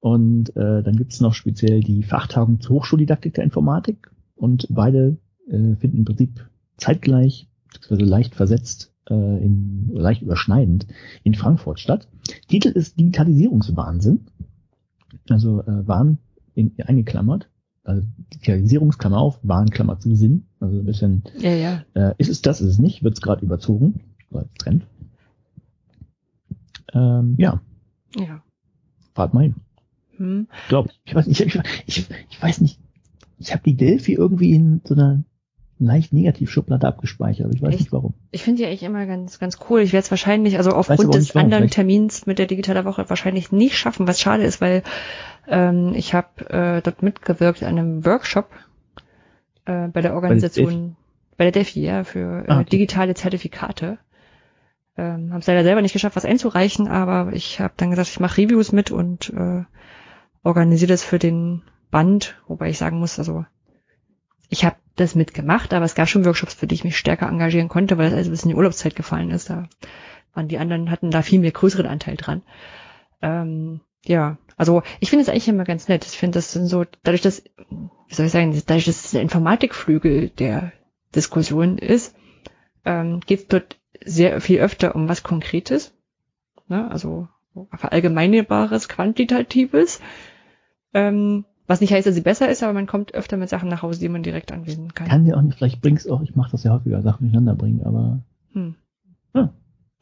Und 0.00 0.56
äh, 0.56 0.82
dann 0.82 0.96
gibt 0.96 1.12
es 1.12 1.20
noch 1.20 1.34
speziell 1.34 1.80
die 1.80 2.02
Fachtagung 2.02 2.60
zur 2.60 2.76
Hochschuldidaktik 2.76 3.34
der 3.34 3.44
Informatik. 3.44 4.10
Und 4.34 4.66
beide 4.70 5.18
äh, 5.48 5.76
finden 5.76 5.98
im 5.98 6.04
Prinzip 6.04 6.48
zeitgleich, 6.76 7.48
beziehungsweise 7.72 8.10
leicht 8.10 8.34
versetzt 8.34 8.91
äh, 9.08 9.14
in, 9.14 9.90
leicht 9.92 10.22
überschneidend 10.22 10.86
in 11.22 11.34
Frankfurt 11.34 11.80
statt. 11.80 12.08
Titel 12.48 12.68
ist 12.68 12.98
Digitalisierungswahnsinn. 12.98 14.26
Also 15.28 15.60
äh, 15.62 15.86
Wahn 15.86 16.18
in, 16.54 16.74
eingeklammert. 16.78 17.48
Also 17.84 18.06
Digitalisierungsklammer 18.34 19.18
auf, 19.18 19.40
Wahnklammer 19.42 19.98
zu 19.98 20.14
Sinn. 20.14 20.46
Also 20.60 20.78
ein 20.78 20.84
bisschen 20.84 21.24
ja, 21.38 21.50
ja. 21.50 21.84
Äh, 21.94 22.14
ist 22.18 22.28
es 22.28 22.42
das, 22.42 22.60
ist 22.60 22.68
es 22.68 22.78
nicht, 22.78 23.02
wird 23.02 23.14
es 23.14 23.20
gerade 23.20 23.44
überzogen. 23.44 24.00
Als 24.32 24.48
Trend. 24.58 24.86
Ähm, 26.94 27.34
ja. 27.38 27.60
Ja. 28.16 28.42
Fahrt 29.14 29.34
mal 29.34 29.42
hin. 29.42 29.54
Hm. 30.16 30.48
Glaub, 30.68 30.88
ich 31.04 31.14
weiß 31.14 31.26
nicht, 31.26 31.40
ich, 31.40 31.58
ich, 31.86 32.06
ich 32.30 32.42
weiß 32.42 32.60
nicht, 32.60 32.78
ich 33.38 33.52
habe 33.52 33.62
die 33.64 33.76
Delphi 33.76 34.12
irgendwie 34.14 34.52
in 34.52 34.80
so 34.84 34.94
einer 34.94 35.24
leicht 35.84 36.12
negativ 36.12 36.50
Schublade 36.50 36.86
abgespeichert, 36.86 37.46
aber 37.46 37.54
ich 37.54 37.62
weiß 37.62 37.74
ich, 37.74 37.80
nicht 37.80 37.92
warum. 37.92 38.14
Ich 38.30 38.42
finde 38.42 38.62
die 38.62 38.66
eigentlich 38.66 38.82
immer 38.82 39.06
ganz, 39.06 39.38
ganz 39.38 39.58
cool. 39.68 39.80
Ich 39.80 39.92
werde 39.92 40.04
es 40.04 40.10
wahrscheinlich, 40.10 40.58
also 40.58 40.72
aufgrund 40.72 41.14
des 41.14 41.34
anderen 41.34 41.62
vielleicht. 41.62 41.74
Termins 41.74 42.26
mit 42.26 42.38
der 42.38 42.46
Digitale 42.46 42.84
Woche 42.84 43.08
wahrscheinlich 43.08 43.52
nicht 43.52 43.76
schaffen, 43.76 44.06
was 44.06 44.20
schade 44.20 44.44
ist, 44.44 44.60
weil 44.60 44.82
ähm, 45.48 45.92
ich 45.94 46.14
habe 46.14 46.48
äh, 46.50 46.82
dort 46.82 47.02
mitgewirkt 47.02 47.62
an 47.62 47.78
einem 47.78 48.04
Workshop 48.04 48.48
äh, 49.64 49.88
bei 49.88 50.00
der 50.00 50.14
Organisation, 50.14 50.96
bei 51.36 51.44
der 51.44 51.52
DEFI, 51.52 51.82
ja, 51.82 52.04
für 52.04 52.44
äh, 52.44 52.50
ah, 52.50 52.60
okay. 52.60 52.70
digitale 52.70 53.14
Zertifikate. 53.14 53.98
Ähm, 54.96 55.30
habe 55.30 55.40
es 55.40 55.46
leider 55.46 55.62
selber 55.62 55.80
nicht 55.80 55.94
geschafft, 55.94 56.16
was 56.16 56.26
einzureichen, 56.26 56.86
aber 56.86 57.32
ich 57.32 57.60
habe 57.60 57.72
dann 57.76 57.90
gesagt, 57.90 58.08
ich 58.10 58.20
mache 58.20 58.42
Reviews 58.42 58.72
mit 58.72 58.90
und 58.90 59.30
äh, 59.30 59.64
organisiere 60.42 60.90
das 60.90 61.02
für 61.02 61.18
den 61.18 61.62
Band, 61.90 62.36
wobei 62.46 62.70
ich 62.70 62.78
sagen 62.78 62.98
muss, 62.98 63.18
also 63.18 63.44
ich 64.48 64.64
habe 64.66 64.76
das 64.96 65.14
mitgemacht, 65.14 65.72
aber 65.72 65.84
es 65.84 65.94
gab 65.94 66.08
schon 66.08 66.24
Workshops, 66.24 66.54
für 66.54 66.66
die 66.66 66.74
ich 66.74 66.84
mich 66.84 66.98
stärker 66.98 67.28
engagieren 67.28 67.68
konnte, 67.68 67.98
weil 67.98 68.08
es 68.08 68.14
also 68.14 68.30
bis 68.30 68.42
in 68.42 68.50
die 68.50 68.54
Urlaubszeit 68.54 68.94
gefallen 68.94 69.30
ist. 69.30 69.50
Da 69.50 69.68
waren 70.34 70.48
die 70.48 70.58
anderen 70.58 70.90
hatten 70.90 71.10
da 71.10 71.22
viel 71.22 71.40
mehr 71.40 71.52
größeren 71.52 71.86
Anteil 71.86 72.16
dran. 72.16 72.42
Ähm, 73.20 73.80
ja, 74.04 74.38
also 74.56 74.82
ich 75.00 75.10
finde 75.10 75.22
es 75.22 75.28
eigentlich 75.28 75.48
immer 75.48 75.64
ganz 75.64 75.88
nett. 75.88 76.04
Ich 76.04 76.18
finde, 76.18 76.38
das 76.38 76.52
sind 76.52 76.66
so, 76.66 76.84
dadurch, 77.02 77.22
dass, 77.22 77.42
wie 78.08 78.14
soll 78.14 78.26
ich 78.26 78.32
sagen, 78.32 78.52
dadurch, 78.66 78.84
dass 78.84 79.04
es 79.04 79.10
der 79.12 79.22
Informatikflügel 79.22 80.30
der 80.30 80.72
Diskussion 81.14 81.78
ist, 81.78 82.14
ähm, 82.84 83.20
geht 83.20 83.40
es 83.40 83.46
dort 83.48 83.78
sehr 84.04 84.40
viel 84.40 84.60
öfter 84.60 84.94
um 84.94 85.08
was 85.08 85.22
Konkretes. 85.22 85.94
Ne? 86.68 86.90
Also 86.90 87.28
verallgemeinerbares, 87.74 88.88
quantitatives. 88.88 90.00
Ähm, 90.94 91.44
was 91.72 91.80
nicht 91.80 91.92
heißt, 91.92 92.06
dass 92.06 92.14
sie 92.14 92.20
besser 92.20 92.50
ist, 92.50 92.62
aber 92.62 92.74
man 92.74 92.86
kommt 92.86 93.14
öfter 93.14 93.38
mit 93.38 93.48
Sachen 93.48 93.70
nach 93.70 93.80
Hause, 93.80 93.98
die 93.98 94.10
man 94.10 94.22
direkt 94.22 94.52
anwenden 94.52 94.92
kann. 94.92 95.08
Kann 95.08 95.24
dir 95.24 95.38
auch 95.38 95.42
nicht, 95.42 95.56
vielleicht 95.56 95.80
bringst 95.80 96.10
auch, 96.10 96.20
ich 96.20 96.36
mache 96.36 96.50
das 96.52 96.64
ja 96.64 96.72
häufiger, 96.74 97.00
Sachen 97.00 97.24
durcheinander 97.24 97.54
bringen, 97.54 97.82
aber 97.82 98.20
hm. 98.52 98.74
ja, 99.34 99.54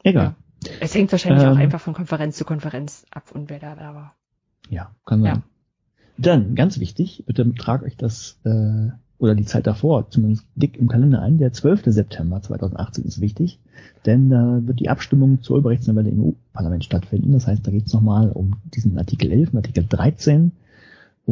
egal. 0.02 0.24
Ja. 0.24 0.70
Es 0.80 0.92
hängt 0.96 1.12
wahrscheinlich 1.12 1.44
ähm, 1.44 1.52
auch 1.52 1.56
einfach 1.56 1.80
von 1.80 1.94
Konferenz 1.94 2.36
zu 2.36 2.44
Konferenz 2.44 3.06
ab 3.12 3.30
und 3.32 3.50
wer 3.50 3.60
da, 3.60 3.76
da 3.76 3.94
war. 3.94 4.16
Ja, 4.68 4.90
kann 5.06 5.22
sein. 5.22 5.36
Ja. 5.36 5.42
Dann, 6.18 6.56
ganz 6.56 6.80
wichtig, 6.80 7.22
bitte 7.26 7.54
tragt 7.54 7.84
euch 7.84 7.96
das 7.96 8.40
äh, 8.44 8.88
oder 9.18 9.36
die 9.36 9.44
Zeit 9.44 9.68
davor 9.68 10.10
zumindest 10.10 10.46
dick 10.56 10.76
im 10.76 10.88
Kalender 10.88 11.22
ein. 11.22 11.38
Der 11.38 11.52
12. 11.52 11.84
September 11.86 12.42
2018 12.42 13.04
ist 13.04 13.20
wichtig, 13.20 13.60
denn 14.06 14.28
da 14.28 14.60
wird 14.64 14.80
die 14.80 14.88
Abstimmung 14.88 15.40
zur 15.40 15.54
Urheberrechtsnovelle 15.56 16.10
im 16.10 16.24
EU-Parlament 16.24 16.84
stattfinden. 16.84 17.30
Das 17.30 17.46
heißt, 17.46 17.64
da 17.64 17.70
geht 17.70 17.86
es 17.86 17.92
nochmal 17.92 18.32
um 18.32 18.56
diesen 18.74 18.98
Artikel 18.98 19.30
11 19.30 19.52
und 19.52 19.58
Artikel 19.58 19.86
13, 19.88 20.52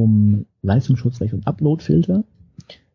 um 0.03 0.47
Leistungsschutzrecht 0.63 1.35
und 1.35 1.47
Uploadfilter. 1.47 2.25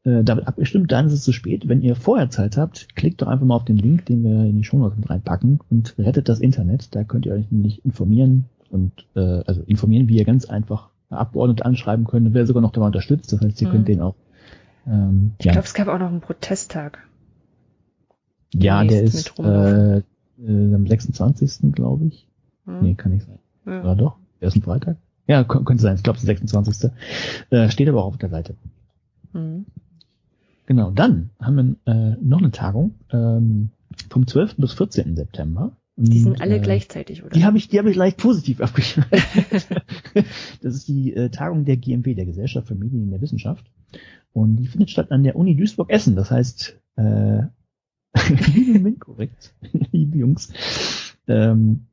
Äh, 0.03 0.23
da 0.23 0.35
wird 0.35 0.47
abgestimmt, 0.47 0.91
dann 0.91 1.07
ist 1.07 1.13
es 1.13 1.23
zu 1.23 1.31
spät. 1.31 1.67
Wenn 1.67 1.81
ihr 1.81 1.95
vorher 1.95 2.29
Zeit 2.29 2.57
habt, 2.57 2.95
klickt 2.95 3.21
doch 3.21 3.27
einfach 3.27 3.45
mal 3.45 3.55
auf 3.55 3.65
den 3.65 3.77
Link, 3.77 4.05
den 4.05 4.23
wir 4.23 4.45
in 4.45 4.57
die 4.57 4.63
Shownotes 4.63 5.09
reinpacken 5.09 5.59
und 5.69 5.95
rettet 5.97 6.29
das 6.29 6.39
Internet. 6.39 6.93
Da 6.95 7.03
könnt 7.03 7.25
ihr 7.25 7.33
euch 7.33 7.49
nämlich 7.51 7.83
informieren 7.85 8.45
und 8.69 8.91
äh, 9.15 9.19
also 9.19 9.61
informieren, 9.63 10.07
wie 10.07 10.17
ihr 10.17 10.25
ganz 10.25 10.45
einfach 10.45 10.89
Abgeordnete 11.09 11.65
anschreiben 11.65 12.05
könnt 12.05 12.27
und 12.27 12.33
wer 12.33 12.45
sogar 12.45 12.61
noch 12.61 12.71
dabei 12.71 12.87
unterstützt. 12.87 13.31
Das 13.31 13.41
heißt, 13.41 13.61
ihr 13.61 13.67
mhm. 13.67 13.71
könnt 13.71 13.87
den 13.87 14.01
auch. 14.01 14.15
Ähm, 14.87 15.33
ich 15.37 15.45
ja. 15.45 15.51
glaube, 15.53 15.65
es 15.65 15.73
gab 15.73 15.87
auch 15.87 15.99
noch 15.99 16.09
einen 16.09 16.21
Protesttag. 16.21 16.99
Ja, 18.53 18.83
der 18.83 19.03
ist 19.03 19.39
äh, 19.39 19.97
äh, 19.97 20.01
am 20.37 20.87
26. 20.87 21.71
glaube 21.71 22.05
ich. 22.05 22.27
Mhm. 22.65 22.79
Nee, 22.81 22.93
kann 22.95 23.13
nicht 23.13 23.25
sein. 23.25 23.39
Ja. 23.65 23.81
Oder 23.81 23.95
doch? 23.95 24.17
Der 24.41 24.49
ist 24.49 24.55
ein 24.55 24.61
Freitag? 24.61 24.97
Ja, 25.27 25.43
könnte 25.43 25.81
sein. 25.81 25.95
Ich 25.95 26.03
glaube, 26.03 26.17
es 26.17 26.23
ist 26.23 26.27
der 26.27 26.35
26. 26.35 26.91
Äh, 27.49 27.69
steht 27.69 27.87
aber 27.87 28.03
auch 28.03 28.07
auf 28.07 28.17
der 28.17 28.29
Seite. 28.29 28.55
Mhm. 29.33 29.65
Genau, 30.65 30.91
dann 30.91 31.29
haben 31.39 31.77
wir 31.85 31.93
äh, 31.93 32.17
noch 32.21 32.39
eine 32.39 32.51
Tagung 32.51 32.95
ähm, 33.11 33.69
vom 34.09 34.27
12. 34.27 34.55
bis 34.57 34.73
14. 34.73 35.15
September. 35.15 35.75
Die 35.95 36.19
sind 36.19 36.41
alle 36.41 36.55
äh, 36.55 36.59
gleichzeitig, 36.59 37.23
oder? 37.23 37.31
Die 37.31 37.45
habe 37.45 37.57
ich, 37.57 37.67
die 37.67 37.77
habe 37.77 37.91
ich 37.91 37.95
leicht 37.95 38.17
positiv 38.17 38.61
abgeschrieben. 38.61 39.09
das 40.61 40.75
ist 40.75 40.87
die 40.87 41.13
äh, 41.13 41.29
Tagung 41.29 41.65
der 41.65 41.77
GMW, 41.77 42.15
der 42.15 42.25
Gesellschaft 42.25 42.67
für 42.67 42.75
Medien 42.75 43.03
in 43.03 43.11
der 43.11 43.21
Wissenschaft. 43.21 43.65
Und 44.33 44.55
die 44.55 44.67
findet 44.67 44.89
statt 44.89 45.11
an 45.11 45.23
der 45.23 45.35
Uni 45.35 45.55
Duisburg-Essen. 45.55 46.15
Das 46.15 46.31
heißt, 46.31 46.79
äh, 46.95 47.43
liebe 48.53 48.93
korrekt, 48.93 49.53
liebe 49.91 50.17
Jungs, 50.17 50.51
ähm, 51.27 51.85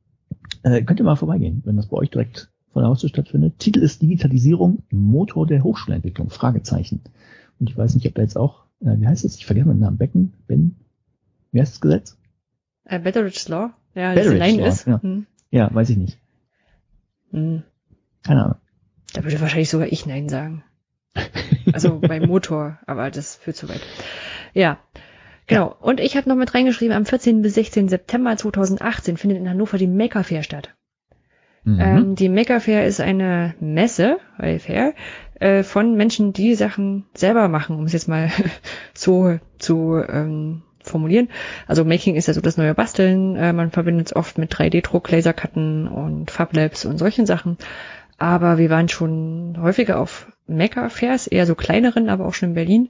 äh, 0.63 0.81
könnt 0.83 0.99
ihr 0.99 1.05
mal 1.05 1.15
vorbeigehen, 1.15 1.61
wenn 1.65 1.77
das 1.77 1.87
bei 1.87 1.97
euch 1.97 2.09
direkt 2.09 2.51
vor 2.71 2.81
der 2.81 2.89
Haustür 2.89 3.09
stattfindet. 3.09 3.59
Titel 3.59 3.79
ist 3.79 4.01
Digitalisierung, 4.01 4.83
Motor 4.89 5.47
der 5.47 5.63
Hochschulentwicklung, 5.63 6.29
Fragezeichen. 6.29 7.01
Und 7.59 7.69
ich 7.69 7.77
weiß 7.77 7.95
nicht, 7.95 8.07
ob 8.07 8.15
da 8.15 8.21
jetzt 8.21 8.37
auch, 8.37 8.65
äh, 8.81 8.97
wie 8.97 9.07
heißt 9.07 9.25
es? 9.25 9.35
Ich 9.35 9.45
vergesse 9.45 9.67
meinen 9.67 9.79
Namen. 9.79 9.97
Becken? 9.97 10.33
Ben? 10.47 10.75
Wie 11.51 11.59
heißt 11.59 11.73
das 11.73 11.81
Gesetz? 11.81 12.17
Äh, 12.85 12.99
Betteridge's 12.99 13.47
Law. 13.49 13.71
Ja, 13.93 14.15
das 14.15 14.27
Nein 14.27 14.59
ist. 14.59 14.87
Ja. 14.87 15.01
Hm. 15.01 15.25
ja, 15.49 15.73
weiß 15.73 15.89
ich 15.89 15.97
nicht. 15.97 16.17
Hm. 17.31 17.63
Keine 18.23 18.43
Ahnung. 18.43 18.57
Da 19.13 19.23
würde 19.23 19.41
wahrscheinlich 19.41 19.69
sogar 19.69 19.87
ich 19.87 20.05
Nein 20.05 20.29
sagen. 20.29 20.63
Also 21.73 21.99
beim 21.99 22.27
Motor, 22.27 22.79
aber 22.87 23.11
das 23.11 23.35
führt 23.35 23.55
zu 23.55 23.69
weit. 23.69 23.81
Ja. 24.53 24.79
Genau. 25.45 25.75
Und 25.79 25.99
ich 25.99 26.17
habe 26.17 26.27
noch 26.27 26.35
mit 26.35 26.53
reingeschrieben, 26.53 26.95
am 26.95 27.05
14. 27.05 27.43
bis 27.43 27.53
16. 27.53 27.87
September 27.87 28.35
2018 28.35 29.15
findet 29.15 29.37
in 29.37 29.47
Hannover 29.47 29.77
die 29.77 29.87
Maker 29.87 30.23
Fair 30.23 30.43
statt. 30.43 30.73
Mhm. 31.63 31.79
Ähm, 31.79 32.15
die 32.15 32.29
Maker 32.29 32.59
Fair 32.59 32.85
ist 32.85 33.01
eine 33.01 33.55
Messe, 33.59 34.17
Fair, 34.37 34.93
äh, 35.39 35.63
von 35.63 35.95
Menschen, 35.95 36.33
die 36.33 36.55
Sachen 36.55 37.05
selber 37.13 37.47
machen, 37.47 37.77
um 37.77 37.85
es 37.85 37.93
jetzt 37.93 38.07
mal 38.07 38.31
so 38.93 39.39
zu 39.59 39.95
ähm, 40.07 40.63
formulieren. 40.83 41.29
Also 41.67 41.85
Making 41.85 42.15
ist 42.15 42.27
ja 42.27 42.33
so 42.33 42.41
das 42.41 42.57
neue 42.57 42.73
Basteln. 42.73 43.35
Äh, 43.35 43.53
man 43.53 43.71
verbindet 43.71 44.07
es 44.07 44.15
oft 44.15 44.37
mit 44.37 44.53
3D-Druck, 44.53 45.11
Lasercutten 45.11 45.87
und 45.87 46.31
Fablabs 46.31 46.85
und 46.85 46.97
solchen 46.97 47.25
Sachen. 47.25 47.57
Aber 48.17 48.57
wir 48.57 48.69
waren 48.69 48.89
schon 48.89 49.57
häufiger 49.59 49.99
auf 49.99 50.31
Maker-Fairs, 50.47 51.27
eher 51.27 51.45
so 51.45 51.55
kleineren, 51.55 52.09
aber 52.09 52.25
auch 52.25 52.33
schon 52.33 52.49
in 52.49 52.55
Berlin. 52.55 52.89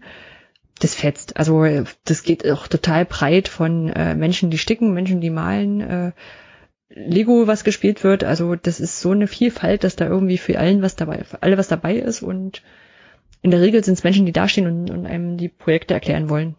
Das 0.79 0.95
fetzt. 0.95 1.37
Also 1.37 1.65
das 2.05 2.23
geht 2.23 2.49
auch 2.49 2.67
total 2.67 3.05
breit 3.05 3.47
von 3.47 3.89
äh, 3.89 4.15
Menschen, 4.15 4.49
die 4.49 4.57
sticken, 4.57 4.93
Menschen, 4.93 5.21
die 5.21 5.29
malen, 5.29 5.81
äh, 5.81 6.11
Lego, 6.93 7.47
was 7.47 7.63
gespielt 7.63 8.03
wird. 8.03 8.23
Also 8.23 8.55
das 8.55 8.79
ist 8.79 8.99
so 8.99 9.11
eine 9.11 9.27
Vielfalt, 9.27 9.83
dass 9.83 9.95
da 9.95 10.07
irgendwie 10.07 10.37
für 10.37 10.59
allen 10.59 10.81
was 10.81 10.95
dabei, 10.95 11.23
für 11.23 11.41
alle 11.41 11.57
was 11.57 11.67
dabei 11.67 11.95
ist 11.95 12.21
und 12.21 12.61
in 13.41 13.51
der 13.51 13.61
Regel 13.61 13.83
sind 13.83 13.95
es 13.95 14.03
Menschen, 14.03 14.25
die 14.25 14.31
dastehen 14.31 14.67
und, 14.67 14.91
und 14.91 15.05
einem 15.05 15.37
die 15.37 15.49
Projekte 15.49 15.93
erklären 15.93 16.29
wollen. 16.29 16.55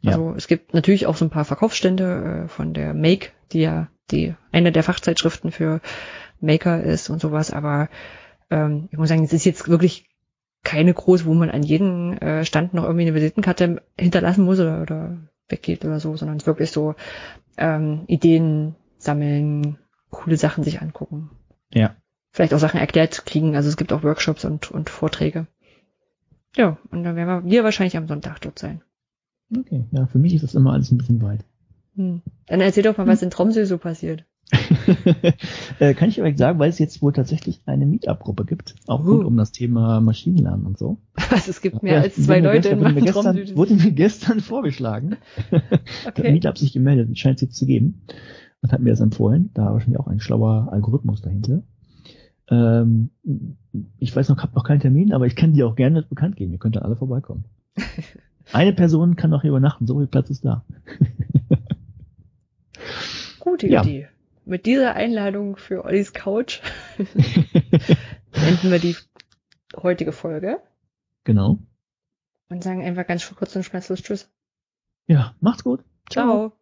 Ja. 0.00 0.12
Also 0.12 0.34
es 0.36 0.46
gibt 0.46 0.74
natürlich 0.74 1.06
auch 1.06 1.16
so 1.16 1.24
ein 1.24 1.30
paar 1.30 1.44
Verkaufsstände 1.44 2.44
äh, 2.44 2.48
von 2.48 2.74
der 2.74 2.92
Make, 2.94 3.30
die 3.52 3.60
ja 3.60 3.88
die 4.10 4.34
eine 4.52 4.72
der 4.72 4.82
Fachzeitschriften 4.82 5.50
für 5.50 5.80
Maker 6.40 6.82
ist 6.82 7.10
und 7.10 7.20
sowas, 7.20 7.52
aber 7.52 7.88
ähm, 8.50 8.88
ich 8.90 8.98
muss 8.98 9.08
sagen, 9.08 9.24
es 9.24 9.32
ist 9.32 9.44
jetzt 9.44 9.68
wirklich 9.68 10.06
keine 10.64 10.92
groß, 10.92 11.24
wo 11.24 11.34
man 11.34 11.50
an 11.50 11.62
jeden 11.62 12.18
äh, 12.18 12.44
Stand 12.44 12.74
noch 12.74 12.84
irgendwie 12.84 13.06
eine 13.06 13.14
Visitenkarte 13.14 13.82
hinterlassen 13.98 14.44
muss 14.44 14.60
oder, 14.60 14.82
oder 14.82 15.16
weggeht 15.48 15.84
oder 15.84 16.00
so, 16.00 16.16
sondern 16.16 16.36
es 16.36 16.42
ist 16.42 16.46
wirklich 16.46 16.70
so 16.70 16.94
ähm, 17.56 18.04
Ideen 18.06 18.74
sammeln, 19.08 19.78
coole 20.10 20.36
Sachen 20.36 20.64
sich 20.64 20.82
angucken. 20.82 21.30
Ja. 21.72 21.96
Vielleicht 22.30 22.52
auch 22.52 22.58
Sachen 22.58 22.78
erklärt 22.78 23.24
kriegen. 23.24 23.56
Also 23.56 23.70
es 23.70 23.78
gibt 23.78 23.90
auch 23.90 24.02
Workshops 24.02 24.44
und, 24.44 24.70
und 24.70 24.90
Vorträge. 24.90 25.46
Ja, 26.54 26.76
und 26.90 27.04
dann 27.04 27.16
werden 27.16 27.50
wir 27.50 27.64
wahrscheinlich 27.64 27.96
am 27.96 28.06
Sonntag 28.06 28.38
dort 28.40 28.58
sein. 28.58 28.82
Okay, 29.56 29.86
ja, 29.92 30.06
für 30.06 30.18
mich 30.18 30.34
ist 30.34 30.44
das 30.44 30.54
immer 30.54 30.74
alles 30.74 30.90
ein 30.90 30.98
bisschen 30.98 31.22
weit. 31.22 31.42
Hm. 31.96 32.20
Dann 32.46 32.60
erzähl 32.60 32.82
doch 32.82 32.98
mal, 32.98 33.06
was 33.06 33.22
in 33.22 33.30
Tromsø 33.30 33.64
so 33.64 33.78
passiert. 33.78 34.26
äh, 35.78 35.94
kann 35.94 36.10
ich 36.10 36.16
direkt 36.16 36.38
sagen, 36.38 36.58
weil 36.58 36.68
es 36.68 36.78
jetzt 36.78 37.00
wohl 37.00 37.14
tatsächlich 37.14 37.62
eine 37.64 37.86
Meetup-Gruppe 37.86 38.44
gibt, 38.44 38.74
auch 38.86 39.04
uh. 39.04 39.12
rund 39.12 39.24
um 39.24 39.36
das 39.38 39.52
Thema 39.52 40.00
Maschinenlernen 40.02 40.66
und 40.66 40.76
so. 40.78 40.98
Also 41.30 41.50
es 41.50 41.62
gibt 41.62 41.82
mehr 41.82 41.94
ja, 41.94 42.00
als 42.00 42.16
zwei 42.16 42.40
Leute 42.40 42.68
gestern, 42.68 42.78
in 42.78 42.84
meinem 42.84 43.04
gestern, 43.04 43.56
Wurden 43.56 43.76
mir 43.78 43.92
gestern 43.92 44.40
vorgeschlagen. 44.52 45.16
okay. 46.06 46.32
Meetup 46.32 46.58
sich 46.58 46.72
gemeldet, 46.74 47.18
scheint 47.18 47.36
es 47.36 47.42
jetzt 47.42 47.56
zu 47.56 47.64
geben 47.66 48.02
und 48.62 48.72
hat 48.72 48.80
mir 48.80 48.90
das 48.90 49.00
empfohlen. 49.00 49.50
Da 49.54 49.66
war 49.66 49.74
wahrscheinlich 49.74 50.00
auch 50.00 50.08
ein 50.08 50.20
schlauer 50.20 50.68
Algorithmus 50.72 51.22
dahinter. 51.22 51.62
Ähm, 52.50 53.10
ich 53.98 54.14
weiß 54.14 54.28
noch, 54.28 54.38
habe 54.38 54.54
noch 54.54 54.64
keinen 54.64 54.80
Termin, 54.80 55.12
aber 55.12 55.26
ich 55.26 55.36
kann 55.36 55.52
die 55.52 55.62
auch 55.62 55.76
gerne 55.76 56.02
bekannt 56.02 56.36
geben. 56.36 56.52
Ihr 56.52 56.58
könnt 56.58 56.76
dann 56.76 56.82
alle 56.82 56.96
vorbeikommen. 56.96 57.44
Eine 58.52 58.72
Person 58.72 59.16
kann 59.16 59.30
noch 59.30 59.42
hier 59.42 59.50
übernachten, 59.50 59.86
so 59.86 59.98
viel 59.98 60.06
Platz 60.06 60.30
ist 60.30 60.44
da. 60.44 60.64
Gute 63.40 63.68
ja. 63.68 63.82
Idee. 63.82 64.08
Mit 64.46 64.64
dieser 64.64 64.94
Einladung 64.94 65.56
für 65.56 65.84
Ollis 65.84 66.14
Couch 66.14 66.62
enden 68.32 68.70
wir 68.70 68.78
die 68.78 68.96
heutige 69.76 70.12
Folge. 70.12 70.58
Genau. 71.24 71.58
Und 72.48 72.64
sagen 72.64 72.82
einfach 72.82 73.06
ganz 73.06 73.30
kurz 73.34 73.54
und 73.56 73.64
schmerzlos 73.64 74.02
Tschüss. 74.02 74.30
Ja, 75.06 75.34
macht's 75.40 75.64
gut. 75.64 75.84
Ciao. 76.08 76.48
Ciao. 76.48 76.52